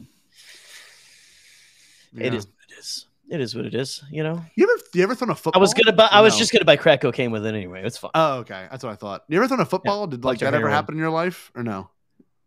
It 2.14 2.32
Yeah. 2.32 2.38
is. 2.38 2.46
what 2.46 2.54
It 2.68 2.78
is. 2.78 3.06
It 3.28 3.40
is 3.40 3.54
what 3.54 3.64
it 3.64 3.74
is. 3.74 4.02
You 4.10 4.22
know. 4.22 4.44
You 4.54 4.64
ever 4.64 4.82
you 4.94 5.02
ever 5.02 5.14
thrown 5.14 5.30
a 5.30 5.34
football? 5.34 5.58
I 5.58 5.60
was 5.60 5.74
gonna 5.74 5.96
buy. 5.96 6.08
I 6.10 6.20
was 6.20 6.34
no? 6.34 6.38
just 6.38 6.52
gonna 6.52 6.64
buy 6.64 6.76
crack 6.76 7.00
cocaine 7.00 7.30
with 7.30 7.44
it 7.46 7.54
anyway. 7.54 7.82
It's 7.84 7.98
fine. 7.98 8.10
Oh, 8.14 8.38
okay. 8.38 8.68
That's 8.70 8.84
what 8.84 8.92
I 8.92 8.96
thought. 8.96 9.24
You 9.28 9.38
ever 9.38 9.48
thrown 9.48 9.60
a 9.60 9.66
football? 9.66 10.06
Did 10.06 10.24
like 10.24 10.38
that 10.40 10.54
ever 10.54 10.68
happen 10.68 10.94
in 10.94 11.00
your 11.00 11.10
life 11.10 11.50
or 11.54 11.62
no? 11.62 11.90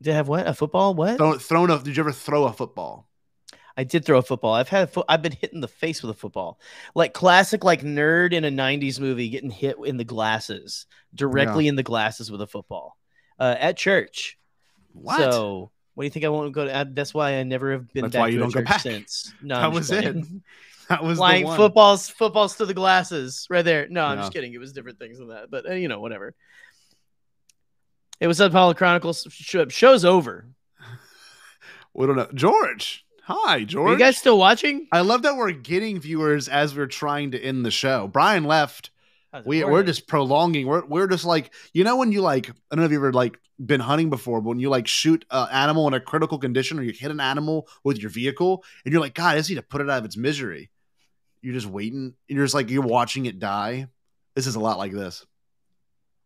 Did 0.01 0.13
I 0.13 0.15
have 0.17 0.27
what? 0.27 0.47
A 0.47 0.53
football? 0.53 0.93
What? 0.93 1.17
Thrown, 1.17 1.39
thrown 1.39 1.71
a? 1.71 1.79
Did 1.79 1.97
you 1.97 2.03
ever 2.03 2.11
throw 2.11 2.45
a 2.45 2.53
football? 2.53 3.07
I 3.77 3.83
did 3.83 4.05
throw 4.05 4.17
a 4.19 4.21
football. 4.21 4.53
I've 4.53 4.69
had 4.69 4.83
a 4.83 4.87
fo- 4.87 5.03
I've 5.09 5.21
been 5.21 5.33
hit 5.33 5.51
in 5.53 5.59
the 5.59 5.67
face 5.67 6.01
with 6.01 6.11
a 6.11 6.17
football. 6.17 6.59
Like 6.95 7.13
classic 7.13 7.63
like 7.63 7.81
nerd 7.81 8.31
in 8.33 8.45
a 8.45 8.49
90s 8.49 8.99
movie 8.99 9.27
getting 9.29 9.49
hit 9.51 9.75
in 9.83 9.97
the 9.97 10.03
glasses, 10.05 10.85
directly 11.13 11.65
Yeah. 11.65 11.69
in 11.69 11.75
the 11.75 11.83
glasses 11.83 12.31
with 12.31 12.41
a 12.41 12.47
football. 12.47 12.97
Uh, 13.39 13.55
at 13.59 13.75
church. 13.75 14.37
What? 14.93 15.17
So 15.19 15.71
what 15.93 16.03
do 16.03 16.05
you 16.05 16.09
think 16.11 16.23
I 16.25 16.29
won't 16.29 16.53
go 16.53 16.65
to? 16.65 16.73
uh, 16.73 16.85
that's 16.87 17.13
why 17.13 17.33
I 17.35 17.43
never 17.43 17.73
have 17.73 17.91
been 17.93 18.03
That's 18.03 18.13
back 18.13 18.19
why 18.21 18.27
you 18.27 18.35
to 18.37 18.39
don't 18.43 18.53
go 18.53 18.59
church 18.61 18.67
back. 18.69 18.81
since. 18.81 19.33
No, 19.41 19.59
that 19.59 19.71
was 19.71 19.91
it. 19.91 20.15
That 20.87 21.03
was 21.03 21.17
the 21.17 21.41
one. 21.43 21.57
footballs, 21.57 22.09
footballs 22.09 22.57
to 22.57 22.65
the 22.67 22.73
glasses, 22.75 23.47
right 23.49 23.65
there. 23.65 23.87
No, 23.89 24.05
I'm 24.05 24.17
Yeah. 24.17 24.21
just 24.21 24.33
kidding. 24.33 24.53
It 24.53 24.59
was 24.59 24.71
different 24.71 24.99
things 24.99 25.17
than 25.17 25.29
that, 25.29 25.49
but 25.49 25.67
uh, 25.67 25.73
you 25.73 25.87
know, 25.87 25.99
whatever. 25.99 26.35
It 28.19 28.27
was 28.27 28.39
Apollo 28.39 28.75
Chronicles. 28.75 29.25
Show, 29.31 29.67
show's 29.67 30.05
over. 30.05 30.47
We 31.93 32.05
don't 32.07 32.15
know. 32.17 32.29
George. 32.33 33.04
Hi, 33.27 33.63
George. 33.63 33.89
Are 33.89 33.93
you 33.93 33.97
guys 33.97 34.17
still 34.17 34.37
watching? 34.37 34.87
I 34.91 35.01
love 35.01 35.23
that 35.23 35.35
we're 35.35 35.51
getting 35.51 35.99
viewers 35.99 36.47
as 36.47 36.75
we're 36.75 36.85
trying 36.85 37.31
to 37.31 37.39
end 37.39 37.65
the 37.65 37.71
show. 37.71 38.07
Bryan 38.07 38.43
left. 38.43 38.91
We, 39.43 39.63
we're 39.63 39.81
just 39.81 40.07
prolonging. 40.07 40.67
We're, 40.67 40.85
we're 40.85 41.07
just 41.07 41.25
like, 41.25 41.51
you 41.73 41.83
know, 41.83 41.97
when 41.97 42.11
you 42.11 42.21
like, 42.21 42.49
I 42.49 42.53
don't 42.69 42.81
know 42.81 42.85
if 42.85 42.91
you've 42.91 43.01
ever 43.01 43.11
like 43.11 43.39
been 43.65 43.79
hunting 43.79 44.11
before, 44.11 44.41
but 44.41 44.49
when 44.49 44.59
you 44.59 44.69
like 44.69 44.85
shoot 44.85 45.25
an 45.31 45.47
animal 45.51 45.87
in 45.87 45.95
a 45.95 45.99
critical 45.99 46.37
condition 46.37 46.77
or 46.77 46.83
you 46.83 46.93
hit 46.93 47.09
an 47.09 47.19
animal 47.19 47.67
with 47.83 47.97
your 47.97 48.11
vehicle 48.11 48.63
and 48.85 48.93
you're 48.93 49.01
like, 49.01 49.15
God, 49.15 49.33
I 49.33 49.37
just 49.37 49.49
need 49.49 49.55
to 49.55 49.63
put 49.63 49.81
it 49.81 49.89
out 49.89 49.97
of 49.97 50.05
its 50.05 50.15
misery. 50.15 50.69
You're 51.41 51.55
just 51.55 51.65
waiting. 51.65 52.13
And 52.29 52.35
you're 52.37 52.45
just 52.45 52.53
like, 52.53 52.69
you're 52.69 52.83
watching 52.83 53.25
it 53.25 53.39
die. 53.39 53.87
This 54.35 54.45
is 54.45 54.55
a 54.55 54.59
lot 54.59 54.77
like 54.77 54.91
this. 54.91 55.25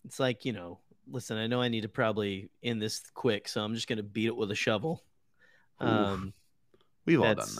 It's 0.03 0.19
like 0.19 0.43
you 0.43 0.51
know. 0.51 0.79
Listen, 1.11 1.37
I 1.37 1.47
know 1.47 1.61
I 1.61 1.69
need 1.69 1.81
to 1.81 1.89
probably 1.89 2.49
end 2.61 2.81
this 2.81 3.01
quick, 3.15 3.47
so 3.47 3.61
I'm 3.61 3.73
just 3.73 3.87
gonna 3.87 4.03
beat 4.03 4.27
it 4.27 4.35
with 4.35 4.51
a 4.51 4.55
shovel. 4.55 5.01
Ooh. 5.81 5.87
Um, 5.87 6.33
We've 7.09 7.21
all 7.21 7.35
done 7.35 7.55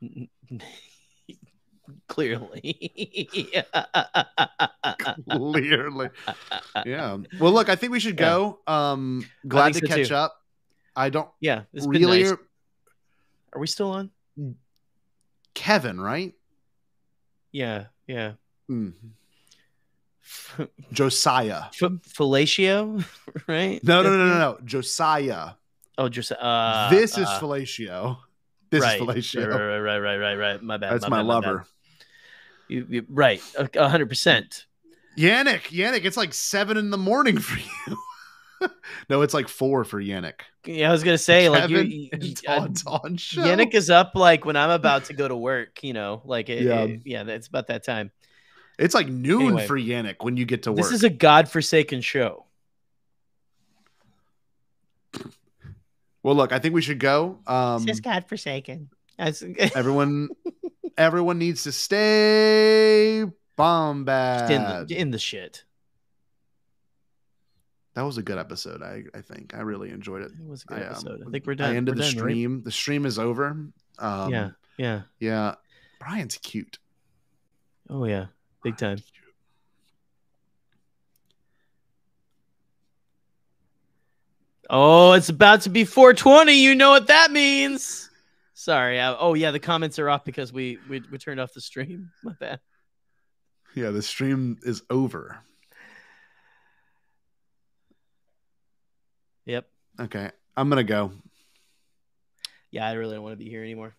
that. 0.00 0.60
Clearly. 2.08 3.30
Clearly. 5.30 6.10
Yeah. 6.86 7.16
Well, 7.40 7.52
look, 7.52 7.68
I 7.68 7.76
think 7.76 7.92
we 7.92 8.00
should 8.00 8.18
Yeah. 8.18 8.26
go. 8.30 8.58
Um, 8.66 9.26
glad 9.46 9.72
to 9.74 9.80
so, 9.80 9.86
catch 9.86 10.08
too. 10.08 10.14
up. 10.14 10.34
I 10.94 11.10
don't 11.10 11.28
Yeah, 11.40 11.62
it's 11.72 11.86
really. 11.86 12.22
nice. 12.24 12.32
Are 13.52 13.60
we 13.60 13.66
still 13.66 13.90
on? 13.90 14.10
Kevin, 15.54 16.00
right? 16.00 16.34
Yeah, 17.52 17.86
yeah. 18.06 18.32
Mm. 18.70 18.92
Josiah. 20.92 21.64
F- 21.72 21.90
fellatio, 22.08 23.04
right? 23.46 23.82
No, 23.82 24.02
no, 24.02 24.10
no, 24.10 24.26
no, 24.26 24.38
no. 24.38 24.58
Josiah. 24.64 25.50
Oh, 25.96 26.08
just 26.08 26.32
uh, 26.32 26.90
this 26.90 27.16
is 27.18 27.26
uh, 27.26 27.40
fellatio. 27.40 28.18
This 28.70 28.82
right, 28.82 29.00
is 29.00 29.06
fellatio. 29.06 29.48
Right, 29.48 29.78
right, 29.78 29.78
right, 29.78 29.98
right, 29.98 30.16
right, 30.16 30.34
right. 30.34 30.62
My 30.62 30.76
bad. 30.76 30.92
That's 30.92 31.08
my, 31.08 31.18
bad, 31.18 31.22
bad. 31.22 31.26
lover. 31.26 31.66
You, 32.68 32.86
you, 32.88 33.06
right, 33.08 33.40
hundred 33.76 34.08
percent. 34.08 34.66
Yannick, 35.16 35.62
Yannick, 35.70 36.04
it's 36.04 36.16
like 36.16 36.32
seven 36.34 36.76
in 36.76 36.90
the 36.90 36.98
morning 36.98 37.38
for 37.38 37.58
you. 37.58 38.68
no, 39.08 39.22
it's 39.22 39.34
like 39.34 39.48
four 39.48 39.84
for 39.84 40.00
Yannick. 40.00 40.40
Yeah, 40.66 40.90
I 40.90 40.92
was 40.92 41.02
gonna 41.02 41.18
say 41.18 41.48
like 41.48 41.70
you, 41.70 41.78
you, 41.80 42.10
uh, 42.46 42.68
show. 43.16 43.42
Yannick 43.42 43.74
is 43.74 43.90
up 43.90 44.12
like 44.14 44.44
when 44.44 44.56
I'm 44.56 44.70
about 44.70 45.06
to 45.06 45.14
go 45.14 45.26
to 45.26 45.36
work. 45.36 45.82
You 45.82 45.94
know, 45.94 46.22
like 46.24 46.48
it, 46.50 46.62
Yeah. 46.62 46.80
it- 46.82 47.00
yeah, 47.04 47.24
it's 47.26 47.48
about 47.48 47.68
that 47.68 47.84
time. 47.84 48.10
It's 48.78 48.94
like 48.94 49.08
noon 49.08 49.42
Anyway. 49.42 49.66
for 49.66 49.76
Yannick 49.76 50.16
when 50.20 50.36
you 50.36 50.44
get 50.44 50.64
to 50.64 50.72
work. 50.72 50.78
This 50.78 50.92
is 50.92 51.02
a 51.02 51.10
godforsaken 51.10 52.00
show. 52.00 52.44
Well, 56.28 56.36
look, 56.36 56.52
I 56.52 56.58
think 56.58 56.74
we 56.74 56.82
should 56.82 56.98
go. 56.98 57.38
Um, 57.46 57.86
godforsaken. 57.86 58.90
everyone, 59.74 60.28
everyone 60.98 61.38
needs 61.38 61.62
to 61.62 61.72
stay 61.72 63.24
bombad. 63.56 64.50
in 64.50 64.62
the 64.62 65.00
in 65.00 65.10
the 65.10 65.18
shit. 65.18 65.64
That 67.94 68.02
was 68.02 68.18
a 68.18 68.22
good 68.22 68.36
episode. 68.36 68.82
I, 68.82 69.04
I 69.16 69.22
think 69.22 69.54
I 69.54 69.60
really 69.60 69.88
enjoyed 69.88 70.20
it. 70.20 70.32
It 70.38 70.46
was 70.46 70.64
a 70.64 70.66
good 70.66 70.82
I, 70.82 70.82
um, 70.82 70.90
episode. 70.90 71.22
I 71.26 71.30
think 71.30 71.46
we're 71.46 71.54
done. 71.54 71.64
I 71.64 71.68
done. 71.70 71.76
ended 71.78 71.96
We're 71.96 72.02
the 72.04 72.10
done, 72.10 72.22
right? 72.22 72.30
stream. 72.32 72.62
The 72.62 72.72
stream 72.72 73.06
is 73.06 73.18
over. 73.18 73.56
Um, 73.98 74.30
Yeah, 74.30 74.50
yeah. 74.76 75.02
yeah. 75.18 75.54
Bryan's 75.98 76.36
cute. 76.36 76.78
Oh 77.88 78.04
yeah, 78.04 78.26
big 78.62 78.76
time. 78.76 78.98
Oh, 84.70 85.12
it's 85.12 85.28
about 85.30 85.62
to 85.62 85.70
be 85.70 85.84
420. 85.84 86.52
You 86.52 86.74
know 86.74 86.90
what 86.90 87.06
that 87.06 87.30
means. 87.30 88.10
Sorry. 88.52 89.00
I, 89.00 89.14
oh 89.14 89.34
yeah, 89.34 89.50
the 89.50 89.60
comments 89.60 89.98
are 89.98 90.10
off 90.10 90.24
because 90.24 90.52
we, 90.52 90.78
we 90.88 91.02
we 91.10 91.18
turned 91.18 91.40
off 91.40 91.52
the 91.54 91.60
stream. 91.60 92.10
My 92.22 92.32
bad. 92.38 92.60
Yeah, 93.74 93.90
the 93.90 94.02
stream 94.02 94.58
is 94.62 94.82
over. 94.90 95.38
Yep. 99.46 99.66
Okay, 100.00 100.30
I'm 100.56 100.68
gonna 100.68 100.84
go. 100.84 101.12
Yeah, 102.70 102.86
I 102.86 102.92
really 102.92 103.14
don't 103.14 103.22
want 103.22 103.32
to 103.32 103.42
be 103.42 103.48
here 103.48 103.62
anymore. 103.62 103.94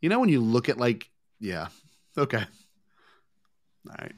You 0.00 0.10
know 0.10 0.20
when 0.20 0.28
you 0.28 0.40
look 0.40 0.68
at 0.68 0.76
like, 0.76 1.08
yeah, 1.40 1.68
okay, 2.18 2.44
all 3.88 3.96
right. 3.98 4.12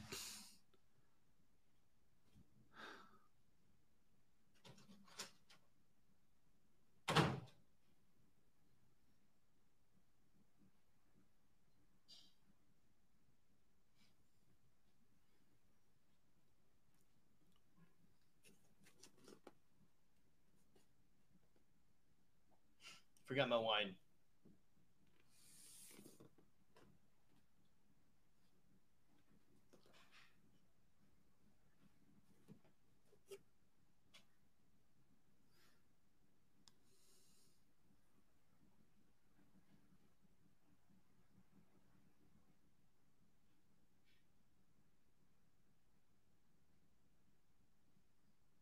Forgot 23.26 23.48
my 23.48 23.56
wine. 23.58 23.94